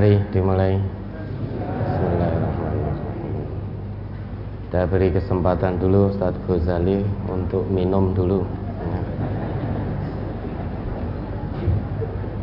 [0.00, 0.80] Mari dimulai.
[1.60, 3.44] Bismillahirrahmanirrahim.
[4.64, 8.48] Kita beri kesempatan dulu Ustaz Ghazali untuk minum dulu.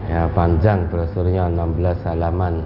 [0.06, 2.62] Ya panjang brosurnya 16 halaman.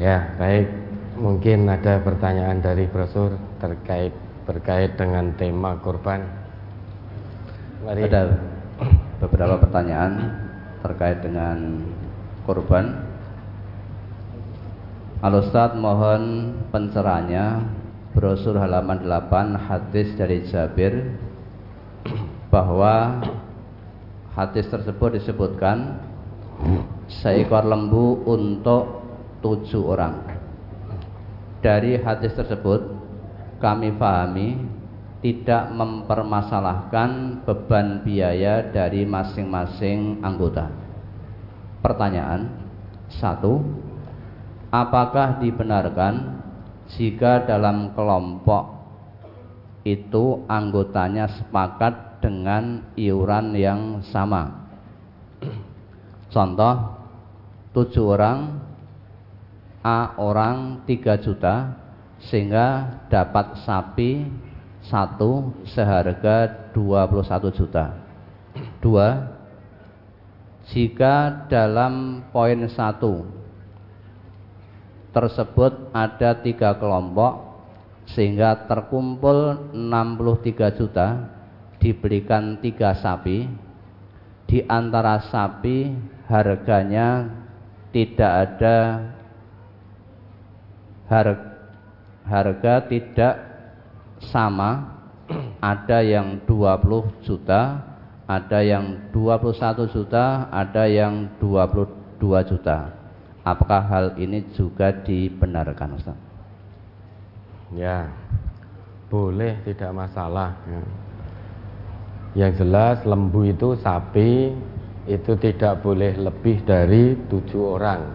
[0.00, 0.72] Ya baik
[1.20, 4.16] Mungkin ada pertanyaan dari brosur terkait
[4.48, 6.24] berkait dengan tema korban.
[7.84, 8.08] Mari.
[8.08, 8.40] Ada
[9.20, 10.41] beberapa pertanyaan
[10.82, 11.86] terkait dengan
[12.44, 13.06] korban.
[15.22, 17.62] Al Ustaz mohon pencerahannya
[18.12, 21.14] brosur halaman 8 hadis dari Jabir
[22.50, 23.22] bahwa
[24.34, 26.02] hadis tersebut disebutkan
[27.08, 29.06] seekor lembu untuk
[29.40, 30.20] tujuh orang
[31.62, 32.90] dari hadis tersebut
[33.62, 34.58] kami pahami
[35.22, 40.66] tidak mempermasalahkan beban biaya dari masing-masing anggota.
[41.78, 42.50] Pertanyaan
[43.06, 43.62] satu,
[44.74, 46.42] apakah dibenarkan
[46.98, 48.82] jika dalam kelompok
[49.86, 54.66] itu anggotanya sepakat dengan iuran yang sama?
[56.34, 56.98] Contoh,
[57.70, 58.58] tujuh orang
[59.82, 61.74] A orang 3 juta
[62.30, 64.30] sehingga dapat sapi
[64.86, 67.94] satu seharga 21 juta.
[68.82, 69.08] Dua,
[70.70, 73.26] jika dalam poin satu
[75.12, 77.52] tersebut ada tiga kelompok
[78.10, 81.08] sehingga terkumpul 63 juta
[81.78, 83.46] diberikan tiga sapi
[84.48, 85.92] di antara sapi
[86.26, 87.28] harganya
[87.92, 88.76] tidak ada
[91.06, 91.48] harga,
[92.24, 93.51] harga tidak
[94.30, 95.02] sama
[95.58, 97.82] ada yang 20 juta
[98.26, 102.90] ada yang 21 juta ada yang 22 juta
[103.42, 106.18] apakah hal ini juga dibenarkan Ustaz?
[107.74, 108.06] Ya
[109.12, 110.80] boleh tidak masalah ya.
[112.32, 114.56] yang jelas lembu itu sapi
[115.04, 118.08] itu tidak boleh lebih dari tujuh orang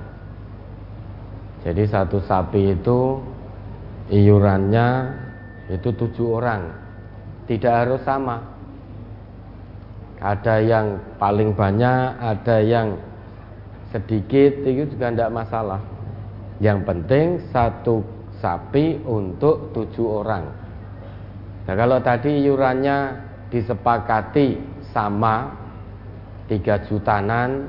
[1.61, 3.21] jadi satu sapi itu
[4.09, 4.87] iurannya
[5.67, 6.71] itu tujuh orang,
[7.47, 8.55] tidak harus sama.
[10.17, 12.97] Ada yang paling banyak, ada yang
[13.93, 15.81] sedikit, itu juga tidak masalah.
[16.57, 18.01] Yang penting satu
[18.41, 20.49] sapi untuk tujuh orang.
[21.67, 24.57] Nah kalau tadi iurannya disepakati
[24.93, 25.51] sama
[26.47, 27.67] tiga jutanan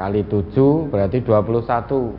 [0.00, 2.16] kali tujuh berarti dua puluh satu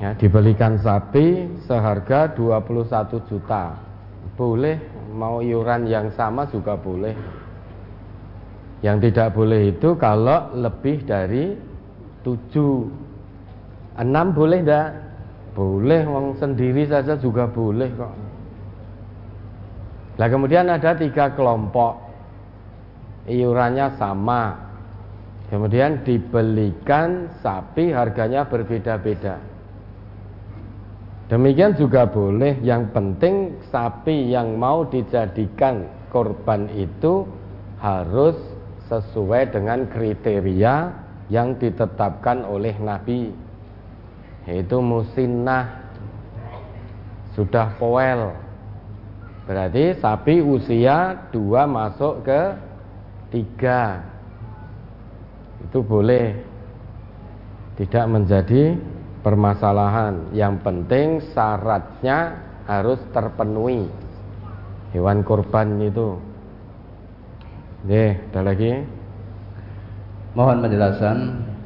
[0.00, 3.76] ya, dibelikan sapi seharga 21 juta.
[4.34, 4.80] Boleh
[5.14, 7.14] mau iuran yang sama juga boleh.
[8.82, 11.54] Yang tidak boleh itu kalau lebih dari
[12.26, 14.90] 7 6 boleh enggak?
[15.54, 18.14] boleh wong sendiri saja juga boleh kok.
[20.18, 22.02] Nah kemudian ada tiga kelompok.
[23.30, 24.66] Iurannya sama.
[25.46, 29.53] Kemudian dibelikan sapi harganya berbeda-beda
[31.24, 37.24] Demikian juga boleh, yang penting sapi yang mau dijadikan korban itu
[37.80, 38.36] harus
[38.92, 40.92] sesuai dengan kriteria
[41.32, 43.32] yang ditetapkan oleh Nabi
[44.44, 45.84] yaitu musinnah.
[47.34, 48.30] Sudah poel.
[49.44, 52.40] Berarti sapi usia dua masuk ke
[53.34, 54.06] tiga.
[55.66, 56.38] Itu boleh.
[57.74, 58.78] Tidak menjadi
[59.24, 60.30] permasalahan.
[60.36, 63.88] Yang penting syaratnya harus terpenuhi.
[64.92, 66.20] Hewan kurban itu.
[67.84, 68.72] Oke, ada lagi?
[70.36, 71.18] Mohon penjelasan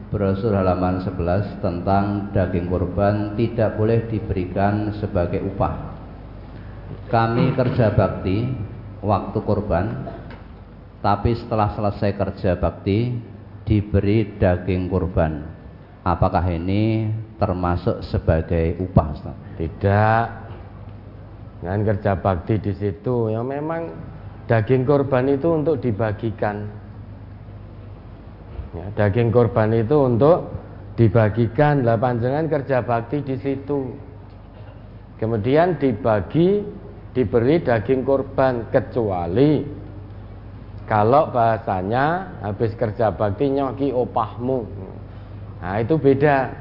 [0.08, 5.98] brosur halaman 11 tentang daging kurban tidak boleh diberikan sebagai upah.
[7.12, 8.48] Kami kerja bakti
[9.04, 10.08] waktu kurban,
[11.04, 13.12] tapi setelah selesai kerja bakti
[13.68, 15.44] diberi daging kurban.
[16.04, 19.36] Apakah ini termasuk sebagai upah Ustaz?
[19.56, 20.24] Tidak.
[21.58, 23.90] Dengan kerja bakti di situ yang memang
[24.46, 26.70] daging korban itu untuk dibagikan.
[28.74, 30.54] Ya, daging korban itu untuk
[30.94, 31.82] dibagikan.
[31.82, 33.90] Lah panjangan kerja bakti di situ.
[35.18, 36.62] Kemudian dibagi
[37.10, 39.66] diberi daging korban kecuali
[40.86, 44.62] kalau bahasanya habis kerja bakti nyoki opahmu.
[45.58, 46.54] Nah, itu beda.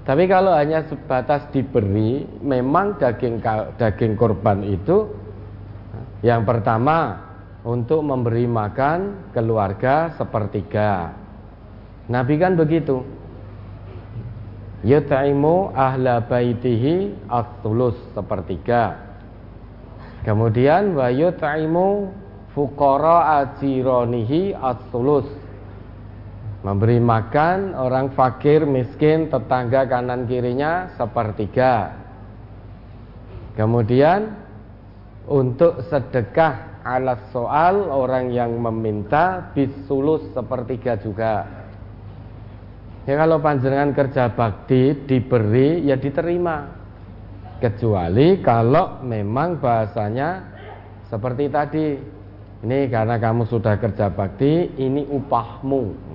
[0.00, 3.38] Tapi kalau hanya sebatas diberi, memang daging
[3.76, 5.06] daging korban itu
[6.20, 7.16] Yang pertama
[7.64, 11.16] untuk memberi makan keluarga sepertiga.
[12.12, 13.00] Nabi kan begitu.
[14.80, 18.96] Yut'imu ahla baitihi at-tulus sepertiga.
[20.24, 22.12] Kemudian wa yut'imu
[22.52, 25.28] fuqara ajironihi at-tulus.
[26.60, 31.96] Memberi makan orang fakir, miskin, tetangga kanan kirinya sepertiga.
[33.56, 34.36] Kemudian
[35.24, 41.48] untuk sedekah alat soal orang yang meminta bisulus sepertiga juga.
[43.08, 46.76] Ya kalau panjenengan kerja bakti diberi ya diterima.
[47.60, 50.44] Kecuali kalau memang bahasanya
[51.08, 51.88] seperti tadi.
[52.60, 56.09] Ini karena kamu sudah kerja bakti, ini upahmu.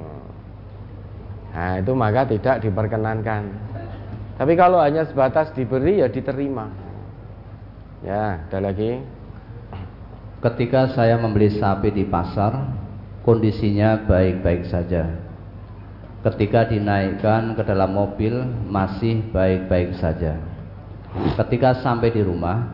[1.55, 3.47] Nah, itu maka tidak diperkenankan.
[4.35, 6.67] Tapi kalau hanya sebatas diberi ya diterima.
[8.03, 8.99] Ya, ada lagi.
[10.43, 12.59] Ketika saya membeli sapi di pasar,
[13.23, 15.07] kondisinya baik-baik saja.
[16.27, 20.35] Ketika dinaikkan ke dalam mobil, masih baik-baik saja.
[21.39, 22.67] Ketika sampai di rumah,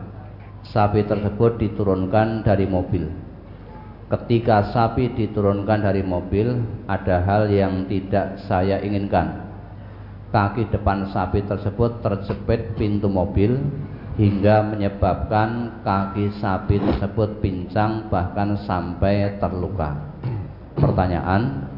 [0.66, 3.21] sapi tersebut diturunkan dari mobil.
[4.12, 9.40] Ketika sapi diturunkan dari mobil, ada hal yang tidak saya inginkan.
[10.28, 13.56] Kaki depan sapi tersebut terjepit pintu mobil
[14.20, 19.96] hingga menyebabkan kaki sapi tersebut pincang bahkan sampai terluka.
[20.76, 21.72] Pertanyaan,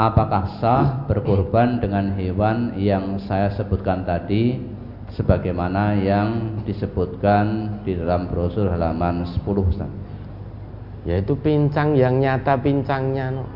[0.00, 4.56] apakah sah berkorban dengan hewan yang saya sebutkan tadi
[5.12, 10.07] sebagaimana yang disebutkan di dalam brosur halaman 10 Ustaz?
[11.08, 13.48] Yaitu pincang yang nyata pincangnya no.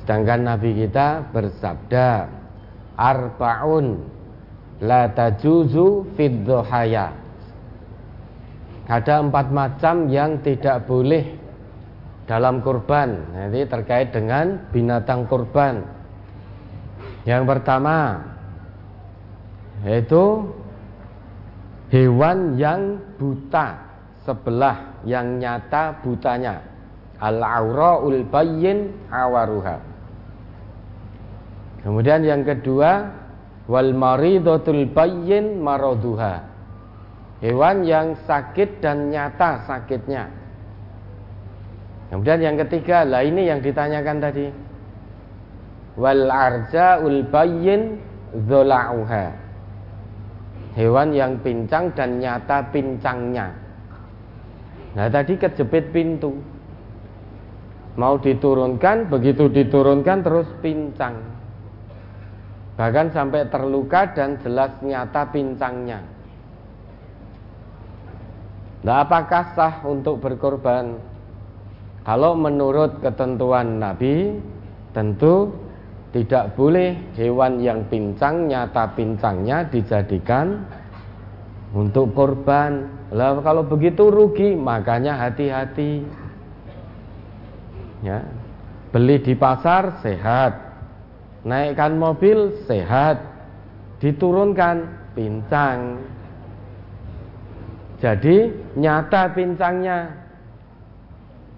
[0.00, 2.24] Sedangkan Nabi kita bersabda
[2.96, 4.00] Arbaun
[4.80, 6.48] la tajuzu fid
[8.88, 11.36] Ada empat macam yang tidak boleh
[12.24, 13.20] dalam kurban.
[13.36, 15.84] Nanti terkait dengan binatang kurban.
[17.28, 18.24] Yang pertama
[19.84, 20.48] yaitu
[21.92, 23.89] hewan yang buta
[24.30, 26.62] sebelah yang nyata butanya.
[27.18, 29.82] Al-auraul bayyin awaruha.
[31.82, 33.10] Kemudian yang kedua
[33.66, 36.46] wal maridatul bayyin maraduha
[37.42, 40.30] hewan yang sakit dan nyata sakitnya.
[42.14, 44.46] Kemudian yang ketiga lah ini yang ditanyakan tadi.
[45.98, 47.98] Wal arja'ul bayyin
[48.48, 49.50] dzola'uha
[50.78, 53.50] hewan yang pincang dan nyata pincangnya
[54.94, 56.38] nah tadi kejepit pintu
[57.94, 61.30] mau diturunkan begitu diturunkan terus pincang
[62.80, 66.00] bahkan sampai terluka dan jelas nyata pincangnya.
[68.80, 70.96] Nah, apakah sah untuk berkorban?
[72.08, 74.40] Kalau menurut ketentuan Nabi,
[74.96, 75.52] tentu
[76.16, 80.64] tidak boleh hewan yang pincang nyata pincangnya dijadikan
[81.76, 82.88] untuk korban.
[83.10, 86.06] Lah kalau begitu rugi, makanya hati-hati.
[88.06, 88.22] Ya.
[88.90, 90.58] Beli di pasar sehat,
[91.46, 93.22] naikkan mobil sehat,
[94.02, 94.82] diturunkan
[95.14, 96.02] pincang.
[98.00, 99.98] Jadi nyata pincangnya.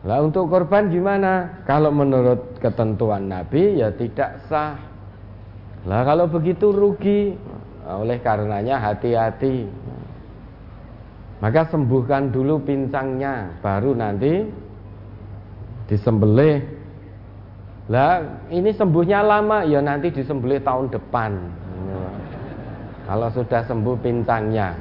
[0.02, 1.62] Lah untuk korban gimana?
[1.62, 4.74] Kalau menurut ketentuan Nabi ya tidak sah.
[5.86, 7.38] Lah kalau begitu rugi.
[7.82, 9.66] Oleh karenanya hati-hati.
[11.42, 14.46] Maka sembuhkan dulu pincangnya, baru nanti
[15.90, 16.62] disembelih
[17.90, 21.34] lah ini sembuhnya lama ya nanti disembelih tahun depan.
[23.10, 24.78] Kalau sudah sembuh pincangnya.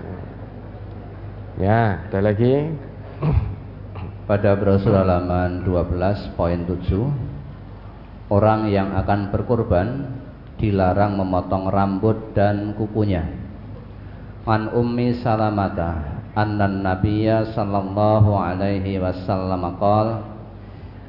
[1.58, 2.70] Ya, ada lagi.
[4.30, 10.08] Pada brosur halaman 12.7 Orang yang akan berkorban
[10.56, 13.28] dilarang memotong rambut dan kukunya.
[14.48, 20.32] An Ummi Salamata anna Nabiyya sallallahu alaihi wasallam qala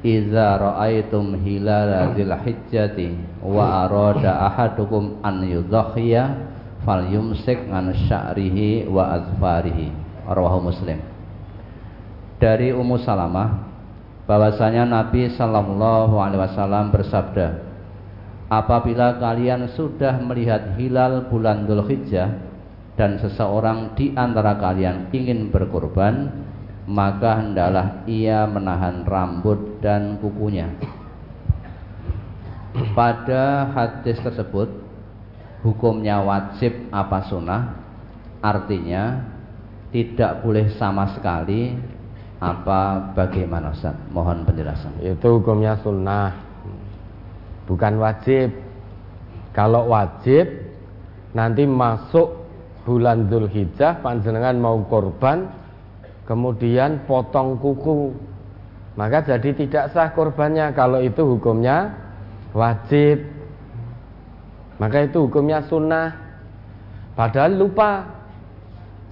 [0.03, 6.43] Iza ra'aitum hilala dzil hijjati wa arada ahadukum an yudhhiya
[6.83, 9.95] falyumsik an sya'rihi wa azfarihi
[10.27, 10.99] rawahu muslim
[12.35, 13.63] dari Ummu Salamah
[14.27, 17.63] bahwasanya Nabi sallallahu alaihi wasallam bersabda
[18.51, 22.27] apabila kalian sudah melihat hilal bulan Dzulhijjah
[22.93, 26.29] dan seseorang di antara kalian ingin berkorban
[26.85, 30.67] maka hendaklah ia menahan rambut dan kukunya.
[32.93, 34.67] Pada hadis tersebut
[35.63, 37.79] hukumnya wajib apa sunnah
[38.43, 39.23] artinya
[39.93, 41.77] tidak boleh sama sekali
[42.43, 43.95] apa bagaimana Ustaz?
[44.11, 44.99] Mohon penjelasan.
[44.99, 46.35] Itu hukumnya sunnah,
[47.63, 48.51] bukan wajib.
[49.55, 50.49] Kalau wajib,
[51.31, 52.42] nanti masuk
[52.83, 55.47] bulan Zulhijjah, panjenengan mau korban,
[56.27, 58.11] kemudian potong kuku,
[58.99, 60.75] maka jadi tidak sah korbannya.
[60.75, 61.95] Kalau itu hukumnya
[62.51, 63.23] wajib,
[64.77, 66.11] maka itu hukumnya sunnah.
[67.13, 68.03] Padahal lupa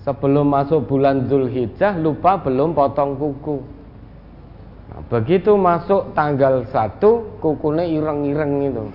[0.04, 3.58] sebelum masuk bulan Zulhijjah lupa belum potong kuku.
[4.92, 7.00] Nah, begitu masuk tanggal 1
[7.40, 8.86] kukunya ireng-ireng itu.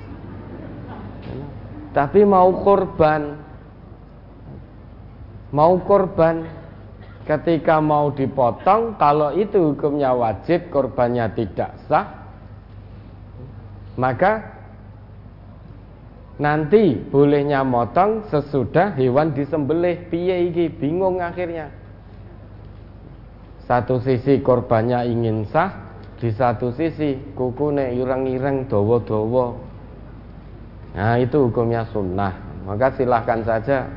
[1.96, 3.45] Tapi mau korban.
[5.54, 6.46] Mau korban
[7.26, 12.06] ketika mau dipotong kalau itu hukumnya wajib korbannya tidak sah
[13.98, 14.56] maka
[16.36, 21.72] Nanti bolehnya motong sesudah hewan disembelih piye iki bingung akhirnya.
[23.64, 25.72] Satu sisi korbannya ingin sah,
[26.20, 29.56] di satu sisi kukune ireng-ireng dawa-dawa.
[30.92, 32.36] Nah, itu hukumnya sunnah.
[32.68, 33.88] Maka silahkan saja.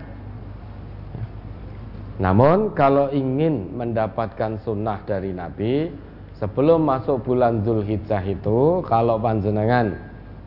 [2.20, 5.88] Namun kalau ingin mendapatkan sunnah dari Nabi
[6.36, 9.96] sebelum masuk bulan Zulhijjah itu, kalau panjenengan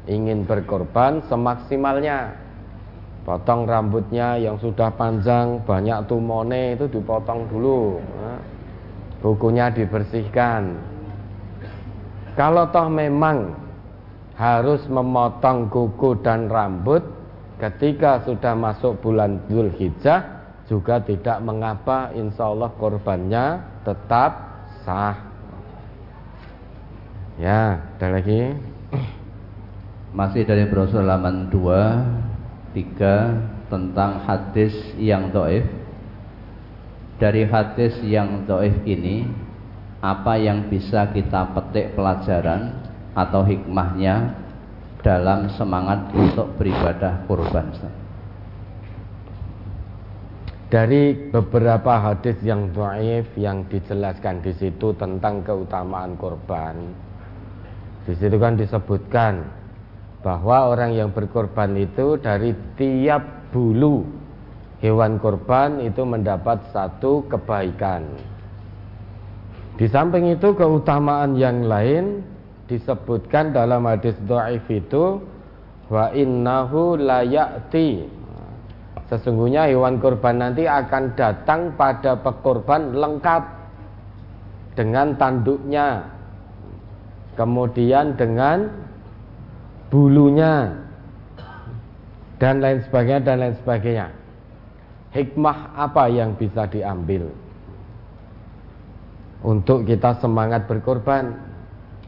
[0.04, 2.36] ingin berkorban semaksimalnya.
[3.22, 8.02] Potong rambutnya yang sudah panjang banyak tumone itu dipotong dulu.
[9.22, 10.74] Kukunya dibersihkan.
[12.34, 13.54] Kalau toh memang
[14.34, 17.06] harus memotong kuku dan rambut
[17.62, 20.41] ketika sudah masuk bulan Zulhijjah
[20.72, 24.32] juga tidak mengapa insya Allah korbannya tetap
[24.88, 25.20] sah.
[27.36, 28.56] Ya ada lagi?
[30.16, 35.68] Masih dari brosur halaman 2 3 tentang hadis yang doif.
[37.20, 39.28] Dari hadis yang doif ini
[40.00, 42.80] apa yang bisa kita petik pelajaran
[43.12, 44.40] atau hikmahnya
[45.04, 47.68] dalam semangat untuk beribadah kurban
[50.72, 56.80] dari beberapa hadis yang doif yang dijelaskan di situ tentang keutamaan kurban
[58.08, 59.46] di situ kan disebutkan
[60.26, 64.02] bahwa orang yang berkorban itu dari tiap bulu
[64.82, 68.02] hewan korban itu mendapat satu kebaikan.
[69.78, 72.26] Di samping itu keutamaan yang lain
[72.66, 75.22] disebutkan dalam hadis dhaif itu
[75.86, 78.21] wa innahu layati
[79.12, 83.44] sesungguhnya hewan korban nanti akan datang pada pekorban lengkap
[84.72, 86.08] dengan tanduknya
[87.36, 88.72] kemudian dengan
[89.92, 90.72] bulunya
[92.40, 94.06] dan lain sebagainya dan lain sebagainya.
[95.12, 97.28] Hikmah apa yang bisa diambil
[99.44, 101.36] untuk kita semangat berkorban?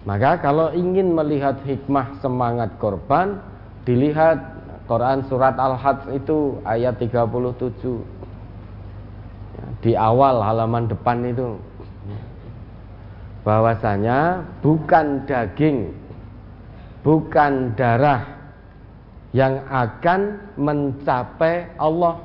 [0.08, 3.44] Maka kalau ingin melihat hikmah semangat korban,
[3.84, 4.53] dilihat
[4.84, 7.80] Quran surat Al-Hajj itu ayat 37.
[9.80, 11.56] Di awal halaman depan itu
[13.44, 15.92] bahwasanya bukan daging
[17.04, 18.24] bukan darah
[19.36, 22.16] yang akan mencapai Allah.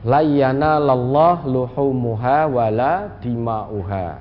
[0.00, 4.16] La yanallallah luhumuha wala dima'uha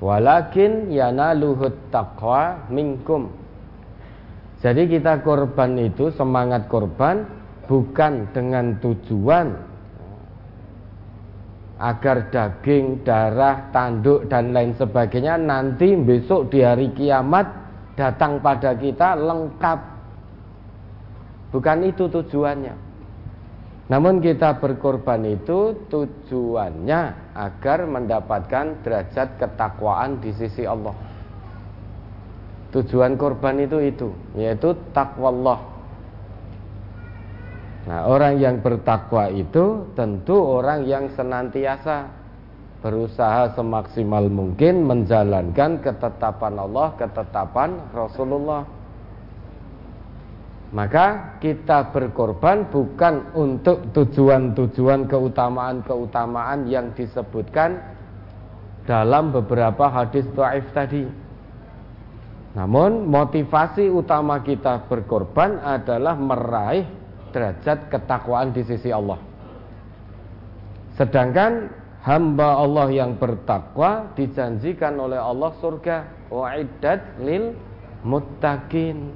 [0.00, 3.39] walakin yanaluhut taqwa minkum.
[4.60, 7.24] Jadi kita korban itu semangat korban
[7.64, 9.56] bukan dengan tujuan
[11.80, 17.48] agar daging, darah, tanduk dan lain sebagainya nanti besok di hari kiamat
[17.96, 19.80] datang pada kita lengkap.
[21.56, 22.92] Bukan itu tujuannya.
[23.90, 31.09] Namun kita berkorban itu tujuannya agar mendapatkan derajat ketakwaan di sisi Allah.
[32.70, 34.08] Tujuan korban itu itu,
[34.38, 35.58] yaitu takwa Allah
[37.88, 42.12] Nah, orang yang bertakwa itu tentu orang yang senantiasa
[42.84, 48.62] berusaha semaksimal mungkin menjalankan ketetapan Allah, ketetapan Rasulullah.
[50.70, 57.80] Maka kita berkorban bukan untuk tujuan-tujuan keutamaan-keutamaan yang disebutkan
[58.86, 61.10] dalam beberapa hadis dhaif tadi.
[62.50, 66.82] Namun motivasi utama kita berkorban adalah meraih
[67.30, 69.22] derajat ketakwaan di sisi Allah.
[70.98, 71.70] Sedangkan
[72.02, 77.54] hamba Allah yang bertakwa dijanjikan oleh Allah surga wa'iddat lil
[78.02, 79.14] muttaqin.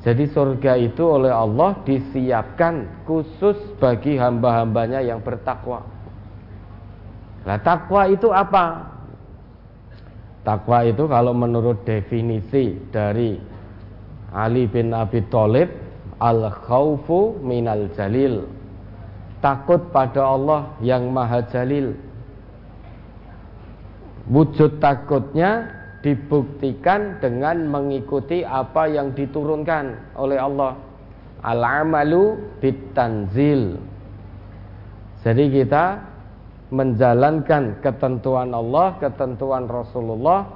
[0.00, 5.82] Jadi surga itu oleh Allah disiapkan khusus bagi hamba-hambanya yang bertakwa.
[7.44, 8.95] Nah, takwa itu apa?
[10.46, 13.34] Takwa itu kalau menurut definisi dari
[14.30, 15.66] Ali bin Abi Thalib
[16.22, 18.46] al khaufu minal jalil.
[19.42, 21.98] Takut pada Allah yang Maha Jalil.
[24.30, 25.70] Wujud takutnya
[26.06, 30.78] dibuktikan dengan mengikuti apa yang diturunkan oleh Allah.
[31.46, 33.78] Al-amalu bitanzil.
[35.22, 36.15] Jadi kita
[36.70, 40.46] menjalankan ketentuan Allah, ketentuan Rasulullah,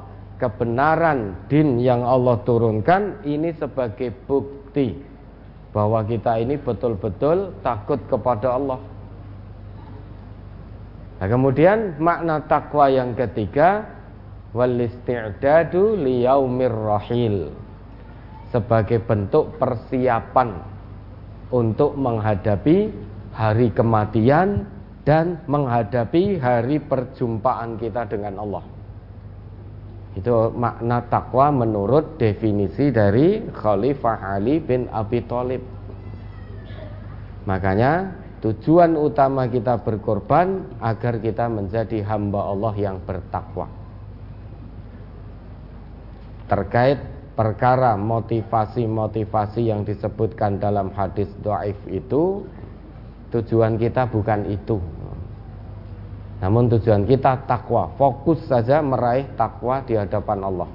[0.43, 4.97] kebenaran din yang Allah turunkan ini sebagai bukti
[5.71, 8.81] bahwa kita ini betul-betul takut kepada Allah.
[11.21, 13.85] Nah, kemudian makna takwa yang ketiga
[14.57, 17.55] wal isti'dadu liyaumir rahil
[18.51, 20.59] sebagai bentuk persiapan
[21.55, 22.91] untuk menghadapi
[23.37, 24.67] hari kematian
[25.11, 28.63] dan menghadapi hari perjumpaan kita dengan Allah.
[30.15, 35.67] Itu makna takwa menurut definisi dari Khalifah Ali bin Abi Thalib.
[37.43, 43.67] Makanya tujuan utama kita berkorban agar kita menjadi hamba Allah yang bertakwa.
[46.47, 47.03] Terkait
[47.35, 52.47] perkara motivasi-motivasi yang disebutkan dalam hadis doaif itu
[53.31, 54.83] Tujuan kita bukan itu.
[56.41, 60.71] Namun tujuan kita takwa, fokus saja meraih takwa di hadapan Allah.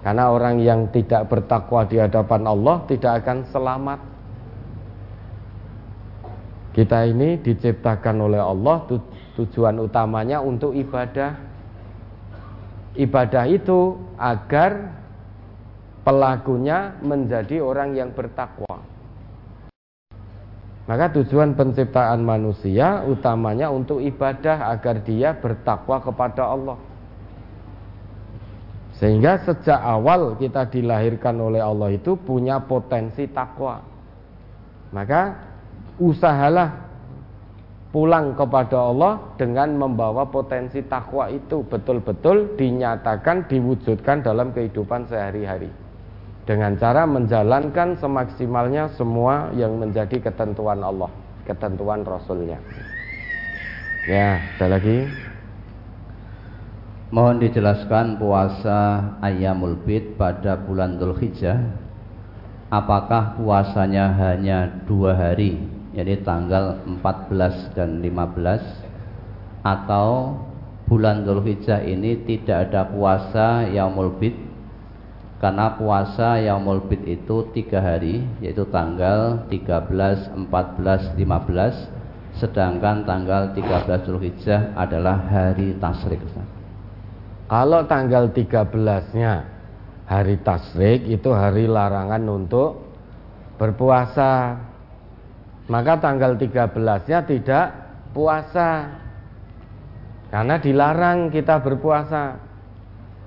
[0.00, 4.00] Karena orang yang tidak bertakwa di hadapan Allah tidak akan selamat.
[6.72, 8.88] Kita ini diciptakan oleh Allah
[9.36, 11.36] tujuan utamanya untuk ibadah.
[12.96, 14.96] Ibadah itu agar
[16.00, 18.89] pelakunya menjadi orang yang bertakwa.
[20.90, 26.74] Maka tujuan penciptaan manusia utamanya untuk ibadah agar dia bertakwa kepada Allah.
[28.98, 33.78] Sehingga sejak awal kita dilahirkan oleh Allah itu punya potensi takwa.
[34.90, 35.38] Maka
[36.02, 36.74] usahalah
[37.94, 45.70] pulang kepada Allah dengan membawa potensi takwa itu betul-betul dinyatakan diwujudkan dalam kehidupan sehari-hari
[46.50, 51.06] dengan cara menjalankan semaksimalnya semua yang menjadi ketentuan Allah,
[51.46, 52.58] ketentuan Rasulnya.
[54.10, 55.06] Ya, ada lagi.
[57.14, 61.70] Mohon dijelaskan puasa Ayyamul Bid pada bulan Dzulhijjah.
[62.74, 65.54] Apakah puasanya hanya dua hari,
[65.94, 68.58] yaitu tanggal 14 dan 15,
[69.62, 70.34] atau
[70.90, 74.49] bulan Dzulhijjah ini tidak ada puasa Yaumul Bid
[75.40, 84.06] karena puasa Yaumul Bid itu tiga hari yaitu tanggal 13, 14, 15 sedangkan tanggal 13
[84.06, 86.20] Zulhijjah adalah hari tasrik
[87.50, 89.60] kalau tanggal 13 nya
[90.06, 92.90] hari tasrik itu hari larangan untuk
[93.58, 94.54] berpuasa.
[95.70, 97.66] Maka tanggal 13 nya tidak
[98.10, 98.90] puasa.
[100.30, 102.38] Karena dilarang kita berpuasa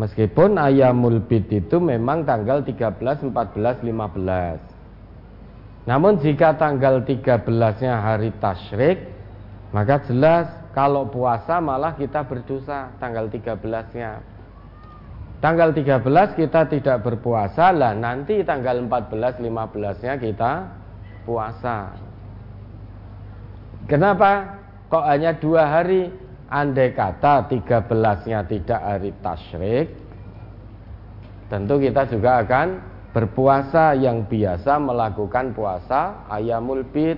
[0.01, 9.05] Meskipun ayamul bid itu memang tanggal 13, 14, 15 Namun jika tanggal 13-nya hari tasyrik
[9.69, 14.17] Maka jelas kalau puasa malah kita berdosa tanggal 13-nya
[15.37, 20.73] Tanggal 13 kita tidak berpuasa lah nanti tanggal 14, 15-nya kita
[21.21, 21.93] puasa
[23.85, 24.57] Kenapa?
[24.87, 26.22] Kok hanya dua hari?
[26.53, 29.89] Andai kata 13-nya tidak hari tasyrik
[31.49, 32.77] tentu kita juga akan
[33.09, 37.17] berpuasa yang biasa melakukan puasa ayamul bid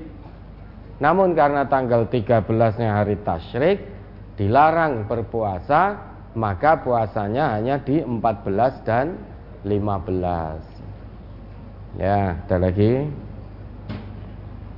[1.04, 3.84] namun karena tanggal 13-nya hari tasyrik
[4.40, 9.20] dilarang berpuasa maka puasanya hanya di 14 dan
[9.68, 10.76] 15
[12.00, 13.08] ya ada lagi?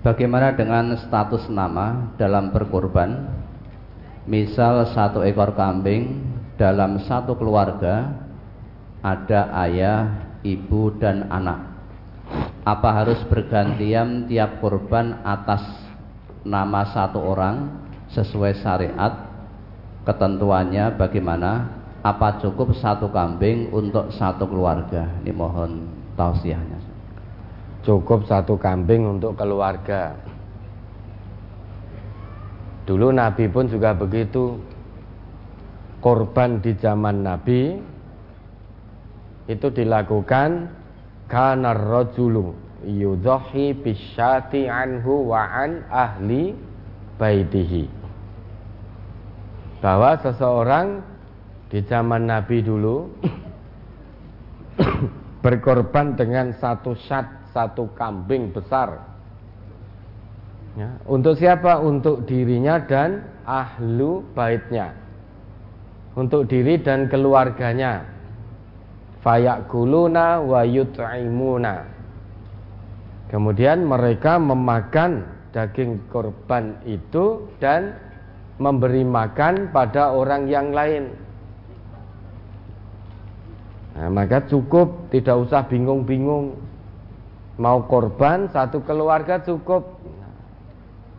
[0.05, 3.36] Bagaimana dengan status nama dalam berkorban
[4.27, 6.19] Misal satu ekor kambing
[6.59, 8.11] dalam satu keluarga
[8.99, 11.63] ada ayah, ibu dan anak.
[12.67, 15.63] Apa harus bergantian tiap korban atas
[16.43, 17.71] nama satu orang
[18.11, 19.31] sesuai syariat?
[20.03, 21.79] Ketentuannya bagaimana?
[22.03, 25.07] Apa cukup satu kambing untuk satu keluarga?
[25.23, 25.87] Ini mohon
[26.19, 26.79] tausiahnya.
[27.87, 30.26] Cukup satu kambing untuk keluarga.
[32.87, 34.55] Dulu Nabi pun juga begitu.
[35.99, 37.75] Korban di zaman Nabi
[39.51, 40.71] itu dilakukan
[41.27, 42.55] karena rajulu
[42.87, 46.55] yudhahi bisyati anhu wa an ahli
[47.19, 47.97] baitihi.
[49.77, 51.05] bahwa seseorang
[51.69, 53.13] di zaman Nabi dulu
[55.45, 59.16] berkorban dengan satu syat, satu kambing besar.
[60.77, 61.81] Ya, untuk siapa?
[61.81, 64.93] Untuk dirinya dan ahlu baitnya.
[66.13, 68.05] Untuk diri dan keluarganya.
[69.25, 71.81] Fayakuluna wa yut'imuna.
[73.33, 77.97] Kemudian mereka memakan daging korban itu dan
[78.61, 81.09] memberi makan pada orang yang lain.
[83.97, 86.53] Nah, maka cukup, tidak usah bingung-bingung.
[87.57, 89.96] Mau korban satu keluarga cukup.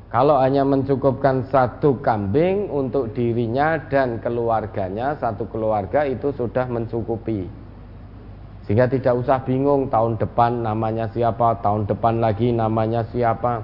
[0.09, 7.45] Kalau hanya mencukupkan satu kambing untuk dirinya dan keluarganya, satu keluarga itu sudah mencukupi.
[8.65, 13.61] Sehingga tidak usah bingung tahun depan namanya siapa, tahun depan lagi namanya siapa.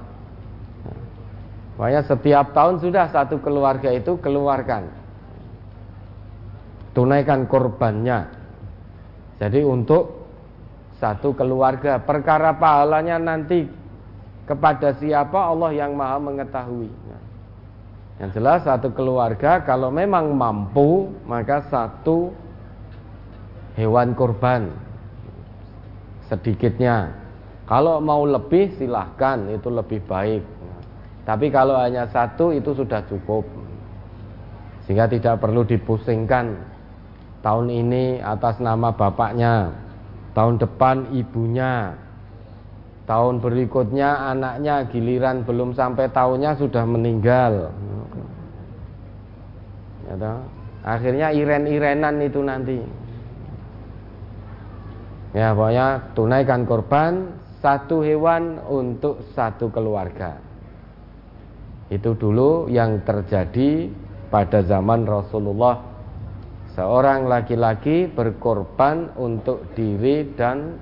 [1.81, 4.85] Pokoknya setiap tahun sudah satu keluarga itu keluarkan.
[6.93, 8.29] Tunaikan korbannya.
[9.41, 10.29] Jadi untuk
[11.01, 13.84] satu keluarga perkara pahalanya nanti
[14.45, 16.89] kepada siapa Allah yang maha mengetahui.
[16.89, 17.23] Nah,
[18.23, 22.31] yang jelas satu keluarga kalau memang mampu maka satu
[23.75, 24.71] hewan kurban
[26.31, 27.11] sedikitnya.
[27.65, 30.45] Kalau mau lebih silahkan itu lebih baik.
[31.25, 33.49] Tapi kalau hanya satu itu sudah cukup.
[34.85, 36.61] Sehingga tidak perlu dipusingkan
[37.41, 39.73] tahun ini atas nama bapaknya,
[40.37, 41.97] tahun depan ibunya,
[43.05, 47.73] tahun berikutnya anaknya giliran belum sampai tahunnya sudah meninggal.
[50.09, 50.35] Ya?
[50.85, 52.79] Akhirnya iren-irenan itu nanti.
[55.35, 60.39] Ya pokoknya tunaikan korban satu hewan untuk satu keluarga.
[61.89, 63.89] Itu dulu yang terjadi
[64.29, 65.95] pada zaman Rasulullah
[66.75, 70.75] Seorang laki-laki berkorban untuk diri dan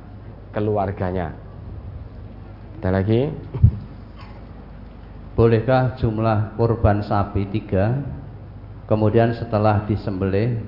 [0.57, 1.42] keluarganya.
[2.83, 3.31] Ada lagi?
[5.39, 8.03] Bolehkah jumlah korban sapi tiga
[8.91, 10.59] Kemudian setelah disembelih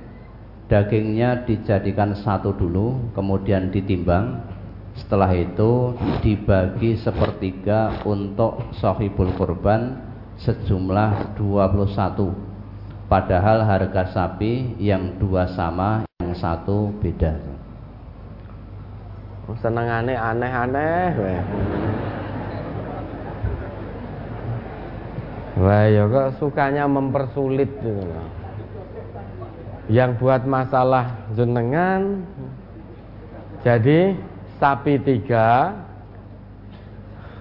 [0.71, 4.47] Dagingnya dijadikan satu dulu Kemudian ditimbang
[4.95, 9.99] Setelah itu dibagi sepertiga untuk sohibul korban
[10.39, 17.54] Sejumlah 21 Padahal harga sapi yang dua sama, yang satu beda.
[19.61, 21.09] Senengane aneh-aneh
[25.55, 28.05] Wah ya kok sukanya mempersulit gitu
[29.93, 32.25] Yang buat masalah jenengan
[33.61, 34.17] Jadi
[34.57, 35.77] sapi tiga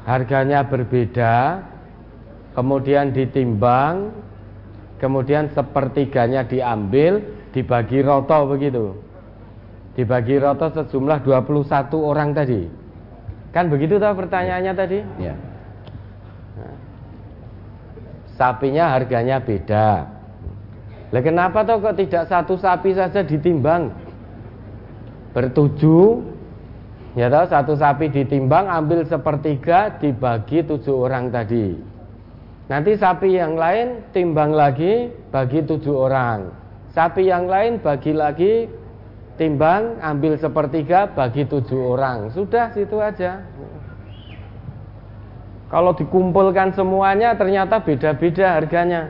[0.03, 1.63] Harganya berbeda
[2.53, 4.23] Kemudian ditimbang
[5.03, 7.19] kemudian sepertiganya diambil
[7.51, 8.95] dibagi roto begitu
[9.93, 12.65] dibagi roto sejumlah 21 orang tadi.
[13.53, 14.99] Kan begitu tahu pertanyaannya tadi?
[15.21, 15.35] Ya.
[18.33, 20.09] sapinya harganya beda.
[21.13, 23.93] Lah kenapa toh kok tidak satu sapi saja ditimbang?
[25.37, 26.25] Bertujuh
[27.13, 31.77] ya tahu satu sapi ditimbang ambil sepertiga dibagi tujuh orang tadi.
[32.73, 36.49] Nanti sapi yang lain timbang lagi bagi tujuh orang.
[36.89, 38.65] Sapi yang lain bagi lagi
[39.35, 42.29] timbang ambil sepertiga bagi tujuh orang.
[42.33, 43.41] Sudah situ aja.
[45.73, 49.09] Kalau dikumpulkan semuanya ternyata beda-beda harganya.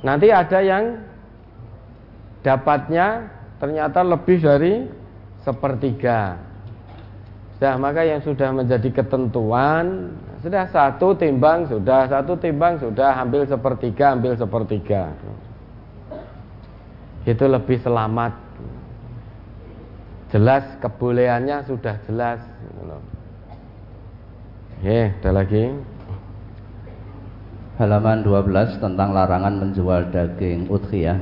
[0.00, 1.04] Nanti ada yang
[2.40, 3.28] dapatnya
[3.60, 4.88] ternyata lebih dari
[5.44, 6.40] sepertiga.
[7.60, 14.16] Nah, maka yang sudah menjadi ketentuan sudah satu timbang sudah satu timbang sudah ambil sepertiga
[14.16, 15.12] ambil sepertiga
[17.28, 18.32] itu lebih selamat.
[20.30, 22.38] Jelas kebolehannya sudah jelas
[24.80, 25.76] Oke, ada lagi?
[27.76, 31.20] Halaman 12 tentang larangan menjual daging udhiyah.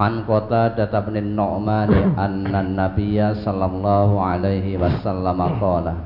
[0.00, 6.00] An kota datang Nu'mani anna nabiyya sallallahu alaihi wasallam qala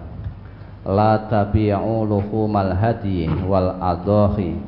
[0.83, 4.59] la tabi'u luhumal hadi wal adhahi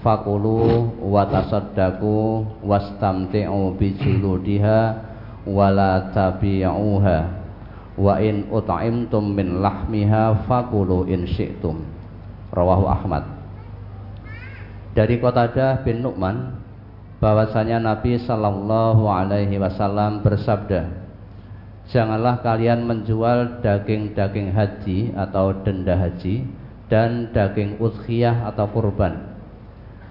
[0.00, 4.80] fakulu wa tasaddaqu wastamti'u bi juludiha
[5.44, 7.18] wa la tabi'uha
[8.00, 11.84] wa in ut'imtum min lahmiha fakulu in syi'tum.
[12.50, 13.24] Rawahu Ahmad.
[14.90, 16.58] Dari Qatadah bin Nu'man
[17.22, 20.98] bahwasanya Nabi sallallahu alaihi wasallam bersabda
[21.90, 26.46] Janganlah kalian menjual daging-daging haji atau denda haji
[26.86, 29.29] dan daging udhiyah atau kurban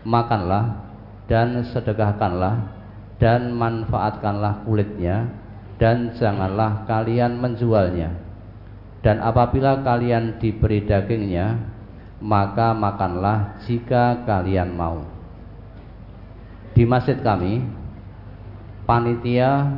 [0.09, 0.89] makanlah
[1.29, 2.57] dan sedekahkanlah
[3.21, 5.29] dan manfaatkanlah kulitnya
[5.77, 8.09] dan janganlah kalian menjualnya.
[8.99, 11.55] Dan apabila kalian diberi dagingnya
[12.19, 15.05] maka makanlah jika kalian mau.
[16.75, 17.63] Di masjid kami
[18.83, 19.69] panitia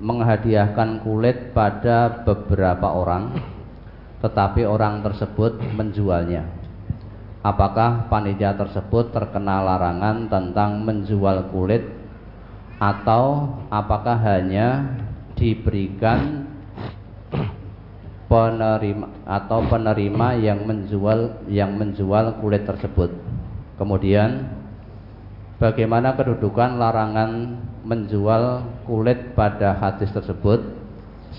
[0.00, 3.36] menghadiahkan kulit pada beberapa orang
[4.22, 6.61] tetapi orang tersebut menjualnya
[7.42, 11.82] apakah panitia tersebut terkena larangan tentang menjual kulit
[12.78, 14.98] atau apakah hanya
[15.34, 16.46] diberikan
[18.30, 23.10] penerima atau penerima yang menjual yang menjual kulit tersebut.
[23.76, 24.48] Kemudian
[25.58, 30.62] bagaimana kedudukan larangan menjual kulit pada hadis tersebut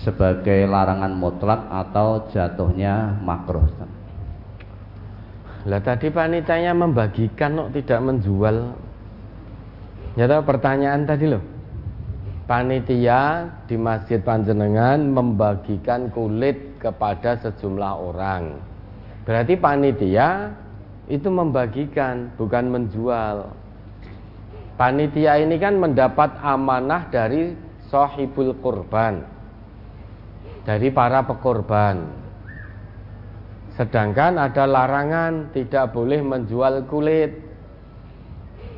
[0.04, 3.93] sebagai larangan mutlak atau jatuhnya makruh.
[5.64, 8.56] Lah tadi panitanya membagikan kok tidak menjual
[10.14, 11.42] Nyata pertanyaan tadi loh.
[12.46, 18.62] Panitia di Masjid Panjenengan membagikan kulit kepada sejumlah orang.
[19.26, 20.54] Berarti panitia
[21.10, 23.50] itu membagikan, bukan menjual.
[24.78, 27.56] Panitia ini kan mendapat amanah dari
[27.90, 29.24] sohibul kurban,
[30.62, 32.23] dari para pekorban.
[33.74, 37.54] Sedangkan ada larangan tidak boleh menjual kulit.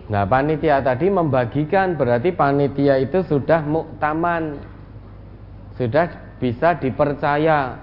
[0.07, 4.63] Nah panitia tadi membagikan berarti panitia itu sudah muktaman
[5.75, 7.75] Sudah bisa dipercaya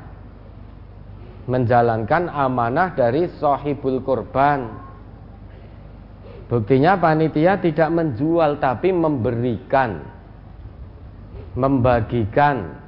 [1.44, 4.72] Menjalankan amanah dari sohibul kurban
[6.48, 10.00] Buktinya panitia tidak menjual tapi memberikan
[11.60, 12.80] Membagikan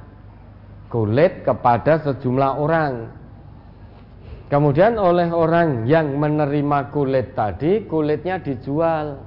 [0.88, 2.92] kulit kepada sejumlah orang
[4.46, 9.18] Kemudian oleh orang yang menerima kulit tadi, kulitnya dijual.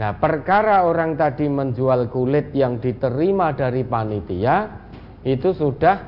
[0.00, 4.72] Nah, perkara orang tadi menjual kulit yang diterima dari panitia,
[5.28, 6.00] itu sudah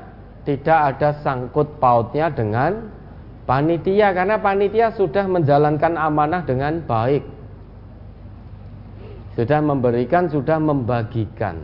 [0.49, 2.89] tidak ada sangkut pautnya dengan
[3.45, 7.21] panitia, karena panitia sudah menjalankan amanah dengan baik.
[9.37, 11.61] Sudah memberikan, sudah membagikan.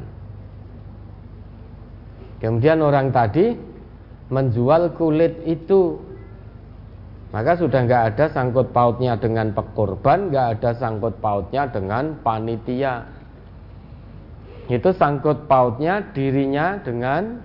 [2.38, 3.73] Kemudian orang tadi
[4.32, 6.00] menjual kulit itu
[7.34, 13.10] maka sudah nggak ada sangkut pautnya dengan pekorban, nggak ada sangkut pautnya dengan panitia.
[14.70, 17.42] Itu sangkut pautnya dirinya dengan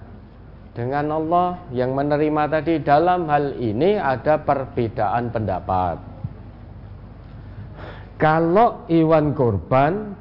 [0.76, 5.98] dengan Allah yang menerima tadi dalam hal ini ada perbedaan pendapat.
[8.20, 10.12] Kalau iwan korban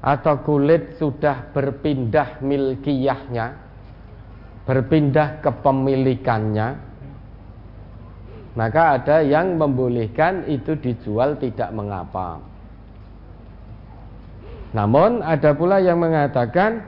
[0.00, 3.69] atau kulit sudah berpindah milkiyahnya,
[4.68, 6.90] berpindah kepemilikannya
[8.58, 12.42] maka ada yang membolehkan itu dijual tidak mengapa.
[14.74, 16.82] Namun ada pula yang mengatakan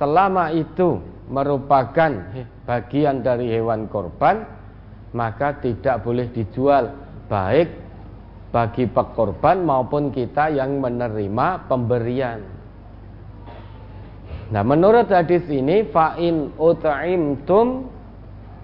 [0.00, 2.12] selama itu merupakan
[2.68, 4.44] bagian dari hewan korban
[5.12, 6.92] maka tidak boleh dijual
[7.28, 7.68] baik
[8.52, 12.44] bagi pekorban maupun kita yang menerima pemberian
[14.52, 17.88] Nah menurut hadis ini fa'in ut'imtum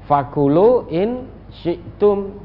[0.05, 1.24] fakulu in
[1.64, 2.37] syi'tum.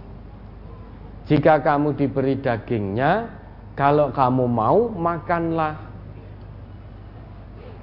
[1.27, 3.43] Jika kamu diberi dagingnya
[3.75, 5.75] Kalau kamu mau makanlah.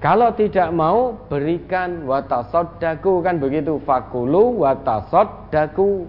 [0.00, 2.08] Kalau tidak mau berikan.
[2.08, 3.76] Watasoddaku Kan begitu.
[3.84, 6.08] Fakulu watasoddaku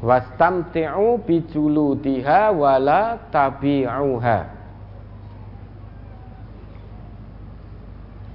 [0.00, 4.59] Wastamti'u bijulutiha wala tabi'uha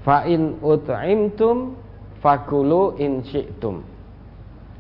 [0.06, 1.74] Fa'in ut'imtum
[2.22, 3.82] fakulu in syi'tum.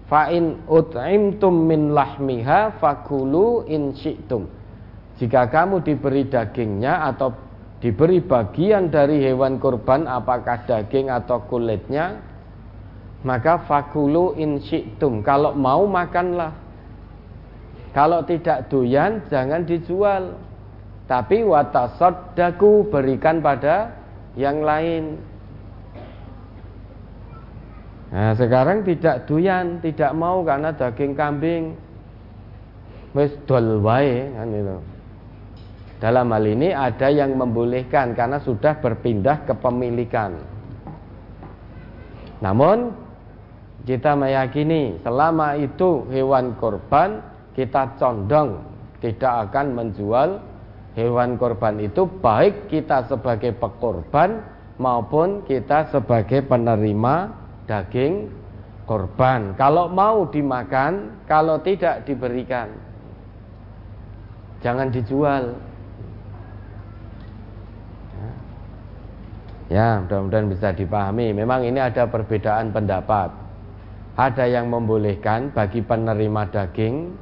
[0.05, 4.45] Fa'in ut'imtum min lahmiha fakulu in syi'tum.
[5.17, 7.33] Jika kamu diberi dagingnya atau
[7.81, 12.21] diberi bagian dari hewan kurban apakah daging atau kulitnya
[13.25, 15.25] maka fakulu in syi'tum.
[15.25, 16.53] Kalau mau makanlah.
[17.97, 20.37] Kalau tidak doyan jangan dijual.
[21.09, 24.04] Tapi watasoddaku berikan pada
[24.35, 25.19] yang lain.
[28.15, 31.63] Nah, sekarang tidak doyan, tidak mau karena daging kambing
[33.15, 34.77] wis dol kan itu.
[35.95, 40.35] Dalam hal ini ada yang membolehkan karena sudah berpindah kepemilikan.
[42.43, 42.91] Namun
[43.87, 47.23] kita meyakini selama itu hewan korban
[47.55, 48.59] kita condong
[48.99, 50.29] tidak akan menjual
[50.95, 54.41] hewan korban itu baik kita sebagai pekorban
[54.79, 57.35] maupun kita sebagai penerima
[57.67, 58.31] daging
[58.87, 59.53] korban.
[59.59, 62.71] Kalau mau dimakan, kalau tidak diberikan.
[64.63, 65.53] jangan dijual.
[69.69, 71.37] Ya, mudah-mudahan bisa dipahami.
[71.37, 73.29] Memang ini ada perbedaan pendapat.
[74.17, 77.13] Ada yang membolehkan bagi penerima daging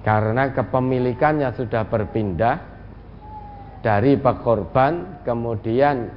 [0.00, 2.56] karena kepemilikannya sudah berpindah
[3.84, 6.08] dari pekorban kemudian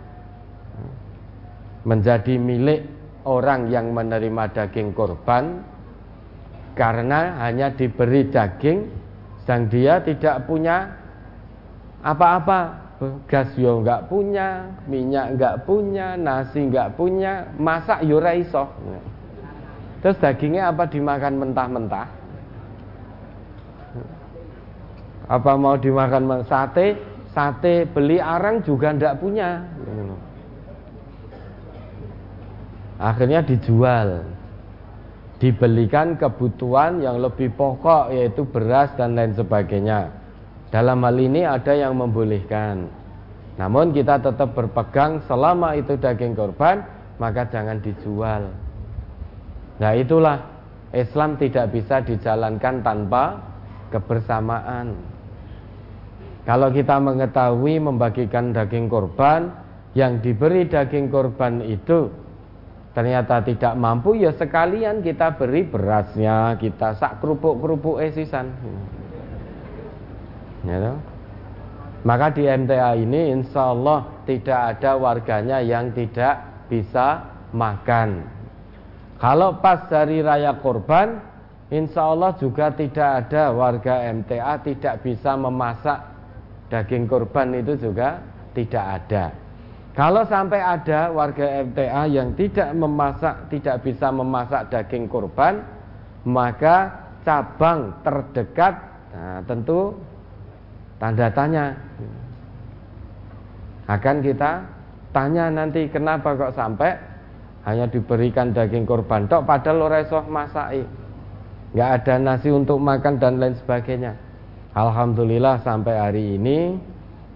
[1.83, 2.87] menjadi milik
[3.27, 5.63] orang yang menerima daging korban
[6.75, 8.87] karena hanya diberi daging
[9.43, 10.95] dan dia tidak punya
[12.03, 12.83] apa-apa
[13.27, 18.23] gas yo nggak punya, minyak nggak punya, nasi nggak punya, masak yo.
[20.03, 22.22] Terus dagingnya apa dimakan mentah-mentah?
[25.27, 26.99] Apa mau dimakan sate?
[27.33, 29.63] Sate beli arang juga ndak punya.
[33.01, 34.23] Akhirnya dijual.
[35.41, 40.07] Dibelikan kebutuhan yang lebih pokok yaitu beras dan lain sebagainya.
[40.71, 42.87] Dalam hal ini ada yang membolehkan.
[43.59, 46.81] Namun kita tetap berpegang selama itu daging korban,
[47.21, 48.49] maka jangan dijual.
[49.77, 50.41] Nah itulah
[50.93, 53.37] Islam tidak bisa dijalankan tanpa
[53.93, 55.12] kebersamaan.
[56.43, 59.47] Kalau kita mengetahui membagikan daging korban,
[59.95, 62.11] yang diberi daging korban itu
[62.91, 68.51] ternyata tidak mampu, ya sekalian kita beri berasnya, kita sak kerupuk-kerupuk esisan.
[70.67, 70.95] Ya,
[72.03, 77.23] Maka di MTA ini insya Allah tidak ada warganya yang tidak bisa
[77.55, 78.27] makan.
[79.23, 81.23] Kalau pas hari raya korban,
[81.71, 86.12] insya Allah juga tidak ada warga MTA tidak bisa memasak
[86.73, 88.17] daging korban itu juga
[88.57, 89.29] tidak ada.
[89.93, 95.61] Kalau sampai ada warga MTA yang tidak memasak, tidak bisa memasak daging korban,
[96.25, 96.89] maka
[97.21, 98.73] cabang terdekat,
[99.13, 99.93] nah, tentu
[100.97, 101.77] tanda tanya.
[103.85, 104.65] Akan kita
[105.13, 106.97] tanya nanti kenapa kok sampai
[107.63, 110.83] hanya diberikan daging korban tok padahal ora iso masai
[111.71, 114.17] nggak ada nasi untuk makan dan lain sebagainya
[114.73, 116.73] Alhamdulillah sampai hari ini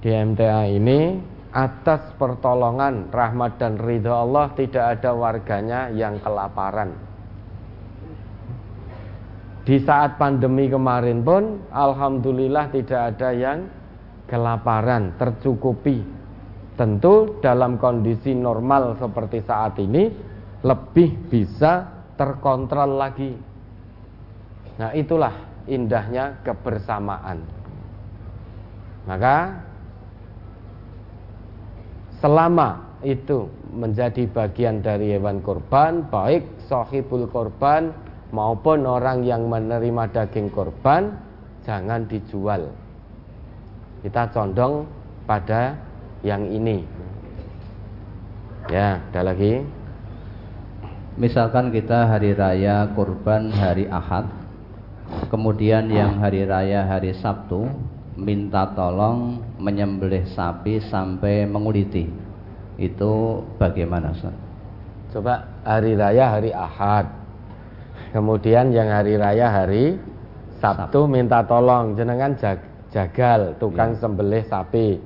[0.02, 1.22] di MTA ini
[1.54, 6.98] atas pertolongan rahmat dan ridho Allah tidak ada warganya yang kelaparan.
[9.70, 13.70] Di saat pandemi kemarin pun Alhamdulillah tidak ada yang
[14.26, 16.18] kelaparan, tercukupi.
[16.74, 21.86] Tentu dalam kondisi normal seperti saat ini Lebih bisa
[22.18, 23.30] terkontrol lagi.
[24.82, 27.44] Nah itulah indahnya kebersamaan
[29.08, 29.64] Maka
[32.18, 37.94] Selama itu menjadi bagian dari hewan korban Baik sahibul korban
[38.34, 41.14] maupun orang yang menerima daging korban
[41.64, 42.72] jangan dijual.
[44.04, 44.88] Kita condong
[45.28, 45.76] pada
[46.24, 46.84] yang ini.
[48.72, 49.64] Ya, ada lagi.
[51.18, 54.30] Misalkan kita hari raya kurban hari Ahad,
[55.30, 57.68] kemudian yang hari raya hari Sabtu
[58.18, 62.10] minta tolong menyembelih sapi sampai menguliti.
[62.78, 64.36] Itu bagaimana, Ustaz?
[65.10, 67.10] Coba hari raya hari Ahad,
[68.16, 70.00] Kemudian yang hari raya hari
[70.58, 72.58] Sabtu minta tolong jenengan jag
[72.90, 74.00] jagal tukang ya.
[74.02, 74.98] sembelih sapi.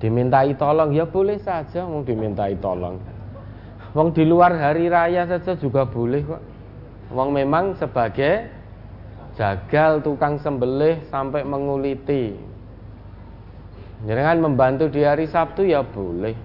[0.00, 3.00] Dimintai tolong ya boleh saja mau dimintai tolong.
[3.92, 6.42] Wong di luar hari raya saja juga boleh kok.
[7.12, 8.48] Wong memang sebagai
[9.40, 12.36] jagal tukang sembelih sampai menguliti.
[14.04, 16.36] Jangan membantu di hari Sabtu ya boleh.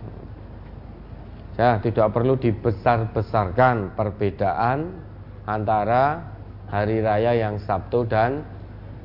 [1.59, 4.95] Ya, tidak perlu dibesar-besarkan perbedaan
[5.43, 6.23] antara
[6.71, 8.43] hari raya yang Sabtu dan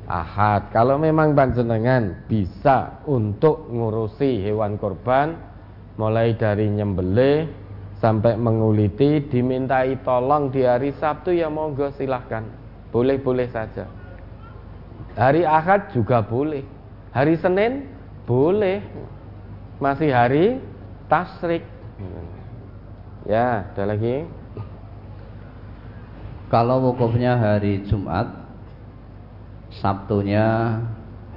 [0.07, 0.71] Ahad.
[0.75, 5.35] Kalau memang panjenengan bisa untuk ngurusi hewan korban
[5.95, 7.47] mulai dari nyembelih
[8.03, 12.60] sampai menguliti dimintai tolong di hari Sabtu ya monggo silahkan
[12.91, 13.87] boleh-boleh saja
[15.17, 16.63] hari Ahad juga boleh
[17.15, 17.87] hari Senin
[18.27, 18.83] boleh
[19.81, 20.59] masih hari
[21.09, 21.65] Tasrik
[23.25, 24.27] ya ada lagi
[26.51, 28.27] kalau wukufnya hari Jumat,
[29.71, 30.83] Sabtunya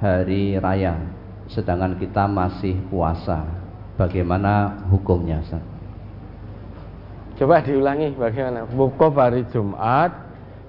[0.03, 0.99] hari raya,
[1.47, 3.47] sedangkan kita masih puasa.
[3.95, 5.63] Bagaimana hukumnya, Ustaz?
[7.39, 8.67] Coba diulangi bagaimana?
[8.75, 10.11] Wukuf hari Jumat,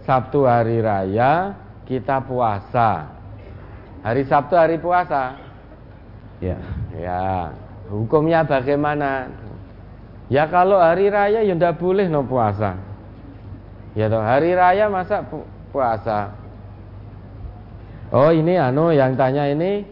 [0.06, 3.10] Sabtu hari raya, kita puasa.
[4.06, 5.34] Hari Sabtu hari puasa.
[6.38, 6.56] Ya.
[6.94, 7.50] Ya.
[7.90, 9.26] Hukumnya bagaimana?
[10.26, 12.74] Ya kalau hari raya ya ndak boleh no puasa.
[13.94, 16.34] Ya toh hari raya masa pu puasa.
[18.10, 19.86] Oh ini anu yang tanya ini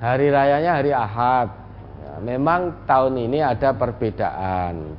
[0.00, 1.48] hari rayanya hari Ahad.
[2.00, 4.96] Ya, memang tahun ini ada perbedaan.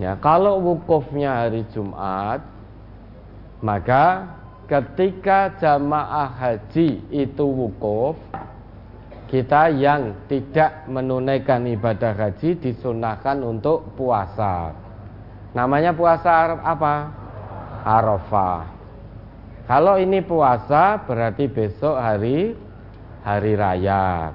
[0.00, 2.40] Ya, kalau wukufnya hari Jumat,
[3.60, 4.24] maka
[4.64, 8.16] ketika jamaah haji itu wukuf,
[9.28, 14.72] kita yang tidak menunaikan ibadah haji disunahkan untuk puasa.
[15.52, 17.12] Namanya puasa apa?
[17.84, 18.64] Arafah.
[19.68, 22.52] Kalau ini puasa berarti besok hari
[23.24, 24.32] hari raya.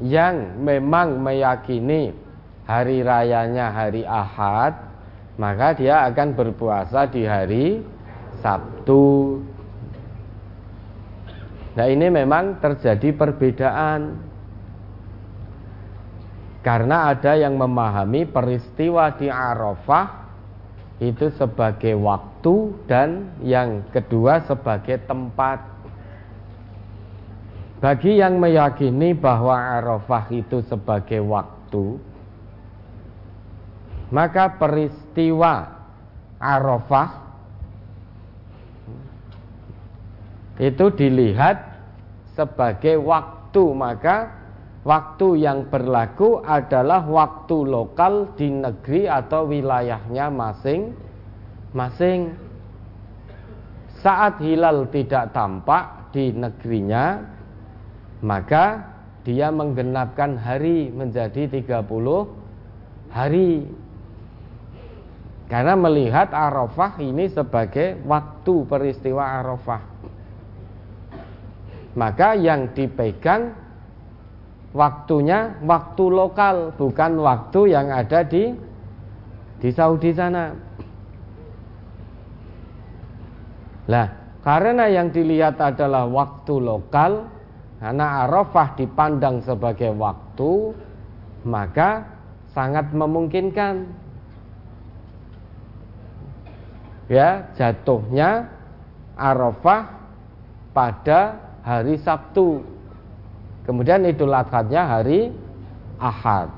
[0.00, 2.29] Yang memang meyakini
[2.70, 4.78] hari rayanya hari Ahad,
[5.34, 7.82] maka dia akan berpuasa di hari
[8.38, 9.42] Sabtu.
[11.74, 14.30] Nah, ini memang terjadi perbedaan.
[16.60, 20.28] Karena ada yang memahami peristiwa di Arafah
[21.00, 22.54] itu sebagai waktu
[22.84, 25.64] dan yang kedua sebagai tempat.
[27.80, 32.09] Bagi yang meyakini bahwa Arafah itu sebagai waktu,
[34.10, 35.70] maka peristiwa
[36.36, 37.30] Arafah
[40.60, 41.56] itu dilihat
[42.36, 44.40] sebagai waktu, maka
[44.80, 52.32] Waktu yang berlaku adalah waktu lokal di negeri atau wilayahnya masing-masing.
[54.00, 57.20] Saat hilal tidak tampak di negerinya,
[58.24, 58.88] maka
[59.20, 61.84] dia menggenapkan hari menjadi 30
[63.12, 63.68] hari.
[65.50, 69.82] Karena melihat Arafah ini sebagai waktu peristiwa Arafah.
[71.98, 73.50] Maka yang dipegang
[74.70, 78.54] waktunya waktu lokal bukan waktu yang ada di
[79.58, 80.54] di Saudi sana.
[83.90, 84.06] Lah,
[84.46, 87.26] karena yang dilihat adalah waktu lokal,
[87.82, 90.78] karena Arafah dipandang sebagai waktu,
[91.42, 92.06] maka
[92.54, 93.90] sangat memungkinkan
[97.10, 98.46] ya jatuhnya
[99.18, 99.98] Arafah
[100.70, 101.36] pada
[101.66, 102.62] hari Sabtu
[103.70, 105.30] Kemudian Idul Adha-nya hari
[106.02, 106.50] Ahad.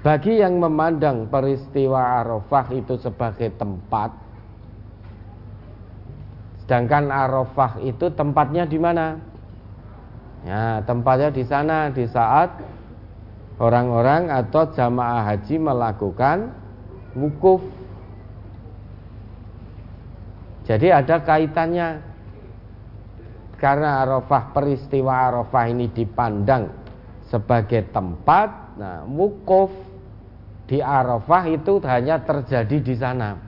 [0.00, 4.16] Bagi yang memandang peristiwa Arafah itu sebagai tempat,
[6.64, 9.20] sedangkan Arafah itu tempatnya di mana?
[10.48, 12.50] Ya, tempatnya di sana di saat
[13.60, 16.48] orang-orang atau jamaah haji melakukan
[17.14, 17.60] wukuf.
[20.62, 21.88] Jadi ada kaitannya.
[23.58, 26.66] Karena Arafah peristiwa Arafah ini dipandang
[27.30, 29.70] sebagai tempat nah wukuf
[30.66, 33.38] di Arafah itu hanya terjadi di sana.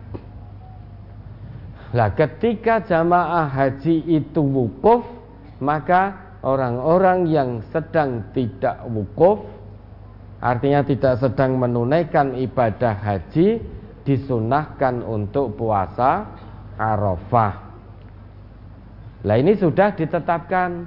[1.94, 5.02] Lah ketika jamaah haji itu wukuf
[5.58, 6.14] maka
[6.46, 9.42] orang-orang yang sedang tidak wukuf
[10.38, 13.62] artinya tidak sedang menunaikan ibadah haji
[14.04, 16.28] disunahkan untuk puasa
[16.78, 17.54] Arafah.
[19.24, 20.84] Lah ini sudah ditetapkan.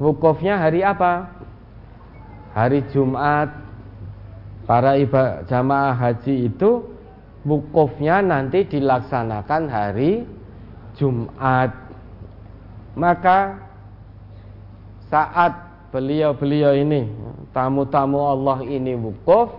[0.00, 1.28] Wukufnya hari apa?
[2.56, 3.52] Hari Jumat.
[4.64, 6.86] Para ibadah jamaah haji itu
[7.40, 10.28] Wukufnya nanti dilaksanakan hari
[11.00, 11.72] Jumat.
[12.92, 13.56] Maka
[15.08, 15.52] saat
[15.88, 17.08] beliau-beliau ini
[17.54, 19.56] Tamu-tamu Allah ini wukuf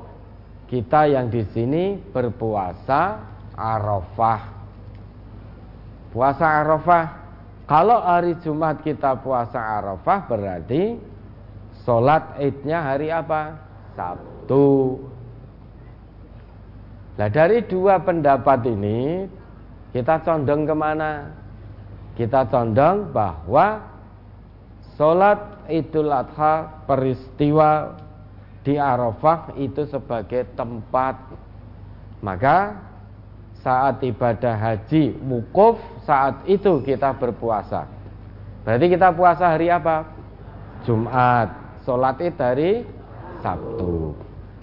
[0.68, 3.24] Kita yang di sini berpuasa
[3.56, 4.61] Arafah
[6.12, 7.22] Puasa Arafah
[7.72, 10.99] kalau hari Jumat kita puasa Arafah berarti
[11.88, 13.55] sholat idnya hari apa?
[13.95, 14.99] Sabtu.
[17.16, 19.24] Nah dari dua pendapat ini
[19.95, 21.32] kita condong ke mana?
[22.20, 23.80] Kita condong bahwa
[24.99, 27.95] sholat idul adha peristiwa
[28.68, 31.16] di Arafah itu sebagai tempat
[32.20, 32.91] maka
[33.62, 37.86] saat ibadah haji wukuf saat itu kita berpuasa.
[38.66, 40.05] Berarti kita puasa hari apa?
[40.86, 41.49] Jumat.
[41.82, 42.86] Sholat id hari
[43.41, 44.14] Sabtu.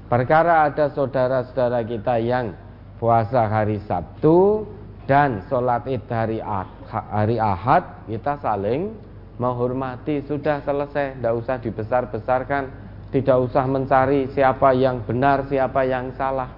[0.07, 2.55] Perkara ada saudara-saudara kita yang
[3.03, 4.63] puasa hari Sabtu
[5.11, 6.39] dan sholat id hari
[6.87, 8.95] hari Ahad, kita saling
[9.43, 10.23] menghormati.
[10.27, 12.63] Sudah selesai, tidak usah dibesar-besarkan,
[13.11, 16.58] tidak usah mencari siapa yang benar, siapa yang salah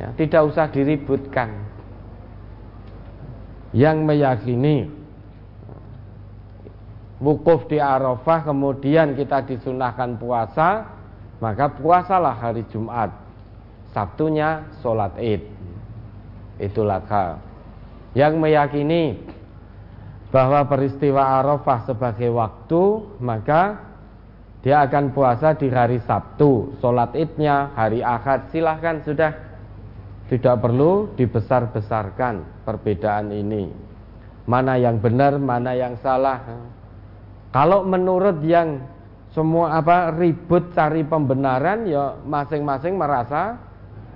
[0.00, 1.52] ya, tidak usah diributkan.
[3.76, 4.76] Yang meyakini
[7.20, 10.96] wukuf di Arafah kemudian kita disunahkan puasa
[11.40, 13.12] maka puasalah hari Jumat.
[13.92, 15.44] Sabtunya sholat id.
[16.56, 17.04] Itulah
[18.16, 19.20] yang meyakini
[20.32, 22.82] bahwa peristiwa Arafah sebagai waktu,
[23.20, 23.76] maka
[24.64, 29.45] dia akan puasa di hari Sabtu, sholat idnya hari Ahad, silahkan sudah
[30.26, 33.70] tidak perlu dibesar-besarkan perbedaan ini.
[34.46, 36.42] Mana yang benar, mana yang salah.
[37.50, 38.82] Kalau menurut yang
[39.34, 43.58] semua apa ribut cari pembenaran, ya masing-masing merasa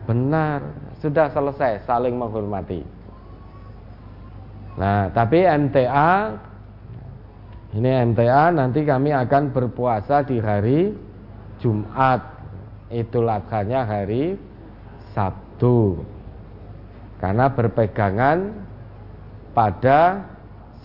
[0.07, 0.63] benar.
[1.03, 2.83] Sudah selesai, saling menghormati.
[4.79, 6.37] Nah, tapi MTA
[7.71, 10.91] ini MTA nanti kami akan berpuasa di hari
[11.63, 12.19] Jumat.
[12.91, 14.35] Itu adhanya hari
[15.15, 15.50] Sabtu.
[17.21, 18.49] Karena berpegangan
[19.53, 20.25] pada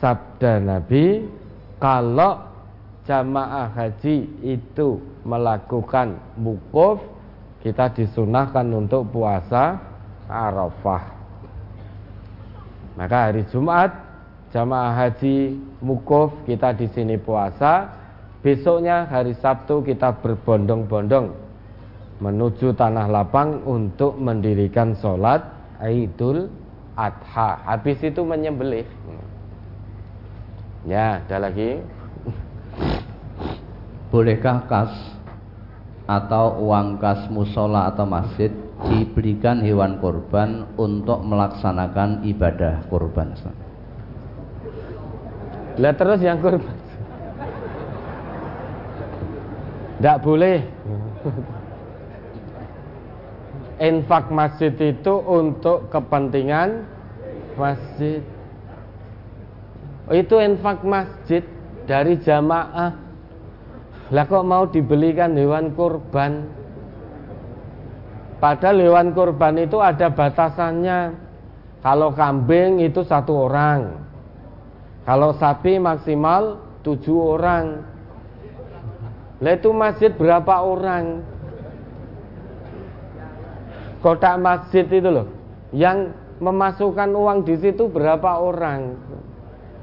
[0.03, 1.23] sabda Nabi
[1.79, 2.43] kalau
[3.07, 6.99] jamaah haji itu melakukan mukuf
[7.63, 9.79] kita disunahkan untuk puasa
[10.27, 11.15] Arafah.
[12.99, 13.95] Maka hari Jumat
[14.51, 17.91] jamaah haji mukuf kita di sini puasa.
[18.43, 21.44] Besoknya hari Sabtu kita berbondong-bondong
[22.19, 25.43] menuju tanah lapang untuk mendirikan sholat
[25.83, 26.47] Idul
[26.95, 27.59] Adha.
[27.67, 28.87] Habis itu menyembelih.
[30.87, 31.83] Ya, ada lagi.
[34.13, 34.93] Bolehkah kas
[36.05, 38.53] atau uang kas musola atau masjid
[38.85, 43.33] diberikan hewan korban untuk melaksanakan ibadah korban.
[45.75, 46.75] Lihat terus yang korban.
[49.99, 50.57] Tidak boleh.
[53.75, 56.87] Infak masjid itu untuk kepentingan
[57.59, 58.23] masjid.
[60.07, 61.43] Itu infak masjid
[61.83, 62.93] dari jamaah.
[64.13, 66.45] Lah kok mau dibelikan hewan korban?
[68.37, 70.99] Padahal hewan kurban itu ada batasannya.
[71.81, 74.05] Kalau kambing itu satu orang.
[75.03, 77.81] Kalau sapi maksimal tujuh orang.
[79.41, 81.34] Lah itu masjid berapa orang?
[84.05, 85.25] Kotak masjid itu loh,
[85.73, 88.93] yang memasukkan uang di situ berapa orang?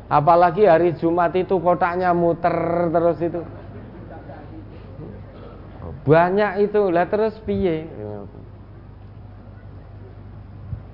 [0.07, 2.55] Apalagi hari Jumat itu kotaknya muter
[2.95, 3.43] terus itu.
[6.07, 7.91] Banyak itu, lah terus piye?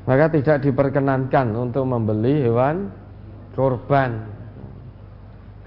[0.08, 2.88] maka tidak diperkenankan untuk membeli hewan
[3.52, 4.24] korban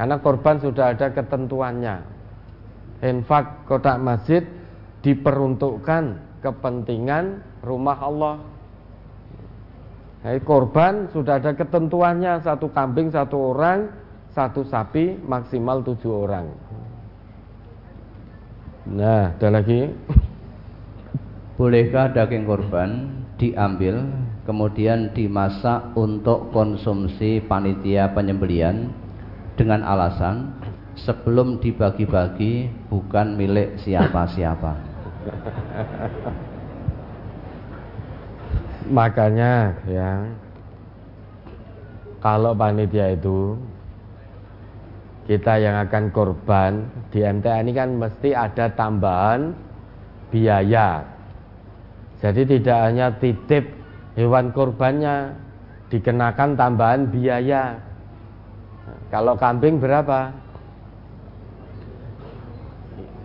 [0.01, 2.01] karena korban sudah ada ketentuannya
[3.05, 4.41] infak kotak masjid
[5.05, 8.35] diperuntukkan kepentingan rumah Allah
[10.21, 13.89] Jadi korban sudah ada ketentuannya satu kambing satu orang,
[14.29, 16.45] satu sapi maksimal tujuh orang.
[18.85, 19.89] Nah, ada lagi.
[21.57, 23.09] Bolehkah daging korban
[23.41, 24.13] diambil
[24.45, 28.93] kemudian dimasak untuk konsumsi panitia penyembelian
[29.57, 30.53] dengan alasan
[31.01, 34.73] sebelum dibagi-bagi bukan milik siapa-siapa.
[38.89, 40.25] Makanya ya
[42.21, 43.57] kalau panitia itu
[45.29, 49.53] kita yang akan korban di MTA ini kan mesti ada tambahan
[50.33, 51.05] biaya.
[52.21, 53.65] Jadi tidak hanya titip
[54.17, 55.33] hewan kurbannya
[55.89, 57.77] dikenakan tambahan biaya.
[59.09, 60.31] Kalau kambing berapa?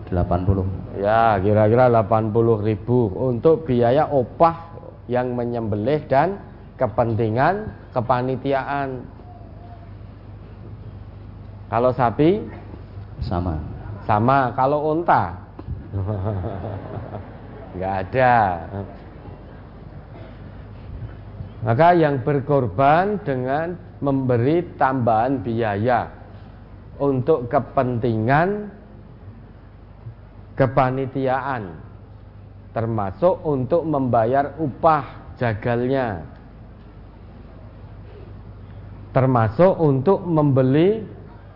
[0.06, 2.30] 80 Ya kira-kira 80
[2.62, 4.75] ribu Untuk biaya opah
[5.06, 6.38] yang menyembelih dan
[6.76, 9.02] kepentingan kepanitiaan.
[11.66, 12.42] Kalau sapi?
[13.22, 13.58] Sama.
[14.06, 15.34] Sama, kalau unta?
[17.74, 18.36] Enggak ada.
[21.66, 26.06] Maka yang berkorban dengan memberi tambahan biaya
[27.00, 28.70] untuk kepentingan
[30.54, 31.85] kepanitiaan
[32.76, 36.28] termasuk untuk membayar upah jagalnya.
[39.16, 41.00] Termasuk untuk membeli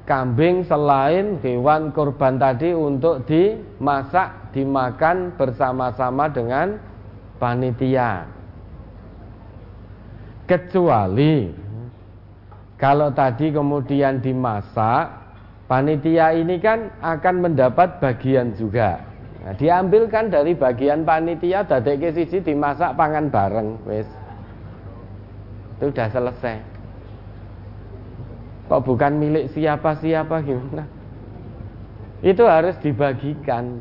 [0.08, 6.80] kambing selain hewan korban tadi untuk dimasak dimakan bersama-sama dengan
[7.36, 8.24] panitia.
[10.48, 11.52] Kecuali
[12.80, 15.12] kalau tadi kemudian dimasak
[15.68, 19.09] panitia ini kan akan mendapat bagian juga
[19.42, 24.08] nah, diambilkan dari bagian panitia dadek ke sisi dimasak pangan bareng wes
[25.80, 26.56] itu sudah selesai.
[28.68, 30.84] Kok bukan milik siapa-siapa gimana?
[32.20, 33.80] Itu harus dibagikan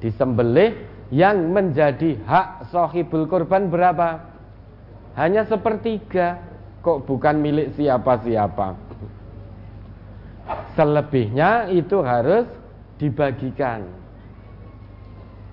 [0.00, 0.72] disembelih
[1.12, 4.24] yang menjadi hak sohibul korban berapa?
[5.20, 6.40] Hanya sepertiga.
[6.80, 8.72] Kok bukan milik siapa-siapa.
[10.80, 12.48] Selebihnya itu harus
[12.96, 13.84] dibagikan.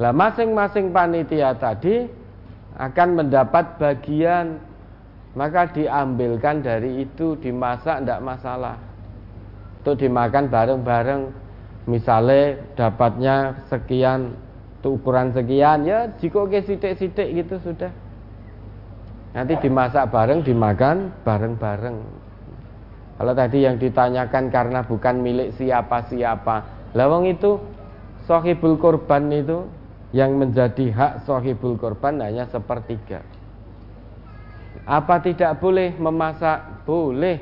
[0.01, 2.09] Lah masing-masing panitia tadi
[2.77, 4.57] akan mendapat bagian.
[5.33, 8.77] Maka diambilkan dari itu dimasak tidak masalah.
[9.81, 11.21] Untuk dimakan bareng-bareng.
[11.89, 14.37] Misalnya dapatnya sekian
[14.79, 17.91] itu ukuran sekian ya jika ke sidik-sidik gitu sudah.
[19.33, 21.97] Nanti dimasak bareng dimakan bareng-bareng.
[23.17, 26.55] Kalau tadi yang ditanyakan karena bukan milik siapa-siapa.
[26.93, 27.57] Lawang itu
[28.29, 29.65] sohibul korban itu
[30.13, 33.25] yang menjadi hak sohibul korban hanya sepertiga.
[34.85, 36.85] Apa tidak boleh memasak?
[36.85, 37.41] Boleh.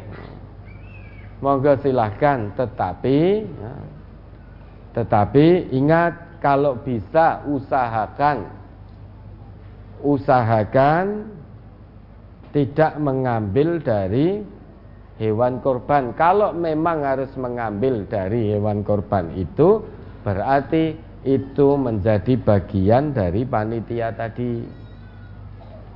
[1.42, 3.74] Monggo silahkan tetapi ya,
[4.94, 8.46] tetapi ingat kalau bisa usahakan.
[10.02, 11.30] Usahakan
[12.54, 14.42] tidak mengambil dari
[15.18, 16.14] hewan korban.
[16.14, 19.82] Kalau memang harus mengambil dari hewan korban itu
[20.22, 24.66] berarti itu menjadi bagian dari panitia tadi.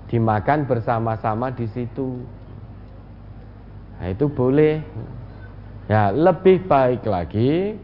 [0.05, 2.21] Dimakan bersama-sama di situ.
[3.97, 4.86] Nah, itu boleh.
[5.86, 7.78] Ya, lebih baik lagi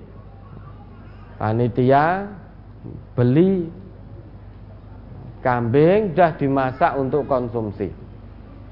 [1.41, 2.29] panitia
[3.17, 3.65] beli
[5.41, 7.89] kambing sudah dimasak untuk konsumsi.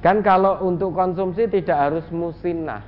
[0.05, 2.85] Kan kalau untuk konsumsi tidak harus musinah.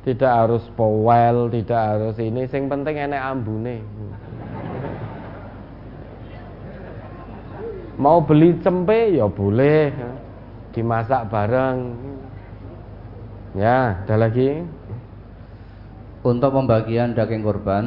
[0.00, 3.84] Tidak harus powel, tidak harus ini, sing penting enek ambune.
[8.00, 9.92] Mau beli cempe ya boleh.
[10.72, 11.92] Dimasak bareng.
[13.52, 14.64] Ya, ada lagi.
[16.24, 17.84] Untuk pembagian daging korban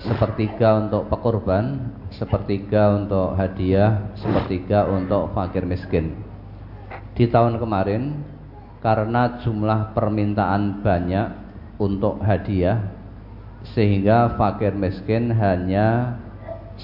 [0.00, 6.16] sepertiga untuk pekorban, sepertiga untuk hadiah, sepertiga untuk fakir miskin.
[7.12, 8.24] Di tahun kemarin
[8.80, 11.28] karena jumlah permintaan banyak
[11.76, 12.80] untuk hadiah
[13.76, 16.16] sehingga fakir miskin hanya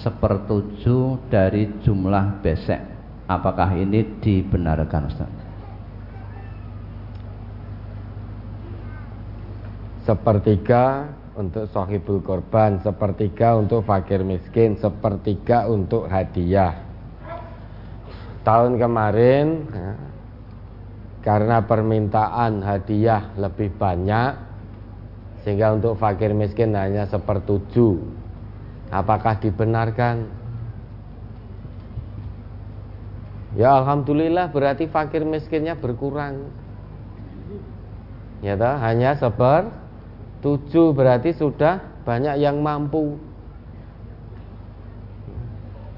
[0.05, 2.82] sepertujuh dari jumlah besek.
[3.26, 5.30] Apakah ini dibenarkan Ustaz?
[10.07, 16.86] Sepertiga untuk sahibul korban, sepertiga untuk fakir miskin, sepertiga untuk hadiah.
[18.47, 19.92] Tahun kemarin ya,
[21.26, 24.38] karena permintaan hadiah lebih banyak
[25.42, 28.26] sehingga untuk fakir miskin hanya sepertujuh.
[28.91, 30.30] Apakah dibenarkan?
[33.57, 36.53] Ya alhamdulillah berarti fakir miskinnya berkurang.
[38.45, 39.72] Ya toh, hanya seper
[40.45, 43.16] Tujuh berarti sudah banyak yang mampu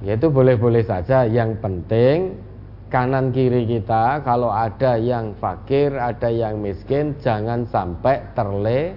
[0.06, 2.38] Yaitu boleh-boleh saja Yang penting
[2.86, 8.94] kanan kiri kita Kalau ada yang fakir, ada yang miskin Jangan sampai terle,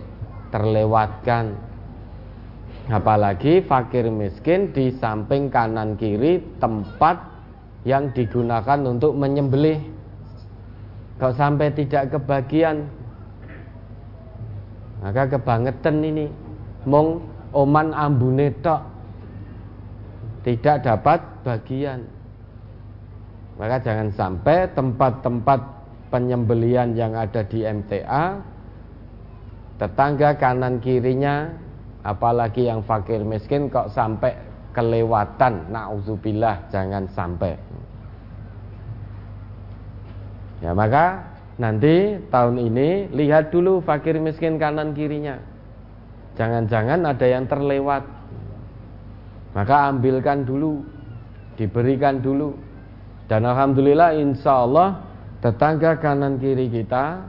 [0.53, 1.57] terlewatkan
[2.89, 7.21] Apalagi fakir miskin di samping kanan kiri tempat
[7.85, 9.77] yang digunakan untuk menyembelih.
[11.21, 12.89] Kalau sampai tidak kebagian?
[15.05, 16.25] Maka kebangetan ini.
[16.89, 17.21] Mong
[17.53, 18.81] oman ambune tok.
[20.41, 22.01] Tidak dapat bagian.
[23.61, 25.59] Maka jangan sampai tempat-tempat
[26.09, 28.41] penyembelian yang ada di MTA
[29.79, 31.49] tetangga kanan kirinya
[32.01, 34.33] apalagi yang fakir miskin kok sampai
[34.71, 37.53] kelewatan nauzubillah jangan sampai
[40.61, 41.31] ya maka
[41.61, 45.37] Nanti tahun ini lihat dulu fakir miskin kanan kirinya.
[46.33, 48.01] Jangan-jangan ada yang terlewat.
[49.53, 50.81] Maka ambilkan dulu,
[51.59, 52.57] diberikan dulu.
[53.29, 55.05] Dan alhamdulillah insya Allah
[55.43, 57.21] tetangga kanan kiri kita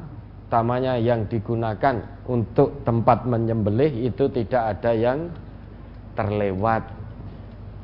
[0.49, 5.31] tamanya yang digunakan untuk tempat menyembelih itu tidak ada yang
[6.14, 6.87] terlewat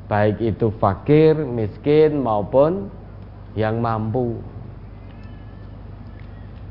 [0.07, 2.87] baik itu fakir, miskin maupun
[3.57, 4.39] yang mampu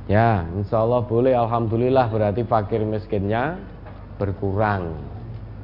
[0.09, 1.37] Ya, insya Allah boleh.
[1.37, 3.61] Alhamdulillah berarti fakir miskinnya
[4.16, 4.97] berkurang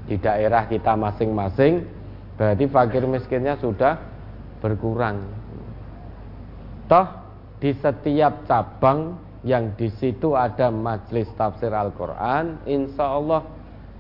[0.05, 1.89] di daerah kita masing-masing.
[2.37, 3.97] Berarti fakir miskinnya sudah
[4.61, 5.25] berkurang.
[6.93, 7.09] Toh
[7.57, 13.45] di setiap cabang yang di situ ada majelis tafsir Al-Quran, insya Allah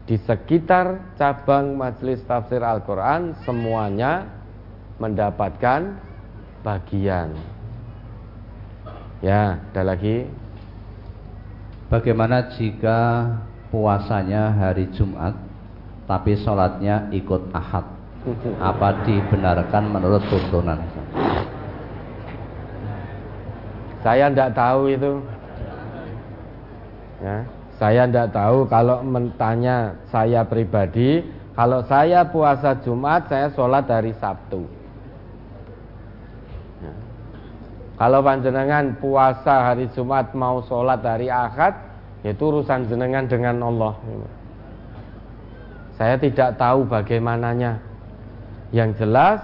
[0.08, 4.24] di sekitar cabang majelis tafsir Al-Quran semuanya
[4.96, 6.00] mendapatkan
[6.64, 7.36] bagian.
[9.20, 10.28] Ya, ada lagi.
[11.88, 13.28] Bagaimana jika
[13.68, 15.36] puasanya hari Jumat
[16.08, 17.84] tapi sholatnya ikut ahad?
[18.60, 20.80] Apa dibenarkan menurut tuntunan?
[24.04, 25.33] Saya tidak tahu itu.
[27.24, 27.48] Ya,
[27.80, 31.24] saya tidak tahu kalau mentanya saya pribadi,
[31.56, 34.68] kalau saya puasa Jumat, saya sholat dari Sabtu.
[36.84, 36.92] Ya.
[37.96, 41.72] Kalau panjenengan puasa hari Jumat mau sholat hari Ahad,
[42.20, 43.96] itu urusan jenengan dengan Allah.
[45.96, 47.80] Saya tidak tahu bagaimananya.
[48.68, 49.40] Yang jelas,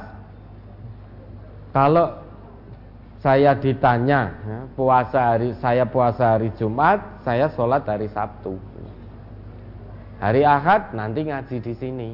[1.72, 2.19] kalau
[3.20, 8.56] saya ditanya ya, puasa hari saya puasa hari Jumat, saya sholat hari Sabtu.
[10.20, 12.10] Hari Ahad nanti ngaji di sini.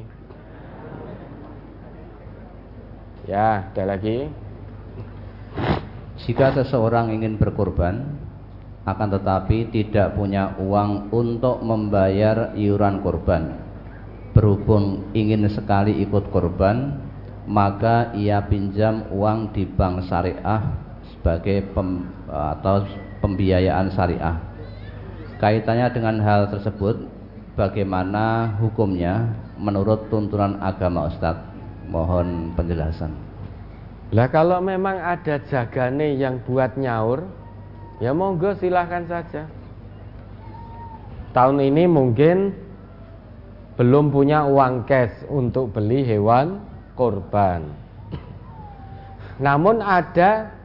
[3.27, 4.31] Ya, ada lagi.
[6.23, 8.15] Jika seseorang ingin berkorban,
[8.87, 13.59] akan tetapi tidak punya uang untuk membayar iuran korban,
[14.31, 16.95] berhubung ingin sekali ikut korban,
[17.43, 20.86] maka ia pinjam uang di bank syariah
[21.27, 22.87] sebagai pem, atau
[23.19, 24.39] pembiayaan syariah.
[25.43, 27.03] Kaitannya dengan hal tersebut,
[27.59, 31.51] bagaimana hukumnya menurut tuntunan agama Ustadz?
[31.91, 33.11] Mohon penjelasan.
[34.15, 37.27] Lah kalau memang ada jagane yang buat nyaur,
[37.99, 39.51] ya monggo silahkan saja.
[41.35, 42.55] Tahun ini mungkin
[43.75, 46.63] belum punya uang cash untuk beli hewan
[46.95, 47.67] korban.
[49.43, 50.56] Namun ada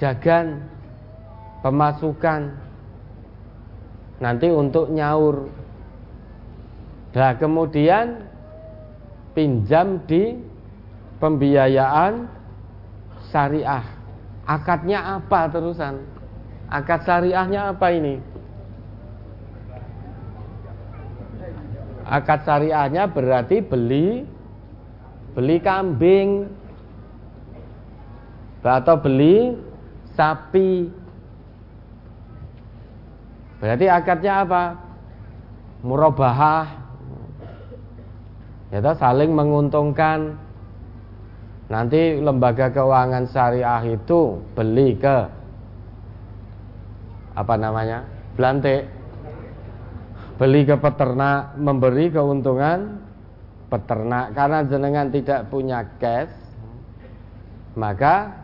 [0.00, 0.64] jagan
[1.62, 2.54] pemasukan
[4.22, 5.50] nanti untuk nyaur.
[7.12, 8.24] Nah, kemudian
[9.36, 10.38] pinjam di
[11.20, 12.24] pembiayaan
[13.28, 13.84] syariah.
[14.42, 16.02] Akadnya apa terusan?
[16.72, 18.16] Akad syariahnya apa ini?
[22.02, 24.24] Akad syariahnya berarti beli
[25.32, 26.48] beli kambing
[28.62, 29.56] atau beli
[30.16, 30.90] sapi.
[33.62, 34.64] Berarti akadnya apa?
[35.86, 36.66] Murabahah.
[38.72, 40.34] Ya saling menguntungkan.
[41.70, 45.18] Nanti lembaga keuangan syariah itu beli ke
[47.32, 48.04] apa namanya?
[48.36, 48.88] Belantik.
[50.36, 52.98] Beli ke peternak, memberi keuntungan
[53.72, 56.34] peternak karena jenengan tidak punya cash,
[57.72, 58.41] maka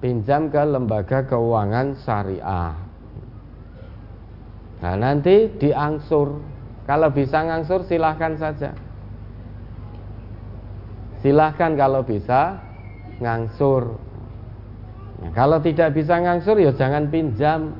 [0.00, 2.76] pinjam ke lembaga keuangan syariah.
[4.76, 6.36] Nah, nanti diangsur.
[6.84, 8.70] Kalau bisa ngangsur silahkan saja.
[11.24, 12.60] Silahkan kalau bisa
[13.18, 13.96] ngangsur.
[15.16, 17.72] Nah, kalau tidak bisa ngangsur ya jangan pinjam.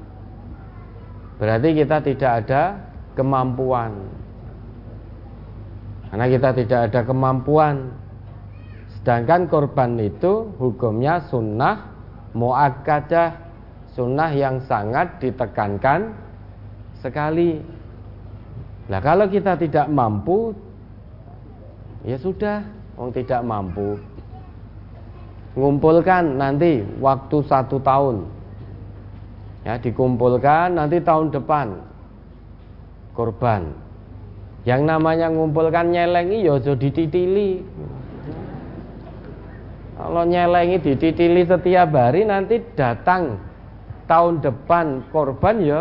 [1.36, 2.62] Berarti kita tidak ada
[3.12, 3.92] kemampuan.
[6.08, 7.92] Karena kita tidak ada kemampuan.
[8.98, 11.95] Sedangkan korban itu hukumnya sunnah
[12.36, 13.32] muakkadah
[13.96, 16.12] sunnah yang sangat ditekankan
[17.00, 17.64] sekali.
[18.92, 20.52] Nah kalau kita tidak mampu,
[22.04, 22.60] ya sudah,
[23.00, 23.96] orang tidak mampu.
[25.56, 28.28] Ngumpulkan nanti waktu satu tahun,
[29.64, 31.80] ya dikumpulkan nanti tahun depan
[33.16, 33.72] korban.
[34.68, 37.64] Yang namanya ngumpulkan nyelengi ya jadi dititili.
[39.96, 43.40] Kalau nyelengi dititili setiap hari nanti datang
[44.04, 45.80] tahun depan korban ya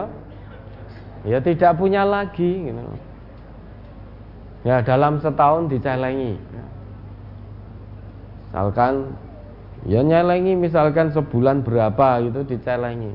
[1.28, 2.82] ya tidak punya lagi gitu.
[4.66, 6.40] Ya dalam setahun dicelengi.
[8.50, 9.14] Misalkan
[9.84, 13.12] ya nyelengi misalkan sebulan berapa gitu dicelengi.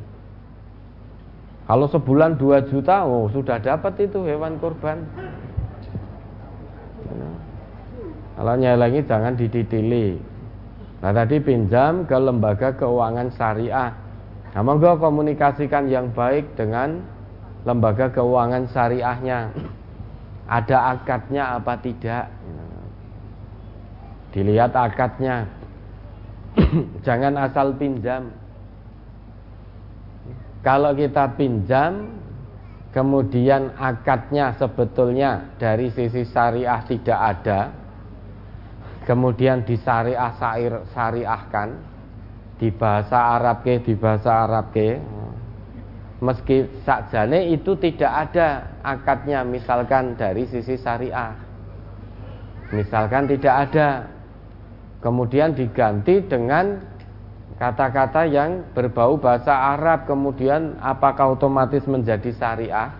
[1.70, 5.06] Kalau sebulan 2 juta, oh sudah dapat itu hewan kurban.
[8.34, 10.29] Kalau nyelengi jangan dititili.
[11.00, 13.90] Nah tadi pinjam ke lembaga keuangan syariah.
[14.52, 17.00] Nah monggo komunikasikan yang baik dengan
[17.64, 19.52] lembaga keuangan syariahnya.
[20.50, 22.28] Ada akadnya apa tidak?
[24.36, 25.48] Dilihat akadnya.
[27.06, 28.34] Jangan asal pinjam.
[30.60, 32.20] Kalau kita pinjam,
[32.92, 37.60] kemudian akadnya sebetulnya dari sisi syariah tidak ada,
[39.10, 41.90] kemudian disariah sair syariahkan.
[42.62, 45.00] Di bahasa Arab ke di bahasa Arab ke
[46.20, 51.34] meski sakjane itu tidak ada akadnya misalkan dari sisi syariah.
[52.70, 53.88] Misalkan tidak ada.
[55.00, 56.76] Kemudian diganti dengan
[57.56, 62.92] kata-kata yang berbau bahasa Arab kemudian apakah otomatis menjadi syariah?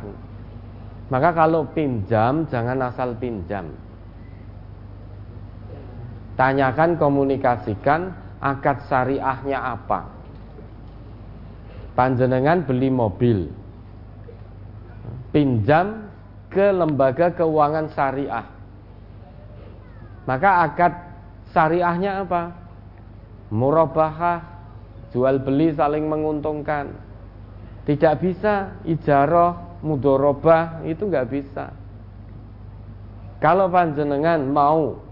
[1.13, 3.89] Maka kalau pinjam jangan asal pinjam
[6.41, 10.09] Tanyakan, komunikasikan akad syariahnya apa.
[11.93, 13.53] panjenengan beli mobil.
[15.36, 16.09] Pinjam
[16.49, 18.49] ke lembaga keuangan syariah.
[20.24, 20.93] Maka akad
[21.53, 22.57] syariahnya apa?
[23.53, 24.41] Murabahah
[25.12, 26.88] jual beli saling menguntungkan.
[27.84, 31.68] Tidak bisa ijaroh mudorobah itu nggak bisa.
[33.45, 35.10] Kalau panjenengan mau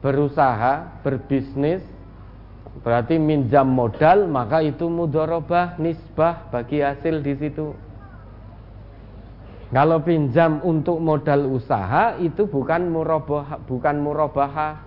[0.00, 1.80] berusaha berbisnis
[2.84, 7.72] berarti minjam modal maka itu mudorobah nisbah bagi hasil di situ
[9.72, 14.86] kalau pinjam untuk modal usaha itu bukan murabah bukan murabahah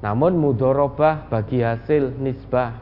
[0.00, 2.72] namun mudorobah bagi hasil nisbah.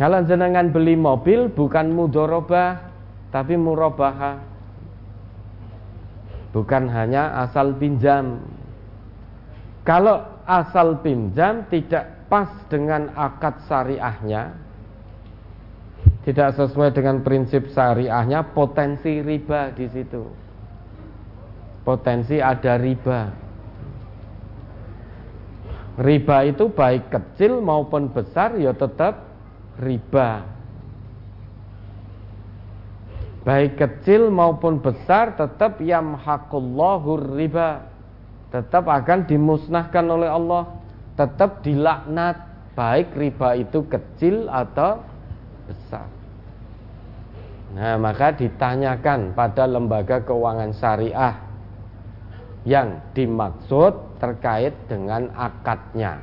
[0.00, 2.88] Kalau jenengan beli mobil bukan mudorobah
[3.28, 4.40] tapi murabahah.
[6.56, 8.40] Bukan hanya asal pinjam.
[9.82, 14.54] Kalau asal pinjam tidak pas dengan akad syariahnya,
[16.22, 20.22] tidak sesuai dengan prinsip syariahnya, potensi riba di situ.
[21.82, 23.20] Potensi ada riba.
[25.98, 29.28] Riba itu baik kecil maupun besar ya tetap
[29.82, 30.46] riba.
[33.42, 37.91] Baik kecil maupun besar tetap yamhaqullahu riba.
[38.52, 40.68] Tetap akan dimusnahkan oleh Allah,
[41.16, 42.36] tetap dilaknat
[42.76, 45.00] baik riba itu kecil atau
[45.64, 46.08] besar.
[47.72, 51.40] Nah, maka ditanyakan pada lembaga keuangan syariah
[52.68, 56.20] yang dimaksud terkait dengan akadnya.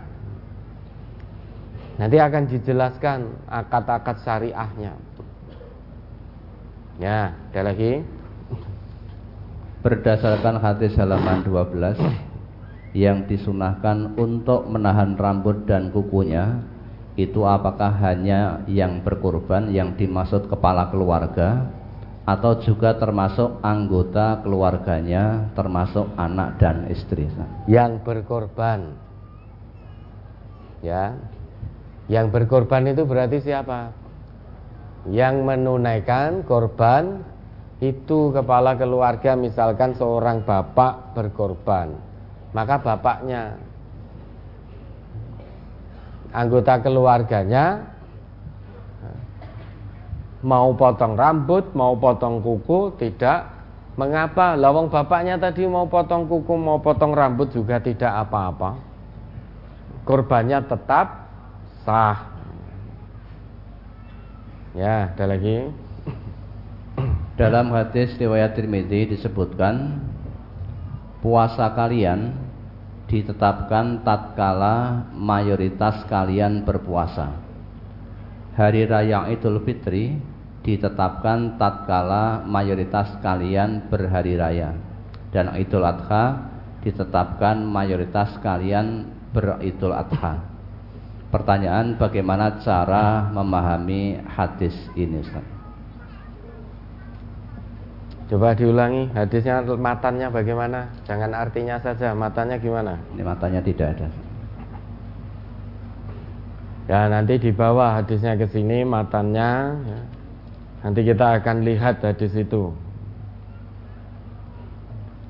[1.97, 3.19] Nanti akan dijelaskan
[3.49, 4.93] akad-akad syariahnya.
[7.01, 8.18] Ya, ada lagi.
[9.79, 12.03] Berdasarkan hadis halaman 12
[12.91, 16.59] yang disunahkan untuk menahan rambut dan kukunya
[17.15, 21.71] itu apakah hanya yang berkorban yang dimaksud kepala keluarga
[22.27, 27.31] atau juga termasuk anggota keluarganya termasuk anak dan istri?
[27.63, 28.99] Yang berkorban.
[30.83, 31.15] Ya.
[32.11, 33.95] Yang berkorban itu berarti siapa?
[35.07, 37.28] Yang menunaikan korban
[37.79, 41.95] itu kepala keluarga misalkan seorang bapak berkorban
[42.51, 43.55] maka bapaknya
[46.35, 47.89] anggota keluarganya
[50.39, 53.51] mau potong rambut, mau potong kuku, tidak
[53.99, 54.55] mengapa.
[54.55, 58.79] Lawang bapaknya tadi mau potong kuku, mau potong rambut juga tidak apa-apa.
[60.07, 61.27] Korbannya tetap
[61.83, 62.17] sah.
[64.77, 65.88] Ya, ada lagi.
[67.39, 69.95] Dalam hadis riwayat Tirmidzi disebutkan
[71.23, 72.35] puasa kalian
[73.07, 77.31] ditetapkan tatkala mayoritas kalian berpuasa.
[78.59, 80.19] Hari raya Idul Fitri
[80.67, 84.75] ditetapkan tatkala mayoritas kalian berhari raya
[85.31, 86.43] dan Idul Adha
[86.83, 90.43] ditetapkan mayoritas kalian beridul adha.
[91.31, 95.58] Pertanyaan bagaimana cara memahami hadis ini Ustaz?
[98.29, 100.85] Coba diulangi hadisnya matanya bagaimana?
[101.09, 102.93] Jangan artinya saja, matanya gimana?
[103.17, 104.07] Ini matanya tidak ada.
[106.85, 109.99] Ya nanti di bawah hadisnya ke sini matanya ya.
[110.85, 112.71] Nanti kita akan lihat hadis itu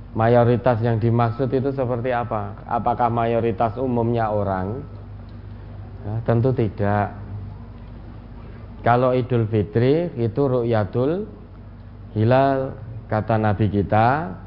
[0.10, 2.58] Mayoritas yang dimaksud itu seperti apa?
[2.66, 4.82] Apakah mayoritas umumnya orang?
[6.04, 7.14] Ya, tentu tidak
[8.82, 11.28] Kalau Idul Fitri itu Ru'yatul
[12.18, 12.74] Hilal
[13.10, 14.38] Kata Nabi kita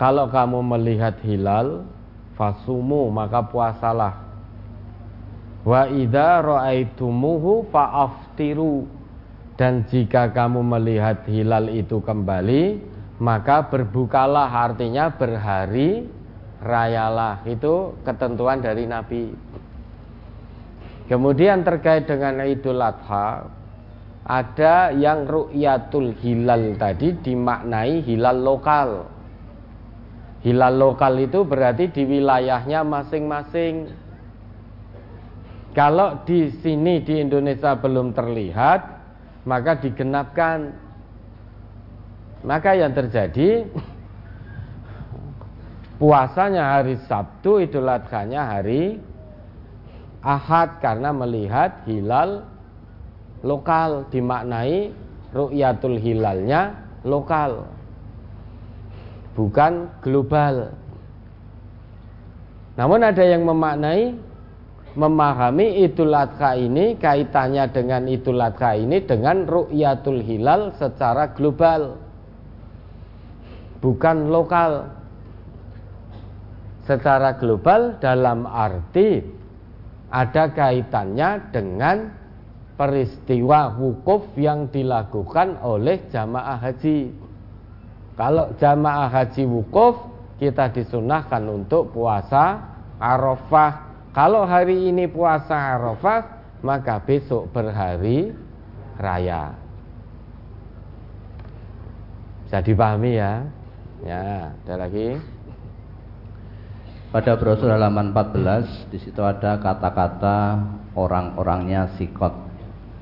[0.00, 1.84] Kalau kamu melihat hilal
[2.34, 4.32] Fasumu maka puasalah
[5.62, 8.86] Wa idza ra'aitumuhu fa'aftiru.
[9.54, 12.82] Dan jika kamu melihat hilal itu kembali,
[13.22, 16.08] maka berbukalah artinya berhari
[16.58, 17.46] rayalah.
[17.46, 19.30] Itu ketentuan dari Nabi.
[21.06, 23.46] Kemudian terkait dengan Idul Adha,
[24.22, 28.90] ada yang ru'yatul hilal tadi dimaknai hilal lokal.
[30.46, 33.90] Hilal lokal itu berarti di wilayahnya masing-masing.
[35.74, 38.80] Kalau di sini di Indonesia belum terlihat,
[39.46, 40.74] maka digenapkan.
[42.42, 43.70] Maka yang terjadi
[46.02, 48.98] puasanya hari Sabtu, Idul Adhanya hari
[50.22, 52.51] Ahad karena melihat hilal
[53.42, 54.94] lokal dimaknai
[55.34, 57.66] ru'yatul hilalnya lokal
[59.34, 60.70] bukan global.
[62.76, 64.16] Namun ada yang memaknai
[64.92, 71.96] memahami Idul Adha ini kaitannya dengan Idul Adha ini dengan ru'yatul hilal secara global.
[73.82, 75.02] Bukan lokal.
[76.82, 79.22] Secara global dalam arti
[80.10, 82.10] ada kaitannya dengan
[82.82, 87.14] peristiwa wukuf yang dilakukan oleh jamaah haji.
[88.18, 90.02] Kalau jamaah haji wukuf,
[90.42, 92.58] kita disunahkan untuk puasa
[92.98, 93.86] Arafah.
[94.10, 98.34] Kalau hari ini puasa Arafah, maka besok berhari
[98.98, 99.54] raya.
[102.50, 103.46] Bisa dipahami ya?
[104.02, 105.22] Ya, ada lagi.
[107.14, 110.58] Pada brosur halaman 14 di situ ada kata-kata
[110.98, 112.51] orang-orangnya sikot.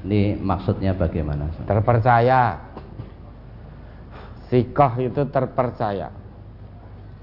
[0.00, 1.52] Ini maksudnya bagaimana?
[1.68, 2.56] Terpercaya.
[4.48, 6.08] Sikoh itu terpercaya.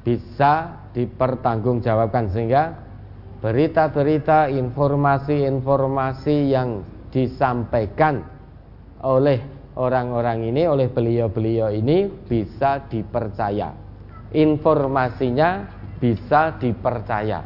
[0.06, 2.80] Bisa dipertanggungjawabkan sehingga
[3.44, 8.24] berita-berita, informasi-informasi yang disampaikan
[9.04, 9.44] oleh
[9.78, 13.70] orang-orang ini, oleh beliau-beliau ini bisa dipercaya.
[14.34, 15.70] Informasinya
[16.02, 17.46] bisa dipercaya,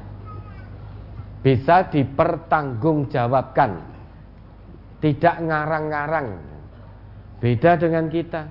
[1.44, 3.91] bisa dipertanggungjawabkan,
[5.02, 6.28] tidak ngarang-ngarang.
[7.42, 8.42] Beda dengan kita.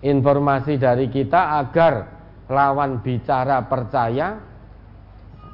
[0.00, 2.08] Informasi dari kita agar
[2.48, 4.40] lawan bicara percaya,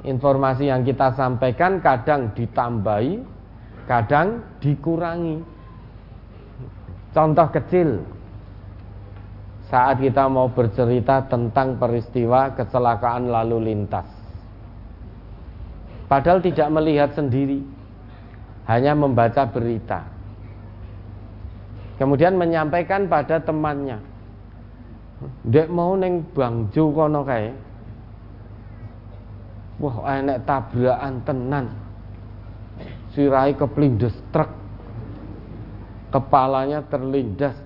[0.07, 3.19] informasi yang kita sampaikan kadang ditambahi,
[3.83, 5.43] kadang dikurangi.
[7.11, 7.99] Contoh kecil,
[9.67, 14.07] saat kita mau bercerita tentang peristiwa kecelakaan lalu lintas.
[16.05, 17.65] Padahal tidak melihat sendiri,
[18.65, 20.05] hanya membaca berita.
[21.95, 24.01] Kemudian menyampaikan pada temannya.
[25.47, 27.49] Dek mau neng Bangjo kono kae.
[29.79, 31.65] Wah, enek tabrakan tenan.
[33.15, 34.51] Sirai keplindes truk.
[36.11, 37.65] Kepalanya terlindas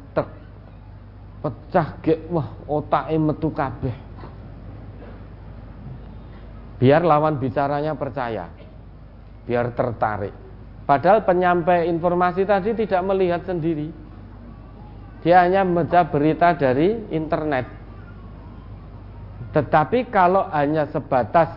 [1.39, 3.95] pecah gek wah otake metu kabeh
[6.79, 8.51] biar lawan bicaranya percaya
[9.47, 10.35] biar tertarik
[10.89, 13.93] padahal penyampai informasi tadi tidak melihat sendiri
[15.21, 17.69] dia hanya membaca berita dari internet
[19.53, 21.53] tetapi kalau hanya sebatas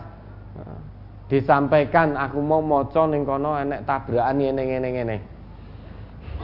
[0.61, 0.79] eh,
[1.33, 5.17] disampaikan aku mau moco ning kono enek tabrakan ngene ngene ngene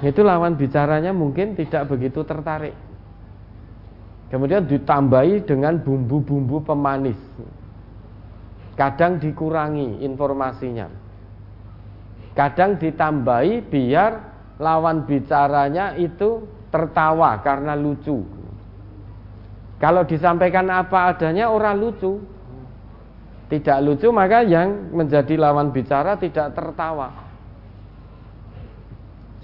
[0.01, 2.89] itu lawan bicaranya mungkin tidak begitu tertarik
[4.29, 7.17] Kemudian ditambahi dengan bumbu-bumbu pemanis.
[8.77, 11.08] Kadang dikurangi informasinya.
[12.39, 14.13] Kadang ditambahi biar
[14.63, 18.23] lawan bicaranya itu tertawa karena lucu.
[19.83, 22.23] Kalau disampaikan apa adanya orang lucu.
[23.49, 27.11] Tidak lucu maka yang menjadi lawan bicara tidak tertawa.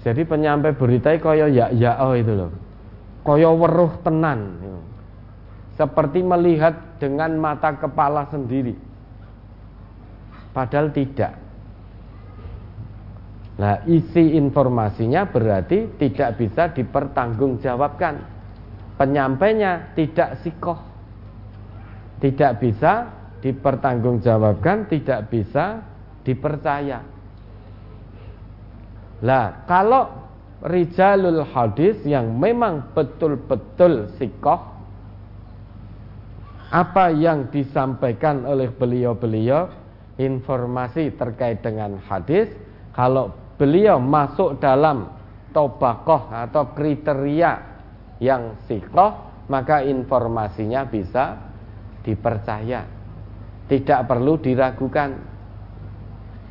[0.05, 2.53] Jadi penyampai berita kaya ya ya oh itu loh
[3.25, 4.61] kaya weruh tenan
[5.73, 8.77] seperti melihat dengan mata kepala sendiri
[10.53, 11.33] padahal tidak
[13.55, 18.35] nah isi informasinya berarti tidak bisa dipertanggungjawabkan.
[18.95, 20.79] Penyampainya tidak sikoh.
[22.19, 23.11] Tidak bisa
[23.45, 25.85] dipertanggungjawabkan tidak bisa
[26.25, 27.05] dipercaya.
[29.21, 30.09] Lah kalau
[30.65, 34.73] rijalul hadis yang memang betul-betul sikoh
[36.73, 39.69] apa yang disampaikan oleh beliau-beliau
[40.17, 42.49] informasi terkait dengan hadis
[42.97, 45.09] kalau beliau masuk dalam
[45.55, 47.51] tobakoh atau kriteria
[48.19, 51.39] yang sikoh maka informasinya bisa
[52.03, 52.83] dipercaya
[53.65, 55.15] tidak perlu diragukan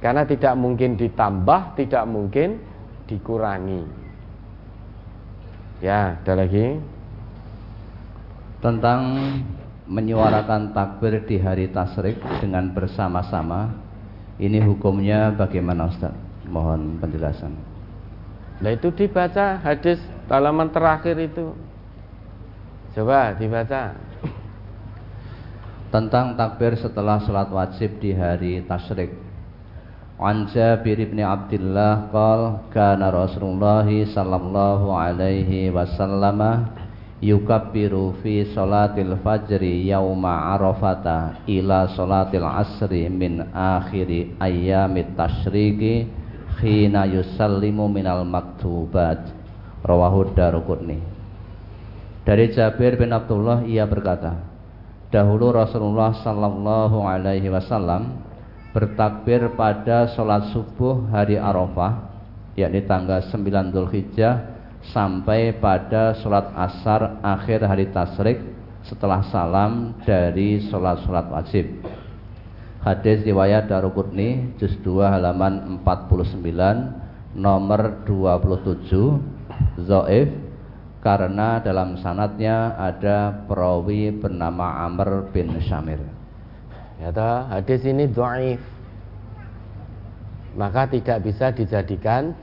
[0.02, 2.61] karena tidak mungkin ditambah tidak mungkin
[3.09, 3.82] dikurangi.
[5.84, 6.80] Ya, ada lagi
[8.64, 9.00] tentang
[9.84, 13.76] menyuarakan takbir di hari tasrik dengan bersama-sama.
[14.40, 16.24] Ini hukumnya bagaimana Ustaz?
[16.55, 17.50] Mohon penjelasan.
[18.62, 19.98] Nah itu dibaca hadis
[20.30, 21.50] halaman terakhir itu.
[22.94, 23.98] Coba dibaca.
[25.94, 29.11] Tentang takbir setelah sholat wajib di hari tasrik.
[30.14, 36.70] An Jabir bin Abdullah qal kana Rasulullah sallallahu alaihi wasallam
[37.18, 46.07] yukabbiru fi salatil fajri yauma arafata ila salatil asri min akhiri ayyamit tasyriki
[46.61, 49.30] khina yusallimu minal maktubat
[49.84, 51.00] rawahu Daruqutni
[52.24, 54.40] dari Jabir bin Abdullah ia berkata
[55.12, 58.18] dahulu Rasulullah sallallahu alaihi wasallam
[58.74, 62.11] bertakbir pada sholat subuh hari Arafah
[62.59, 64.34] yakni tanggal 9 Dzulhijjah
[64.92, 68.38] sampai pada sholat asar akhir hari tasrik
[68.84, 71.64] setelah salam dari sholat-sholat wajib.
[72.85, 76.37] Hadis riwayat Daruqutni juz 2 halaman 49
[77.32, 80.28] nomor 27 Zoif
[81.01, 85.97] karena dalam sanatnya ada perawi bernama Amr bin Syamir.
[87.01, 88.61] Ya toh, hadis ini dhaif.
[90.53, 92.37] Maka tidak bisa dijadikan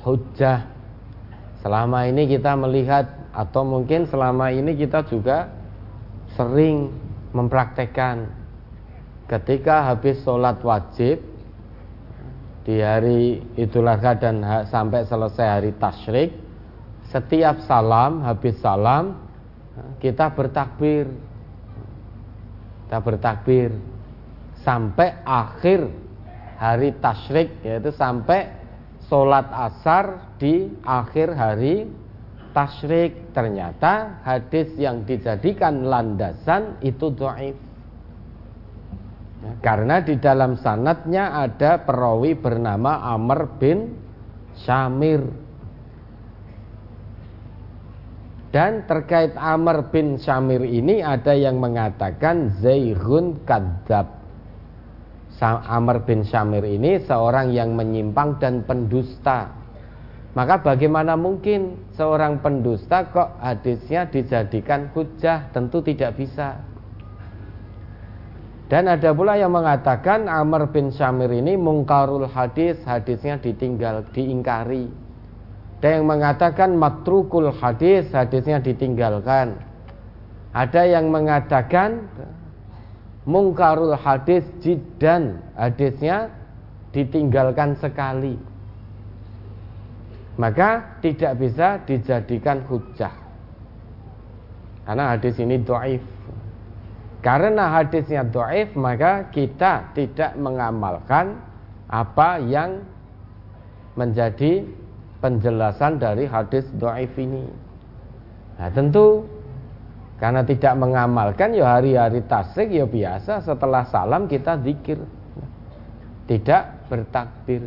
[0.00, 0.64] hujjah.
[1.60, 3.04] Selama ini kita melihat
[3.36, 5.52] atau mungkin selama ini kita juga
[6.40, 6.88] sering
[7.36, 8.37] mempraktekkan
[9.28, 11.20] ketika habis sholat wajib
[12.64, 16.32] di hari Idul Adha dan sampai selesai hari tasyrik
[17.08, 19.28] setiap salam habis salam
[19.98, 21.06] kita bertakbir.
[22.86, 23.70] Kita bertakbir.
[24.64, 25.86] Sampai akhir
[26.58, 28.50] hari tasyrik yaitu sampai
[29.06, 31.88] sholat asar di akhir hari
[32.52, 33.32] tasyrik.
[33.32, 37.56] Ternyata hadis yang dijadikan landasan itu doif
[39.62, 43.94] karena di dalam sanatnya ada perawi bernama Amr bin
[44.66, 45.22] Syamir
[48.48, 54.16] Dan terkait Amr bin Syamir ini ada yang mengatakan Zairun Kadzab.
[55.68, 59.52] Amr bin Syamir ini seorang yang menyimpang dan pendusta.
[60.32, 65.52] Maka bagaimana mungkin seorang pendusta kok hadisnya dijadikan hujah?
[65.52, 66.58] Tentu tidak bisa.
[68.68, 74.92] Dan ada pula yang mengatakan Amr bin Syamir ini mungkarul hadis, hadisnya ditinggal, diingkari.
[75.80, 79.56] Ada yang mengatakan matrukul hadis, hadisnya ditinggalkan.
[80.52, 82.12] Ada yang mengatakan
[83.24, 86.28] mungkarul hadis jidan, hadisnya
[86.92, 88.36] ditinggalkan sekali.
[90.36, 93.16] Maka tidak bisa dijadikan hujah.
[94.84, 96.17] Karena hadis ini doif.
[97.18, 101.34] Karena hadisnya doif, maka kita tidak mengamalkan
[101.90, 102.86] apa yang
[103.98, 104.62] menjadi
[105.18, 107.42] penjelasan dari hadis do'if ini.
[108.58, 109.26] Nah tentu
[110.22, 115.02] karena tidak mengamalkan ya hari-hari tasik ya biasa setelah salam kita zikir.
[116.30, 117.66] Tidak bertakbir.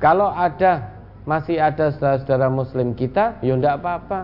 [0.00, 4.20] Kalau ada masih ada saudara-saudara muslim kita, ya tidak apa-apa.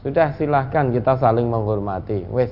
[0.00, 2.24] Sudah silahkan kita saling menghormati.
[2.32, 2.50] Wes,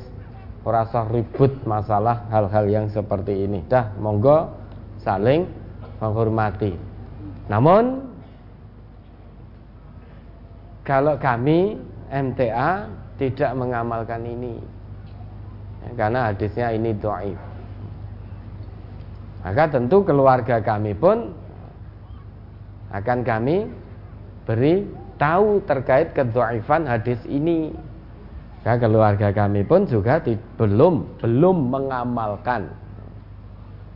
[0.69, 3.65] rasa ribut masalah hal-hal yang seperti ini.
[3.65, 4.53] Dah, monggo
[5.01, 5.49] saling
[5.97, 6.77] menghormati.
[7.49, 8.05] Namun
[10.85, 12.89] kalau kami MTA
[13.21, 14.57] tidak mengamalkan ini
[15.85, 17.37] ya, karena hadisnya ini doaif
[19.45, 21.37] maka tentu keluarga kami pun
[22.89, 23.69] akan kami
[24.49, 24.89] beri
[25.19, 27.75] tahu terkait kedoaifan hadis ini
[28.69, 32.69] maka keluarga kami pun juga di, belum belum mengamalkan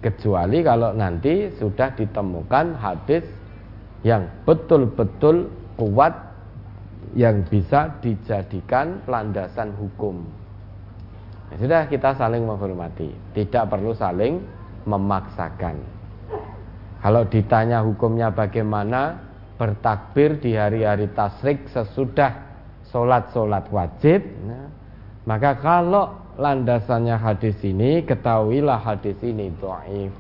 [0.01, 3.21] kecuali kalau nanti sudah ditemukan hadis
[4.01, 6.15] yang betul-betul kuat
[7.13, 10.25] yang bisa dijadikan landasan hukum.
[11.53, 14.41] Ya, sudah kita saling menghormati, tidak perlu saling
[14.89, 15.77] memaksakan.
[17.03, 19.21] Kalau ditanya hukumnya bagaimana
[19.57, 22.33] bertakbir di hari-hari tasrik sesudah
[22.91, 24.69] sholat-sholat wajib, nah,
[25.25, 30.13] maka kalau landasannya hadis ini, ketahuilah hadis ini do'if.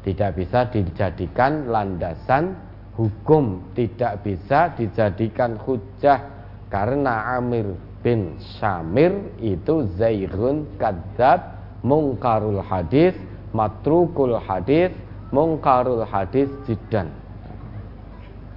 [0.00, 2.70] Tidak bisa dijadikan landasan
[3.00, 6.20] hukum tidak bisa dijadikan hujah
[6.68, 7.72] karena Amir
[8.04, 13.16] bin Syamir itu zairun kadzab mungkarul hadis
[13.56, 14.92] matrukul hadis
[15.32, 17.08] mungkarul hadis jidan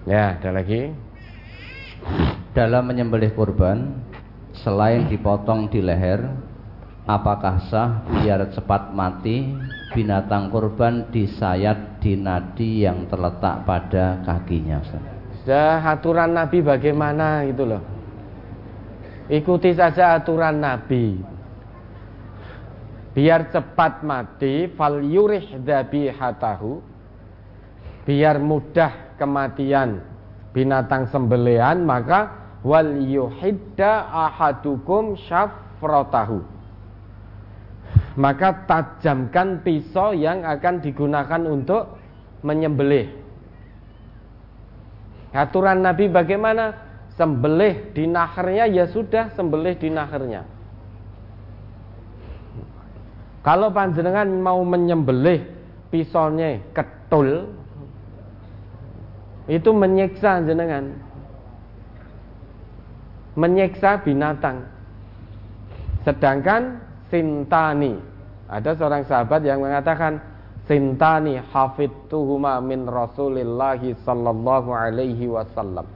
[0.08, 0.92] ya ada lagi?
[2.54, 3.98] Dalam menyembelih kurban
[4.54, 6.22] selain dipotong di leher
[7.10, 9.50] apakah sah biar cepat mati
[9.92, 14.80] binatang kurban disayat di nadi yang terletak pada kakinya
[15.44, 17.84] Sudah aturan Nabi bagaimana gitu loh.
[19.28, 21.20] Ikuti saja aturan Nabi.
[23.14, 25.62] Biar cepat mati Fal yurih
[26.18, 26.93] hatahu
[28.04, 30.04] Biar mudah kematian
[30.52, 36.54] binatang sembelian Maka wal yuhidda ahadukum syafrotahu
[38.14, 41.98] maka tajamkan pisau yang akan digunakan untuk
[42.46, 43.10] menyembelih.
[45.34, 46.94] Aturan Nabi bagaimana?
[47.14, 50.42] Sembelih di naharnya ya sudah sembelih di naharnya.
[53.46, 55.46] Kalau panjenengan mau menyembelih
[55.94, 57.54] pisaunya ketul
[59.48, 60.94] itu menyiksa jenengan.
[63.34, 64.64] Menyiksa binatang.
[66.06, 66.80] Sedangkan
[67.10, 68.14] sintani
[68.54, 70.22] ada seorang sahabat yang mengatakan
[70.70, 75.90] sintani hafidtuhuma min Rasulillahi sallallahu alaihi wasallam.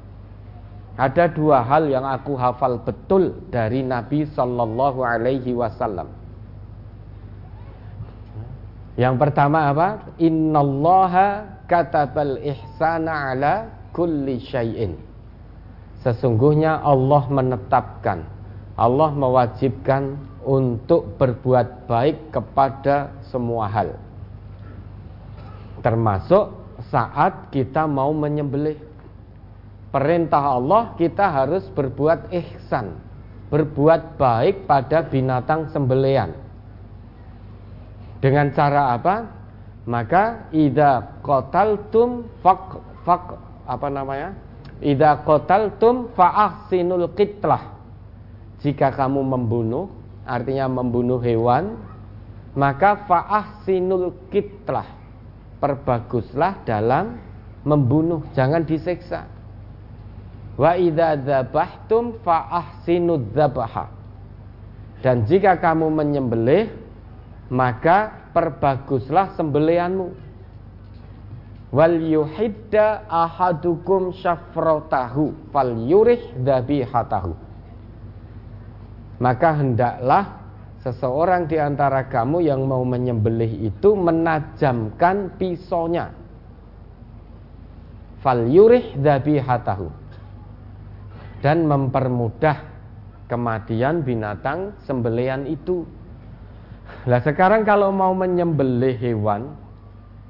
[0.98, 6.10] Ada dua hal yang aku hafal betul dari Nabi sallallahu alaihi wasallam.
[8.98, 10.10] Yang pertama apa?
[10.18, 13.53] Innallaha katabal ihsana ala
[13.91, 14.98] kulli syai'in.
[16.02, 18.23] Sesungguhnya Allah menetapkan,
[18.80, 20.15] Allah mewajibkan
[20.48, 23.99] untuk berbuat baik kepada semua hal.
[25.84, 26.56] Termasuk
[26.88, 28.80] saat kita mau menyembelih.
[29.88, 32.99] Perintah Allah kita harus berbuat ihsan,
[33.49, 36.48] berbuat baik pada binatang sembelian
[38.18, 39.36] dengan cara apa?
[39.88, 44.35] Maka ida qataltum fak fak apa namanya?
[44.84, 47.80] Ida qataltum fa'ahsinul qitlah.
[48.59, 49.88] Jika kamu membunuh,
[50.27, 51.80] artinya membunuh hewan,
[52.51, 54.91] maka fa'ahsinul qitlah.
[55.57, 57.18] Perbaguslah dalam
[57.64, 59.26] membunuh, jangan disiksa.
[60.59, 63.88] Wa idza dzabhtum fa'ahsinud dzabaha.
[64.99, 66.69] Dan jika kamu menyembelih,
[67.47, 70.30] maka perbaguslah sembelianmu.
[71.73, 77.47] Wal yuhidda ahadukum syafrotahu fal yurih dabihatahu
[79.18, 80.45] maka hendaklah
[80.85, 86.14] seseorang di antara kamu yang mau menyembelih itu menajamkan pisaunya.
[88.22, 89.89] Fal yurih dabihatahu
[91.41, 92.65] dan mempermudah
[93.30, 95.85] kematian binatang sembelian itu
[97.07, 99.55] Nah sekarang kalau mau menyembelih hewan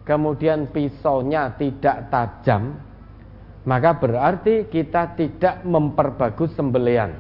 [0.05, 2.77] Kemudian pisaunya tidak tajam
[3.67, 7.19] Maka berarti kita tidak memperbagus sembelian.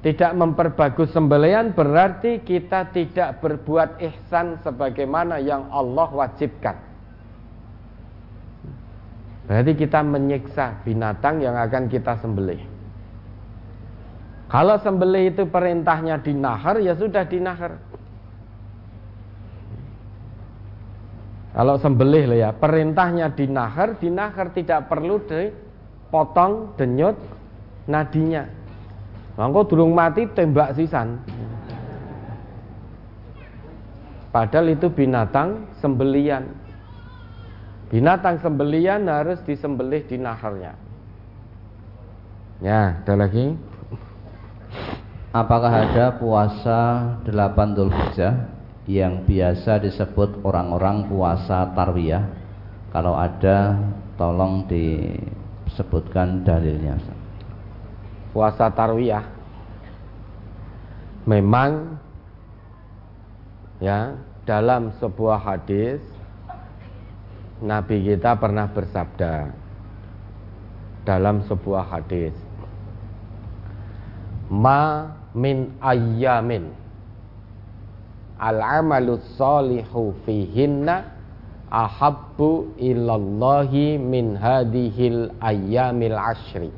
[0.00, 6.80] Tidak memperbagus sembelian berarti kita tidak berbuat ihsan sebagaimana yang Allah wajibkan.
[9.44, 12.71] Berarti kita menyiksa binatang yang akan kita sembelih
[14.52, 17.80] kalau sembelih itu perintahnya dinahar, ya sudah dinahar.
[21.56, 27.16] Kalau sembelih lah ya, perintahnya dinahar, dinahar tidak perlu dipotong, denyut
[27.88, 28.44] nadinya.
[29.40, 31.16] Mangko durung mati tembak sisan.
[34.36, 36.44] Padahal itu binatang sembelian.
[37.88, 40.76] Binatang sembelian harus disembelih di naharnya.
[42.60, 43.71] Ya, ada lagi.
[45.32, 46.80] Apakah ada puasa
[47.24, 47.32] 8
[47.72, 48.34] Dzulhijjah
[48.84, 52.28] yang biasa disebut orang-orang puasa tarwiyah?
[52.92, 53.80] Kalau ada
[54.20, 57.00] tolong disebutkan dalilnya.
[58.36, 59.24] Puasa tarwiyah
[61.24, 61.96] memang
[63.78, 66.02] ya dalam sebuah hadis
[67.62, 69.54] Nabi kita pernah bersabda
[71.06, 72.34] dalam sebuah hadis
[74.52, 76.68] ma min ayyamin.
[78.36, 81.08] Al amalu salihu fihinna
[81.72, 86.68] ahabbu ilallahi min hadihil ayyamil ashri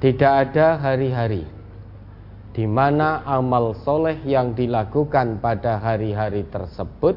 [0.00, 1.48] tidak ada hari-hari
[2.52, 7.16] di mana amal soleh yang dilakukan pada hari-hari tersebut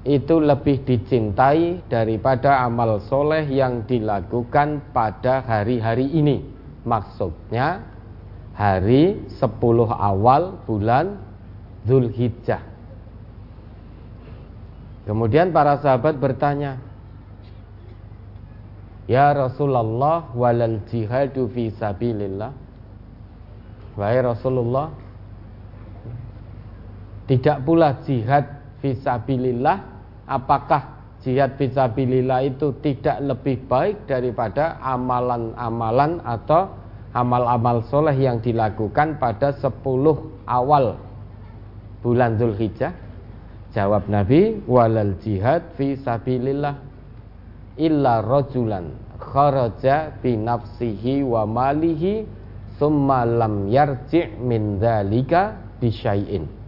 [0.00, 6.40] itu lebih dicintai daripada amal soleh yang dilakukan pada hari-hari ini.
[6.88, 7.84] Maksudnya
[8.56, 9.44] hari 10
[9.92, 11.20] awal bulan
[11.84, 12.64] Zulhijjah.
[15.04, 16.80] Kemudian para sahabat bertanya,
[19.10, 22.54] Ya Rasulullah walal jihadu fi sabilillah.
[23.98, 24.94] Wahai Rasulullah,
[27.26, 29.78] tidak pula jihad fisabilillah
[30.28, 36.72] apakah jihad fisabilillah itu tidak lebih baik daripada amalan-amalan atau
[37.12, 39.70] amal-amal soleh yang dilakukan pada 10
[40.48, 40.96] awal
[42.00, 42.92] bulan Zulhijjah?
[43.70, 46.74] Jawab Nabi walal jihad fisabilillah
[47.78, 48.90] illa rajulan
[49.20, 52.26] kharaja bi nafsihi wa malihi
[52.80, 56.59] summa lam yarji' min dzalika bisyai'in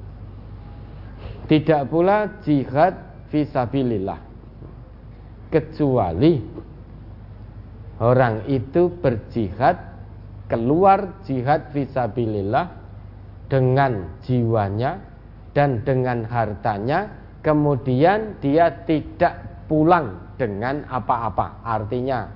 [1.46, 2.94] tidak pula jihad
[3.32, 4.20] visabilillah
[5.52, 6.40] kecuali
[8.00, 9.76] orang itu berjihad
[10.48, 12.66] keluar jihad visabilillah
[13.52, 15.00] dengan jiwanya
[15.52, 17.12] dan dengan hartanya
[17.44, 21.60] kemudian dia tidak pulang dengan apa-apa.
[21.60, 22.28] Artinya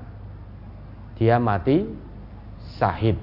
[1.17, 1.89] dia mati
[2.77, 3.17] syahid.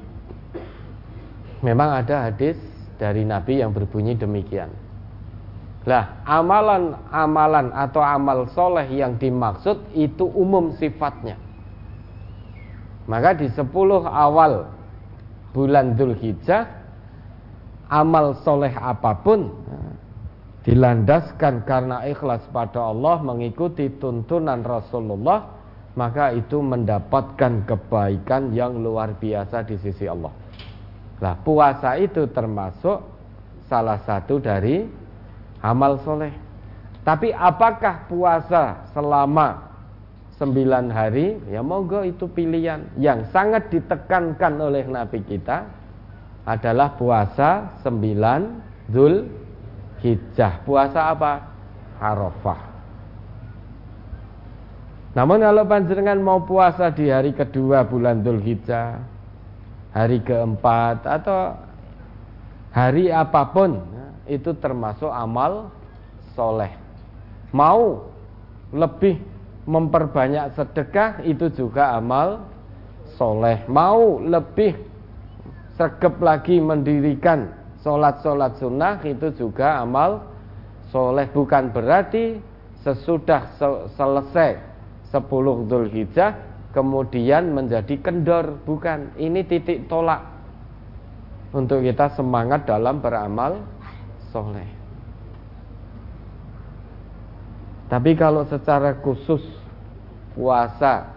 [1.62, 2.58] Memang ada hadis
[2.98, 4.83] dari Nabi yang berbunyi demikian
[5.84, 11.36] lah amalan-amalan atau amal soleh yang dimaksud itu umum sifatnya
[13.04, 13.68] maka di 10
[14.08, 14.72] awal
[15.52, 16.64] bulan Dzulhijjah
[17.92, 19.52] amal soleh apa pun
[20.64, 25.52] dilandaskan karena ikhlas pada Allah mengikuti tuntunan Rasulullah
[25.94, 30.34] maka itu mendapatkan kebaikan yang luar biasa di sisi Allah.
[31.22, 32.98] Nah puasa itu termasuk
[33.70, 35.03] salah satu dari
[35.64, 36.36] amal soleh.
[37.08, 39.72] Tapi apakah puasa selama
[40.36, 41.40] sembilan hari?
[41.52, 43.00] Ya monggo itu pilihan.
[43.00, 45.68] Yang sangat ditekankan oleh Nabi kita
[46.44, 48.42] adalah puasa sembilan
[48.92, 49.24] Zul
[50.04, 50.64] Hijjah.
[50.68, 51.34] Puasa apa?
[52.00, 52.62] Arafah.
[55.14, 58.98] Namun kalau panjenengan mau puasa di hari kedua bulan Dhul Hijjah
[59.94, 61.54] hari keempat atau
[62.74, 63.78] hari apa pun
[64.28, 65.72] itu termasuk amal
[66.34, 66.72] soleh.
[67.54, 68.10] Mau
[68.74, 69.22] lebih
[69.64, 72.44] memperbanyak sedekah itu juga amal
[73.16, 73.64] soleh.
[73.70, 74.76] Mau lebih
[75.78, 77.54] sergap lagi mendirikan
[77.86, 80.26] sholat-sholat sunnah itu juga amal
[80.90, 81.30] soleh.
[81.30, 82.40] Bukan berarti
[82.82, 83.56] sesudah
[83.96, 84.60] selesai
[85.14, 86.32] 10 Dhul Hijjah
[86.74, 88.58] kemudian menjadi kendor.
[88.66, 89.16] Bukan.
[89.22, 90.26] Ini titik tolak
[91.54, 93.62] untuk kita semangat dalam beramal
[94.34, 94.84] soleh
[97.94, 99.46] Tapi kalau secara khusus
[100.34, 101.14] puasa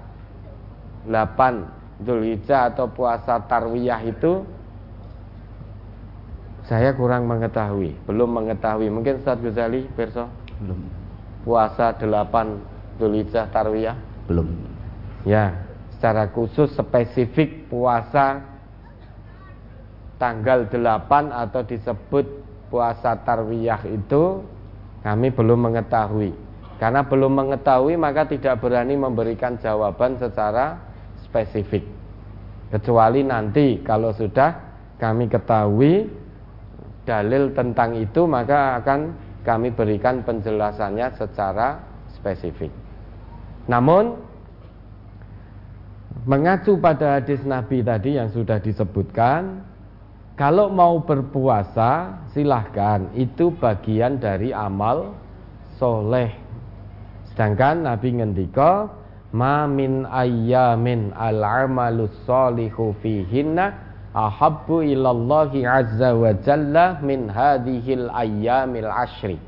[1.08, 4.44] 8 Dzulhijjah atau puasa Tarwiyah itu
[6.68, 8.90] saya kurang mengetahui, belum mengetahui.
[8.90, 10.28] Mungkin Ustaz Ghazali, Perso?
[10.60, 10.84] Belum.
[11.46, 13.96] Puasa 8 Dzulhijjah Tarwiyah?
[14.28, 14.50] Belum.
[15.24, 15.56] Ya,
[15.96, 18.44] secara khusus spesifik puasa
[20.20, 20.76] tanggal 8
[21.32, 24.42] atau disebut puasa Tarwiyah itu
[25.06, 26.34] kami belum mengetahui.
[26.76, 30.76] Karena belum mengetahui maka tidak berani memberikan jawaban secara
[31.24, 31.86] spesifik.
[32.68, 34.52] Kecuali nanti kalau sudah
[35.00, 36.10] kami ketahui
[37.06, 39.14] dalil tentang itu maka akan
[39.46, 41.78] kami berikan penjelasannya secara
[42.10, 42.74] spesifik.
[43.70, 44.18] Namun
[46.26, 49.62] mengacu pada hadis Nabi tadi yang sudah disebutkan,
[50.36, 53.08] kalau mau berpuasa silahkan.
[53.16, 55.16] Itu bagian dari amal
[55.80, 56.28] soleh.
[57.32, 58.92] Sedangkan Nabi ngendika
[59.32, 63.72] ma min ayyamin al-amalu salihu fihinna
[64.12, 69.40] ahabbu ilallahi azza wa jalla min hadhil ayyamil ashri.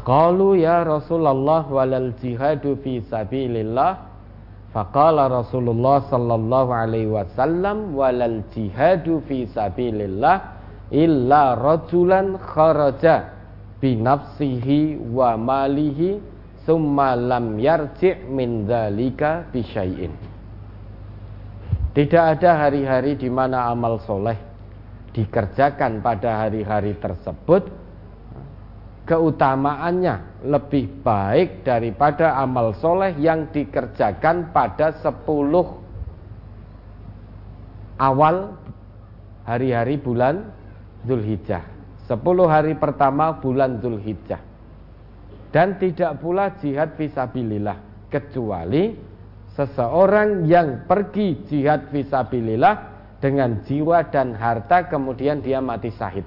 [0.00, 4.11] Qalu ya Rasulullah walal jihadu fi sabilillah
[4.72, 10.56] Faqala Rasulullah sallallahu alaihi wasallam walal jihadu fi sabilillah
[10.88, 13.36] illa rajulan kharaja
[13.76, 16.16] bi nafsihi wa malihi
[16.64, 20.12] summa lam yarji' min dzalika bisyai'in.
[21.92, 24.40] Tidak ada hari-hari di mana amal soleh
[25.12, 27.81] dikerjakan pada hari-hari tersebut
[29.06, 35.26] keutamaannya lebih baik daripada amal soleh yang dikerjakan pada 10
[37.98, 38.56] awal
[39.42, 40.54] hari-hari bulan
[41.02, 41.66] Zulhijjah
[42.06, 44.42] 10 hari pertama bulan Zulhijjah
[45.52, 48.96] dan tidak pula jihad visabilillah kecuali
[49.52, 56.26] seseorang yang pergi jihad visabilillah dengan jiwa dan harta kemudian dia mati syahid.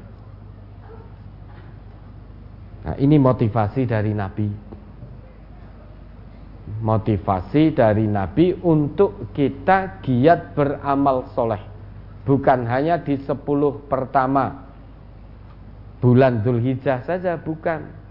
[2.86, 4.46] Nah, ini motivasi dari Nabi.
[6.86, 11.62] Motivasi dari Nabi untuk kita giat beramal soleh.
[12.26, 14.70] Bukan hanya di 10 pertama
[16.02, 18.06] bulan Dzulhijjah saja, bukan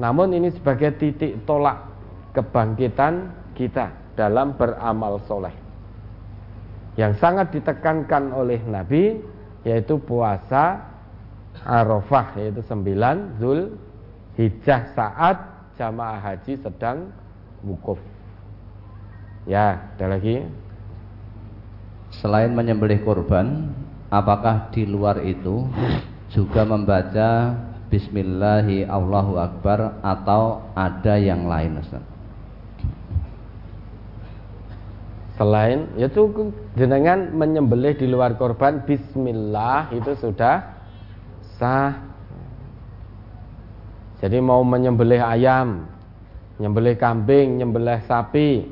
[0.00, 1.86] namun ini sebagai titik tolak
[2.32, 5.52] kebangkitan kita dalam beramal soleh.
[6.98, 9.20] Yang sangat ditekankan oleh Nabi
[9.62, 10.88] yaitu puasa
[11.62, 13.76] Arafah yaitu 9 Zul
[14.40, 15.36] Hijjah saat
[15.76, 17.12] jamaah haji sedang
[17.60, 18.00] wukuf.
[19.44, 20.48] Ya, ada lagi.
[22.24, 23.68] Selain menyembelih korban,
[24.08, 25.68] apakah di luar itu
[26.32, 27.52] juga membaca
[27.92, 32.00] Bismillahi Allahu Akbar atau ada yang lain Ustaz?
[35.36, 36.32] Selain yaitu
[36.80, 40.64] jenengan menyembelih di luar korban Bismillah itu sudah
[41.60, 42.08] sah.
[44.20, 45.88] Jadi mau menyembelih ayam,
[46.60, 48.68] menyembelih kambing, menyembelih sapi,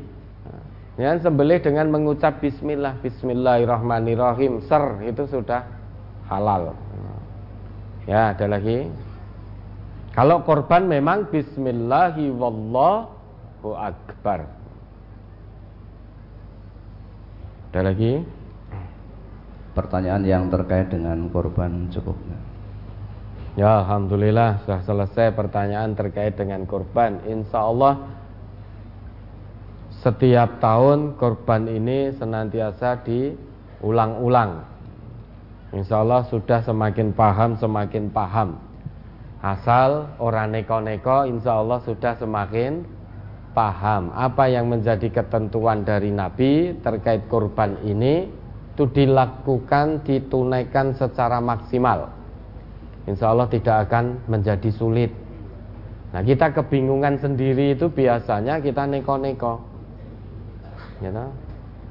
[1.01, 5.65] ya sembelih dengan mengucap Bismillah, Bismillahirrahmanirrahim, ser itu sudah
[6.29, 6.77] halal.
[8.05, 8.93] Ya ada lagi.
[10.13, 14.49] Kalau korban memang Bismillahi wallahu akbar.
[17.73, 18.25] Ada lagi?
[19.77, 22.17] Pertanyaan yang terkait dengan korban cukup.
[23.59, 27.19] Ya Alhamdulillah sudah selesai pertanyaan terkait dengan korban.
[27.27, 28.07] Insya Allah
[29.99, 34.63] setiap tahun korban ini senantiasa diulang-ulang.
[35.75, 38.63] Insya Allah sudah semakin paham semakin paham.
[39.43, 42.87] Asal orang neko-neko insya Allah sudah semakin
[43.59, 44.15] paham.
[44.15, 48.39] Apa yang menjadi ketentuan dari Nabi terkait korban ini
[48.79, 52.18] Itu dilakukan, ditunaikan secara maksimal
[53.09, 55.09] insya Allah tidak akan menjadi sulit.
[56.13, 59.65] Nah kita kebingungan sendiri itu biasanya kita neko-neko.
[61.01, 61.27] Ya you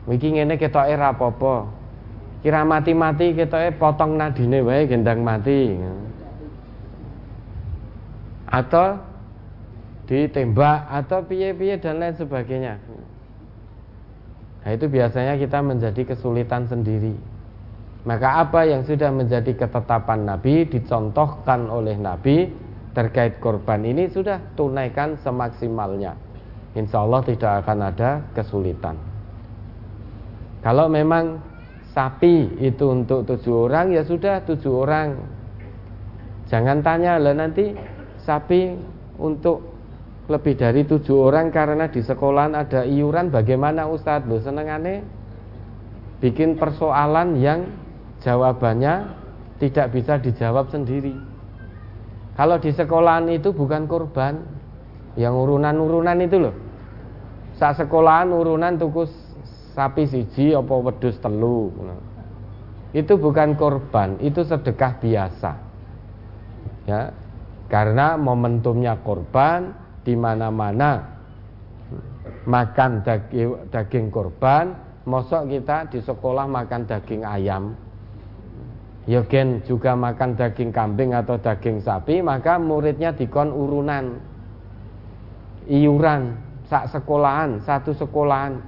[0.07, 1.27] Wiki ngene kita apa
[2.39, 5.75] Kira mati-mati kita potong nadine wae gendang mati.
[8.47, 9.03] Atau
[10.07, 12.79] ditembak atau piye-piye dan lain sebagainya.
[14.63, 17.19] Nah itu biasanya kita menjadi kesulitan sendiri.
[18.07, 22.47] Maka apa yang sudah menjadi ketetapan Nabi dicontohkan oleh Nabi
[22.95, 26.15] terkait korban ini sudah tunaikan semaksimalnya.
[26.71, 28.95] Insya Allah tidak akan ada kesulitan.
[30.63, 31.43] Kalau memang
[31.91, 35.19] sapi itu untuk tujuh orang ya sudah tujuh orang.
[36.47, 37.75] Jangan tanya lah nanti
[38.23, 38.71] sapi
[39.19, 39.67] untuk
[40.31, 44.99] lebih dari tujuh orang karena di sekolahan ada iuran bagaimana Ustadz lo seneng aneh
[46.23, 47.67] bikin persoalan yang
[48.21, 49.13] jawabannya
[49.57, 51.17] tidak bisa dijawab sendiri.
[52.37, 54.37] Kalau di sekolahan itu bukan korban,
[55.17, 56.55] yang urunan-urunan itu loh.
[57.57, 59.09] Saat sekolahan urunan tukus
[59.73, 61.73] sapi siji apa wedus telu.
[62.93, 65.51] Itu bukan korban, itu sedekah biasa.
[66.85, 67.11] Ya,
[67.67, 69.73] karena momentumnya korban
[70.05, 71.19] di mana-mana
[72.47, 74.71] makan daging, daging korban,
[75.03, 77.86] mosok kita di sekolah makan daging ayam
[79.07, 84.19] Yogen juga makan daging kambing atau daging sapi maka muridnya dikon urunan.
[85.67, 86.35] Iuran
[86.67, 88.59] sak sekolahan satu sekolahan.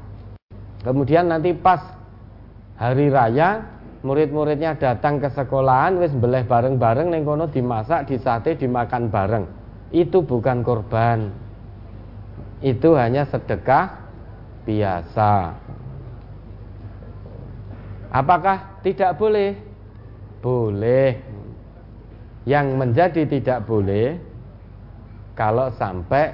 [0.84, 1.84] Kemudian nanti pas
[2.80, 3.68] hari raya
[4.00, 9.46] murid-muridnya datang ke sekolahan wis beleh bareng-bareng neng kono dimasak disate dimakan bareng.
[9.92, 11.36] Itu bukan korban.
[12.64, 14.08] Itu hanya sedekah
[14.64, 15.56] biasa.
[18.12, 19.69] Apakah tidak boleh
[20.42, 21.16] boleh.
[22.48, 24.18] Yang menjadi tidak boleh
[25.38, 26.34] kalau sampai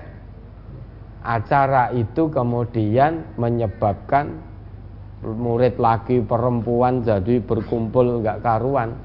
[1.26, 4.40] acara itu kemudian menyebabkan
[5.26, 8.96] murid laki perempuan jadi berkumpul nggak karuan.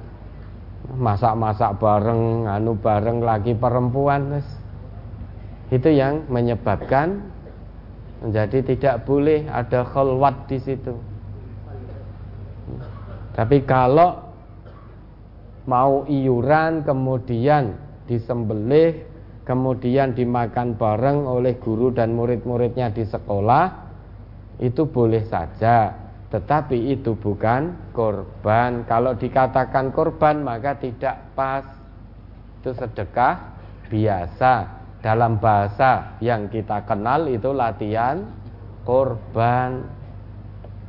[0.91, 4.41] Masak-masak bareng anu bareng laki perempuan
[5.71, 7.21] itu yang menyebabkan
[8.21, 10.95] menjadi tidak boleh ada khalwat di situ.
[13.33, 14.30] Tapi kalau
[15.71, 17.79] mau iuran kemudian
[18.11, 19.07] disembelih
[19.47, 23.91] kemudian dimakan bareng oleh guru dan murid-muridnya di sekolah
[24.59, 25.95] itu boleh saja.
[26.31, 28.87] Tetapi itu bukan korban.
[28.87, 31.67] Kalau dikatakan korban maka tidak pas.
[32.63, 33.59] Itu sedekah
[33.91, 34.79] biasa.
[35.01, 38.23] Dalam bahasa yang kita kenal itu latihan
[38.87, 39.83] korban.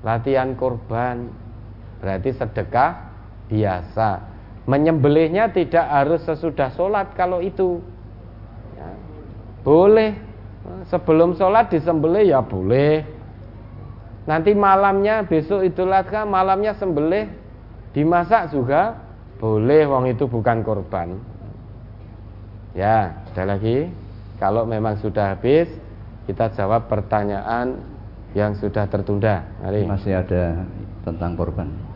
[0.06, 1.34] Latihan korban.
[1.98, 3.10] Berarti sedekah
[3.50, 4.31] biasa
[4.70, 7.82] Menyembelihnya tidak harus sesudah sholat kalau itu.
[8.78, 8.90] Ya,
[9.66, 10.14] Boleh.
[10.94, 13.02] Sebelum sholat disembelih ya boleh.
[14.30, 17.26] Nanti malamnya besok itu adha malamnya sembelih
[17.92, 19.02] Dimasak juga
[19.42, 19.84] boleh.
[19.90, 21.18] Wong itu bukan korban.
[22.78, 23.90] Ya ada lagi?
[24.40, 25.68] Kalau memang sudah habis
[26.30, 27.82] Kita jawab pertanyaan
[28.38, 29.44] yang sudah tertunda.
[29.60, 29.90] Mari.
[29.90, 30.64] Masih ada
[31.04, 31.91] tentang korban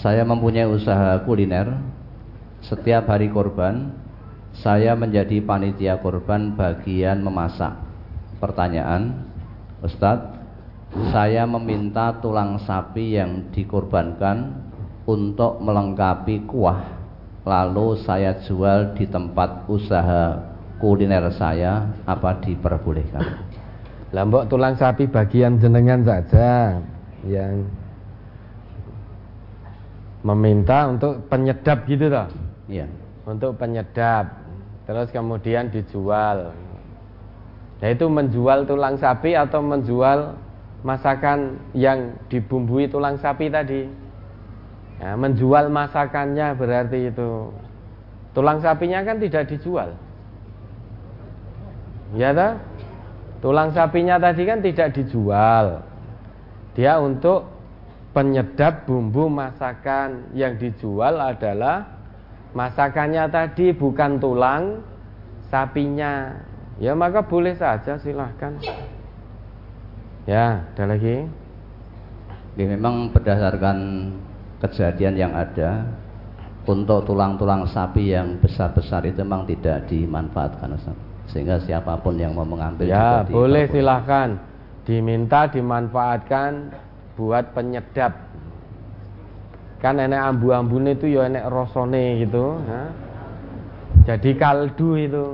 [0.00, 1.72] saya mempunyai usaha kuliner.
[2.64, 3.94] Setiap hari korban,
[4.56, 7.76] saya menjadi panitia korban bagian memasak.
[8.42, 9.28] Pertanyaan,
[9.84, 10.34] Ustadz,
[11.12, 14.66] saya meminta tulang sapi yang dikorbankan
[15.06, 16.96] untuk melengkapi kuah.
[17.46, 20.34] Lalu saya jual di tempat usaha
[20.82, 23.22] kuliner saya, apa diperbolehkan?
[24.10, 26.80] Lambok tulang sapi bagian jenengan saja
[27.22, 27.66] yang
[30.26, 32.26] meminta untuk penyedap gitu toh.
[32.66, 32.90] Iya.
[33.22, 34.42] untuk penyedap
[34.86, 36.50] terus kemudian dijual
[37.76, 40.32] Nah itu menjual tulang sapi atau menjual
[40.80, 43.84] masakan yang dibumbui tulang sapi tadi
[44.96, 47.52] ya, Menjual masakannya berarti itu
[48.32, 49.92] Tulang sapinya kan tidak dijual
[52.16, 52.64] Ya tak?
[53.44, 55.84] Tulang sapinya tadi kan tidak dijual
[56.72, 57.55] Dia untuk
[58.16, 60.32] penyedap bumbu masakan.
[60.32, 61.96] Yang dijual adalah
[62.56, 64.80] Masakannya tadi bukan tulang
[65.52, 66.32] sapinya.
[66.80, 68.56] Ya maka boleh saja silahkan.
[70.24, 71.28] Ya ada lagi?
[72.56, 74.10] Ya, Memang berdasarkan
[74.64, 75.86] kejadian yang ada
[76.64, 80.74] Untuk tulang-tulang sapi yang besar-besar itu memang tidak dimanfaatkan
[81.30, 84.40] Sehingga siapa pun yang mau mengambil Ya boleh silahkan.
[84.88, 86.72] Diminta dimanfaatkan
[87.16, 88.12] buat penyedap.
[89.80, 92.82] Kan enek ambu-ambune itu ya enek rosone gitu ya.
[94.06, 95.26] Jadi kaldu itu.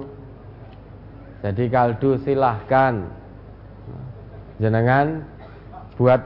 [1.43, 3.03] Jadi kaldu silahkan.
[4.63, 5.27] Jenengan
[5.99, 6.23] buat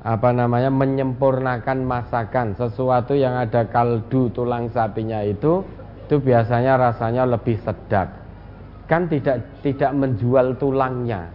[0.00, 2.56] apa namanya menyempurnakan masakan.
[2.56, 5.62] Sesuatu yang ada kaldu tulang sapinya itu
[6.08, 8.08] itu biasanya rasanya lebih sedap.
[8.86, 11.26] Kan tidak tidak menjual tulangnya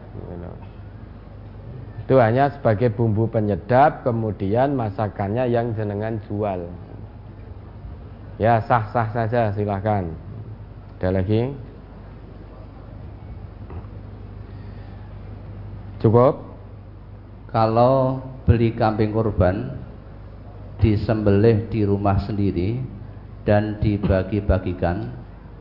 [2.01, 6.65] itu hanya sebagai bumbu penyedap kemudian masakannya yang jenengan jual
[8.41, 10.09] ya sah sah saja silahkan
[10.97, 11.53] ada lagi
[16.01, 16.41] Cukup?
[17.53, 19.77] Kalau beli kambing kurban
[20.81, 22.81] disembelih di rumah sendiri
[23.45, 25.13] dan dibagi-bagikan,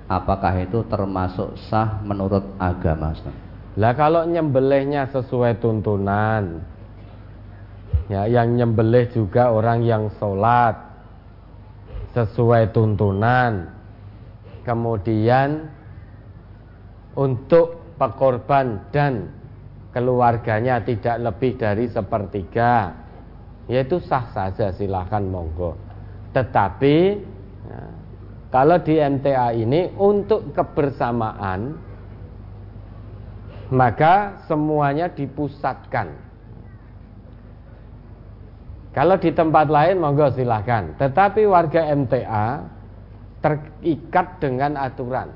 [0.08, 3.12] apakah itu termasuk sah menurut agama?
[3.78, 6.58] Lah kalau nyembelihnya sesuai tuntunan,
[8.10, 10.74] ya yang nyembelih juga orang yang sholat
[12.10, 13.70] sesuai tuntunan,
[14.66, 15.70] kemudian
[17.14, 19.30] untuk pekorban dan
[19.94, 22.94] keluarganya tidak lebih dari sepertiga
[23.70, 25.78] yaitu sah saja silahkan monggo.
[26.34, 26.96] Tetapi
[27.70, 27.82] ya,
[28.50, 31.89] kalau di MTA ini untuk kebersamaan
[33.70, 36.10] maka semuanya dipusatkan.
[38.90, 40.98] Kalau di tempat lain monggo silahkan.
[40.98, 42.46] Tetapi warga MTA
[43.38, 45.30] terikat dengan aturan.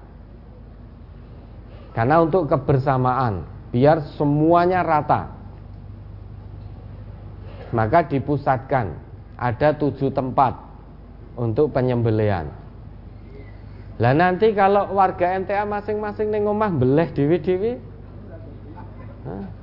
[1.94, 5.31] Karena untuk kebersamaan biar semuanya rata.
[7.70, 9.06] Maka dipusatkan.
[9.39, 10.59] Ada tujuh tempat
[11.35, 12.65] untuk penyembelian
[13.94, 17.78] lah nanti kalau warga MTA masing-masing nih ngomah beleh dewi-dewi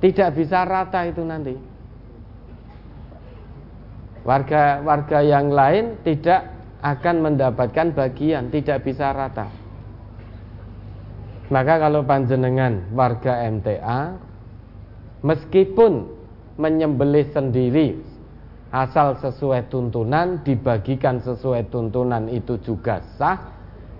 [0.02, 1.54] tidak bisa rata itu nanti
[4.26, 6.50] warga warga yang lain tidak
[6.82, 9.46] akan mendapatkan bagian tidak bisa rata
[11.52, 14.18] maka kalau panjenengan warga MTA
[15.22, 16.10] meskipun
[16.56, 18.12] menyembelih sendiri
[18.72, 23.51] asal sesuai tuntunan dibagikan sesuai tuntunan itu juga sah.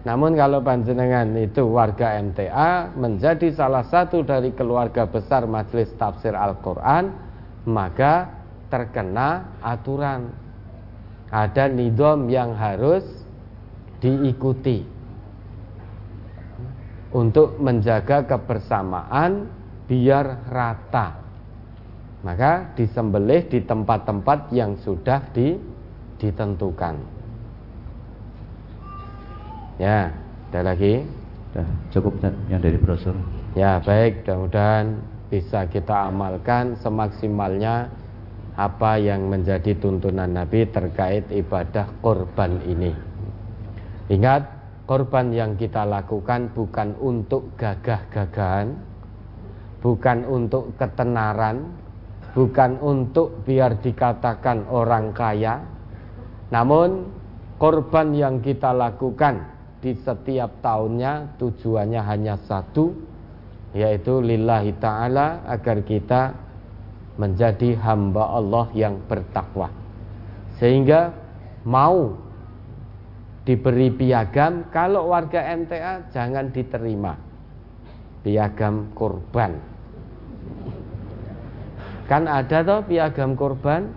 [0.03, 7.15] Namun kalau panjenengan itu warga MTA menjadi salah satu dari keluarga besar Majelis Tafsir Al-Qur'an,
[7.71, 8.35] maka
[8.67, 10.35] terkena aturan.
[11.33, 13.07] Ada nidom yang harus
[14.03, 14.85] diikuti
[17.15, 19.49] untuk menjaga kebersamaan
[19.87, 21.23] biar rata.
[22.27, 25.57] Maka disembelih di tempat-tempat yang sudah di,
[26.21, 27.12] ditentukan.
[29.83, 30.15] Ya,
[30.55, 31.03] ada lagi?
[31.51, 33.19] Sudah cukup yang dari brosur.
[33.59, 37.91] Ya, baik, mudah-mudahan bisa kita amalkan semaksimalnya
[38.55, 42.95] apa yang menjadi tuntunan Nabi terkait ibadah korban ini.
[44.07, 44.47] Ingat
[44.87, 48.79] korban yang kita lakukan bukan untuk gagah-gagahan,
[49.83, 51.75] bukan untuk ketenaran,
[52.39, 55.59] bukan untuk biar dikatakan orang kaya,
[56.55, 57.11] namun
[57.59, 59.52] korban yang kita lakukan
[59.83, 62.95] di setiap tahunnya tujuannya hanya satu,
[63.75, 66.39] yaitu lillahi ta'ala agar kita
[67.19, 69.75] menjadi hamba Allah yang bertakwa.
[70.63, 71.11] Sehingga
[71.67, 72.15] mau
[73.43, 77.19] diberi piagam kalau warga MTA jangan diterima.
[78.23, 79.59] Piagam korban.
[82.07, 83.91] Kan ada toh piagam korban?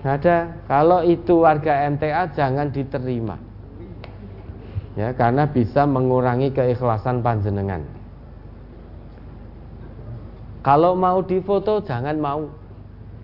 [0.00, 0.64] Ada.
[0.64, 3.51] Kalau itu warga MTA jangan diterima
[4.98, 7.84] ya karena bisa mengurangi keikhlasan panjenengan
[10.60, 12.48] kalau mau difoto jangan mau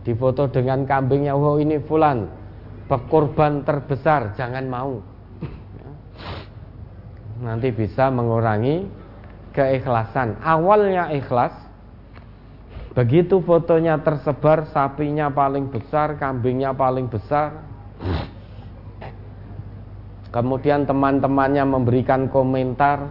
[0.03, 2.28] difoto dengan kambingnya oh ini fulan
[2.89, 4.99] pekorban terbesar jangan mau
[7.39, 8.86] nanti bisa mengurangi
[9.55, 10.39] keikhlasan.
[10.43, 11.55] Awalnya ikhlas,
[12.95, 17.66] begitu fotonya tersebar, sapinya paling besar, kambingnya paling besar.
[20.39, 23.10] Kemudian teman-temannya memberikan komentar,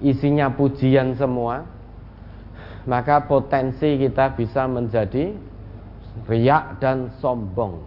[0.00, 1.68] isinya pujian semua,
[2.88, 5.36] maka potensi kita bisa menjadi
[6.24, 7.84] riak dan sombong.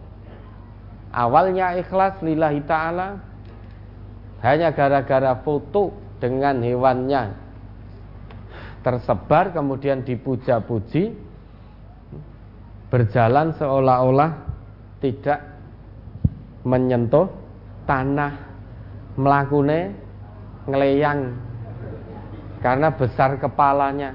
[1.09, 3.15] Awalnya ikhlas lillahi ta'ala
[4.43, 7.31] Hanya gara-gara foto dengan hewannya
[8.83, 11.15] Tersebar kemudian dipuja-puji
[12.91, 14.31] Berjalan seolah-olah
[14.99, 15.39] tidak
[16.67, 17.44] menyentuh
[17.85, 18.33] tanah
[19.15, 19.95] Melakune
[20.67, 21.33] ngeleyang
[22.59, 24.11] Karena besar kepalanya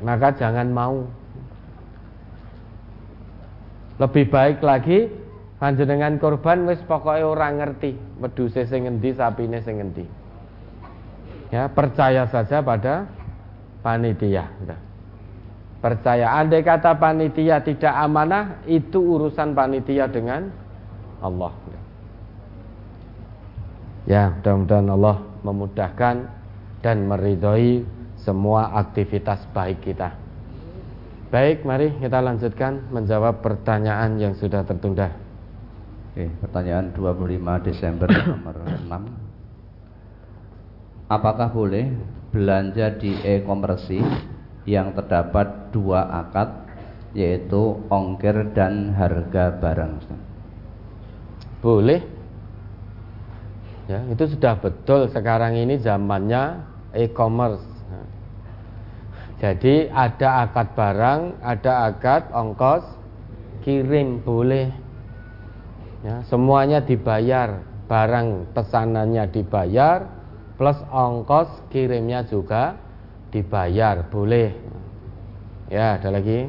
[0.00, 1.04] Maka jangan mau
[4.00, 5.12] lebih baik lagi
[5.60, 10.08] panjenengan korban wis pokoknya orang ngerti wedhuse sing ngendi sapine sing ngendi.
[11.52, 13.04] Ya, percaya saja pada
[13.84, 14.48] panitia.
[15.84, 20.48] Percaya andai kata panitia tidak amanah itu urusan panitia dengan
[21.20, 21.52] Allah.
[24.08, 26.16] Ya, mudah-mudahan Allah memudahkan
[26.80, 27.84] dan meridhoi
[28.20, 30.16] semua aktivitas baik kita.
[31.30, 35.14] Baik, mari kita lanjutkan menjawab pertanyaan yang sudah tertunda.
[36.10, 39.30] Oke, pertanyaan 25 Desember nomor 6.
[41.06, 41.86] Apakah boleh
[42.34, 44.02] belanja di e-commerce
[44.66, 46.66] yang terdapat dua akad
[47.14, 50.29] yaitu ongkir dan harga barang?
[51.60, 52.00] Boleh.
[53.88, 56.62] Ya, itu sudah betul sekarang ini zamannya
[56.94, 57.70] e-commerce
[59.40, 62.84] jadi ada akad barang, ada akad ongkos
[63.64, 64.68] kirim boleh.
[66.04, 70.12] Ya, semuanya dibayar, barang pesanannya dibayar,
[70.60, 72.76] plus ongkos kirimnya juga
[73.32, 74.52] dibayar, boleh.
[75.72, 76.44] Ya, ada lagi.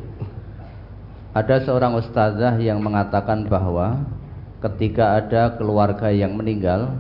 [1.32, 4.04] Ada seorang ustazah yang mengatakan bahwa
[4.62, 6.94] ketika ada keluarga yang meninggal,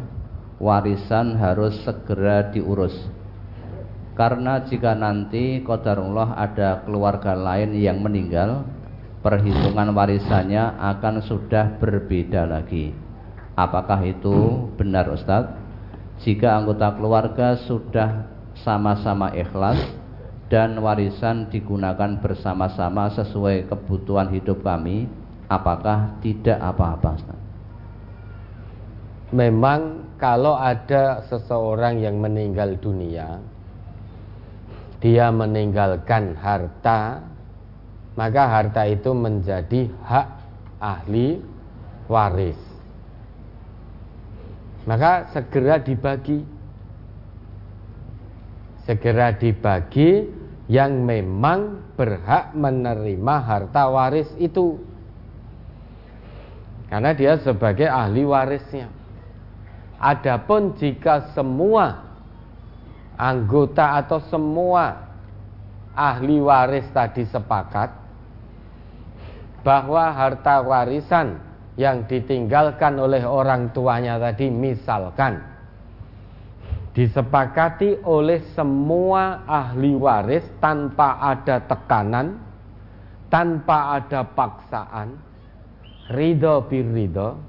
[0.58, 2.94] warisan harus segera diurus
[4.12, 8.68] karena jika nanti qadarullah ada keluarga lain yang meninggal,
[9.24, 12.92] perhitungan warisannya akan sudah berbeda lagi.
[13.56, 15.56] Apakah itu benar Ustadz?
[16.22, 18.30] Jika anggota keluarga sudah
[18.62, 19.80] sama-sama ikhlas
[20.54, 25.10] dan warisan digunakan bersama-sama sesuai kebutuhan hidup kami,
[25.50, 27.41] apakah tidak apa-apa
[29.32, 33.40] Memang kalau ada seseorang yang meninggal dunia
[35.02, 37.26] dia meninggalkan harta
[38.14, 40.28] maka harta itu menjadi hak
[40.78, 41.42] ahli
[42.06, 42.60] waris.
[44.86, 46.46] Maka segera dibagi.
[48.86, 50.28] Segera dibagi
[50.70, 54.78] yang memang berhak menerima harta waris itu.
[56.92, 59.01] Karena dia sebagai ahli warisnya
[60.02, 62.02] adapun jika semua
[63.22, 65.14] anggota atau semua
[65.94, 67.94] ahli waris tadi sepakat
[69.62, 71.38] bahwa harta warisan
[71.78, 75.52] yang ditinggalkan oleh orang tuanya tadi misalkan
[76.92, 82.36] disepakati oleh semua ahli waris tanpa ada tekanan,
[83.32, 85.16] tanpa ada paksaan,
[86.12, 87.40] ridho bir ridho,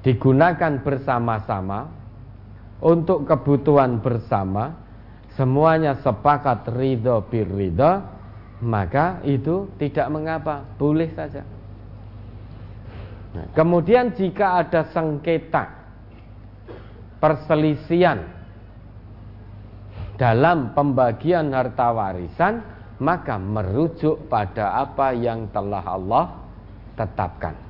[0.00, 1.88] digunakan bersama-sama
[2.80, 4.72] untuk kebutuhan bersama
[5.36, 8.00] semuanya sepakat ridho bir ridho
[8.60, 11.44] maka itu tidak mengapa boleh saja.
[13.30, 15.64] Nah, kemudian jika ada sengketa
[17.22, 18.20] perselisian
[20.20, 22.60] dalam pembagian harta warisan
[23.00, 26.36] maka merujuk pada apa yang telah Allah
[27.00, 27.69] tetapkan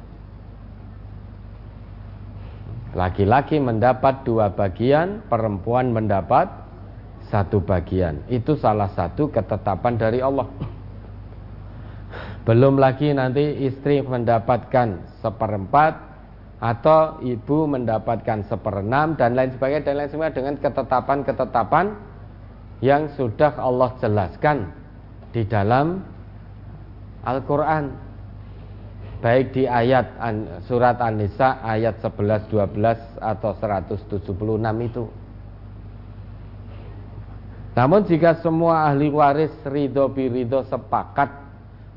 [2.91, 6.51] Laki-laki mendapat dua bagian, perempuan mendapat
[7.31, 8.27] satu bagian.
[8.27, 10.51] Itu salah satu ketetapan dari Allah.
[12.43, 16.11] Belum lagi nanti istri mendapatkan seperempat
[16.59, 21.87] atau ibu mendapatkan seperenam dan lain sebagainya dan lain sebagainya dengan ketetapan-ketetapan
[22.83, 24.69] yang sudah Allah jelaskan
[25.31, 26.03] di dalam
[27.23, 28.10] Al-Quran
[29.21, 30.17] baik di ayat
[30.65, 35.05] surat An-Nisa ayat 11, 12 atau 176 itu.
[37.77, 41.31] Namun jika semua ahli waris ridho birido sepakat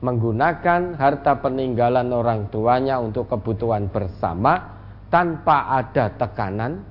[0.04, 4.76] menggunakan harta peninggalan orang tuanya untuk kebutuhan bersama
[5.08, 6.84] tanpa ada tekanan,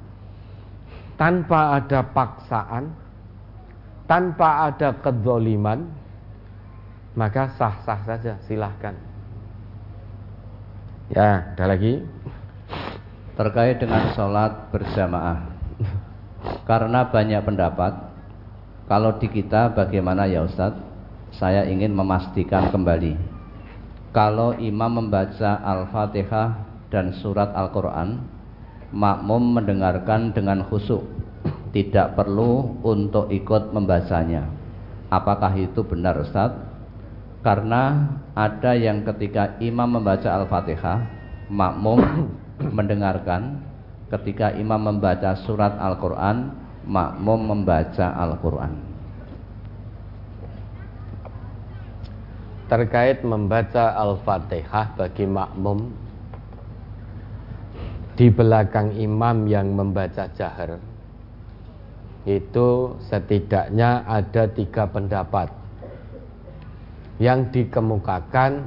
[1.20, 2.84] tanpa ada paksaan,
[4.08, 5.92] tanpa ada kezoliman,
[7.12, 9.11] maka sah-sah saja, silahkan.
[11.12, 12.00] Ya, ada lagi.
[13.36, 15.44] Terkait dengan sholat berjamaah,
[16.64, 17.92] karena banyak pendapat,
[18.88, 20.80] kalau di kita bagaimana ya Ustadz?
[21.36, 23.20] Saya ingin memastikan kembali.
[24.16, 28.16] Kalau imam membaca Al-Fatihah dan surat Al-Quran,
[28.88, 31.04] makmum mendengarkan dengan khusyuk,
[31.76, 34.48] tidak perlu untuk ikut membacanya.
[35.12, 36.71] Apakah itu benar Ustaz?
[37.42, 38.06] Karena
[38.38, 40.98] ada yang ketika imam membaca Al-Fatihah,
[41.50, 41.98] makmum
[42.78, 43.58] mendengarkan,
[44.14, 46.54] ketika imam membaca surat Al-Quran,
[46.86, 48.92] makmum membaca Al-Quran.
[52.72, 55.92] terkait membaca Al-Fatihah bagi makmum
[58.16, 60.80] di belakang imam yang membaca jahar
[62.24, 65.52] itu setidaknya ada tiga pendapat
[67.22, 68.66] yang dikemukakan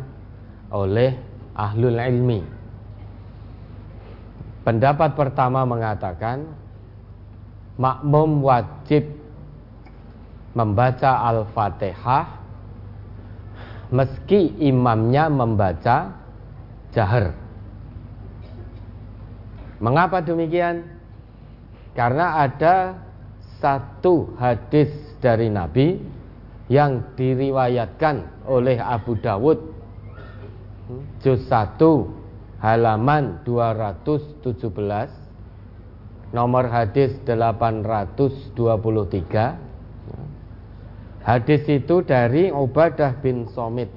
[0.71, 1.11] oleh
[1.51, 2.39] ahlul ilmi.
[4.63, 6.47] Pendapat pertama mengatakan
[7.75, 9.03] makmum wajib
[10.55, 12.25] membaca Al-Fatihah
[13.91, 16.15] meski imamnya membaca
[16.95, 17.35] jahar.
[19.83, 20.87] Mengapa demikian?
[21.93, 22.95] Karena ada
[23.59, 25.99] satu hadis dari Nabi
[26.71, 29.59] yang diriwayatkan oleh Abu Dawud
[31.21, 31.77] juz 1
[32.61, 35.09] halaman 217
[36.33, 39.65] nomor hadis 823
[41.25, 43.89] Hadis itu dari Ubadah bin Somit.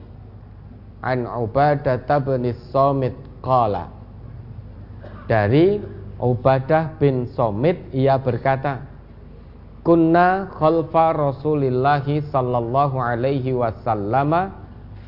[1.04, 3.12] An Ubadah bin Somit
[3.44, 3.92] qala.
[5.28, 5.76] Dari
[6.16, 8.80] Ubadah bin Somit ia berkata,
[9.88, 14.52] Kunna khalfa Rasulillah sallallahu alaihi wasallam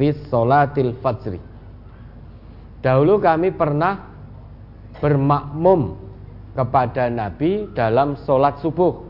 [0.01, 1.37] fi salatil fajri.
[2.81, 4.09] Dahulu kami pernah
[5.05, 6.01] bermakmum
[6.57, 9.05] kepada Nabi dalam solat subuh.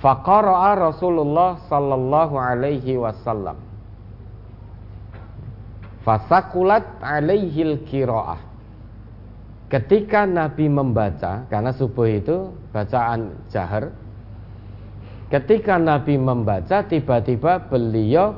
[0.00, 3.60] Faqara'a Rasulullah sallallahu alaihi wasallam.
[6.00, 8.47] Fasakulat alaihil kiro'ah.
[9.68, 13.92] Ketika Nabi membaca, karena subuh itu bacaan jahar.
[15.28, 18.32] Ketika Nabi membaca, tiba-tiba beliau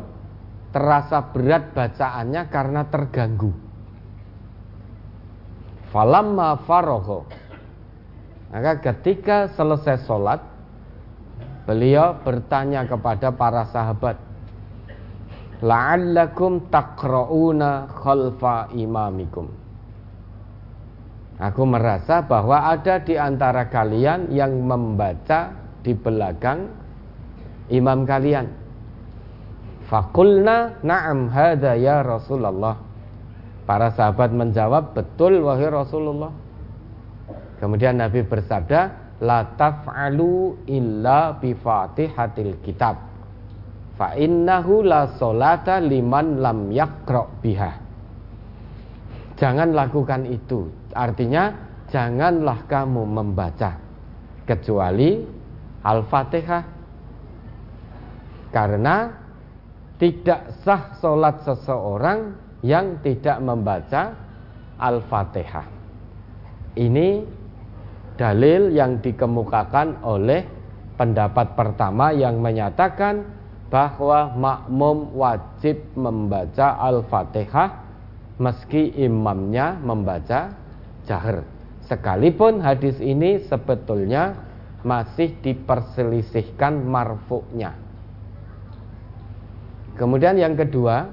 [0.74, 3.55] terasa berat bacaannya karena terganggu.
[5.94, 7.31] Falamma faroho.
[8.51, 10.43] Maka ketika selesai sholat,
[11.70, 14.19] Beliau bertanya kepada para sahabat,
[15.62, 19.60] "La'allakum taqra'una khalfa imamikum."
[21.41, 26.69] Aku merasa bahwa ada di antara kalian yang membaca di belakang
[27.73, 28.45] imam kalian.
[29.89, 32.77] Fakulna na'am hadha ya Rasulullah.
[33.65, 36.31] Para sahabat menjawab, betul wahai Rasulullah.
[37.57, 42.97] Kemudian Nabi bersabda, la taf'alu illa bi fatihatil kitab
[44.01, 47.73] fa innahu la solata liman lam yakra biha
[49.37, 51.55] jangan lakukan itu artinya
[51.91, 53.79] janganlah kamu membaca
[54.47, 55.23] kecuali
[55.83, 56.65] al-fatihah.
[58.51, 58.97] Karena
[60.01, 62.35] tidak sah solat seseorang
[62.67, 64.17] yang tidak membaca
[64.81, 65.67] al-fatihah.
[66.75, 67.09] Ini
[68.21, 70.45] dalil yang dikemukakan oleh
[71.01, 73.25] pendapat pertama yang menyatakan
[73.73, 77.81] bahwa makmum wajib membaca Al-Fatihah
[78.37, 80.53] meski imamnya membaca
[81.06, 81.44] jahar.
[81.86, 84.39] Sekalipun hadis ini sebetulnya
[84.86, 87.77] masih diperselisihkan marfuknya.
[89.98, 91.12] Kemudian yang kedua,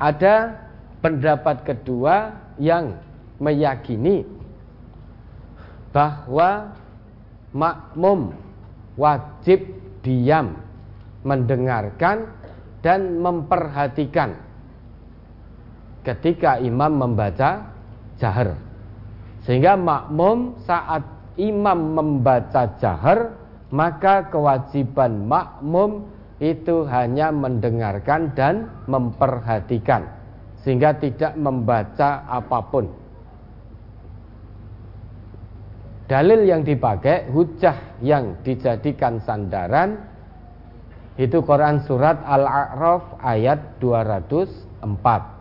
[0.00, 0.56] ada
[1.04, 2.96] pendapat kedua yang
[3.36, 4.24] meyakini
[5.92, 6.72] bahwa
[7.52, 8.32] makmum
[8.96, 9.68] wajib
[10.00, 10.56] diam
[11.20, 12.30] mendengarkan
[12.80, 14.40] dan memperhatikan
[16.06, 17.70] ketika imam membaca
[18.16, 18.56] jahar
[19.44, 21.04] sehingga makmum saat
[21.40, 23.36] imam membaca jahar
[23.70, 26.08] maka kewajiban makmum
[26.40, 30.08] itu hanya mendengarkan dan memperhatikan
[30.60, 33.00] sehingga tidak membaca apa pun
[36.10, 39.94] dalil yang dipakai, hujah yang dijadikan sandaran
[41.14, 45.39] itu Quran surat Al-A'raf ayat 204.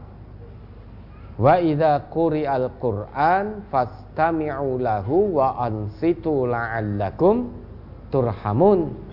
[1.39, 7.47] Wa idza quri'al Qur'an fastami'u lahu wa ansitu la'allakum
[8.11, 9.07] turhamun.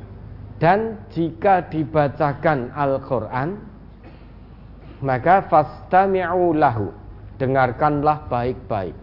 [0.59, 3.55] Dan jika dibacakan Al-Qur'an
[5.07, 6.91] maka fastami'u lahu.
[7.39, 8.97] Dengarkanlah baik-baik.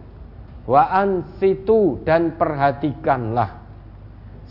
[0.68, 3.62] Wa ansitu dan perhatikanlah.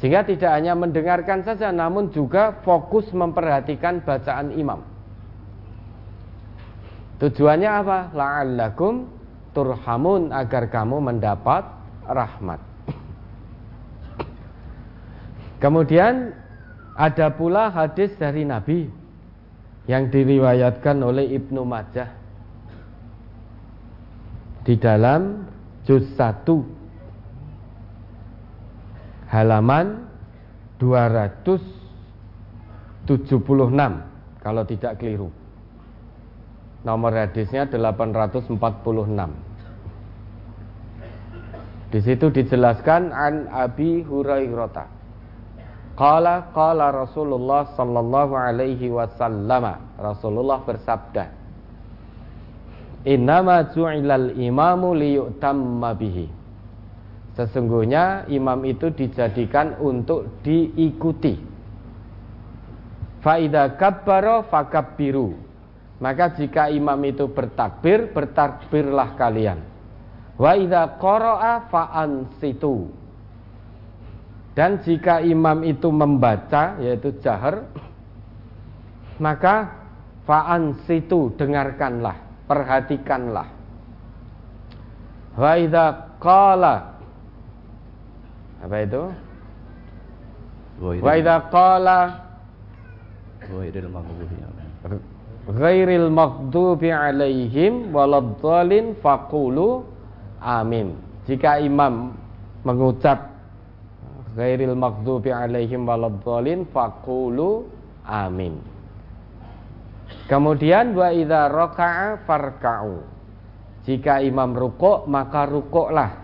[0.00, 4.91] Sehingga tidak hanya mendengarkan saja namun juga fokus memperhatikan bacaan imam.
[7.22, 8.10] Tujuannya apa?
[8.10, 9.06] La'allakum
[9.54, 11.62] turhamun agar kamu mendapat
[12.02, 12.58] rahmat.
[15.62, 16.34] Kemudian
[16.98, 18.90] ada pula hadis dari Nabi
[19.86, 22.10] yang diriwayatkan oleh Ibnu Majah
[24.66, 25.46] di dalam
[25.86, 26.42] juz 1
[29.30, 30.10] halaman
[30.82, 33.06] 276
[34.42, 35.41] kalau tidak keliru.
[36.82, 38.50] Nomor hadisnya 846.
[41.94, 44.88] Di situ dijelaskan an Abi Hurairah.
[45.94, 49.78] Qala qala Rasulullah sallallahu alaihi wasallam.
[50.00, 51.30] Rasulullah bersabda,
[53.06, 56.26] "Innama ju'ilal imamu liyutamma bihi."
[57.38, 61.38] Sesungguhnya imam itu dijadikan untuk diikuti.
[63.22, 65.51] Faida kabbaro fakabbiru
[66.02, 69.62] maka jika imam itu bertakbir, bertakbirlah kalian.
[70.34, 72.90] Wa idza qara'a fa'ansitu.
[74.58, 77.70] Dan jika imam itu membaca yaitu jahar,
[79.22, 79.86] maka
[80.26, 82.18] fa'ansitu dengarkanlah,
[82.50, 83.48] perhatikanlah.
[85.38, 86.98] Wa idza qala
[88.58, 89.02] apa itu?
[90.82, 91.98] Wa idza qala
[93.46, 95.11] wa idza
[95.50, 99.82] ghairil maghdubi alaihim waladdallin faqulu
[100.38, 100.94] amin.
[101.26, 102.14] Jika imam
[102.62, 103.30] mengucap
[104.38, 107.66] ghairil maghdubi alaihim waladdallin faqulu
[108.06, 108.62] amin.
[110.30, 113.02] Kemudian wa idza raka'a farka'u.
[113.82, 116.22] Jika imam rukuk maka rukuklah.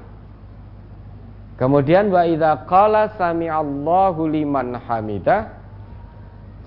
[1.59, 5.57] Kemudian wa idza qala sami'allahu liman hamidah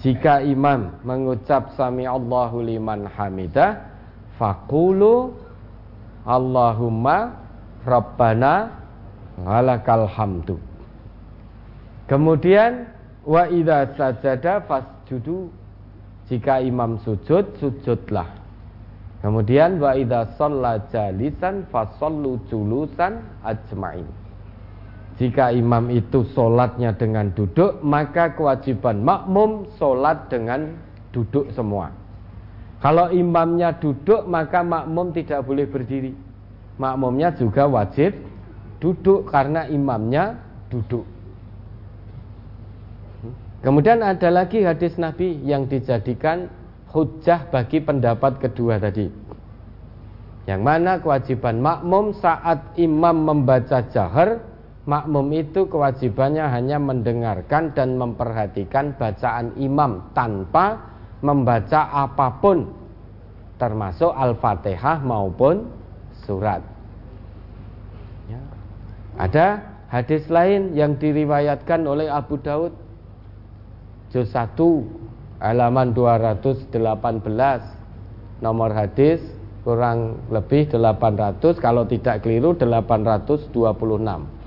[0.02, 3.86] jika imam mengucap sami Allahu liman hamidah,
[4.42, 5.38] fakulu
[6.26, 7.38] Allahumma
[7.86, 8.82] Rabbana
[9.42, 10.58] walakal hamdu.
[12.10, 12.90] Kemudian
[13.26, 15.54] wa idza sajada fasjudu.
[16.32, 18.26] Jika imam sujud, sujudlah.
[19.22, 24.21] Kemudian wa idza shalla jalisan fasallu julusan ajmain.
[25.22, 30.74] Jika imam itu sholatnya dengan duduk, maka kewajiban makmum sholat dengan
[31.14, 31.94] duduk semua.
[32.82, 36.18] Kalau imamnya duduk, maka makmum tidak boleh berdiri.
[36.82, 38.18] Makmumnya juga wajib
[38.82, 40.42] duduk karena imamnya
[40.74, 41.06] duduk.
[43.62, 46.50] Kemudian ada lagi hadis Nabi yang dijadikan
[46.90, 49.06] hujah bagi pendapat kedua tadi.
[50.50, 54.50] Yang mana kewajiban makmum saat imam membaca jahar
[54.90, 60.82] makmum itu kewajibannya hanya mendengarkan dan memperhatikan bacaan imam tanpa
[61.22, 62.66] membaca apa pun
[63.62, 65.70] termasuk Al-Fatihah maupun
[66.26, 66.66] surat.
[68.26, 68.42] Ya.
[69.22, 69.62] Ada
[69.94, 72.74] hadis lain yang diriwayatkan oleh Abu Daud
[74.10, 74.58] juz 1
[75.38, 76.74] halaman 218
[78.42, 79.22] nomor hadis
[79.62, 84.41] kurang lebih 800 kalau tidak keliru 826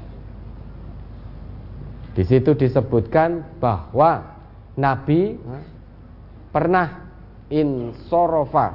[2.14, 4.22] di situ disebutkan bahwa
[4.78, 5.34] Nabi
[6.54, 7.10] pernah
[7.50, 8.74] insorofa,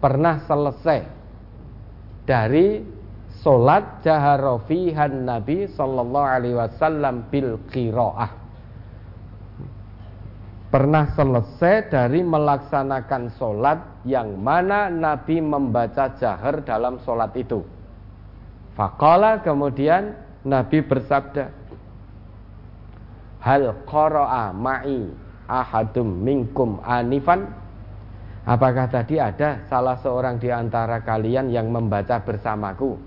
[0.00, 1.00] pernah selesai
[2.24, 2.80] dari
[3.44, 8.40] solat jaharofihan Nabi Sallallahu Alaihi Wasallam bil kiroah.
[10.72, 13.76] Pernah selesai dari melaksanakan solat
[14.08, 17.60] yang mana Nabi membaca jahar dalam solat itu.
[18.72, 20.16] Fakola kemudian
[20.48, 21.61] Nabi bersabda,
[23.42, 25.10] hal qara'a ma'i
[25.50, 27.50] ahadum minkum anifan?
[28.42, 32.98] Apakah tadi ada salah seorang di antara kalian yang membaca bersamaku?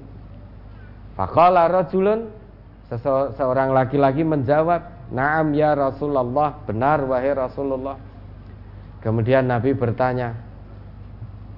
[1.16, 2.32] Faqala rajulun
[2.88, 7.98] seseorang laki-laki menjawab Naam ya Rasulullah benar wahai Rasulullah.
[9.06, 10.34] Kemudian Nabi bertanya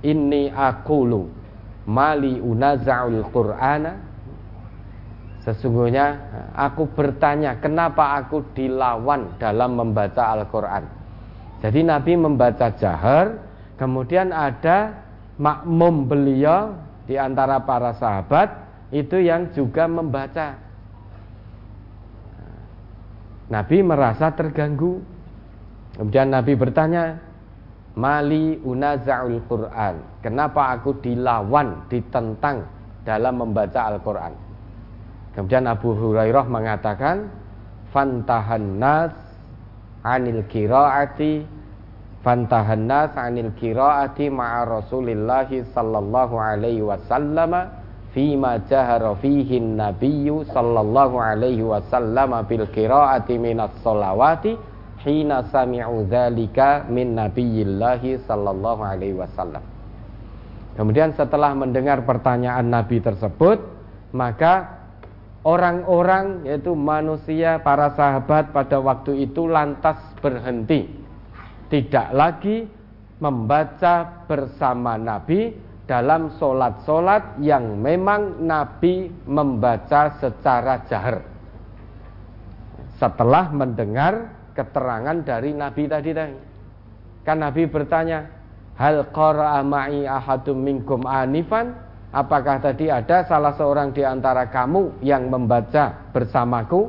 [0.03, 1.31] inni aqulu
[1.87, 4.03] mali unaza'ul qur'ana
[5.47, 6.19] Sesungguhnya
[6.51, 10.83] aku bertanya kenapa aku dilawan dalam membaca Al-Quran
[11.63, 13.47] Jadi Nabi membaca jahar
[13.77, 15.07] Kemudian ada
[15.37, 16.73] makmum beliau
[17.05, 18.49] di antara para sahabat
[18.89, 20.57] itu yang juga membaca.
[23.47, 24.99] Nabi merasa terganggu.
[25.95, 27.21] Kemudian Nabi bertanya,
[27.97, 30.21] Mali unaza'ul Quran.
[30.21, 32.65] Kenapa aku dilawan, ditentang
[33.01, 34.46] dalam membaca Al-Quran?
[35.37, 37.29] Kemudian Abu Hurairah mengatakan,
[37.93, 39.13] Fantahan nas
[40.01, 41.45] anil kiraati
[42.25, 47.55] fantahan nas anil kiraati ma'a Rasulillahi sallallahu alaihi wasallam
[48.11, 54.57] fima jahara fihi nabiyyu sallallahu alaihi wasallam bil qiraati minas salawati
[55.05, 59.63] hina sami'u dzalika min nabiyillahi sallallahu alaihi wasallam.
[60.75, 63.57] Kemudian setelah mendengar pertanyaan Nabi tersebut,
[64.13, 64.76] maka
[65.47, 71.07] orang-orang yaitu manusia para sahabat pada waktu itu lantas berhenti
[71.67, 72.67] tidak lagi
[73.19, 75.51] membaca bersama Nabi
[75.87, 81.23] dalam solat-solat yang memang Nabi membaca secara jahar.
[82.99, 86.35] Setelah mendengar keterangan dari Nabi tadi tadi.
[87.23, 88.25] Kan Nabi bertanya,
[88.77, 91.86] Hal qara'a ma'i ahadum minkum anifan?
[92.11, 96.87] Apakah tadi ada salah seorang di antara kamu yang membaca bersamaku?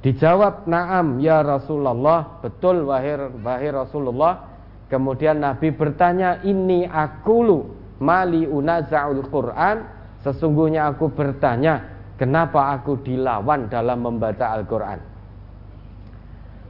[0.00, 4.50] Dijawab, "Na'am ya Rasulullah." Betul wahai, wahai Rasulullah.
[4.88, 11.82] Kemudian Nabi bertanya, "Ini akulu mali unaza'ul Quran?" Sesungguhnya aku bertanya,
[12.14, 15.00] kenapa aku dilawan dalam membaca Al-Qur'an?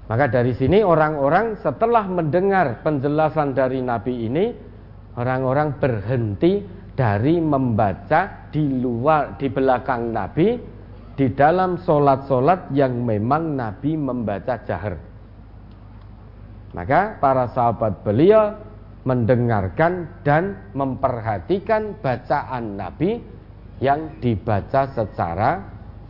[0.08, 4.44] Maka dari sini orang-orang setelah mendengar penjelasan dari Nabi ini,
[5.20, 6.64] orang-orang berhenti
[7.02, 10.54] dari membaca di luar di belakang Nabi
[11.18, 14.94] di dalam solat-solat yang memang Nabi membaca jahar.
[16.70, 18.54] Maka para sahabat beliau
[19.02, 23.18] mendengarkan dan memperhatikan bacaan Nabi
[23.82, 25.58] yang dibaca secara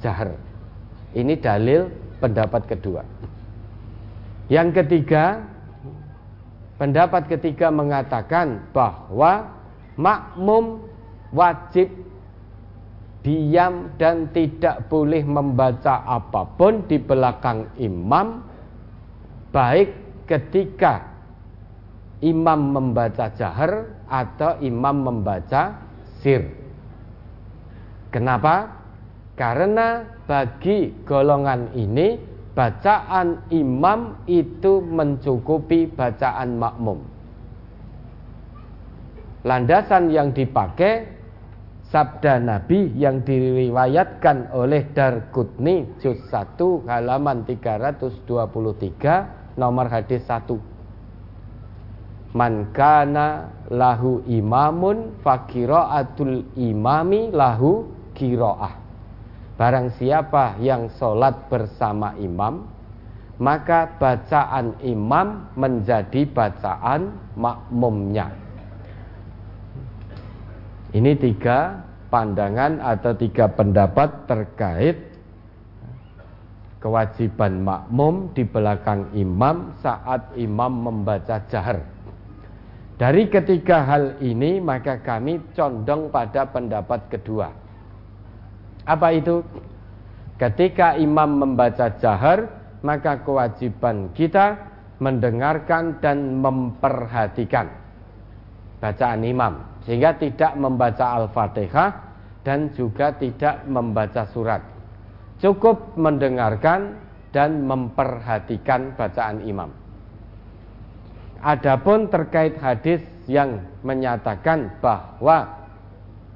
[0.05, 0.37] jahar.
[1.17, 1.89] Ini dalil
[2.21, 3.01] pendapat kedua.
[4.53, 5.41] Yang ketiga,
[6.77, 9.62] pendapat ketiga mengatakan bahwa
[9.97, 10.85] makmum
[11.33, 11.89] wajib
[13.23, 18.43] diam dan tidak boleh membaca apa pun di belakang imam
[19.55, 19.95] baik
[20.27, 21.13] ketika
[22.23, 25.83] imam membaca jahar atau imam membaca
[26.23, 26.47] sir.
[28.15, 28.71] Kenapa?
[29.35, 32.21] Karena bagi golongan ini
[32.53, 37.12] bacaan imam itu mencukupi bacaan makmum.
[39.43, 41.03] Landasan yang dipakai
[41.91, 48.23] sabda Nabi yang diriwayatkan oleh Darqutni juz 1 halaman 323
[49.59, 50.47] nomor hadis 1
[52.39, 58.79] Man kana lahu imamun fakiraatul imami lahu kiroah
[59.59, 62.65] Barang siapa yang sholat bersama imam
[63.43, 68.42] Maka bacaan imam menjadi bacaan makmumnya
[70.93, 71.81] ini tiga
[72.13, 74.97] pandangan atau tiga pendapat terkait
[76.85, 81.81] kewajiban makmum di belakang imam saat imam membaca jahar.
[83.01, 87.49] Dari ketiga hal ini maka kami condong pada pendapat kedua.
[88.85, 89.41] Apa itu?
[90.37, 92.51] Ketika imam membaca jahar,
[92.85, 94.59] maka kewajiban kita
[95.01, 97.71] mendengarkan dan memperhatikan
[98.83, 101.91] bacaan imam sehingga tidak membaca Al-Fatihah
[102.43, 104.63] dan juga tidak membaca surat.
[105.43, 106.99] Cukup mendengarkan
[107.35, 109.71] dan memperhatikan bacaan imam.
[111.43, 115.67] Adapun terkait hadis yang menyatakan bahwa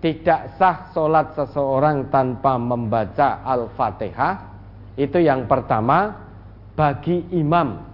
[0.03, 4.35] tidak sah solat seseorang tanpa membaca Al-Fatihah,
[4.99, 6.27] itu yang pertama
[6.75, 7.87] bagi imam,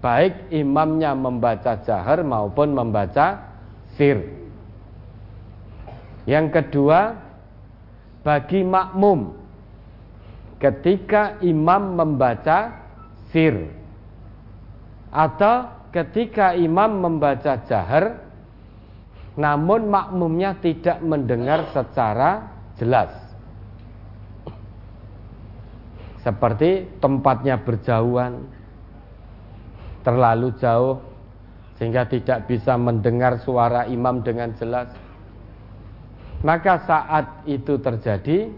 [0.00, 3.52] baik imamnya membaca jahar maupun membaca
[3.94, 4.41] sir.
[6.22, 7.18] Yang kedua,
[8.22, 9.34] bagi makmum
[10.62, 12.86] ketika imam membaca
[13.34, 13.66] sir
[15.10, 18.22] atau ketika imam membaca jahar
[19.34, 22.46] namun makmumnya tidak mendengar secara
[22.78, 23.10] jelas.
[26.22, 28.46] Seperti tempatnya berjauhan
[30.06, 31.02] terlalu jauh
[31.74, 34.86] sehingga tidak bisa mendengar suara imam dengan jelas
[36.42, 38.50] maka saat itu terjadi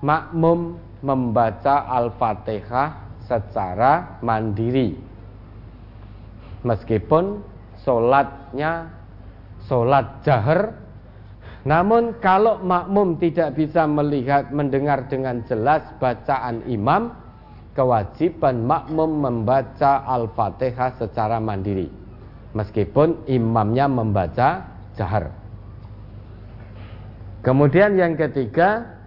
[0.00, 4.96] makmum membaca Al-Fatihah secara mandiri.
[6.64, 7.44] Meskipun
[7.84, 8.90] sholatnya
[9.70, 10.74] sholat jahar
[11.66, 17.10] namun kalau makmum tidak bisa melihat mendengar dengan jelas bacaan imam
[17.74, 21.90] kewajiban makmum membaca Al-Fatihah secara mandiri
[22.54, 24.62] meskipun imamnya membaca
[24.94, 25.30] jahar
[27.46, 28.98] kemudian yang ketiga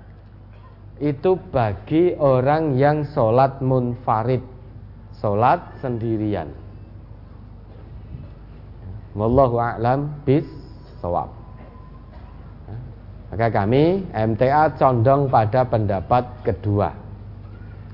[1.03, 4.41] itu bagi orang yang sholat munfarid
[5.19, 6.47] sholat sendirian
[9.17, 10.47] Wallahu a'lam bis
[11.03, 11.39] sawab
[13.29, 16.89] maka kami MTA condong pada pendapat kedua.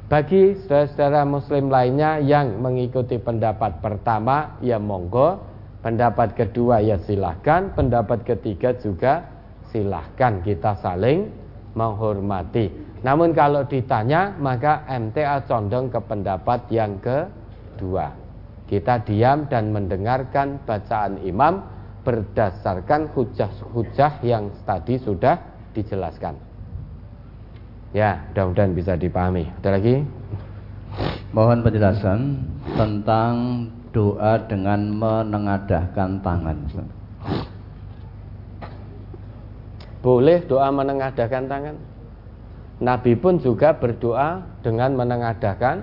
[0.08, 5.44] Bagi saudara-saudara muslim lainnya yang mengikuti pendapat pertama, ya monggo.
[5.84, 7.76] Pendapat kedua ya silahkan.
[7.76, 9.35] Pendapat ketiga juga
[9.76, 11.28] silahkan kita saling
[11.76, 12.72] menghormati.
[13.04, 18.16] Namun kalau ditanya maka MTA condong ke pendapat yang kedua.
[18.66, 21.60] Kita diam dan mendengarkan bacaan imam
[22.08, 25.36] berdasarkan hujah-hujah yang tadi sudah
[25.76, 26.40] dijelaskan.
[27.92, 29.52] Ya, mudah-mudahan bisa dipahami.
[29.60, 29.96] Ada lagi?
[31.36, 32.20] Mohon penjelasan
[32.80, 33.34] tentang
[33.92, 36.58] doa dengan menengadahkan tangan.
[40.06, 41.76] Boleh doa menengadahkan tangan?
[42.78, 45.82] Nabi pun juga berdoa dengan menengadahkan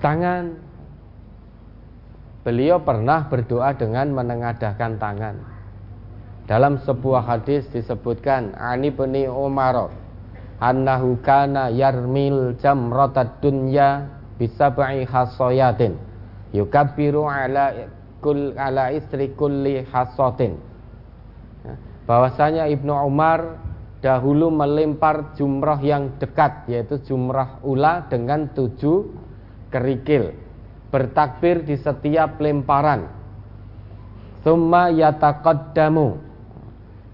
[0.00, 0.56] tangan
[2.40, 5.36] Beliau pernah berdoa dengan menengadahkan tangan.
[6.48, 9.92] Dalam sebuah hadis disebutkan Ani bin Umar
[10.56, 14.08] annahu kana yarmil jamratad dunya
[14.40, 16.00] bisab'i hasayatin
[16.56, 17.86] yukabbiru ala
[18.24, 20.56] kul ala istri kulli hasatin.
[22.10, 23.62] Bahwasanya Ibnu Umar
[24.02, 29.14] dahulu melempar jumrah yang dekat yaitu jumrah ula dengan tujuh
[29.70, 30.34] kerikil
[30.90, 33.06] bertakbir di setiap lemparan.
[34.42, 36.18] Summa yataqaddamu.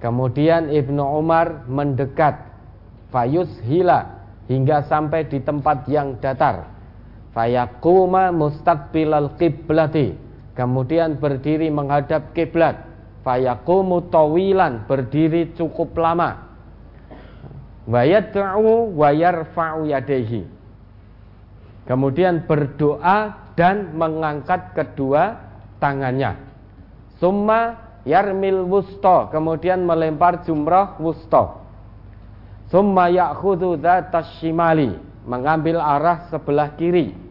[0.01, 2.41] Kemudian Ibnu Umar mendekat
[3.13, 6.73] fayus hila hingga sampai di tempat yang datar.
[7.37, 10.17] Fayaquma mustaqbilal qiblati.
[10.57, 12.96] Kemudian berdiri menghadap kiblat.
[13.27, 16.47] Fayaqumu tawilan berdiri cukup lama.
[17.91, 20.47] Wayad'u wa yarfa'u yadayhi.
[21.91, 25.43] Kemudian berdoa dan mengangkat kedua
[25.83, 26.39] tangannya.
[27.19, 31.67] Summa yarmil wusto, kemudian melempar jumrah wusto.
[32.71, 34.39] Summa ya'khudhu dhatas
[35.27, 37.26] mengambil arah sebelah kiri.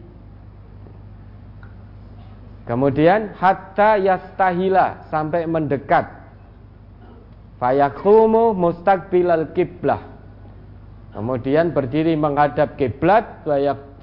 [2.66, 6.10] Kemudian hatta yastahila sampai mendekat.
[7.62, 10.02] Fayakumu mustaqbilal kiblah.
[11.14, 13.46] Kemudian berdiri menghadap kiblat,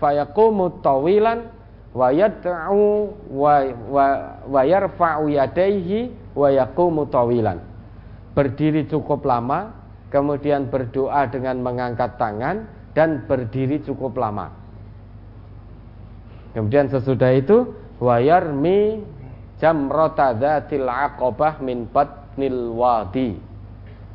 [0.01, 1.45] fayakumu tawilan
[1.93, 3.53] wa yad'u wa
[3.85, 4.05] wa,
[4.49, 7.61] wa yarfa'u yadayhi wa yaqumu tawilan.
[8.33, 9.75] Berdiri cukup lama,
[10.09, 12.65] kemudian berdoa dengan mengangkat tangan
[12.97, 14.49] dan berdiri cukup lama.
[16.57, 18.99] Kemudian sesudah itu wa yarmi
[19.63, 23.39] jamrata dzatil aqabah min batnil wadi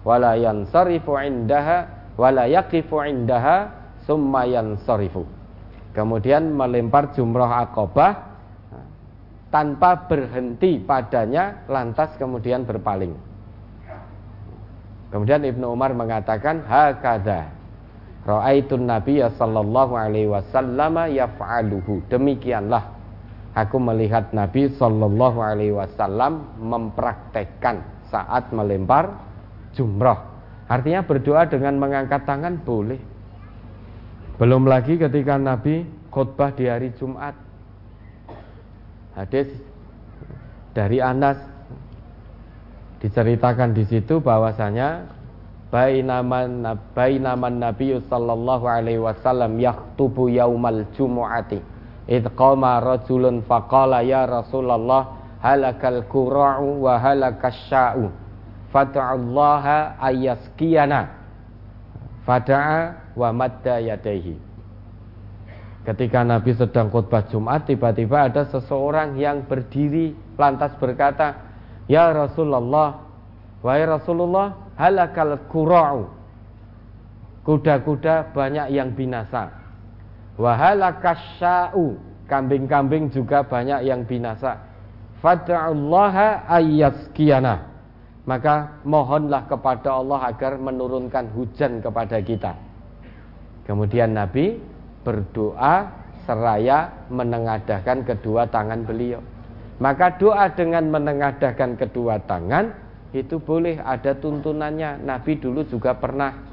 [0.05, 1.89] wala yansarifu indaha
[2.21, 3.73] wala yaqifu indaha
[4.05, 5.25] summa yansarifu
[5.97, 8.39] Kemudian melempar jumroh akobah
[9.51, 13.17] tanpa berhenti padanya lantas kemudian berpaling.
[15.09, 17.51] Kemudian Ibnu Umar mengatakan hakada
[18.29, 22.05] Ra'aitun Nabi sallallahu alaihi wasallam yaf'aluhu.
[22.13, 22.98] Demikianlah
[23.59, 29.19] aku melihat Nabi sallallahu alaihi wasallam mempraktekkan saat melempar
[29.75, 30.23] jumroh.
[30.71, 33.01] Artinya berdoa dengan mengangkat tangan boleh.
[34.39, 35.83] Belum lagi ketika Nabi
[36.15, 37.35] khutbah di hari Jumat.
[39.19, 39.51] Hadis
[40.71, 41.43] dari Anas
[43.03, 45.11] diceritakan di situ bahwasanya
[45.75, 46.63] bainaman
[46.95, 51.78] bainaman Nabi sallallahu alaihi wasallam yaktubu yaumal jumu'ati
[52.09, 55.15] id qama rajulun faqala ya Rasulullah
[55.45, 58.09] halakal qura'u wa halakas sya'u
[58.73, 61.13] fata'allaha ayaskiyana
[62.25, 64.37] fada'a wa madda yadaihi.
[65.89, 71.33] Ketika Nabi sedang khutbah Jumat, tiba-tiba ada seseorang yang berdiri lantas berkata,
[71.89, 73.09] "Ya Rasulullah,
[73.65, 76.13] wahai Rasulullah, halakal qura'u."
[77.49, 79.49] Kuda-kuda banyak yang binasa.
[80.39, 81.99] Wahalakasya'u,
[82.31, 84.63] kambing-kambing juga banyak yang binasa.
[85.19, 87.67] Fada'ullaha ayyaskiyana.
[88.23, 92.55] Maka mohonlah kepada Allah agar menurunkan hujan kepada kita.
[93.67, 94.63] Kemudian Nabi
[95.03, 95.91] berdoa
[96.29, 99.19] seraya menengadahkan kedua tangan beliau.
[99.81, 102.77] Maka doa dengan menengadahkan kedua tangan
[103.17, 105.01] itu boleh ada tuntunannya.
[105.03, 106.48] Nabi dulu juga pernah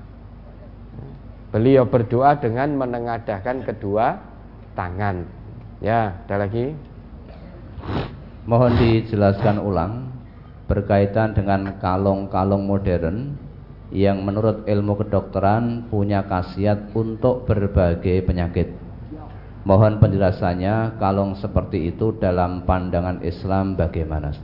[1.56, 4.20] beliau berdoa dengan menengadahkan kedua
[4.76, 5.24] tangan.
[5.80, 6.76] Ya, ada lagi.
[8.44, 10.12] Mohon dijelaskan ulang
[10.68, 13.40] berkaitan dengan kalung-kalung modern
[13.96, 18.76] yang menurut ilmu kedokteran punya khasiat untuk berbagai penyakit.
[19.64, 24.36] Mohon penjelasannya kalung seperti itu dalam pandangan Islam bagaimana?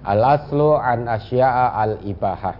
[0.00, 2.56] Al aslu an asya'a al ibahah.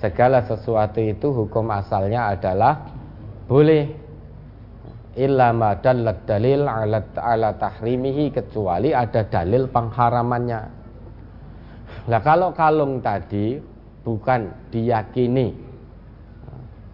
[0.00, 2.99] Segala sesuatu itu hukum asalnya adalah
[3.50, 3.90] boleh
[5.18, 10.60] illa ma dalil ala, ala tahrimihi kecuali ada dalil pengharamannya.
[12.06, 13.58] Nah kalau kalung tadi
[14.06, 15.50] bukan diyakini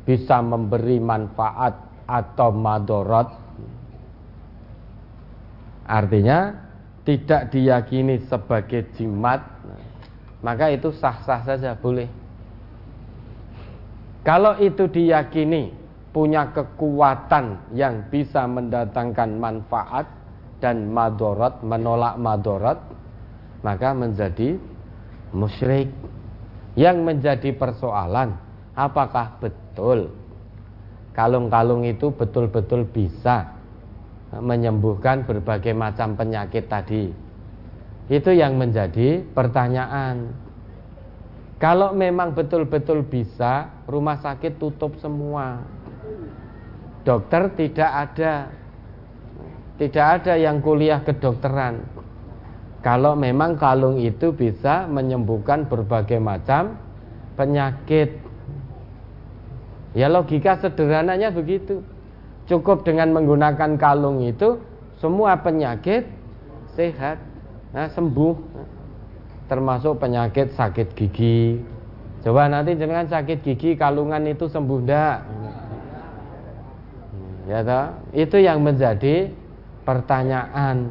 [0.08, 1.76] bisa memberi manfaat
[2.08, 3.28] atau madorot
[5.84, 6.56] artinya
[7.04, 9.44] tidak diyakini sebagai jimat
[10.40, 12.08] maka itu sah-sah saja boleh.
[14.22, 15.85] Kalau itu diyakini
[16.16, 20.08] punya kekuatan yang bisa mendatangkan manfaat
[20.64, 22.80] dan madorot, menolak madorot,
[23.60, 24.56] maka menjadi
[25.36, 25.92] musyrik.
[26.72, 28.32] Yang menjadi persoalan,
[28.72, 30.08] apakah betul
[31.12, 33.52] kalung-kalung itu betul-betul bisa
[34.32, 37.12] menyembuhkan berbagai macam penyakit tadi?
[38.08, 40.32] Itu yang menjadi pertanyaan.
[41.60, 45.75] Kalau memang betul-betul bisa, rumah sakit tutup semua.
[47.06, 48.50] Dokter tidak ada.
[49.76, 51.84] Tidak ada yang kuliah kedokteran.
[52.82, 56.80] Kalau memang kalung itu bisa menyembuhkan berbagai macam
[57.38, 58.18] penyakit.
[59.92, 61.84] Ya logika sederhananya begitu.
[62.48, 64.58] Cukup dengan menggunakan kalung itu
[64.96, 66.08] semua penyakit
[66.72, 67.20] sehat
[67.72, 68.34] nah, sembuh
[69.48, 71.60] termasuk penyakit sakit gigi
[72.24, 75.16] coba nanti jangan sakit gigi kalungan itu sembuh ndak
[77.46, 77.86] ya toh?
[78.12, 79.30] itu yang menjadi
[79.86, 80.90] pertanyaan.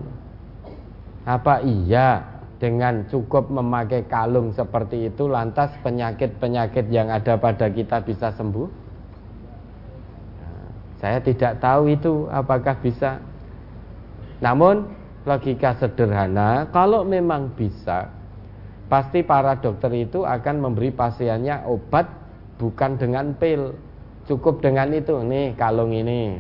[1.26, 2.22] Apa iya
[2.61, 8.86] dengan cukup memakai kalung seperti itu lantas penyakit-penyakit yang ada pada kita bisa sembuh?
[11.06, 13.19] Saya tidak tahu itu apakah bisa.
[14.40, 14.90] Namun
[15.26, 18.10] logika sederhana, kalau memang bisa,
[18.88, 22.10] pasti para dokter itu akan memberi pasiennya obat
[22.61, 23.76] bukan dengan pil,
[24.26, 25.15] cukup dengan itu.
[25.26, 26.38] Nih kalung ini,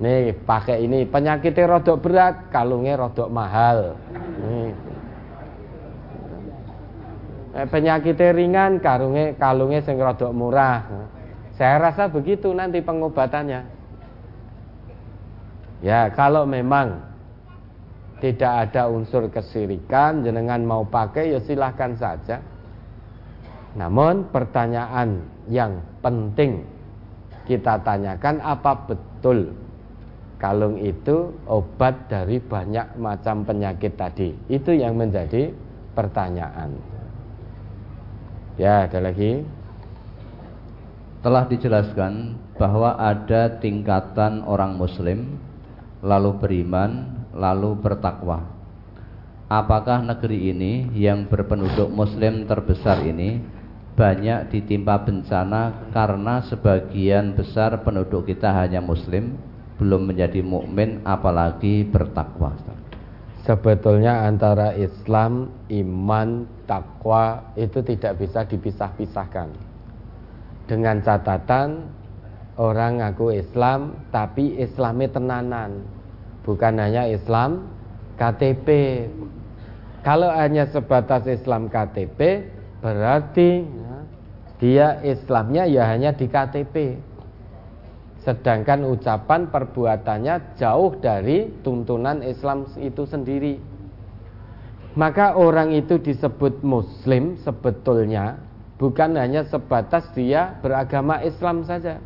[0.00, 1.04] nih pakai ini.
[1.08, 3.98] Penyakitnya rodok berat, kalungnya rodok mahal.
[4.40, 4.70] Nih.
[7.54, 10.84] Eh, penyakitnya ringan, kalungnya kalungnya sing rodok murah.
[11.54, 13.62] Saya rasa begitu nanti pengobatannya.
[15.84, 17.14] Ya, kalau memang
[18.24, 22.40] tidak ada unsur kesirikan jenengan mau pakai ya silahkan saja
[23.76, 26.64] namun pertanyaan yang penting
[27.44, 29.52] kita tanyakan apa betul
[30.44, 34.36] kalung itu obat dari banyak macam penyakit tadi.
[34.52, 35.48] Itu yang menjadi
[35.96, 36.76] pertanyaan.
[38.60, 39.40] Ya ada lagi?
[41.24, 45.40] Telah dijelaskan bahwa ada tingkatan orang muslim
[46.04, 48.44] lalu beriman lalu bertakwa.
[49.48, 53.40] Apakah negeri ini yang berpenduduk muslim terbesar ini
[53.94, 59.38] banyak ditimpa bencana karena sebagian besar penduduk kita hanya muslim,
[59.78, 62.54] belum menjadi mukmin apalagi bertakwa.
[63.44, 69.52] Sebetulnya antara Islam, iman, takwa itu tidak bisa dipisah-pisahkan.
[70.64, 71.92] Dengan catatan
[72.56, 75.84] orang ngaku Islam tapi Islamnya tenanan
[76.40, 77.68] bukan hanya Islam
[78.16, 78.68] KTP.
[80.00, 82.48] Kalau hanya sebatas Islam KTP
[82.80, 83.64] berarti
[84.58, 86.98] dia Islamnya ya hanya di KTP.
[88.24, 93.60] Sedangkan ucapan perbuatannya jauh dari tuntunan Islam itu sendiri.
[94.94, 98.38] Maka orang itu disebut muslim sebetulnya
[98.78, 101.98] bukan hanya sebatas dia beragama Islam saja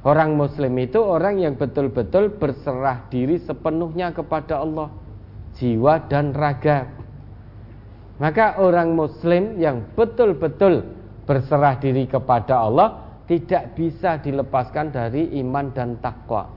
[0.00, 4.88] Orang muslim itu orang yang betul-betul berserah diri sepenuhnya kepada Allah
[5.60, 6.88] Jiwa dan raga
[8.16, 10.99] Maka orang muslim yang betul-betul
[11.30, 16.50] berserah diri kepada Allah Tidak bisa dilepaskan dari iman dan takwa.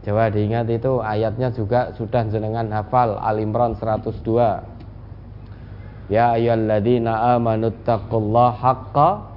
[0.00, 9.28] Coba diingat itu ayatnya juga sudah jenengan hafal Al-Imran 102 Ya ayyalladzina amanu taqullaha haqqa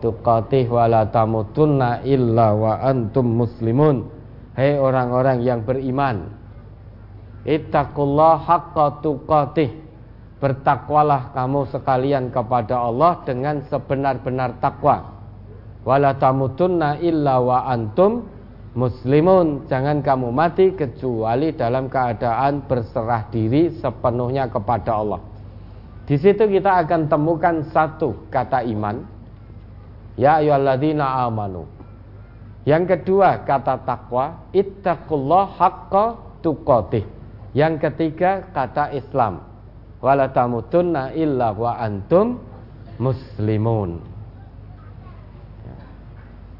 [0.00, 4.06] tuqatih wa la tamutunna illa wa antum muslimun.
[4.54, 6.30] Hei orang-orang yang beriman
[7.44, 9.83] Ittaqullah haqqa tuqatih
[10.44, 15.16] bertakwalah kamu sekalian kepada Allah dengan sebenar-benar takwa.
[15.88, 18.28] Wala tamutunna illa wa antum
[18.76, 19.64] muslimun.
[19.72, 25.24] Jangan kamu mati kecuali dalam keadaan berserah diri sepenuhnya kepada Allah.
[26.04, 29.00] Di situ kita akan temukan satu kata iman.
[30.20, 31.64] Ya ayyuhalladzina amanu.
[32.68, 36.04] Yang kedua kata takwa, ittaqullah haqqa
[36.44, 37.08] tuqatih.
[37.56, 39.53] Yang ketiga kata Islam.
[40.04, 42.36] Wala tamutunna illa wa antum
[43.00, 44.04] muslimun.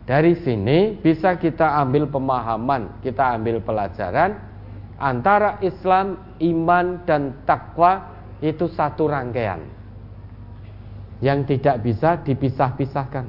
[0.08, 4.40] Dari sini bisa kita ambil pemahaman, kita ambil pelajaran
[4.96, 9.60] antara Islam, iman dan takwa itu satu rangkaian
[11.20, 13.28] yang tidak bisa dipisah-pisahkan.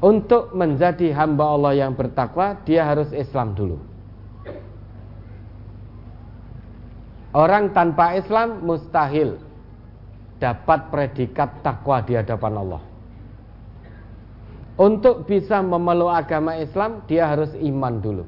[0.00, 3.89] Untuk menjadi hamba Allah yang bertakwa, dia harus Islam dulu.
[7.30, 9.38] Orang tanpa Islam mustahil
[10.42, 12.82] dapat predikat takwa di hadapan Allah.
[14.80, 18.24] Untuk bisa memeluk agama Islam, dia harus iman dulu.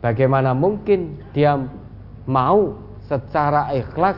[0.00, 1.60] Bagaimana mungkin dia
[2.24, 4.16] mau secara ikhlas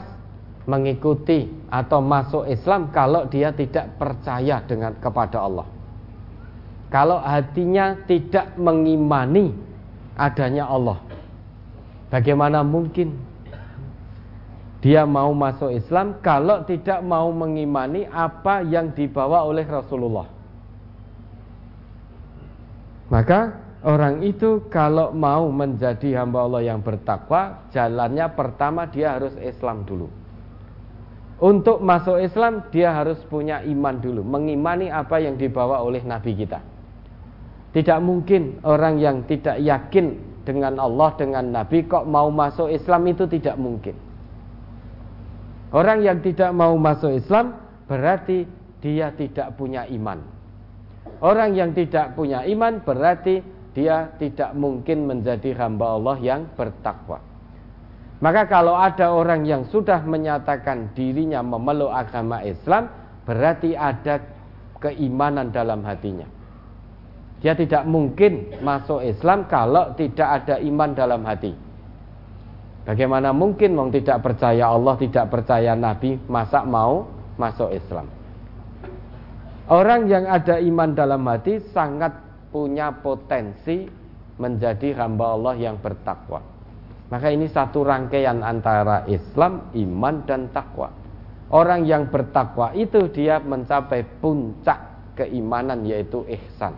[0.70, 5.66] mengikuti atau masuk Islam kalau dia tidak percaya dengan kepada Allah?
[6.86, 9.50] Kalau hatinya tidak mengimani
[10.14, 11.02] adanya Allah,
[12.14, 13.31] bagaimana mungkin
[14.82, 20.26] dia mau masuk Islam kalau tidak mau mengimani apa yang dibawa oleh Rasulullah?
[23.06, 29.86] Maka orang itu kalau mau menjadi hamba Allah yang bertakwa, jalannya pertama dia harus Islam
[29.86, 30.10] dulu.
[31.38, 36.59] Untuk masuk Islam dia harus punya iman dulu, mengimani apa yang dibawa oleh Nabi kita.
[37.70, 43.30] Tidak mungkin orang yang tidak yakin dengan Allah, dengan Nabi kok mau masuk Islam itu
[43.30, 44.11] tidak mungkin.
[45.72, 47.56] Orang yang tidak mau masuk Islam
[47.88, 48.44] berarti
[48.84, 50.20] dia tidak punya iman.
[51.24, 53.40] Orang yang tidak punya iman berarti
[53.72, 57.24] dia tidak mungkin menjadi hamba Allah yang bertakwa.
[58.22, 62.86] Maka kalau ada orang yang sudah menyatakan dirinya memeluk agama Islam,
[63.26, 64.22] berarti ada
[64.78, 66.28] keimanan dalam hatinya.
[67.42, 71.50] Dia tidak mungkin masuk Islam kalau tidak ada iman dalam hati.
[72.82, 77.06] Bagaimana mungkin mau tidak percaya Allah, tidak percaya Nabi, masa mau
[77.38, 78.10] masuk Islam?
[79.70, 82.10] Orang yang ada iman dalam hati sangat
[82.50, 83.86] punya potensi
[84.34, 86.42] menjadi hamba Allah yang bertakwa.
[87.09, 90.90] Maka ini satu rangkaian antara Islam, iman dan takwa.
[91.52, 94.80] Orang yang bertakwa itu dia mencapai puncak
[95.14, 96.72] keimanan yaitu ihsan.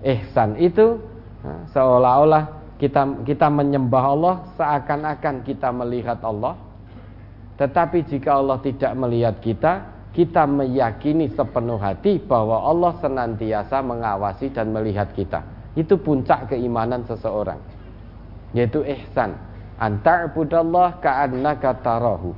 [0.00, 0.96] Ihsan itu
[1.44, 6.58] nah, seolah-olah kita kita menyembah Allah seakan-akan kita melihat Allah.
[7.54, 14.74] Tetapi jika Allah tidak melihat kita, kita meyakini sepenuh hati bahwa Allah senantiasa mengawasi dan
[14.74, 15.46] melihat kita.
[15.78, 17.62] Itu puncak keimanan seseorang.
[18.50, 19.38] Yaitu ihsan.
[19.78, 22.34] Anta'budallah ka'annaka tarahu.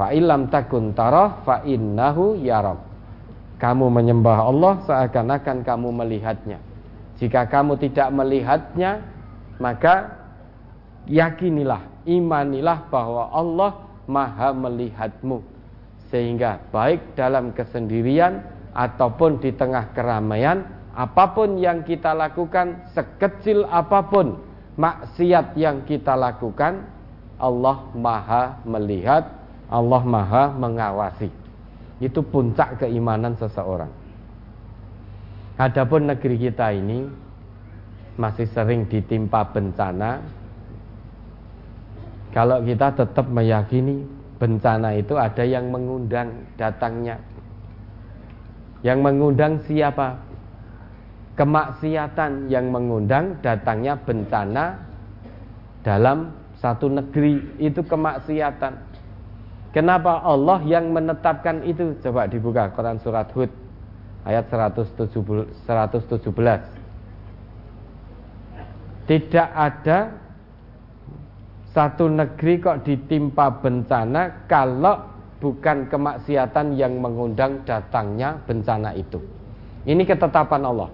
[0.00, 2.80] Fa'ilam takun tarah fa'innahu yarab.
[3.60, 6.64] Kamu menyembah Allah seakan-akan kamu melihatnya.
[7.20, 9.15] Jika kamu tidak melihatnya,
[9.56, 10.12] maka
[11.08, 13.72] yakinilah, imanilah bahwa Allah
[14.06, 15.42] maha melihatmu.
[16.12, 18.44] Sehingga baik dalam kesendirian
[18.76, 20.62] ataupun di tengah keramaian
[20.96, 24.40] apa pun yang kita lakukan sekecil apa pun
[24.80, 26.88] maksiat yang kita lakukan
[27.36, 29.28] Allah Maha melihat
[29.68, 31.28] Allah Maha mengawasi.
[32.00, 33.92] Itu puncak keimanan seseorang.
[35.56, 37.08] Adapun negeri kita ini
[38.16, 40.24] masih sering ditimpa bencana
[42.36, 44.04] kalau kita tetap meyakini
[44.36, 47.16] bencana itu ada yang mengundang datangnya.
[48.84, 50.20] Yang mengundang siapa?
[51.32, 54.76] Kemaksiatan yang mengundang datangnya bencana
[55.80, 56.28] dalam
[56.60, 58.84] satu negeri itu kemaksiatan.
[59.72, 61.96] Kenapa Allah yang menetapkan itu?
[62.04, 63.48] Coba dibuka Quran surat Hud
[64.28, 65.08] ayat 117.
[69.06, 69.98] Tidak ada
[71.70, 79.20] satu negeri kok ditimpa bencana kalau bukan kemaksiatan yang mengundang datangnya bencana itu.
[79.86, 80.90] Ini ketetapan Allah.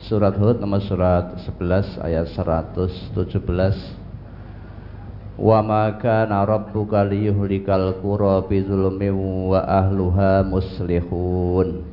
[0.00, 4.00] Surat Hud nomor surat 11 ayat 117
[5.40, 11.89] Wa ma kana rabbuka liyuhlikal qura bi wa ahluha muslihun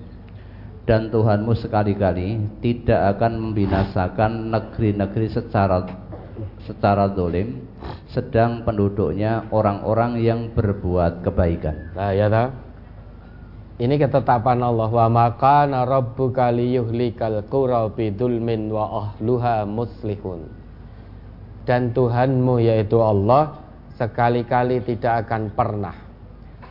[0.87, 5.83] dan Tuhanmu sekali-kali tidak akan membinasakan negeri-negeri secara
[6.63, 7.59] secara dolim
[8.07, 11.91] sedang penduduknya orang-orang yang berbuat kebaikan.
[11.91, 12.49] Nah, ya tak?
[13.77, 20.49] Ini ketetapan Allah wa maka rabbuka liyuhlikal qura bidulmin wa ahluha muslihun.
[21.67, 23.59] Dan Tuhanmu yaitu Allah
[23.99, 25.93] sekali-kali tidak akan pernah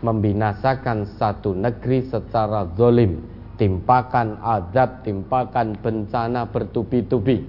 [0.00, 7.44] membinasakan satu negeri secara zolim, timpakan azab, timpakan bencana bertubi-tubi.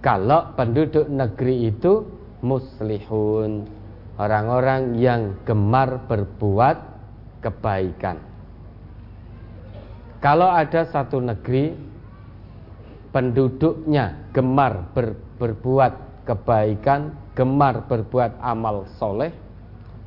[0.00, 2.08] Kalau penduduk negeri itu
[2.40, 3.68] muslihun,
[4.16, 6.76] orang-orang yang gemar berbuat
[7.44, 8.16] kebaikan.
[10.20, 11.72] Kalau ada satu negeri
[13.12, 19.32] penduduknya gemar ber, berbuat kebaikan, gemar berbuat amal soleh,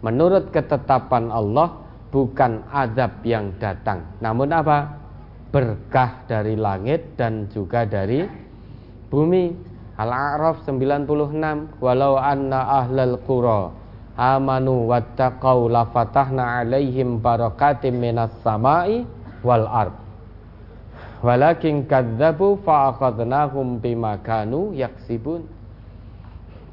[0.06, 1.83] menurut ketetapan Allah
[2.14, 5.02] bukan azab yang datang, namun apa?
[5.50, 8.22] Berkah dari langit dan juga dari
[9.10, 9.74] bumi.
[9.94, 13.70] Al-A'raf 96 Walau anna ahlal qura
[14.18, 19.06] amanu wattaqau la fatahna alaihim barakatim minas samai
[19.42, 19.94] wal ard
[21.26, 25.50] walakin kadzabu fa akhadnahum bima kanu yaksibun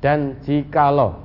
[0.05, 1.17] dan jikalau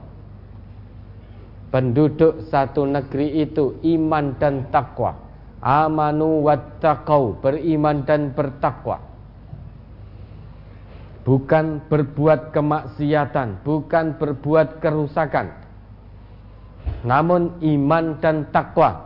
[1.76, 5.20] penduduk satu negeri itu iman dan takwa
[5.60, 9.04] amanu wattaqau beriman dan bertakwa.
[11.28, 15.52] Bukan berbuat kemaksiatan bukan berbuat kerusakan.
[17.04, 19.04] Namun iman dan takwa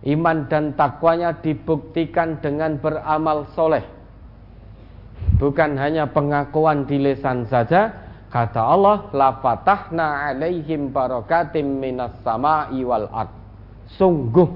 [0.00, 3.84] Iman dan takwanya dibuktikan dengan beramal soleh.
[5.36, 7.92] Bukan hanya pengakuan di lisan saja
[8.30, 13.34] Kata Allah La fatahna alaihim barakatim minas sama'i wal ard.
[13.98, 14.46] Sungguh.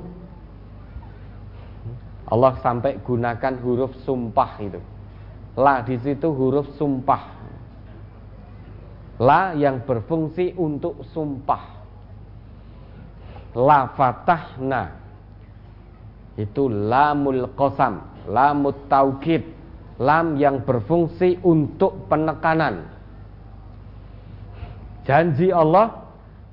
[2.30, 4.78] Allah sampai gunakan huruf sumpah itu.
[5.58, 7.34] La di situ huruf sumpah.
[9.18, 11.62] La yang berfungsi untuk sumpah.
[13.58, 15.02] La fatahna.
[16.38, 19.50] Itu lamul qasam lamut taukid.
[19.98, 22.93] Lam yang berfungsi untuk penekanan
[25.04, 26.04] janji Allah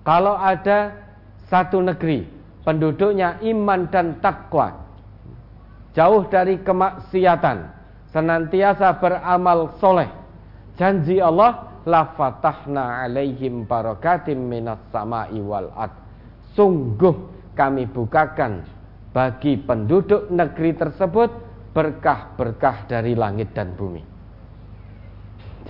[0.07, 0.95] kalau ada
[1.47, 2.27] satu negeri
[2.63, 4.75] penduduknya iman dan takwa
[5.91, 7.57] jauh dari kemaksiatan
[8.11, 10.07] senantiasa beramal soleh
[10.75, 16.01] janji Allah la fatahna alaihim barakatim minas sama'i wal ard
[16.51, 17.15] Sungguh
[17.55, 18.67] kami bukakan
[19.15, 21.31] bagi penduduk negeri tersebut
[21.71, 24.10] berkah-berkah dari langit dan bumi.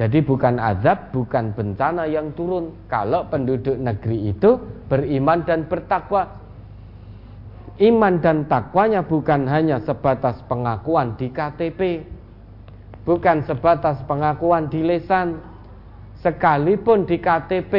[0.02, 2.74] Jadi bukan azab, bukan bencana yang turun.
[2.90, 4.58] Kalau penduduk negeri itu
[4.90, 6.42] beriman dan bertakwa.
[7.78, 12.02] Iman dan takwanya bukan hanya sebatas pengakuan di KTP,
[13.06, 15.38] bukan sebatas pengakuan di lesan,
[16.22, 17.74] sekalipun di KTP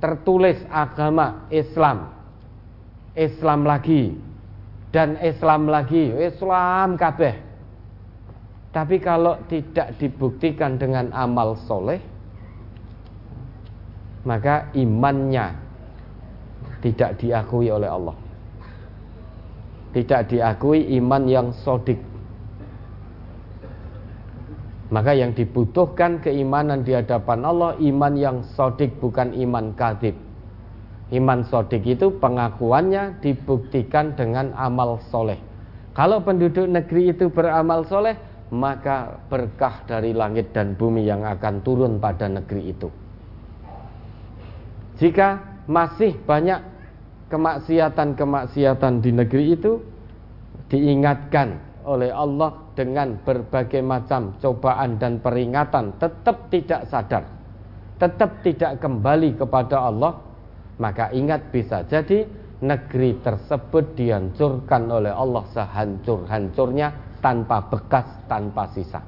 [0.00, 2.08] tertulis agama Islam
[3.12, 4.16] Islam lagi
[4.92, 7.49] dan Islam lagi Islam kabeh
[8.70, 11.98] tapi kalau tidak dibuktikan dengan amal soleh
[14.22, 15.56] maka imannya
[16.80, 18.16] tidak diakui oleh Allah
[19.90, 21.98] tidak diakui iman yang sodik
[24.90, 30.18] maka yang dibutuhkan keimanan di hadapan Allah iman yang sodik bukan iman kadib.
[31.14, 35.38] Iman sodik itu pengakuannya dibuktikan dengan amal soleh.
[35.94, 38.18] Kalau penduduk negeri itu beramal soleh,
[38.50, 42.90] maka berkah dari langit dan bumi yang akan turun pada negeri itu.
[44.98, 45.28] Jika
[45.70, 46.60] masih banyak
[47.30, 49.78] kemaksiatan-kemaksiatan di negeri itu,
[50.66, 51.56] diingatkan
[51.86, 57.24] oleh Allah dengan berbagai macam cobaan dan peringatan tetap tidak sadar,
[57.96, 60.18] tetap tidak kembali kepada Allah,
[60.76, 62.26] maka ingat bisa jadi
[62.60, 69.00] negeri tersebut dihancurkan oleh Allah sehancur-hancurnya tanpa bekas, tanpa sisa.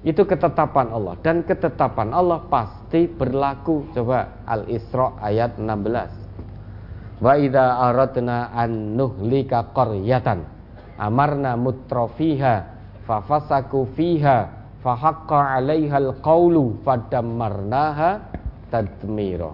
[0.00, 3.92] Itu ketetapan Allah dan ketetapan Allah pasti berlaku.
[3.92, 7.20] Coba Al-Isra ayat 16.
[7.20, 10.60] Wa idza aradna an nuhlika qaryatan
[10.96, 14.38] amarna mutrafiha fafasaku fiha
[14.80, 18.24] fahaqqa 'alaiha alqaulu fadammarnaha
[18.72, 19.52] tadmira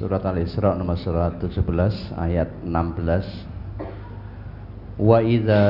[0.00, 3.51] Surat Al-Isra nomor 117 ayat 16
[5.00, 5.64] Wa idza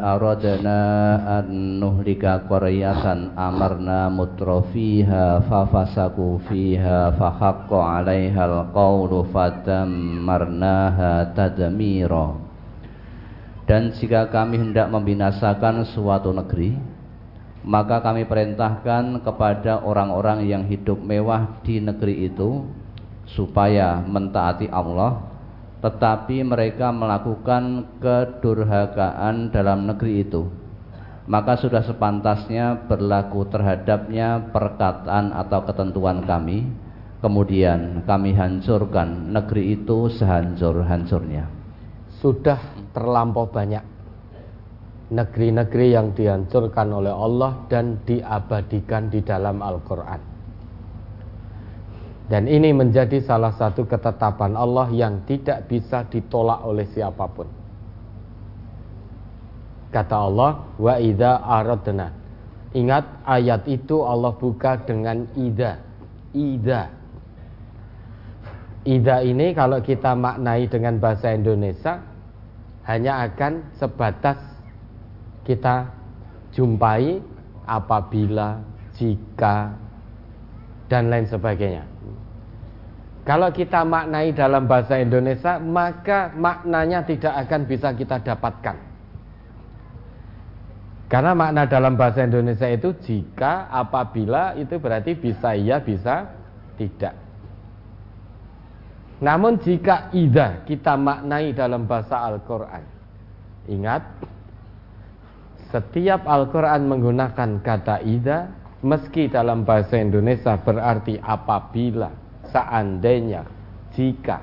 [0.00, 0.80] aradna
[1.40, 12.40] an nuhlika qaryatan amarna mutrafiha fafasaku fiha fahaqqa 'alaiha alqaulu fadammarnaha tadmira.
[13.68, 16.72] Dan jika kami hendak membinasakan suatu negeri
[17.62, 22.66] maka kami perintahkan kepada orang-orang yang hidup mewah di negeri itu
[23.22, 25.31] supaya mentaati Allah
[25.82, 30.46] tetapi mereka melakukan kedurhakaan dalam negeri itu.
[31.26, 36.70] Maka sudah sepantasnya berlaku terhadapnya perkataan atau ketentuan kami.
[37.22, 41.46] Kemudian kami hancurkan negeri itu sehancur-hancurnya.
[42.18, 42.58] Sudah
[42.90, 43.82] terlampau banyak
[45.10, 50.31] negeri-negeri yang dihancurkan oleh Allah dan diabadikan di dalam Al-Quran.
[52.30, 57.48] Dan ini menjadi salah satu ketetapan Allah yang tidak bisa ditolak oleh siapa pun.
[59.92, 62.08] Kata Allah, wa idza aradna.
[62.72, 65.76] Ingat ayat itu Allah buka dengan ida.
[66.32, 66.88] Ida.
[68.88, 72.00] Ida ini kalau kita maknai dengan bahasa Indonesia
[72.88, 74.40] hanya akan sebatas
[75.44, 75.92] kita
[76.56, 77.20] jumpai
[77.68, 78.64] apabila,
[78.96, 79.76] jika,
[80.88, 81.91] dan lain sebagainya.
[83.22, 88.76] Kalau kita maknai dalam bahasa Indonesia, maka maknanya tidak akan bisa kita dapatkan.
[91.06, 96.34] Karena makna dalam bahasa Indonesia itu jika, apabila, itu berarti bisa iya, bisa
[96.74, 97.14] tidak.
[99.22, 102.82] Namun jika ida kita maknai dalam bahasa Al-Quran,
[103.70, 104.02] ingat
[105.70, 108.50] setiap Al-Quran menggunakan kata ida
[108.82, 112.10] Meski dalam bahasa Indonesia berarti apabila
[112.52, 113.42] Seandainya
[113.96, 114.38] Jika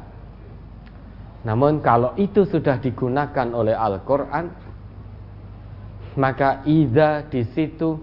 [1.46, 4.46] Namun kalau itu sudah digunakan oleh Al-Quran
[6.20, 7.96] Maka ida di situ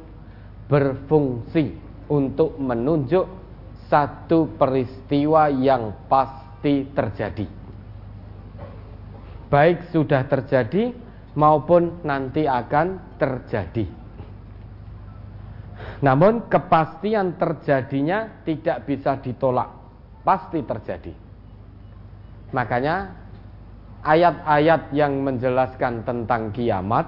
[0.70, 1.74] berfungsi
[2.06, 3.26] untuk menunjuk
[3.86, 7.46] satu peristiwa yang pasti terjadi.
[9.46, 10.90] Baik sudah terjadi
[11.38, 13.86] maupun nanti akan terjadi.
[16.02, 19.70] Namun kepastian terjadinya tidak bisa ditolak,
[20.26, 21.14] pasti terjadi.
[22.50, 23.14] Makanya
[24.02, 27.06] ayat-ayat yang menjelaskan tentang kiamat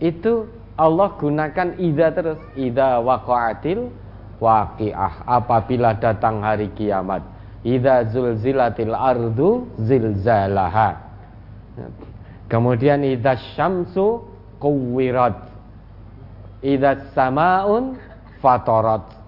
[0.00, 0.48] itu
[0.80, 3.92] Allah gunakan ida terus, ida waqa'atil
[4.40, 7.20] waqi'ah apabila datang hari kiamat.
[7.60, 10.96] Ida zulzilatil ardu zilzalaha.
[12.48, 14.24] Kemudian idza syamsu
[14.56, 15.36] kuwirat.
[16.64, 18.00] Idza samaun
[18.40, 19.19] fatorat.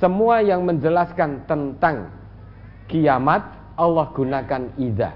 [0.00, 2.08] Semua yang menjelaskan tentang
[2.88, 3.44] kiamat
[3.76, 5.12] Allah gunakan idza.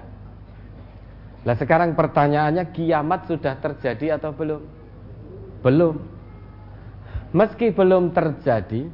[1.45, 4.61] Nah sekarang pertanyaannya kiamat sudah terjadi atau belum?
[5.65, 5.95] Belum.
[7.33, 8.85] Meski belum terjadi,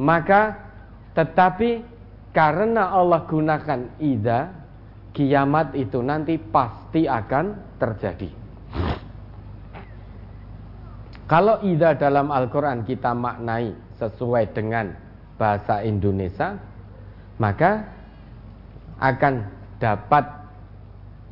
[0.00, 0.66] maka
[1.12, 1.84] tetapi
[2.32, 4.52] karena Allah gunakan ida
[5.16, 8.28] kiamat itu nanti pasti akan terjadi.
[11.24, 14.92] Kalau ida dalam Al-Quran kita maknai sesuai dengan
[15.36, 16.56] bahasa Indonesia,
[17.36, 17.92] maka
[18.96, 19.34] akan
[19.76, 20.24] dapat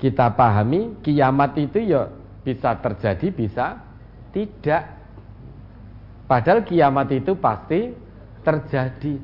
[0.01, 2.13] kita pahami kiamat itu ya
[2.45, 3.81] bisa terjadi, bisa
[4.37, 4.85] tidak.
[6.29, 7.93] Padahal kiamat itu pasti
[8.45, 9.17] terjadi.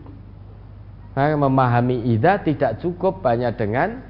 [1.11, 4.01] Nah, memahami ida tidak cukup banyak dengan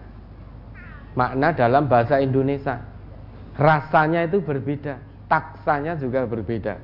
[1.18, 2.86] makna dalam bahasa Indonesia.
[3.58, 6.78] Rasanya itu berbeda, taksanya juga berbeda.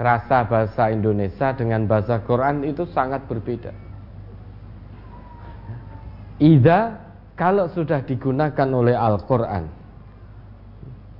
[0.00, 3.68] Rasa bahasa Indonesia dengan bahasa Quran itu sangat berbeda.
[6.40, 6.96] Ida
[7.36, 9.68] kalau sudah digunakan oleh Al-Quran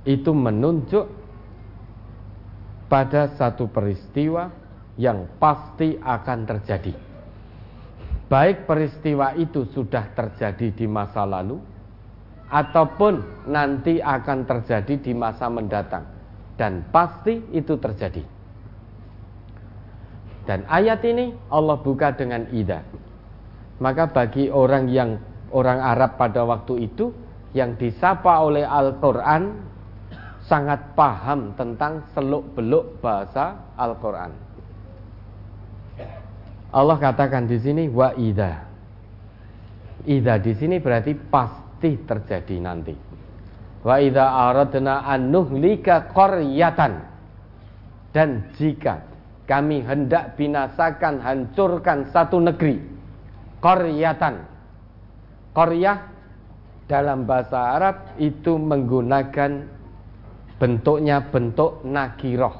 [0.01, 1.05] itu menunjuk
[2.89, 4.49] pada satu peristiwa
[4.97, 7.11] yang pasti akan terjadi
[8.31, 11.59] baik peristiwa itu sudah terjadi di masa lalu
[12.47, 16.07] ataupun nanti akan terjadi di masa mendatang
[16.55, 18.23] dan pasti itu terjadi.
[20.51, 22.83] Dan ayat ini Allah buka dengan ida.
[23.79, 25.15] Maka bagi orang yang
[25.55, 27.15] orang Arab pada waktu itu
[27.55, 29.47] yang disapa oleh Al-Qur'an
[30.43, 34.35] sangat paham tentang seluk-beluk bahasa Al-Qur'an.
[36.75, 38.67] Allah katakan di sini wa ida.
[40.03, 42.95] Ida di sini berarti pasti terjadi nanti.
[43.87, 47.07] Wa ida aradna an nuhlika qaryatan.
[48.11, 49.10] Dan jika
[49.51, 52.79] kami hendak binasakan, hancurkan satu negeri,
[53.59, 54.47] qaryatan.
[55.51, 55.99] Qaryah
[56.87, 59.67] dalam bahasa Arab itu menggunakan
[60.55, 62.55] bentuknya bentuk nakiroh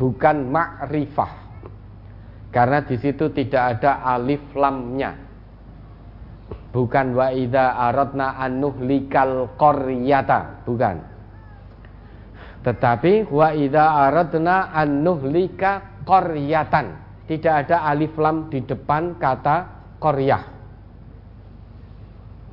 [0.00, 1.32] bukan ma'rifah
[2.48, 5.28] karena di situ tidak ada alif lamnya.
[6.70, 11.09] Bukan wa idza aradna anuh likal qaryata, bukan.
[12.60, 16.02] Tetapi wa idza aradna an nuhlika.
[17.30, 19.56] Tidak ada alif lam di depan kata
[20.02, 20.44] qaryah.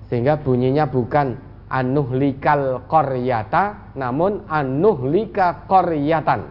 [0.05, 1.33] Sehingga bunyinya bukan
[1.67, 6.41] anuhlikal qaryata namun anuhlika qaryatan.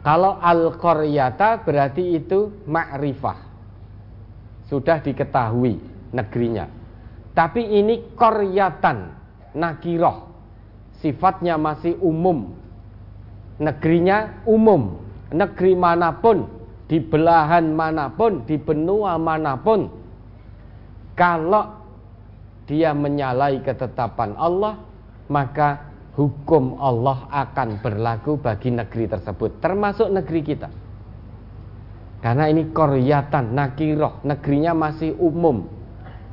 [0.00, 3.38] Kalau al qaryata berarti itu ma'rifah.
[4.72, 5.76] Sudah diketahui
[6.16, 6.64] negerinya.
[7.36, 8.98] Tapi ini qaryatan,
[9.52, 10.27] nakiroh.
[10.98, 12.54] Sifatnya masih umum.
[13.58, 14.98] Negerinya umum.
[15.28, 16.48] Negeri mana pun,
[16.88, 19.92] di belahan mana pun, di benua mana pun.
[21.12, 21.76] Kalau
[22.64, 24.80] dia menyalahi ketetapan Allah,
[25.28, 30.68] maka hukum Allah akan berlaku bagi negeri tersebut, termasuk negeri kita.
[32.18, 35.66] Karena ini koryatan, nakiroh, negerinya masih umum.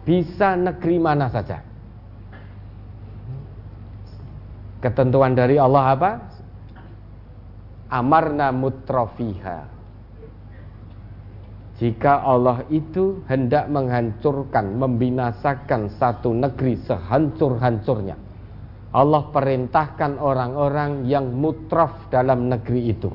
[0.06, 1.65] Bisa negeri mana saja.
[4.84, 6.12] Ketentuan dari Allah apa?
[7.90, 9.76] Amarna mutrofiha.
[11.76, 18.16] Jika Allah itu hendak menghancurkan, membinasakan satu negeri sehancur-hancurnya,
[18.96, 23.12] Allah perintahkan orang-orang yang mutrof dalam negeri itu,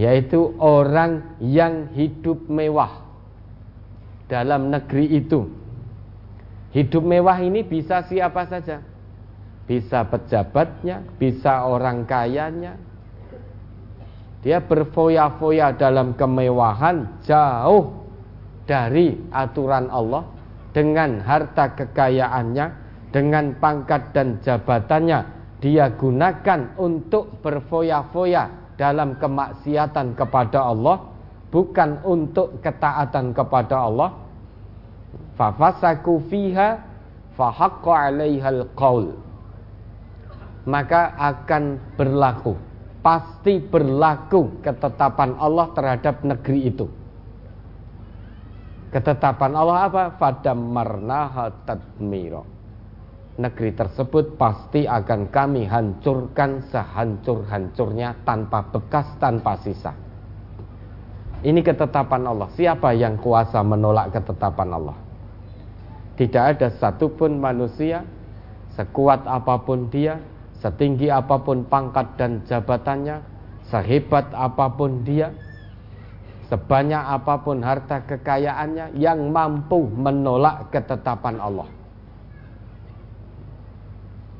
[0.00, 3.04] yaitu orang yang hidup mewah
[4.24, 5.44] dalam negeri itu.
[6.72, 8.80] Hidup mewah ini bisa siapa saja,
[9.64, 12.76] bisa pejabatnya, bisa orang kayanya,
[14.44, 18.04] dia berfoya-foya dalam kemewahan jauh
[18.68, 20.28] dari aturan Allah
[20.76, 22.66] dengan harta kekayaannya,
[23.08, 25.32] dengan pangkat dan jabatannya.
[25.64, 31.08] Dia gunakan untuk berfoya-foya dalam kemaksiatan kepada Allah,
[31.48, 34.12] bukan untuk ketaatan kepada Allah.
[35.40, 36.84] Fafasaku fiha
[37.32, 39.16] fahaqqa 'alaihal qaul.
[40.64, 46.88] Maka akan berlaku pasti berlaku ketetapan Allah terhadap negeri itu.
[48.88, 50.04] Ketetapan Allah apa?
[50.16, 52.48] Fadamarnaha tadmiro.
[53.34, 59.92] Negeri tersebut pasti akan kami hancurkan sehancur-hancurnya tanpa bekas, tanpa sisa.
[61.44, 62.48] Ini ketetapan Allah.
[62.56, 64.96] Siapa yang kuasa menolak ketetapan Allah?
[66.14, 68.06] Tidak ada satupun manusia,
[68.78, 70.22] sekuat apa pun dia,
[70.64, 73.20] setinggi apa pun pangkat dan jabatannya,
[73.68, 75.28] sehebat apa pun dia,
[76.48, 81.68] sebanyak apa pun harta kekayaannya yang mampu menolak ketetapan Allah.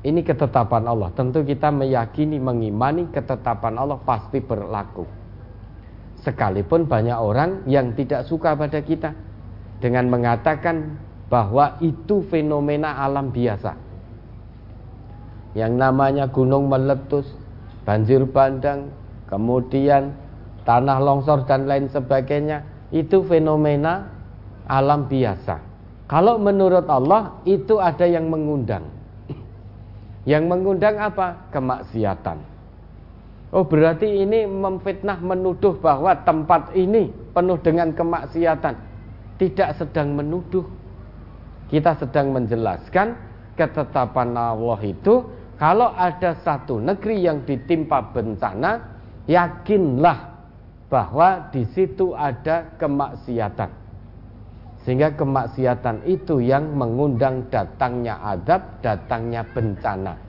[0.04, 1.12] Ini ketetapan Allah.
[1.12, 5.04] Tentu kita meyakini, mengimani ketetapan Allah pasti berlaku.
[6.24, 9.12] Sekalipun banyak orang yang tidak suka pada kita
[9.76, 10.96] dengan mengatakan
[11.28, 13.83] bahwa itu fenomena alam biasa
[15.54, 17.30] yang namanya gunung meletus,
[17.86, 18.90] banjir bandang,
[19.30, 20.10] kemudian
[20.66, 24.10] tanah longsor dan lain sebagainya, itu fenomena
[24.66, 25.62] alam biasa.
[26.10, 28.84] Kalau menurut Allah itu ada yang mengundang.
[30.30, 31.48] Yang mengundang apa?
[31.48, 32.38] Kemaksiatan.
[33.54, 38.74] Oh berarti ini memfitnah menuduh bahwa tempat ini penuh dengan kemaksiatan.
[39.38, 40.66] Tidak sedang menuduh.
[41.70, 43.14] Kita sedang menjelaskan
[43.54, 45.24] ketetapan Allah itu
[45.64, 50.36] kalau ada satu negeri yang ditimpa bencana, yakinlah
[50.92, 53.72] bahwa di situ ada kemaksiatan.
[54.84, 60.20] Sehingga kemaksiatan itu yang mengundang datangnya adab, datangnya bencana.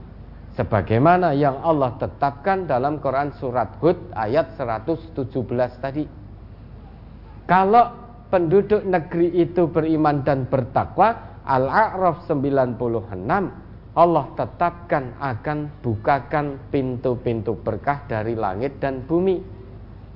[0.56, 5.20] Sebagaimana yang Allah tetapkan dalam Quran surat Hud ayat 117
[5.84, 6.08] tadi.
[7.44, 7.92] Kalau
[8.32, 13.65] penduduk negeri itu beriman dan bertakwa, Al-A'raf 96
[13.96, 19.40] Allah tetapkan akan bukakan pintu-pintu berkah dari langit dan bumi.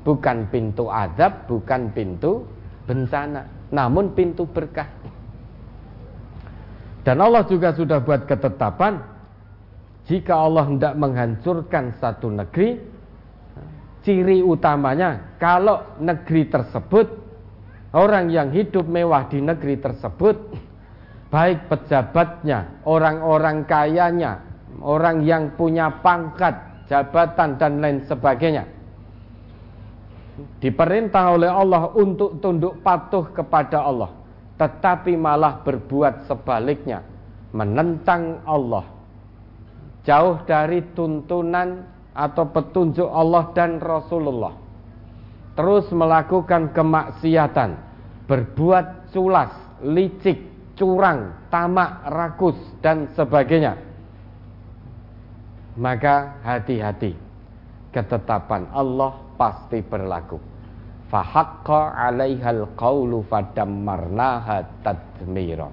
[0.03, 2.43] Bukan pintu adab, bukan pintu
[2.87, 4.87] bencana, namun pintu berkah.
[7.03, 8.99] Dan Allah juga sudah buat ketetapan
[10.07, 12.81] jika Allah hendak menghancurkan satu negeri,
[14.03, 17.07] ciri utamanya kalau negeri tersebut
[17.93, 20.35] orang yang hidup mewah di negeri tersebut
[21.29, 24.41] baik pejabatnya, orang-orang kayanya,
[24.81, 26.57] orang yang punya pangkat,
[26.89, 28.65] jabatan dan lain sebagainya.
[30.59, 34.09] Diperintah oleh Allah untuk tunduk patuh kepada Allah,
[34.57, 37.05] tetapi malah berbuat sebaliknya,
[37.53, 38.85] menentang Allah.
[40.07, 41.85] Jauh dari tuntunan
[42.15, 44.55] atau petunjuk Allah dan Rasulullah.
[45.59, 47.69] Terus melakukan kemaksiatan,
[48.31, 49.51] berbuat culas,
[49.83, 50.39] licik,
[50.79, 53.75] curang, tamak, rakus dan sebagainya.
[55.79, 57.15] maka hati-hati.
[57.89, 60.37] Ketetapan Allah pasti berlaku.
[61.09, 65.71] Fahaqqa 'alaihal qawlu fadammarnaha tadmira.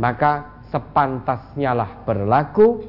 [0.00, 2.88] Maka sepantasnya lah berlaku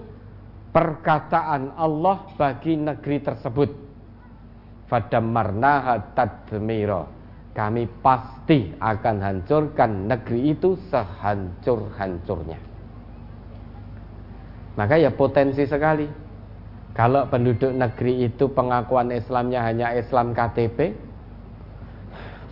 [0.72, 3.70] perkataan Allah bagi negeri tersebut.
[4.88, 7.21] Fadammarnaha tadmira
[7.52, 12.60] kami pasti akan hancurkan negeri itu sehancur-hancurnya.
[14.80, 16.08] Maka ya potensi sekali.
[16.92, 20.92] Kalau penduduk negeri itu pengakuan Islamnya hanya Islam KTP,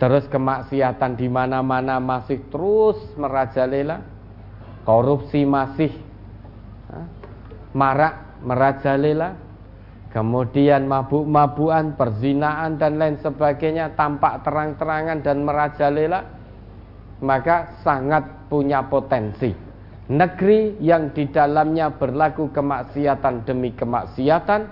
[0.00, 4.00] terus kemaksiatan di mana-mana masih terus merajalela,
[4.88, 5.92] korupsi masih
[7.76, 9.36] marak merajalela,
[10.10, 16.20] kemudian mabuk-mabuan, perzinaan dan lain sebagainya tampak terang-terangan dan merajalela,
[17.22, 19.54] maka sangat punya potensi.
[20.10, 24.66] Negeri yang di dalamnya berlaku kemaksiatan demi kemaksiatan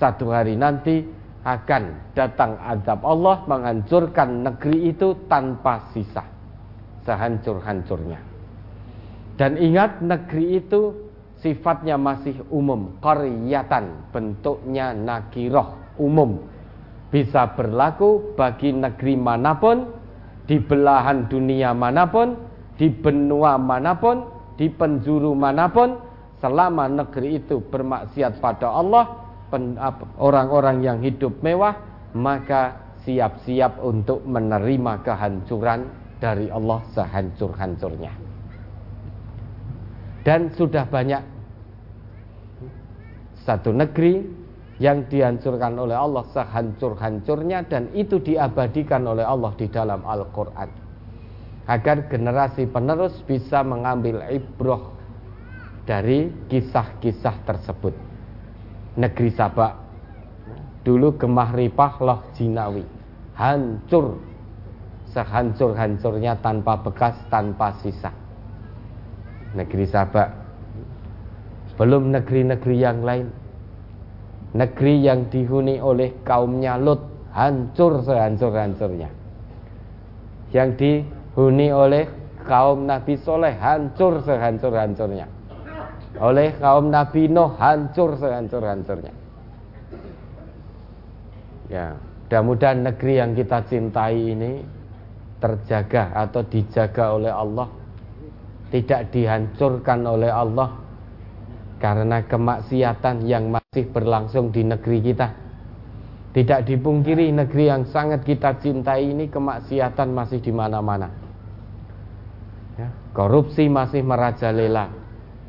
[0.00, 1.04] satu hari nanti
[1.44, 6.24] akan datang azab Allah menghancurkan negeri itu tanpa sisa.
[7.04, 8.20] Sehancur-hancurnya.
[9.36, 11.09] Dan ingat negeri itu
[11.40, 16.40] sifatnya masih umum qaryatan bentuknya nakiroh umum.
[17.10, 19.90] Bisa berlaku bagi negeri mana pun
[20.46, 22.38] di belahan dunia mana pun
[22.78, 25.98] di benua mana pun di penjuru mana pun
[26.38, 29.04] selama negeri itu bermaksiat pada Allah
[30.22, 31.74] orang-orang yang hidup mewah
[32.14, 35.88] maka siap-siap untuk menerima kehancuran
[36.20, 38.12] dari Allah sehancur-hancurnya.
[40.20, 41.22] Dan sudah banyak
[43.44, 44.24] satu negeri
[44.80, 50.68] yang dihancurkan oleh Allah sehancur-hancurnya dan itu diabadikan oleh Allah di dalam Al-Quran
[51.68, 54.96] agar generasi penerus bisa mengambil ibroh
[55.84, 57.94] dari kisah-kisah tersebut.
[58.98, 59.78] Negeri Sabak
[60.82, 62.82] dulu gemah ripah loh jinawi,
[63.36, 64.18] hancur
[65.12, 68.10] sehancur-hancurnya tanpa bekas, tanpa sisa.
[69.54, 70.39] Negeri Sabak
[71.80, 73.32] belum negeri-negeri yang lain.
[74.52, 77.00] Negeri yang dihuni oleh kaumnya Lut
[77.32, 79.08] hancur sehancur-hancurnya.
[80.52, 80.92] Yang di
[81.32, 82.04] dihuni oleh
[82.44, 85.26] kaum Nabi Soleh hancur sehancur-hancurnya
[86.18, 89.14] oleh kaum Nabi Nuh hancur sehancur-hancurnya
[91.70, 91.94] ya
[92.26, 94.62] mudah-mudahan negeri yang kita cintai ini
[95.38, 97.68] terjaga atau dijaga oleh Allah
[98.74, 100.79] tidak dihancurkan oleh Allah
[101.80, 105.32] karena kemaksiatan yang masih berlangsung di negeri kita
[106.30, 111.30] tidak dipungkiri negeri yang sangat kita cintai ini kemaksiatan masih di mana-mana
[112.80, 114.88] ya, korupsi masih merajalela,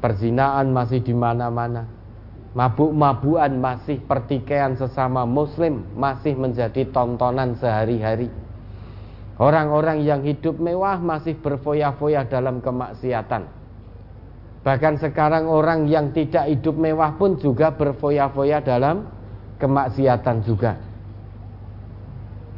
[0.03, 1.87] perzinaan masih di mana-mana,
[2.51, 8.27] mabuk-mabuan masih pertikaian sesama muslim masih menjadi tontonan sehari-hari.
[9.41, 13.60] Orang-orang yang hidup mewah masih berfoya-foya dalam kemaksiatan.
[14.61, 19.09] Bahkan sekarang orang yang tidak hidup mewah pun juga berfoya-foya dalam
[19.57, 20.77] kemaksiatan juga.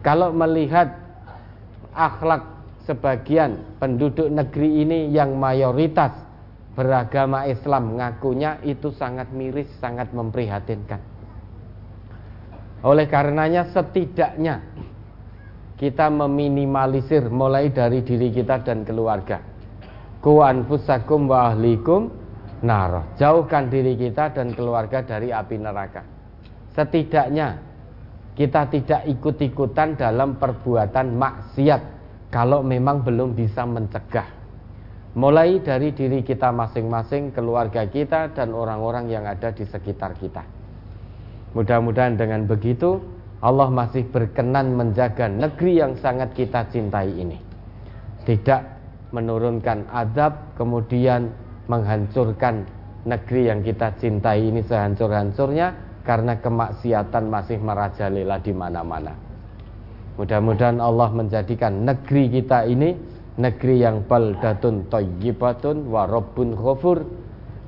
[0.04, 1.00] Kalau melihat
[1.96, 2.44] akhlak
[2.84, 6.12] sebagian penduduk negeri ini yang mayoritas
[6.76, 11.00] beragama Islam ngakunya itu sangat miris, sangat memprihatinkan.
[12.84, 14.60] Oleh karenanya setidaknya
[15.80, 19.53] kita meminimalisir mulai dari diri kita dan keluarga.
[20.24, 22.08] Ku anfusakum wa ahlikum
[22.64, 23.04] naro.
[23.20, 26.08] Jauhkan diri kita dan keluarga dari api neraka.
[26.72, 27.60] Setidaknya
[28.40, 31.82] kita tidak ikut-ikutan dalam perbuatan maksiat
[32.32, 34.44] kalau memang belum bisa mencegah
[35.14, 40.42] mulai dari diri kita masing-masing, keluarga kita dan orang-orang yang ada di sekitar kita.
[41.54, 42.98] Mudah-mudahan dengan begitu
[43.44, 47.38] Allah masih berkenan menjaga negeri yang sangat kita cintai ini.
[48.26, 48.73] Tidak
[49.14, 51.30] menurunkan adab kemudian
[51.70, 52.66] menghancurkan
[53.06, 55.72] negeri yang kita cintai ini sehancur-hancurnya
[56.04, 59.14] karena kemaksiatan masih merajalela di mana-mana.
[60.20, 62.94] Mudah-mudahan Allah menjadikan negeri kita ini
[63.40, 67.02] negeri yang baldatun thayyibatun wa rabbun ghafur,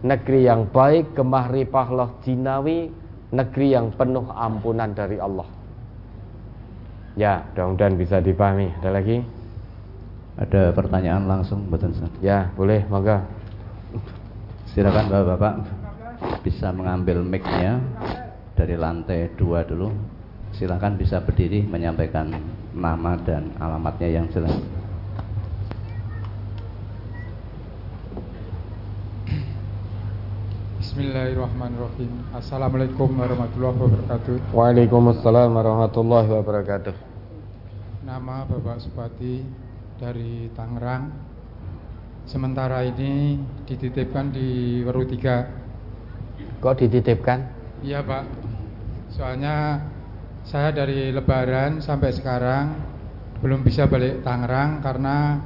[0.05, 1.89] negeri yang baik, gemah ripah
[2.21, 2.93] jinawi,
[3.33, 5.47] negeri yang penuh ampunan dari Allah.
[7.15, 8.75] Ya, mudah-mudahan bisa dipahami.
[8.83, 9.23] Ada lagi?
[10.35, 13.23] Ada pertanyaan langsung betul Ya, boleh, maka.
[14.75, 15.53] Silakan Bapak-bapak
[16.43, 17.79] bisa mengambil mic-nya
[18.59, 19.87] dari lantai dua dulu
[20.55, 22.31] silahkan bisa berdiri menyampaikan
[22.75, 24.55] nama dan alamatnya yang jelas.
[30.79, 32.11] Bismillahirrahmanirrahim.
[32.35, 34.35] Assalamualaikum warahmatullahi wabarakatuh.
[34.55, 36.95] Waalaikumsalam warahmatullahi wabarakatuh.
[38.07, 39.64] Nama Bapak Supati
[39.95, 41.11] dari Tangerang.
[42.25, 43.37] Sementara ini
[43.69, 46.59] dititipkan di Weru 3.
[46.59, 47.39] Kok dititipkan?
[47.85, 48.23] Iya Pak.
[49.13, 49.85] Soalnya
[50.43, 52.75] saya dari Lebaran sampai sekarang
[53.39, 55.39] belum bisa balik Tangerang karena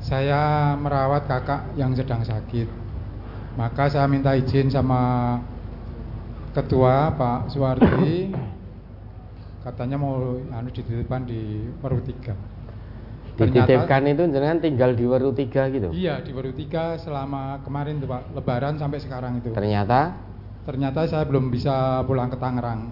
[0.00, 2.68] saya merawat kakak yang sedang sakit.
[3.58, 5.36] Maka saya minta izin sama
[6.54, 8.32] ketua Pak Suwardi
[9.66, 12.55] katanya mau anu dititipkan di Weru 3.
[13.36, 15.88] Dititipkan itu jenengan tinggal di Weru 3 gitu.
[15.92, 19.52] Iya, di Weru 3 selama kemarin tuh Pak, Lebaran sampai sekarang itu.
[19.52, 20.26] Ternyata
[20.66, 22.90] Ternyata saya belum bisa pulang ke Tangerang.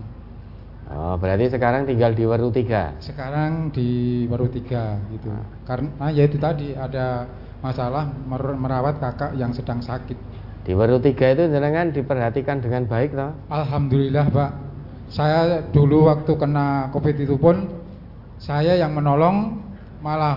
[0.95, 3.03] Oh, berarti sekarang tinggal di Weru 3.
[3.03, 5.27] Sekarang di Weru 3 gitu.
[5.67, 7.27] Karena ya itu tadi ada
[7.65, 10.15] masalah mer- merawat kakak yang sedang sakit.
[10.63, 13.35] Di Weru 3 itu jenengan diperhatikan dengan baik toh?
[13.51, 14.51] Alhamdulillah Pak.
[15.11, 17.75] Saya dulu waktu kena Covid itu pun
[18.39, 19.61] saya yang menolong
[20.05, 20.37] malah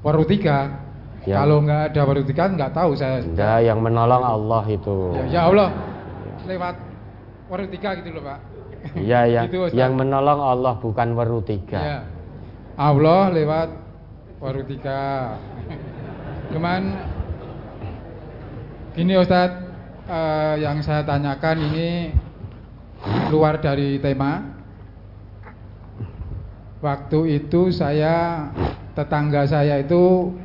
[0.00, 1.28] Weru 3.
[1.28, 1.40] Ya.
[1.44, 3.20] Kalau nggak ada Weru 3 nggak tahu saya.
[3.20, 5.12] Enggak, yang menolong Allah itu.
[5.12, 5.68] Ya, ya Allah
[6.48, 6.76] lewat
[7.52, 8.38] Weru 3 gitu loh Pak.
[8.96, 9.42] Iya, ya.
[9.44, 9.76] Gitu, Ustaz.
[9.76, 11.60] yang menolong Allah bukan Weru 3.
[11.76, 12.08] Ya.
[12.80, 13.68] Allah lewat
[14.40, 15.36] Weru 3.
[16.56, 16.82] Cuman
[18.96, 19.60] gini Ustadz,
[20.08, 22.12] eh, yang saya tanyakan ini
[23.28, 24.53] keluar dari tema.
[26.84, 28.44] Waktu itu saya
[28.92, 30.36] tetangga saya itu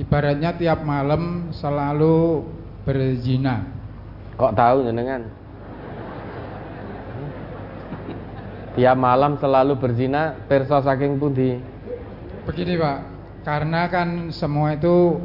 [0.00, 2.48] ibaratnya tiap malam selalu
[2.88, 3.60] berzina.
[4.40, 5.28] Kok tahu jenengan?
[8.72, 11.60] Tiap malam selalu berzina, perso saking pundi?
[12.48, 12.98] Begini Pak,
[13.44, 15.20] karena kan semua itu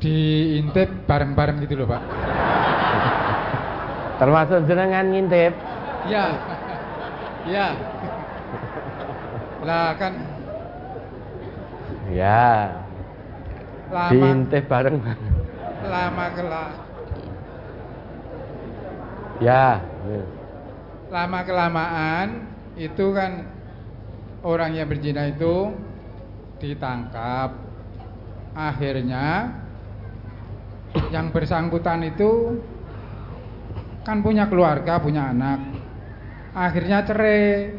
[0.00, 2.02] diintip bareng-bareng gitu loh Pak.
[4.24, 5.52] Termasuk jenengan ngintip.
[6.06, 6.55] Iya,
[7.46, 7.68] iya.
[9.66, 10.14] Lah kan
[12.06, 12.70] Ya,
[13.90, 15.02] lama diintip bareng.
[15.90, 16.64] lama kela
[19.42, 19.82] Ya.
[21.10, 22.46] lama kelamaan
[22.78, 23.46] itu kan
[24.46, 25.74] orang yang berzina itu
[26.62, 27.58] ditangkap.
[28.56, 29.52] Akhirnya
[31.12, 32.62] yang bersangkutan itu
[34.06, 35.75] kan punya keluarga, punya anak.
[36.56, 37.76] Akhirnya cerai.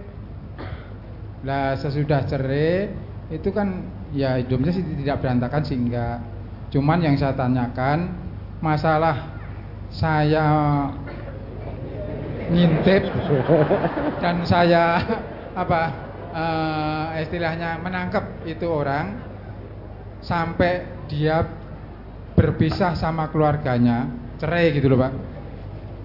[1.41, 2.93] Lah sesudah cerai
[3.33, 6.21] itu kan ya hidupnya sih tidak berantakan sih enggak.
[6.69, 8.13] Cuman yang saya tanyakan
[8.61, 9.33] masalah
[9.89, 10.45] saya
[12.53, 13.03] ngintip
[14.23, 15.01] dan saya
[15.57, 15.81] apa
[16.37, 19.19] eh, istilahnya menangkap itu orang
[20.21, 21.43] sampai dia
[22.37, 24.05] berpisah sama keluarganya
[24.37, 25.13] cerai gitu loh pak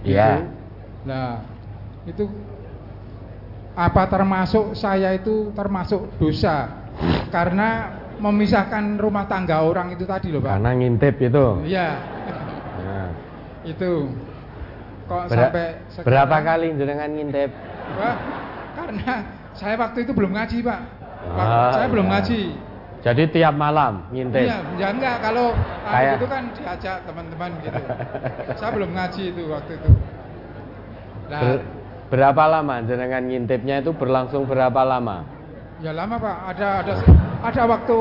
[0.02, 0.51] Ya.
[1.07, 1.47] Nah,
[2.02, 2.26] itu
[3.73, 6.84] apa termasuk saya itu termasuk dosa
[7.33, 7.89] karena
[8.20, 10.60] memisahkan rumah tangga orang itu tadi loh, Pak.
[10.60, 11.47] Karena ngintip itu.
[11.67, 11.89] Iya.
[12.78, 13.09] Nah.
[13.65, 13.92] itu.
[15.10, 15.67] Kok Ber- sampai
[16.07, 17.51] berapa kali jenengan ngintip?
[17.99, 18.17] Pak,
[18.78, 19.12] karena
[19.52, 20.81] saya waktu itu belum ngaji, Pak.
[21.34, 22.12] Ah, saya belum ya.
[22.15, 22.41] ngaji.
[23.02, 24.47] Jadi tiap malam ngintip.
[24.47, 25.51] Iya, ya enggak kalau
[25.83, 27.83] Kayak- itu kan diajak teman-teman gitu.
[28.62, 29.91] saya belum ngaji itu waktu itu.
[31.26, 31.65] Nah, Ber-
[32.12, 35.24] berapa lama jenengan ngintipnya itu berlangsung berapa lama?
[35.81, 36.94] Ya lama pak, ada ada
[37.41, 37.99] ada waktu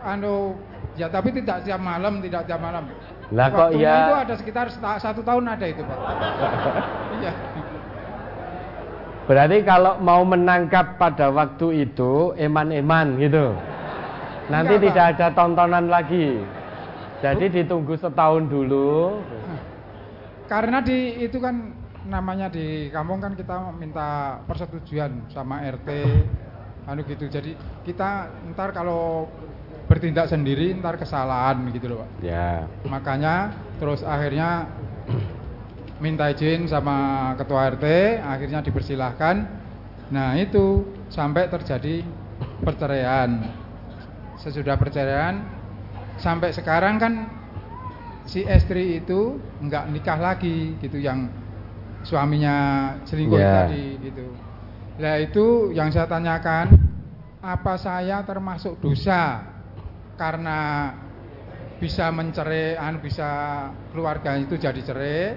[0.00, 0.56] anu
[0.96, 2.88] ya tapi tidak tiap malam, tidak tiap malam.
[3.36, 4.66] Lah kok ya- itu ada sekitar
[4.96, 5.98] satu tahun ada itu pak.
[7.20, 7.32] iya.
[9.28, 13.52] Berarti kalau mau menangkap pada waktu itu eman-eman gitu.
[14.52, 16.40] Nanti Enggak, tidak ada tontonan lagi.
[17.24, 19.20] Jadi ditunggu setahun dulu.
[20.44, 25.88] Karena di itu kan namanya di kampung kan kita minta persetujuan sama RT
[26.84, 27.28] anu gitu.
[27.28, 29.28] Jadi kita ntar kalau
[29.88, 32.10] bertindak sendiri ntar kesalahan gitu loh pak.
[32.24, 32.68] Ya.
[32.84, 34.68] Makanya terus akhirnya
[36.04, 37.84] minta izin sama ketua RT,
[38.20, 39.36] akhirnya dipersilahkan.
[40.12, 42.04] Nah itu sampai terjadi
[42.60, 43.40] perceraian.
[44.36, 45.40] Sesudah perceraian
[46.20, 47.14] sampai sekarang kan
[48.28, 51.28] si istri itu nggak nikah lagi gitu yang
[52.04, 52.56] suaminya
[53.08, 53.66] selingkuh Ya.
[53.66, 54.26] tadi gitu.
[55.00, 56.70] Nah itu yang saya tanyakan
[57.42, 59.42] apa saya termasuk dosa
[60.14, 60.92] karena
[61.82, 63.28] bisa mencerai, anu bisa
[63.90, 65.34] keluarga itu jadi cerai.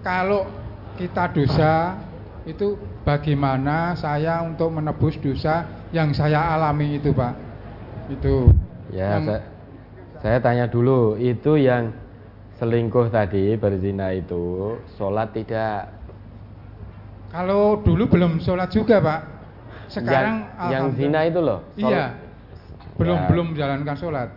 [0.00, 0.46] Kalau
[0.94, 1.98] kita dosa
[2.46, 7.34] itu bagaimana saya untuk menebus dosa yang saya alami itu, Pak?
[8.08, 8.54] Itu.
[8.94, 9.42] Ya, Yang- saya,
[10.16, 11.92] Saya tanya dulu, itu yang
[12.56, 15.92] selingkuh tadi berzina itu sholat tidak?
[17.28, 19.20] Kalau dulu belum sholat juga pak.
[19.86, 21.60] Sekarang yang, yang zina itu loh.
[21.76, 21.92] Sholat.
[21.92, 22.06] Iya.
[22.96, 23.26] Belum Ya.
[23.28, 24.28] belum menjalankan sholat.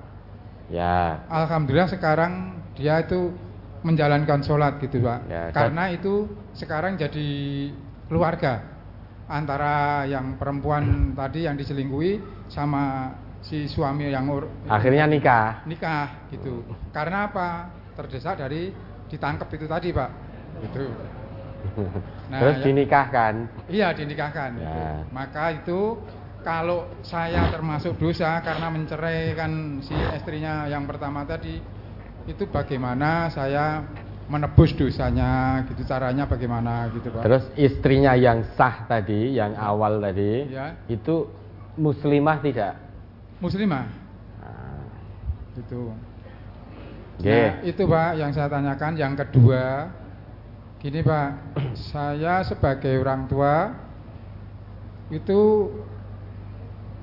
[0.70, 3.34] Ya, Alhamdulillah sekarang dia itu
[3.82, 5.20] menjalankan sholat gitu pak.
[5.26, 7.30] Ya, Karena itu sekarang jadi
[8.06, 8.62] keluarga
[9.26, 12.20] antara yang perempuan tadi yang diselingkuhi
[12.52, 15.64] sama si suami yang ur- akhirnya nikah.
[15.64, 16.62] nikah gitu.
[16.92, 17.79] Karena apa?
[18.00, 18.72] Terdesak dari
[19.12, 20.10] ditangkap itu tadi pak.
[20.64, 20.84] Gitu.
[22.30, 23.34] Nah, Terus ya- dinikahkan.
[23.68, 24.50] Iya dinikahkan.
[24.56, 24.62] Ya.
[24.64, 24.82] gitu.
[25.12, 25.80] Maka itu
[26.40, 31.58] kalau saya termasuk dosa karena menceraikan si istrinya yang pertama tadi,
[32.24, 33.82] itu bagaimana saya
[34.30, 37.26] menebus dosanya, gitu caranya bagaimana gitu pak.
[37.26, 40.78] Terus istrinya yang sah tadi, yang awal tadi, Ya.
[40.86, 41.28] itu
[41.76, 42.78] muslimah tidak?
[43.42, 43.84] Muslimah,
[44.38, 44.86] Nah,
[45.58, 45.92] gitu.
[47.20, 48.96] Nah, itu pak yang saya tanyakan.
[48.96, 49.92] Yang kedua,
[50.80, 51.30] gini pak,
[51.76, 53.76] saya sebagai orang tua
[55.12, 55.68] itu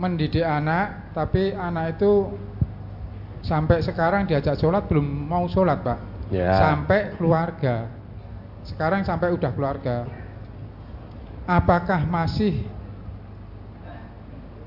[0.00, 2.32] mendidik anak, tapi anak itu
[3.44, 5.98] sampai sekarang diajak sholat belum mau sholat pak,
[6.32, 6.56] Ya.
[6.56, 7.92] sampai keluarga.
[8.64, 10.08] Sekarang sampai udah keluarga.
[11.46, 12.66] Apakah masih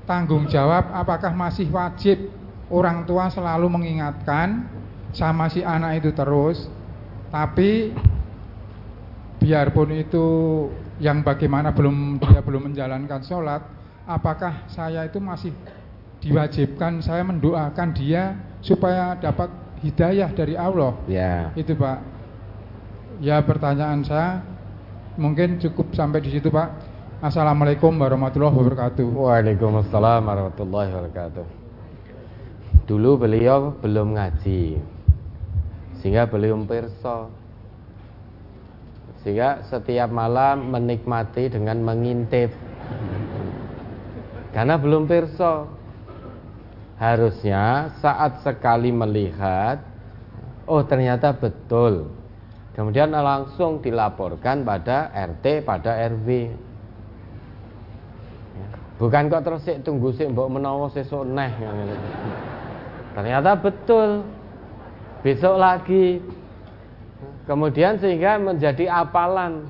[0.08, 0.88] tanggung jawab?
[0.96, 2.32] Apakah masih wajib
[2.72, 4.79] orang tua selalu mengingatkan
[5.14, 6.66] sama si anak itu terus?
[7.30, 7.94] Tapi
[9.40, 10.26] biarpun itu
[11.00, 13.62] yang bagaimana belum dia belum menjalankan sholat,
[14.04, 15.54] apakah saya itu masih
[16.20, 19.48] diwajibkan saya mendoakan dia supaya dapat
[19.80, 20.92] hidayah dari Allah?
[21.08, 21.50] Ya.
[21.56, 21.98] Itu Pak.
[23.20, 24.44] Ya pertanyaan saya
[25.16, 26.68] mungkin cukup sampai di situ Pak.
[27.20, 29.04] Assalamualaikum warahmatullahi wabarakatuh.
[29.12, 31.46] Waalaikumsalam warahmatullahi wabarakatuh.
[32.88, 34.80] Dulu beliau belum ngaji,
[36.00, 37.28] sehingga belum perso.
[39.20, 42.52] Sehingga setiap malam menikmati dengan mengintip.
[44.56, 45.68] Karena belum perso.
[47.00, 49.80] Harusnya saat sekali melihat,
[50.68, 52.12] oh ternyata betul.
[52.76, 56.28] Kemudian langsung dilaporkan pada RT, pada RW.
[59.00, 61.48] Bukan kok terus tunggu sik mbok menawa sesuk neh.
[63.16, 64.39] Ternyata betul.
[65.20, 66.20] Besok lagi.
[67.44, 69.68] Kemudian sehingga menjadi apalan.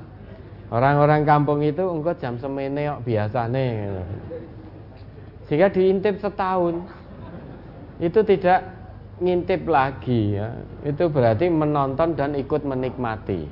[0.71, 3.67] Orang-orang kampung itu engko jam semene kok biasane.
[5.49, 6.79] Sehingga diintip setahun.
[7.99, 8.71] Itu tidak
[9.19, 10.55] ngintip lagi ya.
[10.87, 13.45] Itu berarti menonton dan ikut menikmati.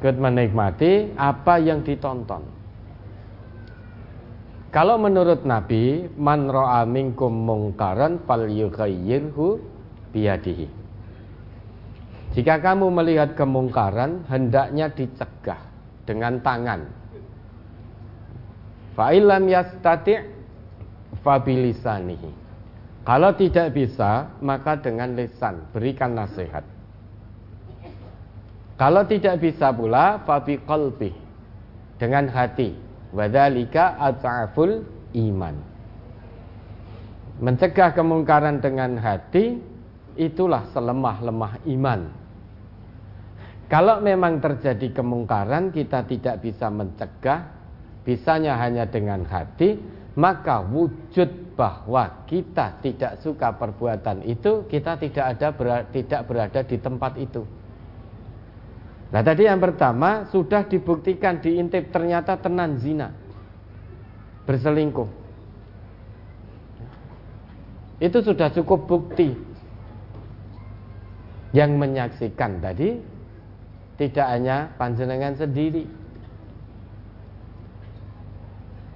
[0.00, 2.42] Ikut menikmati apa yang ditonton.
[4.72, 9.71] Kalau menurut Nabi, man ra'a minkum mungkaran falyughayyirhu
[10.12, 10.68] biyadihi.
[12.32, 15.60] Jika kamu melihat kemungkaran, hendaknya dicegah
[16.08, 16.88] dengan tangan.
[18.96, 20.20] Fa illam yastati'
[21.20, 22.30] fa bilisanihi.
[23.02, 26.62] Kalau tidak bisa, maka dengan lisan, berikan nasihat.
[28.78, 31.12] Kalau tidak bisa pula, fa biqalbi,
[31.98, 32.72] dengan hati.
[33.12, 35.56] Wadzalika at'aful iman.
[37.42, 39.71] Mencegah kemungkaran dengan hati
[40.16, 42.00] itulah selemah-lemah iman.
[43.68, 47.48] Kalau memang terjadi kemungkaran kita tidak bisa mencegah,
[48.04, 49.80] bisanya hanya dengan hati,
[50.12, 56.76] maka wujud bahwa kita tidak suka perbuatan itu, kita tidak ada ber- tidak berada di
[56.76, 57.42] tempat itu.
[59.12, 63.12] Nah tadi yang pertama sudah dibuktikan diintip ternyata tenan zina
[64.48, 65.08] berselingkuh.
[68.02, 69.51] Itu sudah cukup bukti.
[71.52, 72.96] Yang menyaksikan tadi
[74.00, 75.84] tidak hanya panjenengan sendiri.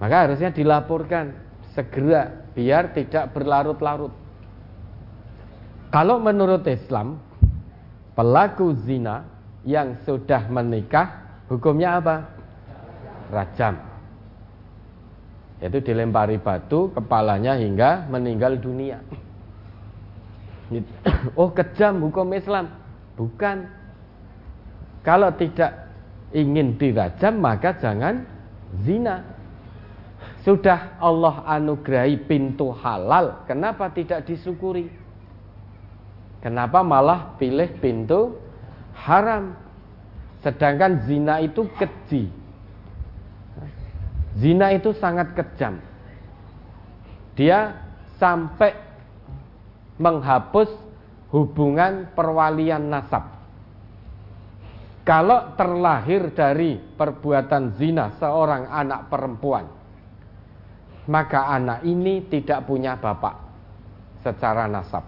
[0.01, 1.33] Maka harusnya dilaporkan
[1.73, 4.12] segera biar tidak berlarut-larut.
[5.93, 7.20] Kalau menurut Islam
[8.17, 9.25] pelaku zina
[9.65, 12.17] yang sudah menikah hukumnya apa?
[13.33, 13.75] Rajam.
[15.60, 19.01] Yaitu dilempari batu kepalanya hingga meninggal dunia.
[21.39, 22.70] Oh kejam hukum Islam.
[23.17, 23.67] Bukan.
[25.07, 25.86] Kalau tidak
[26.35, 28.27] ingin dirajam maka jangan
[28.83, 29.23] zina.
[30.43, 34.86] Sudah Allah anugerahi pintu halal, kenapa tidak disyukuri?
[36.39, 38.39] Kenapa malah pilih pintu
[38.95, 39.59] haram?
[40.47, 42.31] Sedangkan zina itu keji.
[44.39, 45.83] Zina itu sangat kejam.
[47.35, 47.75] Dia
[48.23, 48.86] sampai
[49.97, 50.68] menghapus
[51.33, 53.36] hubungan perwalian nasab.
[55.07, 59.65] Kalau terlahir dari perbuatan zina seorang anak perempuan,
[61.07, 63.39] maka anak ini tidak punya bapak
[64.26, 65.07] secara nasab.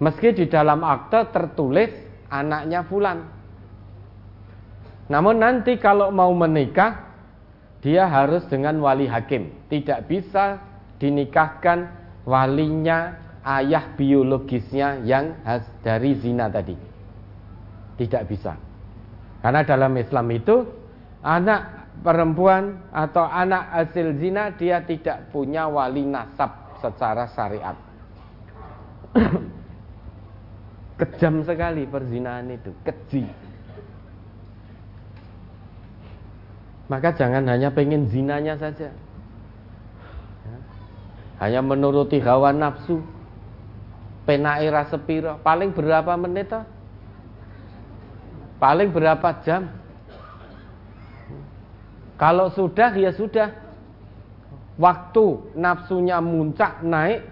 [0.00, 1.92] Meski di dalam akte tertulis
[2.32, 3.22] anaknya Fulan.
[5.12, 7.12] Namun nanti kalau mau menikah,
[7.84, 9.52] dia harus dengan wali hakim.
[9.68, 10.58] Tidak bisa
[10.96, 11.86] dinikahkan
[12.24, 15.38] walinya ayah biologisnya yang
[15.82, 16.74] dari zina tadi.
[17.98, 18.54] Tidak bisa.
[19.42, 20.62] Karena dalam Islam itu
[21.22, 27.74] anak perempuan atau anak hasil zina dia tidak punya wali nasab secara syariat.
[31.02, 33.26] Kejam sekali perzinahan itu, keji.
[36.86, 38.92] Maka jangan hanya pengen zinanya saja.
[41.40, 43.02] Hanya menuruti hawa nafsu.
[44.22, 46.62] Penai sepiro, paling berapa menit toh?
[48.62, 49.66] Paling berapa jam?
[52.14, 53.50] Kalau sudah ya sudah.
[54.78, 57.28] Waktu nafsunya muncak naik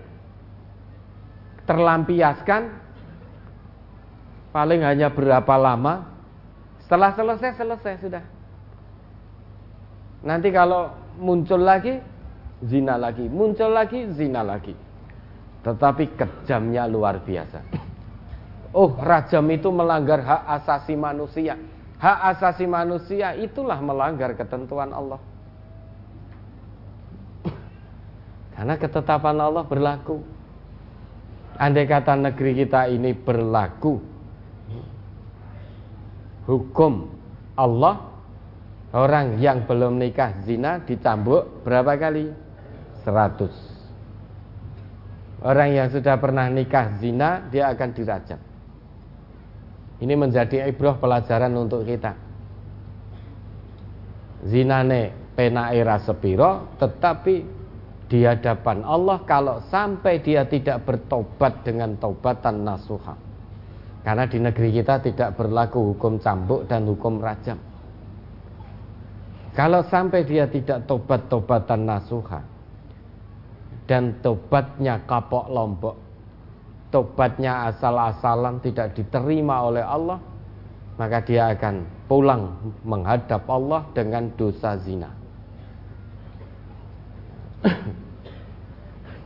[1.71, 2.67] terlampiaskan
[4.51, 6.11] paling hanya berapa lama
[6.83, 8.25] setelah selesai selesai sudah
[10.27, 10.91] nanti kalau
[11.23, 12.03] muncul lagi
[12.67, 14.75] zina lagi muncul lagi zina lagi
[15.61, 17.91] tetapi kejamnya luar biasa
[18.71, 21.59] Oh, rajam itu melanggar hak asasi manusia.
[21.99, 25.19] Hak asasi manusia itulah melanggar ketentuan Allah.
[28.55, 30.23] Karena ketetapan Allah berlaku.
[31.59, 34.01] Andai kata negeri kita ini berlaku
[36.49, 37.11] hukum
[37.53, 38.01] Allah,
[38.97, 42.33] orang yang belum nikah zina dicambuk berapa kali?
[43.05, 43.80] 100.
[45.41, 48.41] Orang yang sudah pernah nikah zina dia akan dirajam.
[50.01, 52.13] Ini menjadi ibrah pelajaran untuk kita.
[54.45, 57.35] Zinane era sepiro, tetapi
[58.13, 63.17] di hadapan Allah kalau sampai dia tidak bertobat dengan taubatan nasuha.
[64.05, 67.57] Karena di negeri kita tidak berlaku hukum cambuk dan hukum rajam.
[69.57, 72.60] Kalau sampai dia tidak tobat-tobatan nasuha
[73.91, 76.11] dan tobatnya kapok lombok
[76.91, 80.19] tobatnya asal-asalan tidak diterima oleh Allah,
[80.99, 85.11] maka dia akan pulang menghadap Allah dengan dosa zina.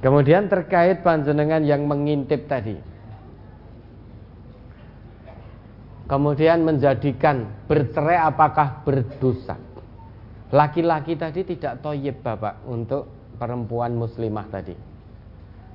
[0.05, 2.77] Kemudian terkait panjenengan yang mengintip tadi.
[6.05, 9.57] Kemudian menjadikan bercerai apakah berdosa?
[10.53, 14.77] Laki-laki tadi tidak toyib bapak untuk perempuan muslimah tadi.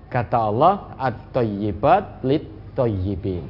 [0.10, 3.46] Kata Allah, at-tayyibat lit-tayyibin.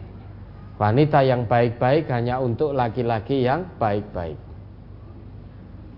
[0.80, 4.40] Wanita yang baik-baik hanya untuk laki-laki yang baik-baik.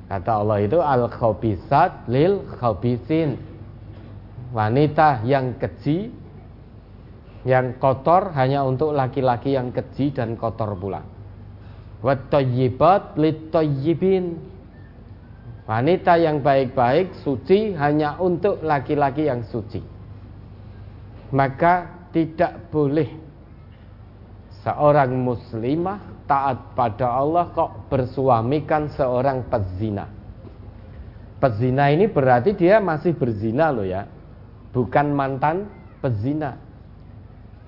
[0.09, 3.40] Kata Allah itu al-khabisat lil khabisin.
[4.51, 6.11] Wanita yang keji
[7.48, 11.01] yang kotor hanya untuk laki-laki yang keji dan kotor pula.
[12.03, 14.50] Wat-tayyibat lit-tayyibin.
[15.72, 19.80] Wanita yang baik-baik suci hanya untuk laki-laki yang suci
[21.32, 23.08] maka tidak boleh
[24.61, 30.06] seorang muslimah taat pada Allah kok bersuamikan seorang pezina.
[31.41, 34.06] Pezina ini berarti dia masih berzina loh ya,
[34.69, 35.66] bukan mantan
[36.03, 36.53] pezina.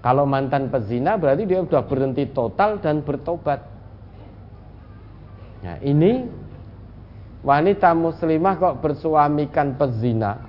[0.04, 3.64] Kalau mantan pezina berarti dia sudah berhenti total dan bertobat.
[5.64, 6.28] Nah, ini
[7.44, 10.48] wanita muslimah kok bersuamikan pezina,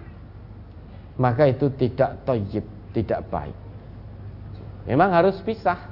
[1.18, 2.64] maka itu tidak toyib
[2.94, 3.58] tidak baik.
[4.86, 5.90] Memang harus pisah.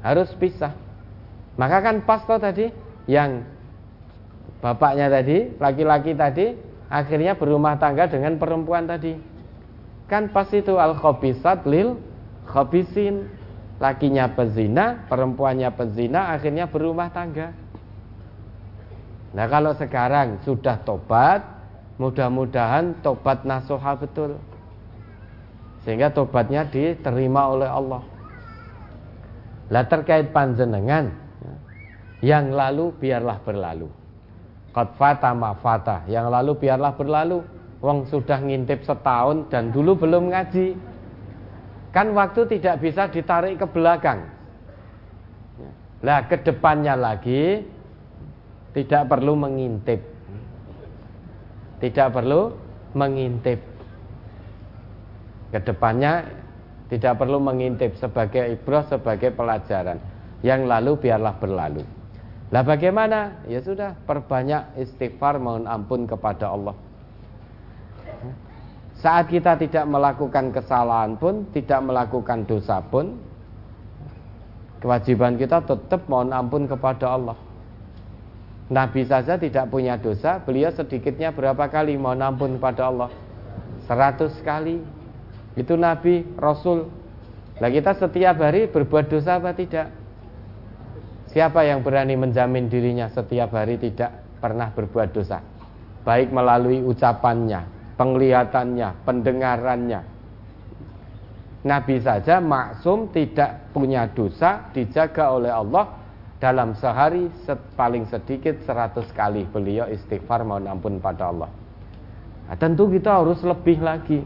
[0.00, 0.72] Harus pisah.
[1.60, 2.72] Maka kan pas toh tadi
[3.04, 3.44] yang
[4.64, 6.46] bapaknya tadi, laki-laki tadi
[6.88, 9.18] akhirnya berumah tangga dengan perempuan tadi.
[10.06, 12.00] Kan pas itu al khobisat lil
[12.48, 13.28] khobisin.
[13.76, 17.52] Lakinya pezina, perempuannya pezina, akhirnya berumah tangga.
[19.36, 21.44] Nah kalau sekarang sudah tobat,
[22.00, 24.40] mudah-mudahan tobat nasuha betul
[25.84, 28.02] sehingga tobatnya diterima oleh Allah.
[29.68, 31.12] Lah terkait panjenengan
[32.24, 33.92] yang lalu biarlah berlalu.
[34.72, 37.44] Qad fata ma fata, yang lalu biarlah berlalu.
[37.84, 40.74] Wong sudah ngintip setahun dan dulu belum ngaji.
[41.92, 44.26] Kan waktu tidak bisa ditarik ke belakang.
[46.00, 47.75] Lah ke depannya lagi
[48.76, 50.04] tidak perlu mengintip.
[51.80, 52.52] Tidak perlu
[52.96, 53.60] mengintip
[55.52, 56.24] Ke depannya
[56.86, 59.98] tidak perlu mengintip sebagai ibrah, sebagai pelajaran.
[60.44, 61.82] Yang lalu biarlah berlalu.
[62.54, 63.42] Lah bagaimana?
[63.50, 66.76] Ya sudah, perbanyak istighfar mohon ampun kepada Allah.
[69.02, 73.18] Saat kita tidak melakukan kesalahan pun, tidak melakukan dosa pun,
[74.78, 77.36] kewajiban kita tetap mohon ampun kepada Allah.
[78.66, 83.10] Nabi saja tidak punya dosa, beliau sedikitnya berapa kali mohon ampun kepada Allah?
[83.86, 84.82] Seratus kali.
[85.54, 86.90] Itu Nabi, Rasul.
[87.62, 89.94] Nah kita setiap hari berbuat dosa apa tidak?
[91.30, 94.12] Siapa yang berani menjamin dirinya setiap hari tidak
[94.42, 95.38] pernah berbuat dosa?
[96.02, 97.62] Baik melalui ucapannya,
[97.94, 100.00] penglihatannya, pendengarannya.
[101.66, 105.95] Nabi saja maksum tidak punya dosa dijaga oleh Allah
[106.36, 107.32] dalam sehari
[107.76, 111.48] paling sedikit 100 kali beliau istighfar mohon ampun pada Allah.
[112.46, 114.20] Nah, tentu kita harus lebih lagi.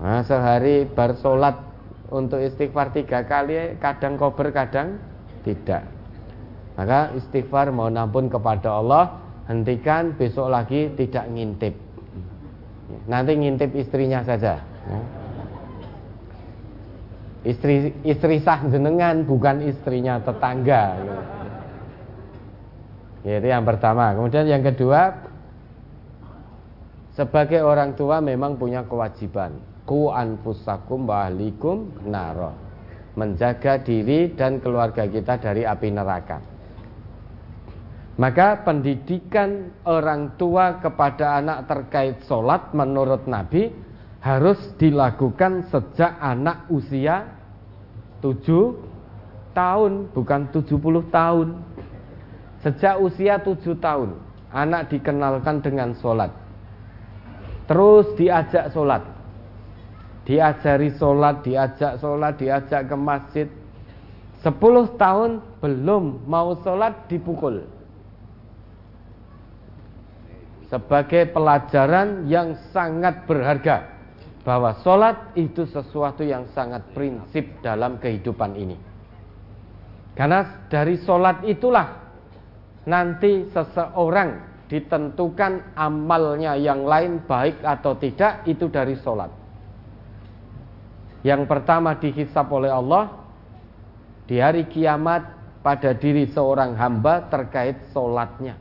[0.00, 1.60] Nah, sehari bersolat
[2.10, 4.98] untuk istighfar tiga kali, kadang kober, kadang
[5.46, 5.86] tidak.
[6.74, 11.74] Maka istighfar mohon ampun kepada Allah, hentikan besok lagi tidak ngintip.
[13.06, 14.58] Nanti ngintip istrinya saja.
[17.44, 20.96] Istri istri sah jenengan bukan istrinya tetangga.
[23.24, 24.16] Ya, itu yang pertama.
[24.16, 25.12] Kemudian yang kedua,
[27.14, 32.56] sebagai orang tua memang punya kewajiban ku anfusakum wa ahlikum naro
[33.14, 36.38] menjaga diri dan keluarga kita dari api neraka
[38.18, 43.70] maka pendidikan orang tua kepada anak terkait sholat menurut Nabi
[44.24, 47.28] harus dilakukan sejak anak usia
[48.24, 48.40] 7
[49.52, 50.64] tahun bukan 70
[51.12, 51.48] tahun
[52.64, 54.16] sejak usia 7 tahun
[54.48, 56.32] anak dikenalkan dengan sholat
[57.68, 59.14] terus diajak sholat
[60.24, 63.48] diajari sholat, diajak sholat, diajak ke masjid.
[64.40, 67.64] Sepuluh tahun belum mau sholat dipukul.
[70.68, 73.93] Sebagai pelajaran yang sangat berharga
[74.44, 78.76] bahwa sholat itu sesuatu yang sangat prinsip dalam kehidupan ini.
[80.14, 81.88] Karena dari sholat itulah
[82.84, 89.32] nanti seseorang ditentukan amalnya yang lain baik atau tidak itu dari sholat.
[91.24, 93.24] Yang pertama dihisap oleh Allah
[94.28, 95.24] di hari kiamat
[95.64, 98.60] pada diri seorang hamba terkait solatnya.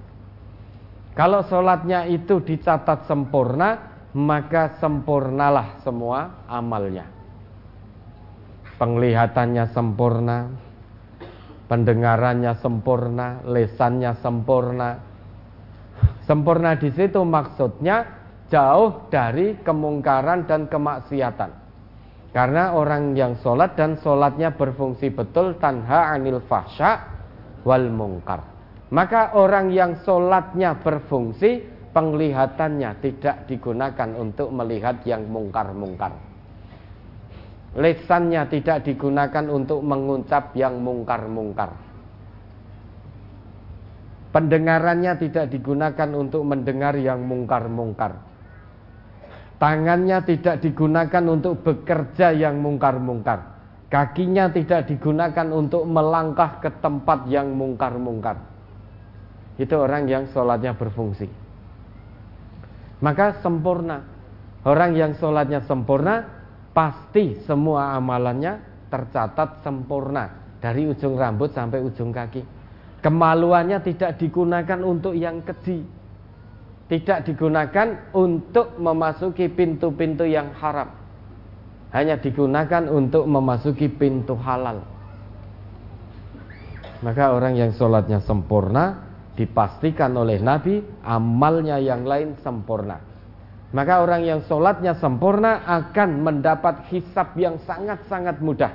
[1.14, 7.10] Kalau solatnya itu dicatat sempurna, maka sempurnalah semua amalnya.
[8.78, 10.50] Penglihatannya sempurna,
[11.66, 15.02] pendengarannya sempurna, lesannya sempurna.
[16.30, 18.06] Sempurna di situ maksudnya
[18.54, 21.52] jauh dari kemungkaran dan kemaksiatan.
[22.34, 26.98] Karena orang yang sholat dan sholatnya berfungsi betul tanha anil fahsya
[27.62, 28.42] wal mungkar.
[28.90, 36.12] Maka orang yang sholatnya berfungsi penglihatannya tidak digunakan untuk melihat yang mungkar-mungkar.
[37.74, 41.74] Lesannya tidak digunakan untuk mengucap yang mungkar-mungkar.
[44.34, 48.34] Pendengarannya tidak digunakan untuk mendengar yang mungkar-mungkar
[49.64, 53.56] Tangannya tidak digunakan untuk bekerja yang mungkar-mungkar.
[53.88, 58.44] Kakinya tidak digunakan untuk melangkah ke tempat yang mungkar-mungkar.
[59.56, 61.43] Itu orang yang sholatnya berfungsi.
[63.04, 64.00] Maka sempurna.
[64.64, 66.24] Orang yang sholatnya sempurna,
[66.72, 70.56] pasti semua amalannya tercatat sempurna.
[70.64, 72.40] Dari ujung rambut sampai ujung kaki.
[73.04, 75.84] Kemaluannya tidak digunakan untuk yang keji
[76.94, 80.94] tidak digunakan untuk memasuki pintu-pintu yang haram.
[81.90, 84.86] Hanya digunakan untuk memasuki pintu halal.
[87.02, 89.03] Maka orang yang sholatnya sempurna
[89.34, 93.02] dipastikan oleh Nabi amalnya yang lain sempurna.
[93.74, 98.70] Maka orang yang sholatnya sempurna akan mendapat hisab yang sangat-sangat mudah.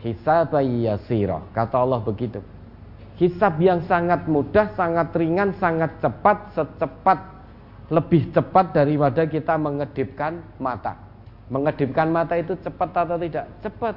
[0.00, 1.52] Hisab yasiro.
[1.52, 2.40] Kata Allah begitu.
[3.20, 7.18] Hisab yang sangat mudah, sangat ringan, sangat cepat, secepat
[7.92, 10.96] lebih cepat daripada kita mengedipkan mata.
[11.52, 13.48] Mengedipkan mata itu cepat atau tidak?
[13.64, 13.96] Cepat.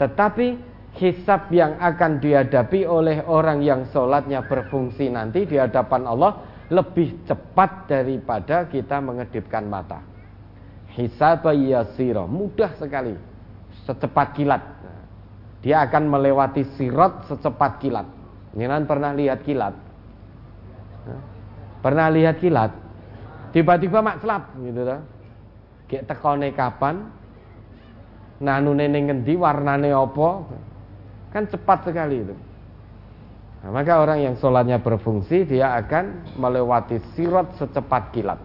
[0.00, 6.32] Tetapi hisab yang akan dihadapi oleh orang yang sholatnya berfungsi nanti di hadapan Allah
[6.70, 10.00] lebih cepat daripada kita mengedipkan mata.
[10.94, 13.18] Hisab yasiro, mudah sekali,
[13.82, 14.62] secepat kilat.
[15.64, 18.06] Dia akan melewati sirot secepat kilat.
[18.54, 19.74] Jangan pernah lihat kilat?
[21.82, 22.72] Pernah lihat kilat?
[23.50, 25.00] Tiba-tiba mak selap gitu kan.
[25.90, 27.10] Gek tekone kapan?
[28.44, 30.28] Nanune ning ngendi, warnane apa?
[31.34, 32.34] Kan cepat sekali itu.
[33.66, 38.38] Nah, maka orang yang sholatnya berfungsi dia akan melewati sirot secepat kilat.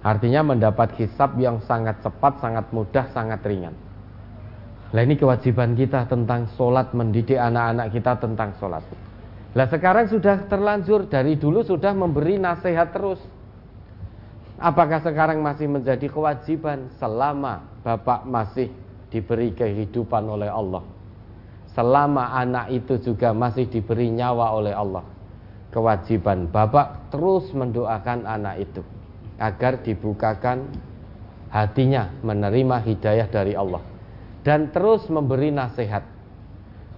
[0.00, 3.76] Artinya mendapat hisab yang sangat cepat, sangat mudah, sangat ringan.
[4.94, 8.86] Nah ini kewajiban kita tentang sholat, mendidik anak-anak kita tentang sholat.
[9.58, 13.18] Nah sekarang sudah terlanjur, dari dulu sudah memberi nasihat terus.
[14.54, 18.70] Apakah sekarang masih menjadi kewajiban selama Bapak masih
[19.10, 20.93] diberi kehidupan oleh Allah?
[21.74, 25.04] Selama anak itu juga masih diberi nyawa oleh Allah.
[25.74, 28.82] Kewajiban bapak terus mendoakan anak itu
[29.42, 30.70] agar dibukakan
[31.50, 33.82] hatinya menerima hidayah dari Allah
[34.42, 36.02] dan terus memberi nasihat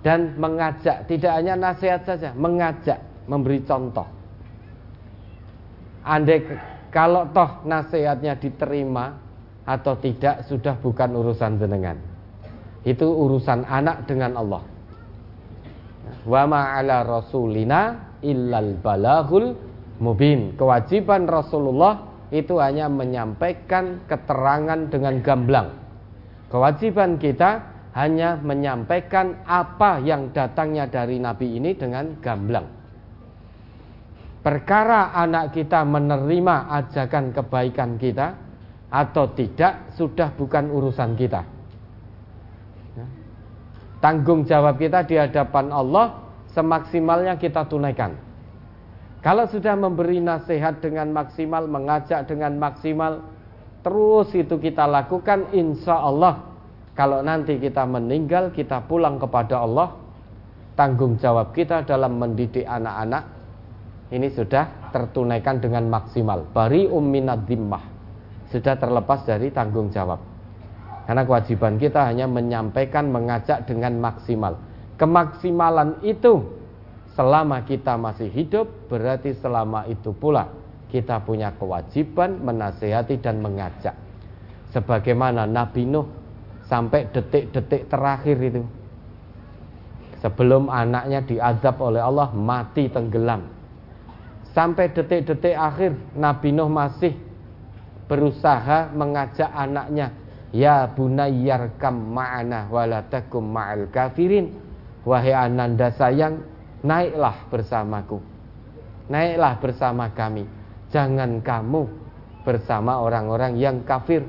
[0.01, 4.09] dan mengajak tidak hanya nasihat saja mengajak memberi contoh
[6.05, 6.45] andai
[6.89, 9.21] kalau toh nasihatnya diterima
[9.69, 12.01] atau tidak sudah bukan urusan jenengan
[12.87, 14.63] itu urusan anak dengan Allah.
[16.23, 19.59] Wa ma'ala rasulina illal balagul
[19.99, 20.55] mubin.
[20.55, 25.69] Kewajiban Rasulullah itu hanya menyampaikan keterangan dengan gamblang.
[26.47, 32.71] Kewajiban kita hanya menyampaikan apa yang datangnya dari Nabi ini dengan gamblang.
[34.47, 38.39] Perkara anak kita menerima ajakan kebaikan kita
[38.95, 41.56] atau tidak sudah bukan urusan kita
[43.99, 46.21] Tanggung jawab kita di hadapan Allah
[46.53, 48.17] semaksimalnya kita tunaikan.
[49.25, 53.27] Kalau sudah memberi nasihat dengan maksimal, mengajak dengan maksimal,
[53.83, 56.47] terus itu kita lakukan, insya Allah.
[56.95, 59.99] Kalau nanti kita meninggal, kita pulang kepada Allah,
[60.79, 63.37] tanggung jawab kita dalam mendidik anak-anak
[64.15, 66.47] ini sudah tertunaikan dengan maksimal.
[66.55, 67.83] Bari umminad dimmah
[68.55, 70.36] sudah terlepas dari tanggung jawab.
[71.07, 74.59] Karena kewajiban kita hanya menyampaikan, mengajak dengan maksimal.
[74.99, 76.43] Kemaksimalan itu
[77.15, 80.51] selama kita masih hidup berarti selama itu pula
[80.91, 83.95] kita punya kewajiban menasehati dan mengajak.
[84.75, 86.11] Sebagaimana Nabi Nuh
[86.67, 88.63] sampai detik-detik terakhir itu.
[90.19, 93.47] Sebelum anaknya diazab oleh Allah mati tenggelam.
[94.51, 97.15] Sampai detik-detik akhir Nabi Nuh masih
[98.11, 100.26] berusaha mengajak anaknya
[100.57, 104.57] Ya bunayyarkam ma'ana walatakum ma'al kafirin.
[105.05, 106.41] Wahai ananda sayang
[106.81, 108.25] Naiklah bersamaku.
[109.13, 110.49] Naiklah bersama kami.
[110.89, 111.85] Jangan kamu
[112.49, 114.25] bersama orang-orang yang kafir.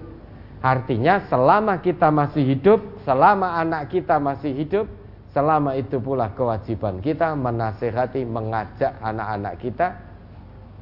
[0.60, 4.90] Artinya selama kita masih hidup Selama anak kita masih hidup
[5.30, 9.94] Selama itu pula kewajiban kita Menasehati, mengajak anak-anak kita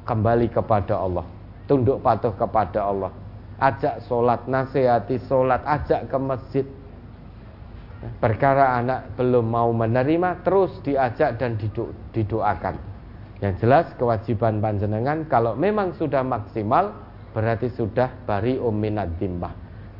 [0.08, 1.28] Kembali kepada Allah.
[1.68, 3.25] Tunduk patuh kepada Allah
[3.60, 6.66] ajak sholat, nasihati sholat, ajak ke masjid.
[8.20, 12.76] Perkara anak belum mau menerima, terus diajak dan dido didoakan.
[13.40, 16.92] Yang jelas kewajiban panjenengan kalau memang sudah maksimal
[17.36, 19.52] berarti sudah bari umminad dimbah.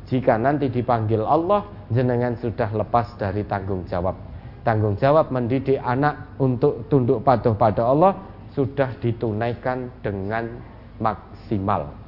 [0.09, 4.15] Jika nanti dipanggil Allah, jenengan sudah lepas dari tanggung jawab.
[4.63, 8.15] Tanggung jawab mendidik anak untuk tunduk patuh pada Allah
[8.55, 10.49] sudah ditunaikan dengan
[10.97, 12.06] maksimal.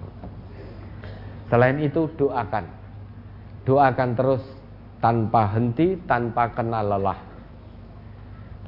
[1.49, 2.65] Selain itu doakan.
[3.65, 4.43] Doakan terus
[5.01, 7.19] tanpa henti, tanpa kenal lelah.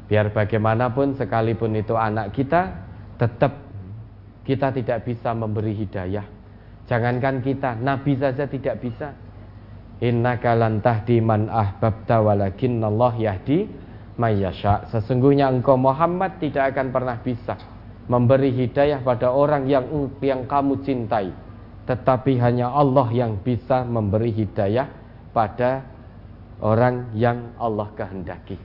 [0.10, 2.74] Biar bagaimanapun sekalipun itu anak kita,
[3.16, 3.56] tetap
[4.44, 6.26] kita tidak bisa memberi hidayah.
[6.90, 9.16] Jangankan kita, Nabi saja tidak bisa.
[10.02, 13.70] Inna lan tahdi man ahbabta Allah yahdi
[14.18, 14.90] mayyasha.
[14.90, 17.56] Sesungguhnya engkau Muhammad tidak akan pernah bisa
[18.10, 19.86] memberi hidayah pada orang yang
[20.20, 21.32] yang kamu cintai
[21.92, 24.88] tetapi hanya Allah yang bisa memberi hidayah
[25.36, 25.84] pada
[26.64, 28.56] orang yang Allah kehendaki.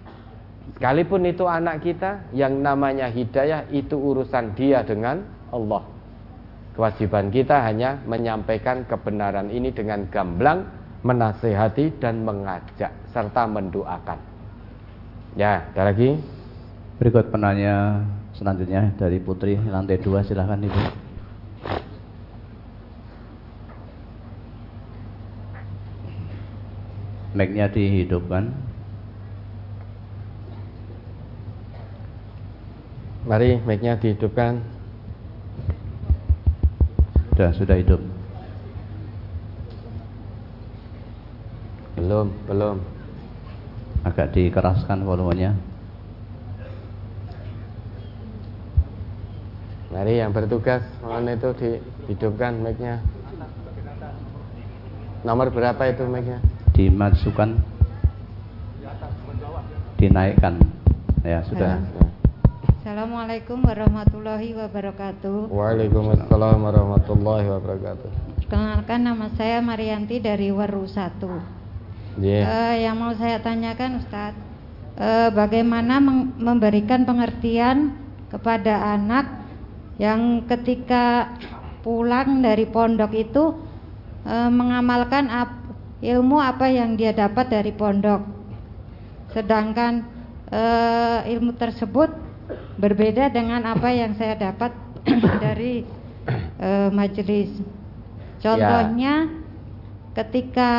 [0.78, 5.82] Sekalipun itu anak kita yang namanya hidayah itu urusan dia dengan Allah.
[6.78, 10.62] Kewajiban kita hanya menyampaikan kebenaran ini dengan gamblang,
[11.02, 14.22] menasehati dan mengajak serta mendoakan.
[15.34, 16.14] Ya, ada lagi?
[17.02, 18.06] Berikut penanya
[18.38, 21.05] selanjutnya dari Putri lantai dua silahkan Ibu.
[27.36, 28.48] Mic-nya dihidupkan.
[33.28, 34.64] Mari mic-nya dihidupkan.
[37.36, 38.00] Sudah, sudah hidup.
[42.00, 42.80] Belum, belum.
[44.08, 45.52] Agak dikeraskan volumenya.
[49.92, 53.04] Mari yang bertugas mohon itu dihidupkan mic-nya.
[55.26, 56.40] Nomor berapa itu mic-nya?
[56.76, 57.56] Dimasukkan.
[59.96, 60.60] Dinaikkan.
[61.24, 61.80] Ya, sudah.
[62.84, 65.48] Assalamualaikum warahmatullahi wabarakatuh.
[65.48, 68.08] Waalaikumsalam warahmatullahi wabarakatuh.
[68.44, 72.20] Perkenalkan nama saya Marianti dari Waru 1.
[72.20, 72.44] Iya.
[72.44, 74.36] Eh, yang mau saya tanyakan Ustadz,
[75.00, 75.96] eh, bagaimana
[76.36, 77.96] memberikan pengertian
[78.28, 79.48] kepada anak
[79.96, 81.32] yang ketika
[81.80, 83.56] pulang dari pondok itu
[84.28, 85.65] eh, mengamalkan ap-
[86.06, 88.22] ilmu apa yang dia dapat dari pondok,
[89.34, 90.06] sedangkan
[90.50, 92.14] eh, ilmu tersebut
[92.78, 94.70] berbeda dengan apa yang saya dapat
[95.44, 95.82] dari
[96.62, 97.50] eh, majelis.
[98.38, 99.26] Contohnya
[100.14, 100.72] ketika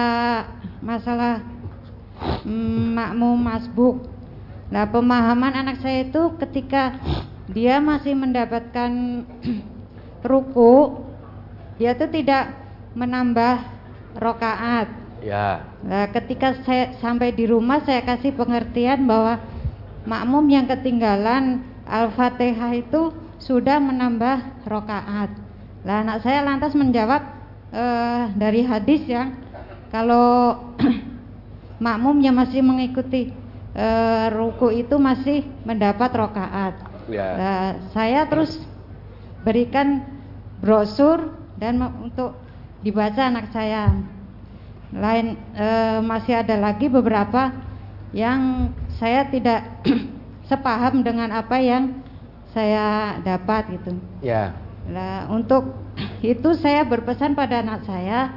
[0.79, 1.43] masalah
[2.45, 3.95] mm, makmum masbuk.
[4.67, 6.99] Nah, pemahaman anak saya itu ketika
[7.47, 8.91] dia masih mendapatkan
[10.29, 11.05] ruku,
[11.79, 12.51] dia tuh tidak
[12.97, 13.63] menambah
[14.17, 15.06] rokaat.
[15.21, 15.65] Ya.
[15.81, 19.41] Nah, ketika saya sampai di rumah saya kasih pengertian bahwa
[20.05, 25.29] makmum yang ketinggalan Al-Fatihah itu sudah menambah rokaat.
[25.87, 27.21] Lah anak saya lantas menjawab
[27.71, 29.39] eh, dari hadis yang
[29.89, 30.67] kalau
[31.85, 33.31] makmumnya masih mengikuti
[33.73, 36.73] eh, ruku itu masih mendapat rokaat.
[37.07, 37.27] Ya.
[37.39, 37.63] Nah,
[37.95, 38.59] saya terus
[39.47, 40.03] berikan
[40.59, 42.35] brosur dan untuk
[42.83, 43.95] dibaca anak saya.
[44.95, 47.51] Lain eh, masih ada lagi beberapa
[48.15, 49.83] yang saya tidak
[50.49, 52.03] sepaham dengan apa yang
[52.55, 53.99] saya dapat gitu.
[54.23, 54.55] Ya.
[54.87, 55.75] Nah, untuk
[56.23, 58.31] itu saya berpesan pada anak saya,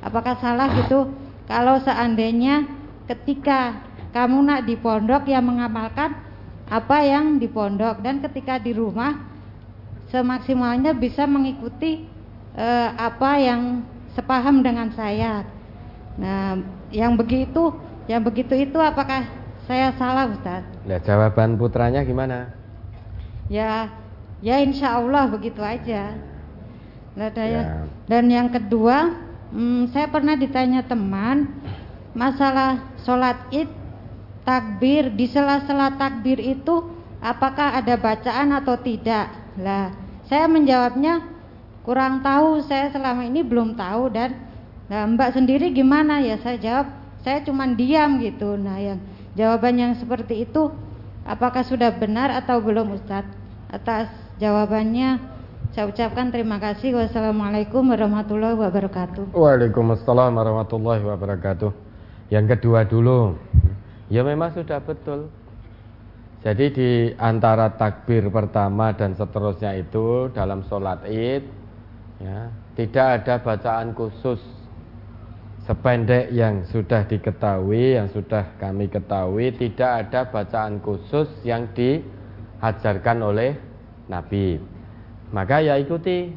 [0.00, 1.12] apakah salah gitu
[1.44, 2.64] kalau seandainya
[3.10, 3.82] ketika
[4.14, 6.14] kamu nak di pondok yang mengamalkan
[6.70, 9.26] apa yang di pondok dan ketika di rumah
[10.10, 12.06] semaksimalnya bisa mengikuti
[12.54, 13.82] eh, apa yang
[14.14, 15.46] sepaham dengan saya.
[16.18, 16.58] Nah,
[16.90, 17.74] yang begitu,
[18.10, 19.26] yang begitu itu apakah
[19.68, 20.66] saya salah, Ustaz?
[20.82, 22.50] Nah, jawaban putranya gimana?
[23.46, 23.90] Ya,
[24.42, 26.18] ya insya Allah begitu aja.
[27.14, 27.86] Lah, daya- Ya.
[28.06, 29.14] Dan yang kedua,
[29.54, 31.50] hmm, saya pernah ditanya teman
[32.10, 33.70] masalah sholat id
[34.42, 36.90] takbir di sela-sela takbir itu
[37.22, 39.30] apakah ada bacaan atau tidak?
[39.58, 39.94] Lah,
[40.26, 41.22] saya menjawabnya
[41.86, 42.58] kurang tahu.
[42.66, 44.49] Saya selama ini belum tahu dan
[44.90, 46.36] nah, Mbak sendiri gimana ya?
[46.42, 46.86] Saya jawab
[47.22, 48.58] saya cuman diam gitu.
[48.58, 48.98] Nah, yang
[49.38, 50.74] jawaban yang seperti itu
[51.24, 53.38] apakah sudah benar atau belum Ustadz?
[53.70, 54.10] Atas
[54.42, 55.22] jawabannya
[55.70, 56.98] saya ucapkan terima kasih.
[56.98, 59.30] Wassalamualaikum warahmatullahi wabarakatuh.
[59.38, 61.70] Waalaikumsalam warahmatullahi wabarakatuh.
[62.34, 63.38] Yang kedua dulu.
[64.10, 65.30] Ya memang sudah betul.
[66.42, 71.44] Jadi di antara takbir pertama dan seterusnya itu dalam sholat id
[72.16, 74.40] ya, tidak ada bacaan khusus
[75.70, 83.54] sependek yang sudah diketahui, yang sudah kami ketahui, tidak ada bacaan khusus yang diajarkan oleh
[84.10, 84.58] Nabi.
[85.30, 86.34] Maka ya ikuti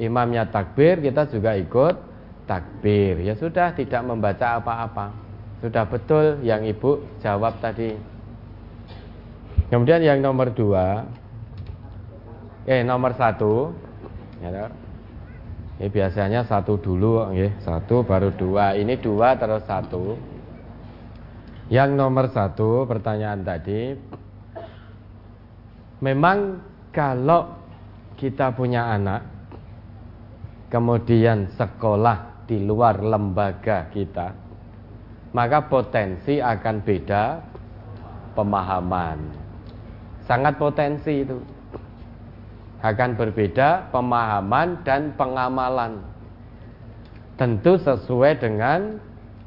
[0.00, 2.00] imamnya takbir, kita juga ikut
[2.48, 3.20] takbir.
[3.28, 5.12] Ya sudah, tidak membaca apa-apa.
[5.60, 7.92] Sudah betul yang ibu jawab tadi.
[9.68, 11.04] Kemudian yang nomor dua,
[12.64, 13.76] eh nomor satu,
[14.40, 14.81] ya.
[15.80, 18.76] Ini biasanya satu dulu, ya, satu baru dua.
[18.76, 20.14] Ini dua terus satu.
[21.72, 23.96] Yang nomor satu pertanyaan tadi,
[26.04, 26.60] memang
[26.92, 27.56] kalau
[28.20, 29.24] kita punya anak,
[30.68, 34.36] kemudian sekolah di luar lembaga kita,
[35.32, 37.24] maka potensi akan beda
[38.36, 39.18] pemahaman.
[40.28, 41.51] Sangat potensi itu.
[42.82, 46.02] Akan berbeda pemahaman dan pengamalan.
[47.38, 48.98] Tentu sesuai dengan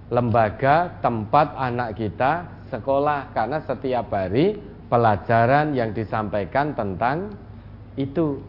[0.07, 4.55] lembaga tempat anak kita sekolah karena setiap hari
[4.87, 7.35] pelajaran yang disampaikan tentang
[7.99, 8.39] itu.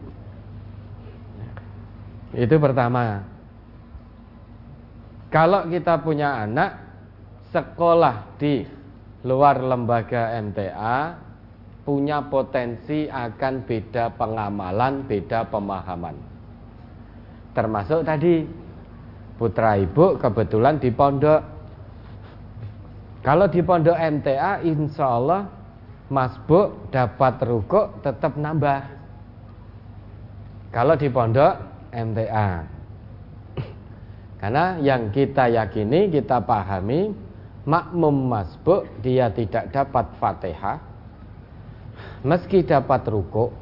[2.35, 3.23] Itu pertama.
[5.27, 6.79] Kalau kita punya anak
[7.51, 8.63] sekolah di
[9.27, 11.26] luar lembaga MTA
[11.87, 16.19] punya potensi akan beda pengamalan, beda pemahaman.
[17.55, 18.43] Termasuk tadi
[19.39, 21.39] putra ibu kebetulan di pondok.
[23.23, 25.47] Kalau di pondok MTA insya Allah
[26.11, 28.83] Mas Bu dapat rukuk tetap nambah.
[30.75, 31.55] Kalau di pondok
[31.95, 32.67] MTA.
[34.43, 37.15] Karena yang kita yakini, kita pahami
[37.63, 40.86] makmum masbuk dia tidak dapat Fatihah
[42.27, 43.55] meski dapat rukuk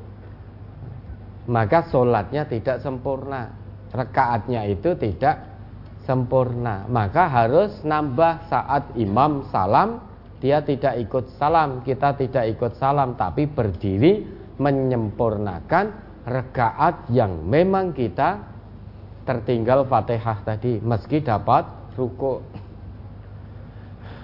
[1.45, 5.56] maka sholatnya tidak sempurna rekaatnya itu tidak
[6.03, 6.85] sempurna.
[6.92, 10.03] Maka harus nambah saat imam salam,
[10.44, 14.27] dia tidak ikut salam, kita tidak ikut salam, tapi berdiri
[14.60, 15.85] menyempurnakan
[16.27, 18.40] rekaat yang memang kita
[19.26, 21.66] tertinggal Fatihah tadi meski dapat
[21.98, 22.44] ruku.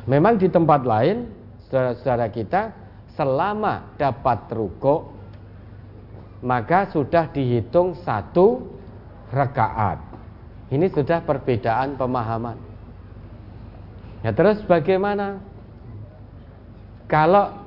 [0.05, 1.29] Memang di tempat lain
[1.69, 2.61] saudara-saudara kita
[3.21, 5.13] selama dapat ruku
[6.41, 8.65] maka sudah dihitung satu
[9.29, 10.01] rekaat.
[10.73, 12.57] Ini sudah perbedaan pemahaman.
[14.25, 15.37] Ya terus bagaimana?
[17.05, 17.61] Kalau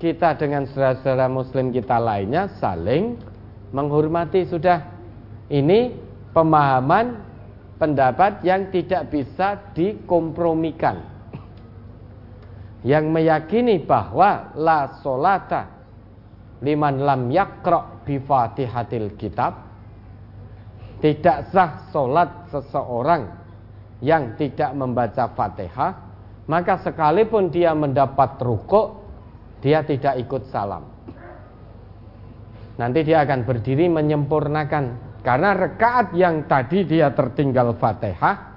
[0.00, 3.20] kita dengan saudara-saudara muslim kita lainnya saling
[3.76, 4.80] menghormati sudah
[5.52, 5.92] ini
[6.32, 7.20] pemahaman
[7.76, 11.09] pendapat yang tidak bisa dikompromikan
[12.86, 15.68] yang meyakini bahwa la solata
[16.64, 19.68] liman lam yakro bi fatihatil kitab
[21.00, 23.28] tidak sah solat seseorang
[24.00, 25.92] yang tidak membaca fatihah
[26.48, 29.00] maka sekalipun dia mendapat rukuk
[29.60, 30.88] dia tidak ikut salam.
[32.80, 35.12] Nanti dia akan berdiri menyempurnakan.
[35.20, 38.56] Karena rekaat yang tadi dia tertinggal fatihah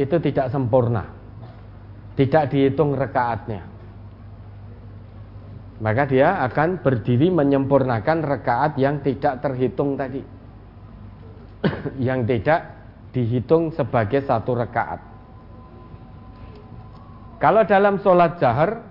[0.00, 1.19] itu tidak sempurna
[2.20, 3.64] tidak dihitung rekaatnya.
[5.80, 10.20] Maka dia akan berdiri menyempurnakan rekaat yang tidak terhitung tadi.
[11.96, 12.60] Yang tidak
[13.16, 15.00] dihitung sebagai satu rekaat.
[17.40, 18.84] Kalau dalam sholat jahar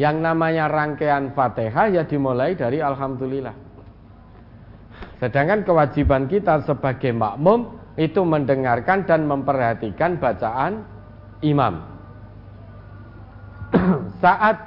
[0.00, 3.52] yang namanya rangkaian fatihah ya dimulai dari Alhamdulillah.
[5.20, 10.88] Sedangkan kewajiban kita sebagai makmum itu mendengarkan dan memperhatikan bacaan
[11.44, 11.97] imam
[14.18, 14.58] saat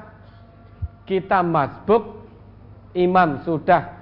[1.08, 2.24] kita masbuk
[2.96, 4.00] imam sudah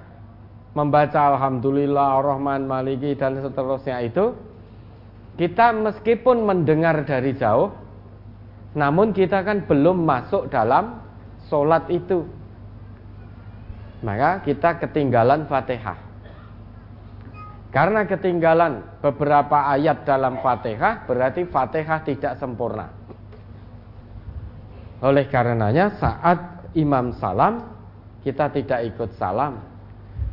[0.74, 4.34] membaca alhamdulillah rahman maliki dan seterusnya itu
[5.34, 7.74] kita meskipun mendengar dari jauh
[8.78, 11.02] namun kita kan belum masuk dalam
[11.50, 12.22] solat itu.
[14.06, 15.98] Maka kita ketinggalan fatihah.
[17.74, 22.99] Karena ketinggalan beberapa ayat dalam fatihah berarti fatihah tidak sempurna
[25.00, 27.64] oleh karenanya saat imam salam,
[28.20, 29.60] kita tidak ikut salam.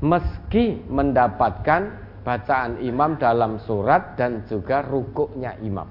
[0.04, 5.88] Meski mendapatkan bacaan imam dalam surat dan juga rukuknya imam.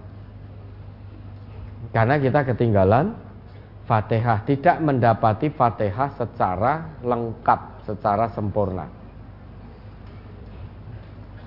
[1.90, 3.16] Karena kita ketinggalan
[3.86, 8.90] Fatihah, tidak mendapati Fatihah secara lengkap, secara sempurna.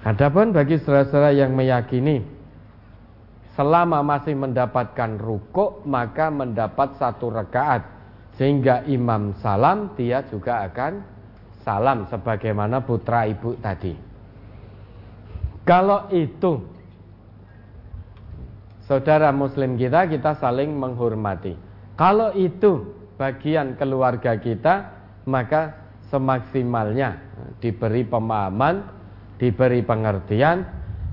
[0.07, 2.38] Adapun bagi saudara-saudara yang meyakini
[3.59, 7.83] selama masih mendapatkan rukuk maka mendapat satu rakaat
[8.39, 11.03] sehingga imam salam dia juga akan
[11.67, 13.91] salam sebagaimana putra ibu tadi.
[15.67, 16.63] Kalau itu
[18.87, 21.59] saudara muslim kita kita saling menghormati.
[21.99, 24.87] Kalau itu bagian keluarga kita
[25.27, 25.75] maka
[26.07, 27.19] semaksimalnya
[27.59, 28.87] diberi pemahaman,
[29.35, 30.63] diberi pengertian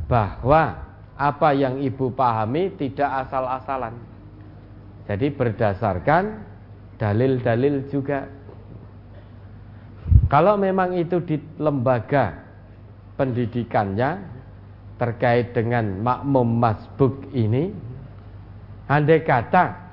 [0.07, 0.86] bahwa
[1.17, 3.97] apa yang ibu pahami tidak asal-asalan.
[5.09, 6.25] Jadi berdasarkan
[7.01, 8.29] dalil-dalil juga.
[10.29, 12.37] Kalau memang itu di lembaga
[13.17, 14.21] pendidikannya
[15.01, 17.71] terkait dengan makmum masbuk ini,
[18.91, 19.87] andai kata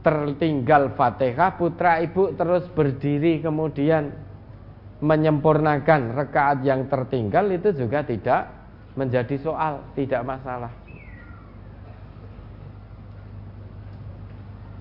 [0.00, 4.12] tertinggal fatihah putra ibu terus berdiri kemudian
[5.00, 8.59] menyempurnakan rekaat yang tertinggal itu juga tidak
[9.00, 10.68] menjadi soal, tidak masalah.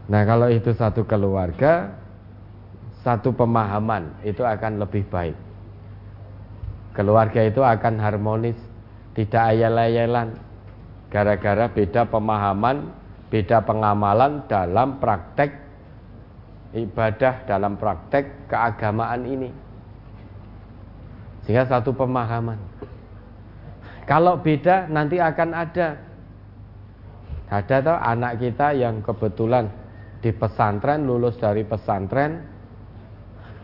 [0.09, 1.93] Nah kalau itu satu keluarga
[3.05, 5.37] Satu pemahaman Itu akan lebih baik.
[6.97, 8.57] Keluarga itu akan harmonis
[9.13, 10.33] Tidak ayal-ayalan.
[11.13, 12.89] Gara-gara beda pemahaman
[13.29, 15.69] Beda pengamalan dalam praktek
[16.69, 19.49] Ibadah dalam praktek keagamaan ini.
[21.41, 22.61] Sehingga satu pemahaman
[24.09, 25.87] Kalau beda nanti akan ada.
[27.49, 29.69] Ada tuh anak kita yang kebetulan
[30.21, 32.45] di pesantren lulus dari pesantren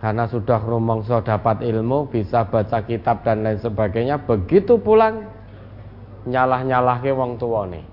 [0.02, 5.28] karena sudah rumongso dapat ilmu bisa baca kitab dan lain sebagainya begitu pulang
[6.26, 7.86] nyalah nyalah ke wong tua nih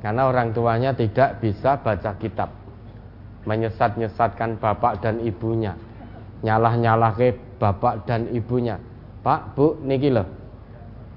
[0.00, 2.48] karena orang tuanya tidak bisa baca kitab.
[3.44, 5.76] Menyesat nyesatkan bapak dan ibunya.
[6.40, 8.80] Nyalah nyalah ke bapak dan ibunya.
[9.20, 10.39] Pak bu niki loh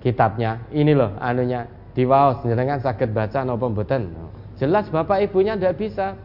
[0.03, 0.59] kitabnya.
[0.69, 1.65] Ini loh anunya.
[1.95, 4.11] Diwaos jenengan sakit baca nopo mboten?
[4.59, 6.19] Jelas bapak ibunya tidak bisa.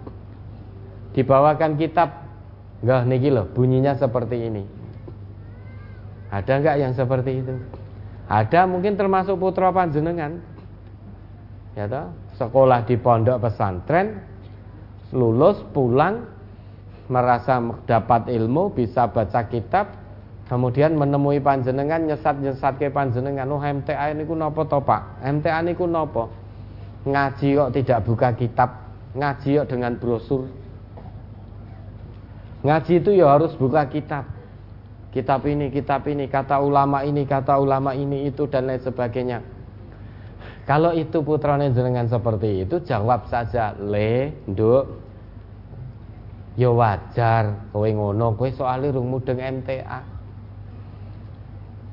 [1.15, 2.27] Dibawakan kitab.
[2.83, 4.63] Enggak niki loh bunyinya seperti ini.
[6.29, 7.55] Ada enggak yang seperti itu?
[8.29, 10.37] Ada mungkin termasuk putra panjenengan.
[11.73, 14.21] Ya toh, sekolah di pondok pesantren,
[15.15, 16.27] lulus pulang
[17.09, 19.95] merasa dapat ilmu, bisa baca kitab,
[20.49, 25.23] kemudian menemui panjenengan nyesat-nyesat ke panjenengan, oh MTA ini ku nopo to Pak?
[25.23, 26.33] MTA ini ku nopo?
[27.05, 28.71] Ngaji kok tidak buka kitab,
[29.15, 30.49] ngaji kok dengan brosur.
[32.65, 34.39] Ngaji itu ya harus buka kitab
[35.13, 39.41] kitab ini, kitab ini, kata ulama ini, kata ulama ini, itu dan lain sebagainya.
[40.69, 44.85] Kalau itu putranya jenengan seperti itu, jawab saja, le, nduk,
[46.61, 50.18] ya wajar, kowe ngono, kowe soalnya rung mudeng MTA.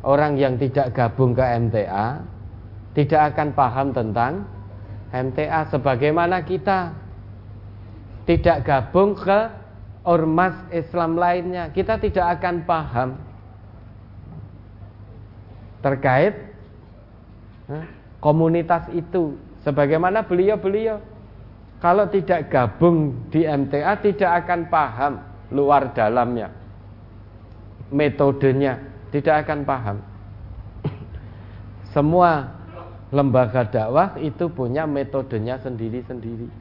[0.05, 2.21] Orang yang tidak gabung ke MTA
[2.93, 4.45] tidak akan paham tentang
[5.09, 6.93] MTA sebagaimana kita.
[8.29, 9.49] Tidak gabung ke
[10.05, 13.09] ormas Islam lainnya, kita tidak akan paham.
[15.81, 16.33] Terkait
[18.21, 19.37] komunitas itu.
[19.65, 21.01] Sebagaimana beliau-beliau.
[21.81, 25.13] Kalau tidak gabung di MTA tidak akan paham
[25.53, 26.49] luar dalamnya,
[27.93, 29.97] metodenya tidak akan paham.
[31.95, 32.51] Semua
[33.15, 36.51] lembaga dakwah itu punya metodenya sendiri-sendiri.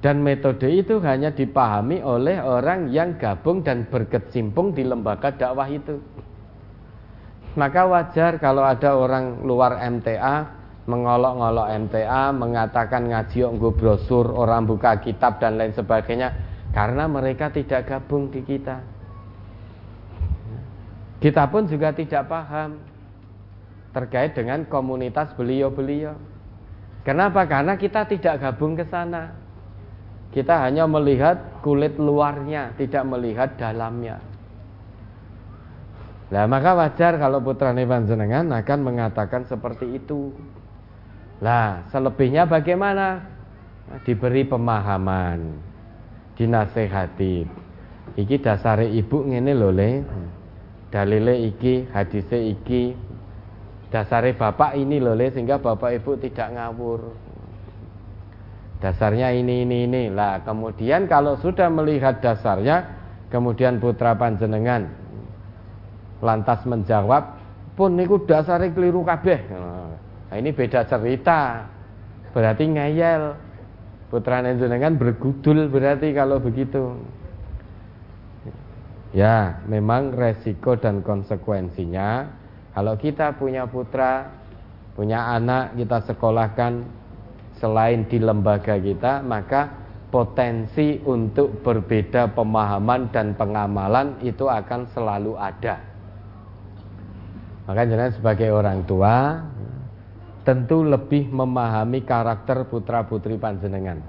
[0.00, 6.00] Dan metode itu hanya dipahami oleh orang yang gabung dan berkecimpung di lembaga dakwah itu.
[7.56, 15.00] Maka wajar kalau ada orang luar MTA mengolok-ngolok MTA, mengatakan ngaji nggo brosur, orang buka
[15.00, 16.32] kitab dan lain sebagainya
[16.76, 18.93] karena mereka tidak gabung di kita.
[21.24, 22.76] Kita pun juga tidak paham
[23.96, 26.12] terkait dengan komunitas beliau-beliau.
[27.00, 27.48] Kenapa?
[27.48, 29.32] Karena kita tidak gabung ke sana.
[30.36, 34.20] Kita hanya melihat kulit luarnya, tidak melihat dalamnya.
[36.28, 40.28] Nah, maka wajar kalau putra panjenengan akan mengatakan seperti itu.
[41.40, 43.24] Lah, selebihnya bagaimana?
[43.88, 45.56] Nah, diberi pemahaman,
[46.36, 47.48] dinasehati.
[48.12, 49.90] Iki dasare ibu ngene lho le.
[50.94, 52.94] Dalile iki, hadise iki.
[53.90, 57.10] Dasare bapak ini lho le sehingga bapak ibu tidak ngawur.
[58.78, 60.02] Dasarnya ini ini ini.
[60.14, 62.86] Lah, kemudian kalau sudah melihat dasarnya,
[63.26, 64.86] kemudian putra panjenengan
[66.22, 67.42] lantas menjawab,
[67.74, 71.66] "Pun niku dasarnya keliru kabeh." Nah, ini beda cerita.
[72.30, 73.34] Berarti ngeyel.
[74.14, 77.02] Putra panjenengan bergudul berarti kalau begitu.
[79.14, 82.26] Ya, memang resiko dan konsekuensinya
[82.74, 84.26] kalau kita punya putra,
[84.98, 86.82] punya anak, kita sekolahkan
[87.62, 89.70] selain di lembaga kita maka
[90.10, 95.78] potensi untuk berbeda pemahaman dan pengamalan itu akan selalu ada.
[97.70, 99.38] Maka jangan sebagai orang tua
[100.42, 104.02] tentu lebih memahami karakter putra putri panjenengan.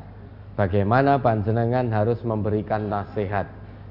[0.58, 3.46] Bagaimana panjenengan harus memberikan nasihat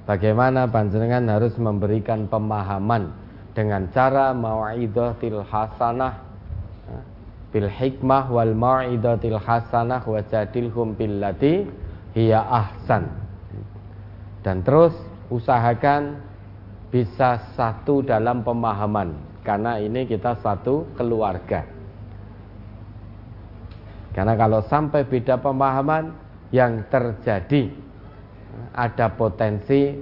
[0.05, 3.13] bagaimana panjenengan harus memberikan pemahaman
[3.57, 4.33] dengan cara
[5.21, 6.15] til hasanah
[7.55, 11.63] bil hikmah wal mau'idatil hasanah wa jadilhum billati
[12.19, 13.07] hiya ahsan.
[14.43, 14.93] Dan terus
[15.31, 16.19] usahakan
[16.91, 19.15] bisa satu dalam pemahaman
[19.47, 21.63] karena ini kita satu keluarga.
[24.15, 26.15] Karena kalau sampai beda pemahaman
[26.55, 27.71] yang terjadi
[28.75, 29.95] ada potensi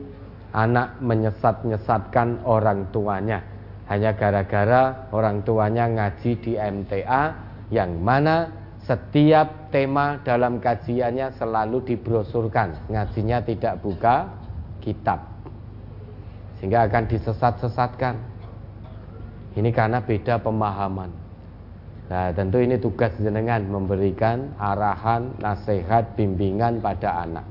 [0.57, 3.45] anak menyesat-nyesatkan orang tuanya.
[3.89, 7.23] Hanya gara-gara orang tuanya ngaji di MTA
[7.69, 8.49] yang mana
[8.89, 12.89] setiap tema dalam kajiannya selalu dibrosurkan.
[12.89, 14.33] Ngajinya tidak buka
[14.81, 15.29] kitab
[16.57, 18.15] sehingga akan disesat-sesatkan.
[19.53, 21.13] Ini karena beda pemahaman.
[22.09, 27.45] Nah tentu ini tugas jenengan memberikan arahan, nasihat, bimbingan pada anak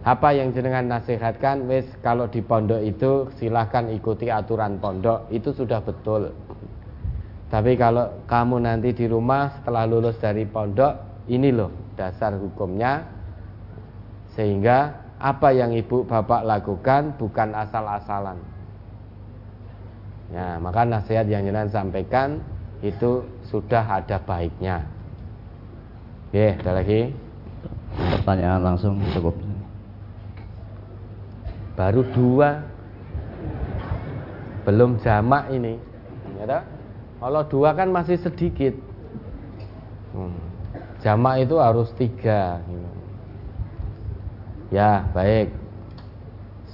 [0.00, 1.68] apa yang jenengan nasihatkan?
[1.68, 5.28] Wis kalau di pondok itu silahkan ikuti aturan pondok.
[5.28, 6.32] Itu sudah betul.
[7.52, 11.68] Tapi kalau kamu nanti di rumah setelah lulus dari pondok ini loh
[12.00, 13.04] dasar hukumnya.
[14.32, 18.40] Sehingga apa yang ibu bapak lakukan bukan asal-asalan.
[20.32, 22.40] Ya maka nasihat yang jenengan sampaikan
[22.80, 24.88] itu sudah ada baiknya.
[26.30, 27.12] Oke, ada lagi?
[28.22, 29.49] Pertanyaan langsung cukup
[31.80, 32.60] baru dua
[34.68, 35.80] belum jamak ini
[36.36, 36.60] ya
[37.16, 38.76] kalau dua kan masih sedikit
[40.12, 40.36] hmm.
[41.00, 42.60] jamak itu harus tiga
[44.68, 45.48] ya baik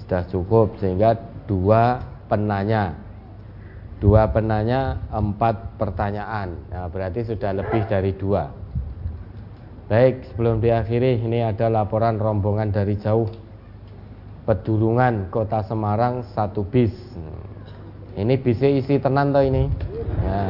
[0.02, 1.14] sudah cukup sehingga
[1.46, 3.06] dua penanya
[3.96, 6.68] Dua penanya, empat pertanyaan.
[6.68, 8.52] Nah, berarti sudah lebih dari dua.
[9.88, 13.45] Baik, sebelum diakhiri, ini ada laporan rombongan dari jauh.
[14.46, 16.94] Pedulungan Kota Semarang satu bis.
[18.14, 19.66] Ini bisa isi tenan toh ini.
[20.22, 20.40] Ya.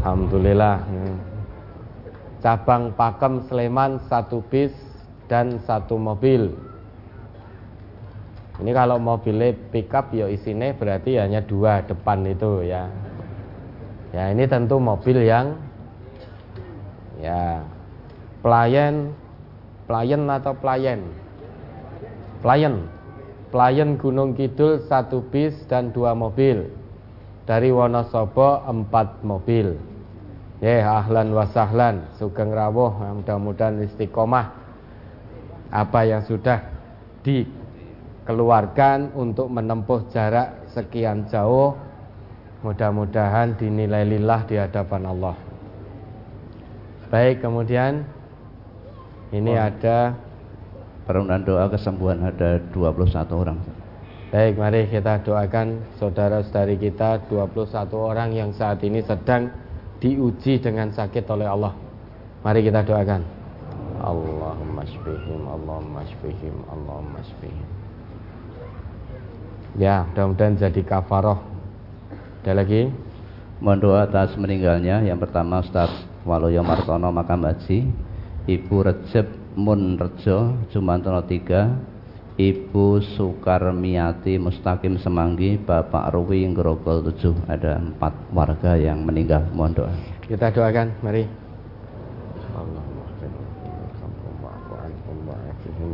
[0.00, 0.80] Alhamdulillah.
[2.40, 4.72] Cabang Pakem Sleman satu bis
[5.28, 6.56] dan satu mobil.
[8.58, 12.88] Ini kalau mobilnya pickup ya isinya berarti hanya dua depan itu ya.
[14.16, 15.52] Ya ini tentu mobil yang
[17.20, 17.60] ya
[18.40, 19.12] pelayan
[19.84, 21.04] pelayan atau pelayan
[22.40, 22.86] pelayan
[23.48, 26.68] pelayan Gunung Kidul satu bis dan dua mobil.
[27.48, 29.80] Dari Wonosobo empat mobil.
[30.60, 34.52] Ya ahlan wasahlan sugeng rawuh mudah-mudahan istiqomah.
[35.72, 36.60] Apa yang sudah
[37.24, 41.72] dikeluarkan untuk menempuh jarak sekian jauh
[42.60, 45.36] mudah-mudahan dinilai lillah di hadapan Allah.
[47.08, 48.04] Baik kemudian
[49.32, 49.64] ini oh.
[49.72, 50.27] ada
[51.08, 53.58] permohonan doa kesembuhan ada 21 orang
[54.28, 59.48] baik mari kita doakan saudara-saudari kita 21 orang yang saat ini sedang
[59.98, 61.74] diuji dengan sakit oleh Allah.
[62.42, 63.22] Mari kita doakan.
[63.98, 67.68] Allahumma shfihim Allahumma shfihim Allahumma shfihim.
[69.74, 71.42] Ya mudah-mudahan jadi kafaroh.
[72.42, 72.88] Ada lagi?
[73.58, 75.02] Mohon doa atas meninggalnya.
[75.02, 75.90] Yang pertama Ustaz
[76.22, 77.90] Waluyo Martono Makam Haji.
[78.48, 87.77] Ibu Recep Mun Rejo Jumantono 3 Ibu Sukarmiati Mustaqim Semanggi Bapak Ruwi Grogol 7 Ada
[87.77, 89.93] empat warga yang meninggal Mohon doa
[90.25, 91.43] Kita doakan Mari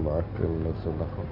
[0.10, 1.28] وأكرم نزلهم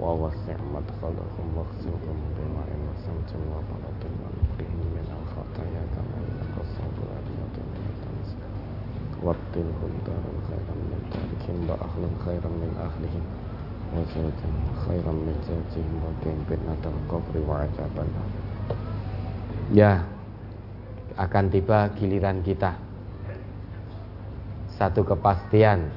[0.00, 6.62] ووسع مدخلهم واغسلهم بماء وسمت وبرد ونقهم من الخطايا كما ينقى
[7.02, 8.30] الأبيض من الدنس
[9.24, 10.39] وابدلهم دارا خيرا من
[11.50, 13.24] دارهم وأهلا خيرا من أهلهم
[13.94, 14.50] وزوجا
[14.86, 18.30] خيرا من زوجهم وقهم فتنة القبر وعذاب النار
[19.66, 20.06] Ya,
[21.18, 22.78] akan tiba giliran kita.
[24.78, 25.90] Satu kepastian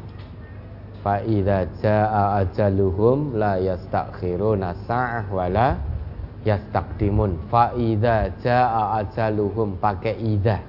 [1.06, 5.78] fa idza jaa ajaluhum la yastakhiruna sa'ah wala
[6.50, 10.66] yastaqdimun fa idza jaa ajaluhum pakai idza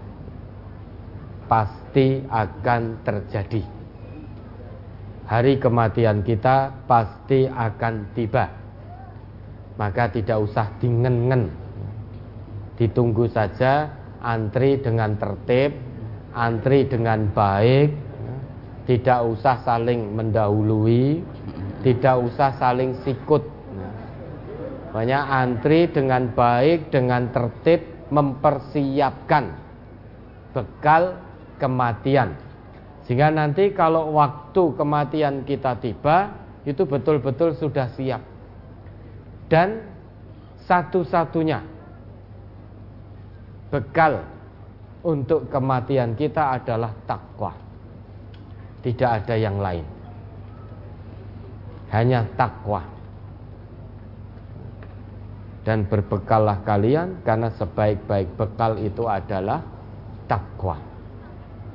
[1.49, 3.74] pasti akan terjadi
[5.26, 8.46] hari kematian kita pasti akan tiba
[9.76, 11.52] maka tidak usah dingen
[12.80, 13.90] ditunggu saja
[14.22, 15.76] antri dengan tertib
[16.32, 18.06] antri dengan baik
[18.86, 21.26] tidak usah saling mendahului,
[21.82, 23.42] tidak usah saling sikut.
[24.94, 27.82] Banyak antri dengan baik, dengan tertib
[28.14, 29.58] mempersiapkan
[30.54, 31.18] bekal
[31.58, 32.38] kematian.
[33.06, 36.34] Sehingga nanti kalau waktu kematian kita tiba,
[36.66, 38.22] itu betul-betul sudah siap.
[39.46, 39.86] Dan
[40.66, 41.62] satu-satunya
[43.70, 44.26] bekal
[45.06, 47.66] untuk kematian kita adalah takwa
[48.86, 49.82] tidak ada yang lain.
[51.90, 52.86] Hanya takwa.
[55.66, 59.66] Dan berbekallah kalian karena sebaik-baik bekal itu adalah
[60.30, 60.78] takwa.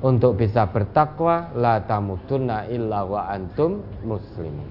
[0.01, 4.65] Untuk bisa bertakwa la tamutunna illa wa antum muslimun.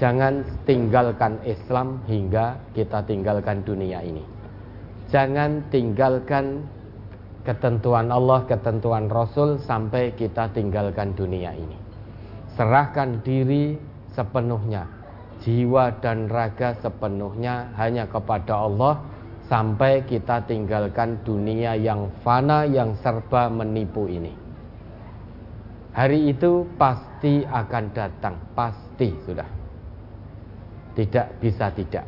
[0.00, 4.24] Jangan tinggalkan Islam hingga kita tinggalkan dunia ini.
[5.12, 6.64] Jangan tinggalkan
[7.44, 11.76] ketentuan Allah, ketentuan Rasul sampai kita tinggalkan dunia ini.
[12.56, 13.76] Serahkan diri
[14.16, 14.88] sepenuhnya,
[15.44, 19.04] jiwa dan raga sepenuhnya hanya kepada Allah
[19.50, 24.30] sampai kita tinggalkan dunia yang fana yang serba menipu ini.
[25.90, 29.50] Hari itu pasti akan datang, pasti sudah.
[30.94, 32.06] Tidak bisa tidak.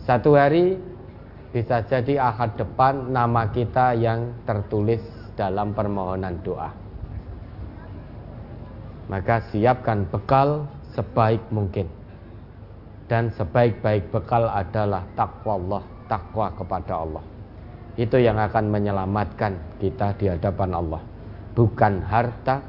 [0.00, 0.80] Satu hari
[1.52, 5.04] bisa jadi ahad depan nama kita yang tertulis
[5.36, 6.72] dalam permohonan doa.
[9.12, 10.64] Maka siapkan bekal
[10.96, 11.95] sebaik mungkin.
[13.06, 17.24] Dan sebaik-baik bekal adalah takwa Allah, takwa kepada Allah.
[17.94, 21.02] Itu yang akan menyelamatkan kita di hadapan Allah.
[21.54, 22.60] Bukan harta,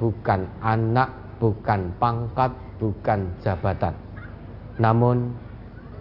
[0.00, 2.50] bukan anak, bukan pangkat,
[2.82, 3.94] bukan jabatan.
[4.80, 5.30] Namun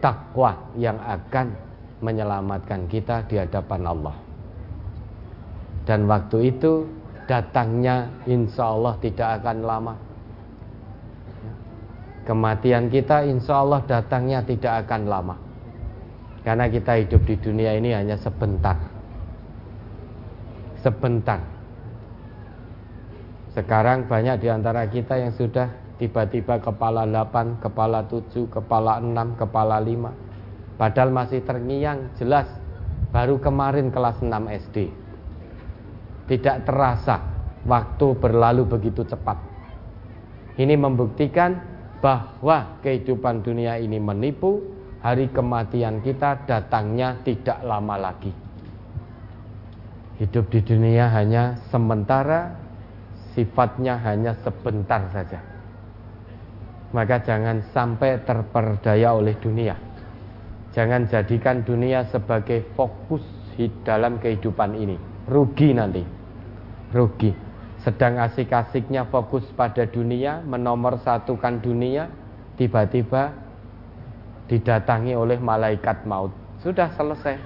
[0.02, 1.54] takwa yang akan
[2.02, 4.16] menyelamatkan kita di hadapan Allah.
[5.86, 6.90] Dan waktu itu
[7.30, 9.94] datangnya insya Allah tidak akan lama.
[12.22, 15.36] Kematian kita insya Allah datangnya tidak akan lama.
[16.42, 18.78] Karena kita hidup di dunia ini hanya sebentar.
[20.82, 21.42] Sebentar.
[23.54, 25.70] Sekarang banyak di antara kita yang sudah
[26.02, 30.78] tiba-tiba kepala 8, kepala 7, kepala 6, kepala 5.
[30.82, 32.50] Padahal masih terngiang jelas
[33.14, 34.78] baru kemarin kelas 6 SD.
[36.26, 37.22] Tidak terasa
[37.70, 39.38] waktu berlalu begitu cepat.
[40.58, 41.71] Ini membuktikan
[42.02, 44.60] bahwa kehidupan dunia ini menipu,
[45.06, 48.34] hari kematian kita datangnya tidak lama lagi.
[50.18, 52.58] Hidup di dunia hanya sementara,
[53.34, 55.40] sifatnya hanya sebentar saja.
[56.92, 59.78] Maka jangan sampai terperdaya oleh dunia.
[60.76, 63.24] Jangan jadikan dunia sebagai fokus
[63.86, 64.98] dalam kehidupan ini.
[65.30, 66.02] Rugi nanti.
[66.92, 67.51] Rugi
[67.82, 72.14] sedang asik-asiknya fokus pada dunia, menomor satukan dunia,
[72.54, 73.34] tiba-tiba
[74.46, 76.30] didatangi oleh malaikat maut.
[76.62, 77.42] Sudah selesai.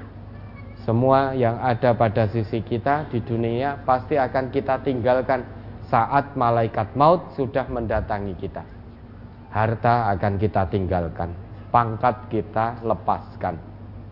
[0.84, 5.42] Semua yang ada pada sisi kita di dunia pasti akan kita tinggalkan
[5.88, 8.62] saat malaikat maut sudah mendatangi kita.
[9.56, 11.32] Harta akan kita tinggalkan,
[11.72, 13.56] pangkat kita lepaskan,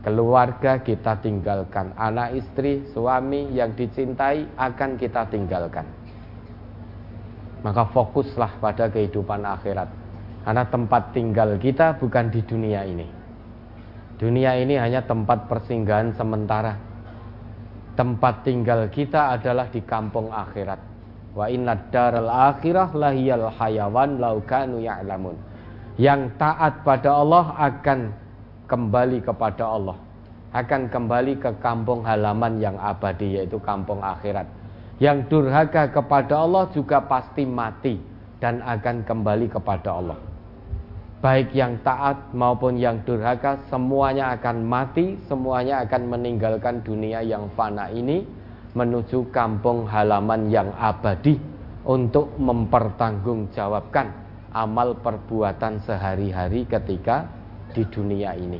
[0.07, 5.83] keluarga kita tinggalkan, anak istri, suami yang dicintai akan kita tinggalkan
[7.63, 9.87] maka fokuslah pada kehidupan akhirat.
[10.43, 13.07] Karena tempat tinggal kita bukan di dunia ini.
[14.19, 16.75] Dunia ini hanya tempat persinggahan sementara.
[17.95, 20.79] Tempat tinggal kita adalah di kampung akhirat.
[21.33, 25.39] Wa inna daral akhirah lahiyal hayawan laukanu ya'lamun.
[25.95, 27.99] Yang taat pada Allah akan
[28.67, 29.97] kembali kepada Allah.
[30.51, 34.45] Akan kembali ke kampung halaman yang abadi yaitu kampung akhirat
[35.03, 37.99] yang durhaka kepada Allah juga pasti mati
[38.39, 40.15] dan akan kembali kepada Allah.
[41.19, 47.91] Baik yang taat maupun yang durhaka semuanya akan mati, semuanya akan meninggalkan dunia yang fana
[47.91, 48.23] ini
[48.71, 51.35] menuju kampung halaman yang abadi
[51.83, 54.07] untuk mempertanggungjawabkan
[54.55, 57.27] amal perbuatan sehari-hari ketika
[57.75, 58.59] di dunia ini.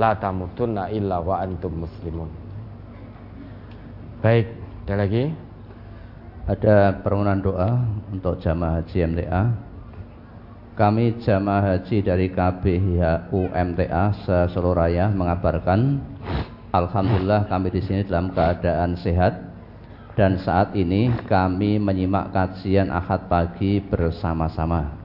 [0.00, 2.30] La tamutunna illa wa antum muslimun.
[4.20, 5.24] Baik, ada lagi?
[6.48, 9.42] Ada permohonan doa untuk jamaah haji MTA.
[10.74, 16.00] Kami jamaah haji dari KBHU MTA se-Solo Raya mengabarkan
[16.70, 19.50] Alhamdulillah kami di sini dalam keadaan sehat
[20.14, 24.96] dan saat ini kami menyimak kajian Ahad pagi bersama-sama.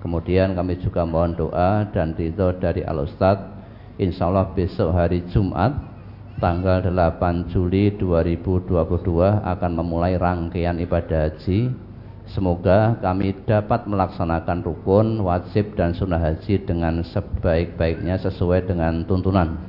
[0.00, 3.60] Kemudian kami juga mohon doa dan ridho dari Al Ustadz
[4.00, 5.89] Insya Allah besok hari Jumat
[6.40, 8.72] tanggal 8 Juli 2022
[9.44, 11.68] akan memulai rangkaian ibadah haji.
[12.32, 19.60] Semoga kami dapat melaksanakan rukun, wajib dan sunnah haji dengan sebaik-baiknya sesuai dengan tuntunan.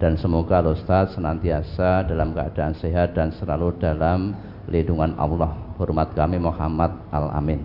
[0.00, 4.32] Dan semoga Ustaz senantiasa dalam keadaan sehat dan selalu dalam
[4.72, 5.52] lindungan Allah.
[5.76, 7.60] Hormat kami Muhammad Al-Amin.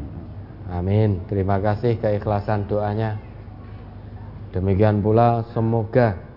[0.72, 1.24] Amin.
[1.28, 3.20] Terima kasih keikhlasan doanya.
[4.52, 6.31] Demikian pula semoga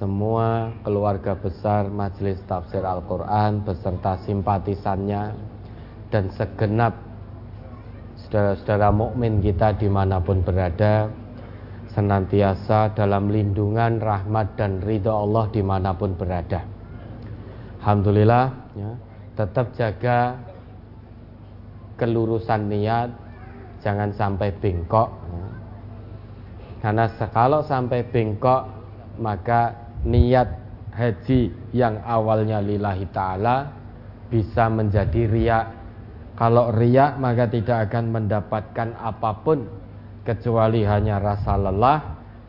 [0.00, 5.36] semua keluarga besar Majelis Tafsir Al-Quran beserta simpatisannya
[6.08, 6.96] dan segenap
[8.24, 11.12] saudara-saudara mukmin kita di mana pun berada
[11.92, 16.64] senantiasa dalam lindungan rahmat dan ridho Allah di mana pun berada.
[17.84, 18.90] Alhamdulillah ya,
[19.36, 20.40] tetap jaga
[22.00, 23.12] kelurusan niat
[23.84, 25.44] jangan sampai bengkok ya.
[26.88, 27.04] karena
[27.36, 28.64] kalau sampai bengkok
[29.20, 30.48] maka niat
[30.94, 33.56] haji yang awalnya lillahi ta'ala
[34.30, 35.66] bisa menjadi riak.
[36.38, 39.68] Kalau riak maka tidak akan mendapatkan apa pun
[40.24, 42.00] kecuali hanya rasa lelah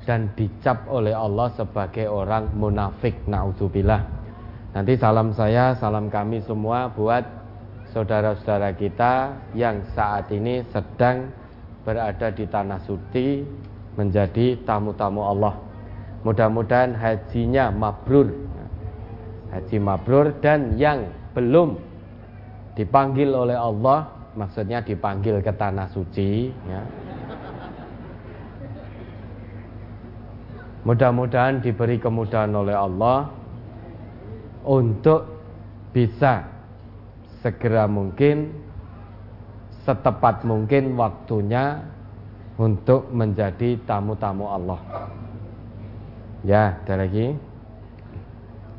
[0.07, 3.27] dan dicap oleh Allah sebagai orang munafik.
[3.27, 4.01] Naudzubillah.
[4.71, 7.27] Nanti salam saya salam kami semua buat
[7.91, 11.27] saudara-saudara kita yang saat ini sedang
[11.83, 13.43] berada di tanah suci
[13.99, 15.70] menjadi tamu-tamu Allah
[16.21, 18.29] Mudah-mudahan hajinya mabrur.
[19.51, 21.75] Haji mabrur dan yang belum
[22.77, 26.81] dipanggil oleh Allah, maksudnya dipanggil ke tanah suci, ya.
[30.81, 33.29] Mudah-mudahan diberi kemudahan oleh Allah
[34.65, 35.29] untuk
[35.93, 36.41] bisa
[37.45, 38.49] segera mungkin
[39.85, 41.81] setepat mungkin waktunya
[42.57, 44.79] untuk menjadi tamu-tamu Allah.
[46.41, 47.37] Ya, ada lagi.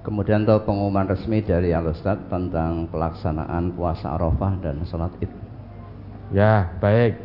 [0.03, 5.31] Kemudian untuk pengumuman resmi dari Al Ustaz tentang pelaksanaan puasa Arafah dan sholat Id.
[6.35, 7.23] Ya, baik.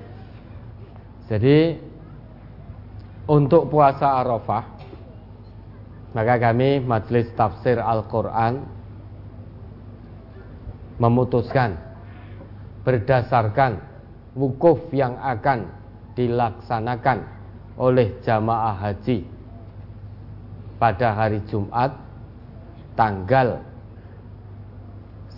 [1.25, 1.82] Jadi
[3.27, 4.77] untuk puasa Arafah
[6.16, 8.66] Maka kami Majelis Tafsir Al-Quran
[10.98, 11.77] memutuskan
[12.82, 13.77] berdasarkan
[14.33, 15.69] wukuf yang akan
[16.17, 17.22] dilaksanakan
[17.77, 19.36] oleh jamaah haji
[20.78, 21.94] pada hari Jumat
[22.98, 23.62] tanggal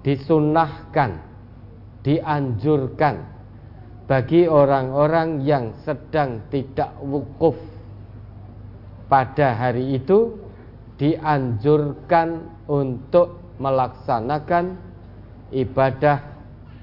[0.06, 1.34] disunahkan
[2.04, 3.34] dianjurkan
[4.04, 7.56] bagi orang-orang yang sedang tidak wukuf.
[9.08, 10.36] Pada hari itu
[11.00, 14.93] dianjurkan untuk melaksanakan
[15.54, 16.18] ibadah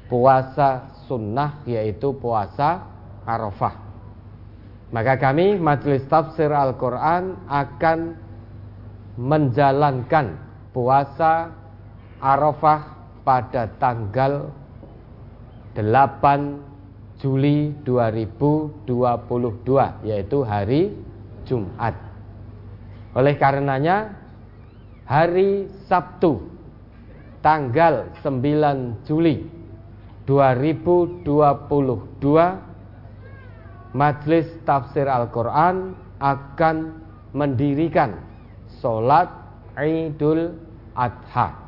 [0.06, 2.86] puasa sunnah yaitu puasa
[3.26, 3.74] Arafah.
[4.90, 8.18] Maka kami Majelis Tafsir Al-Quran akan
[9.18, 10.38] menjalankan
[10.74, 11.54] puasa
[12.18, 14.50] Arafah pada tanggal
[15.78, 20.90] 8 Juli 2022 yaitu hari
[21.46, 21.94] Jumat.
[23.14, 24.18] Oleh karenanya
[25.06, 26.59] hari Sabtu
[27.44, 29.44] tanggal 9 Juli
[30.24, 31.26] 2022
[33.90, 36.76] Majelis Tafsir Al-Quran akan
[37.34, 38.22] mendirikan
[38.80, 39.28] sholat
[39.74, 40.54] Idul
[40.94, 41.59] Adha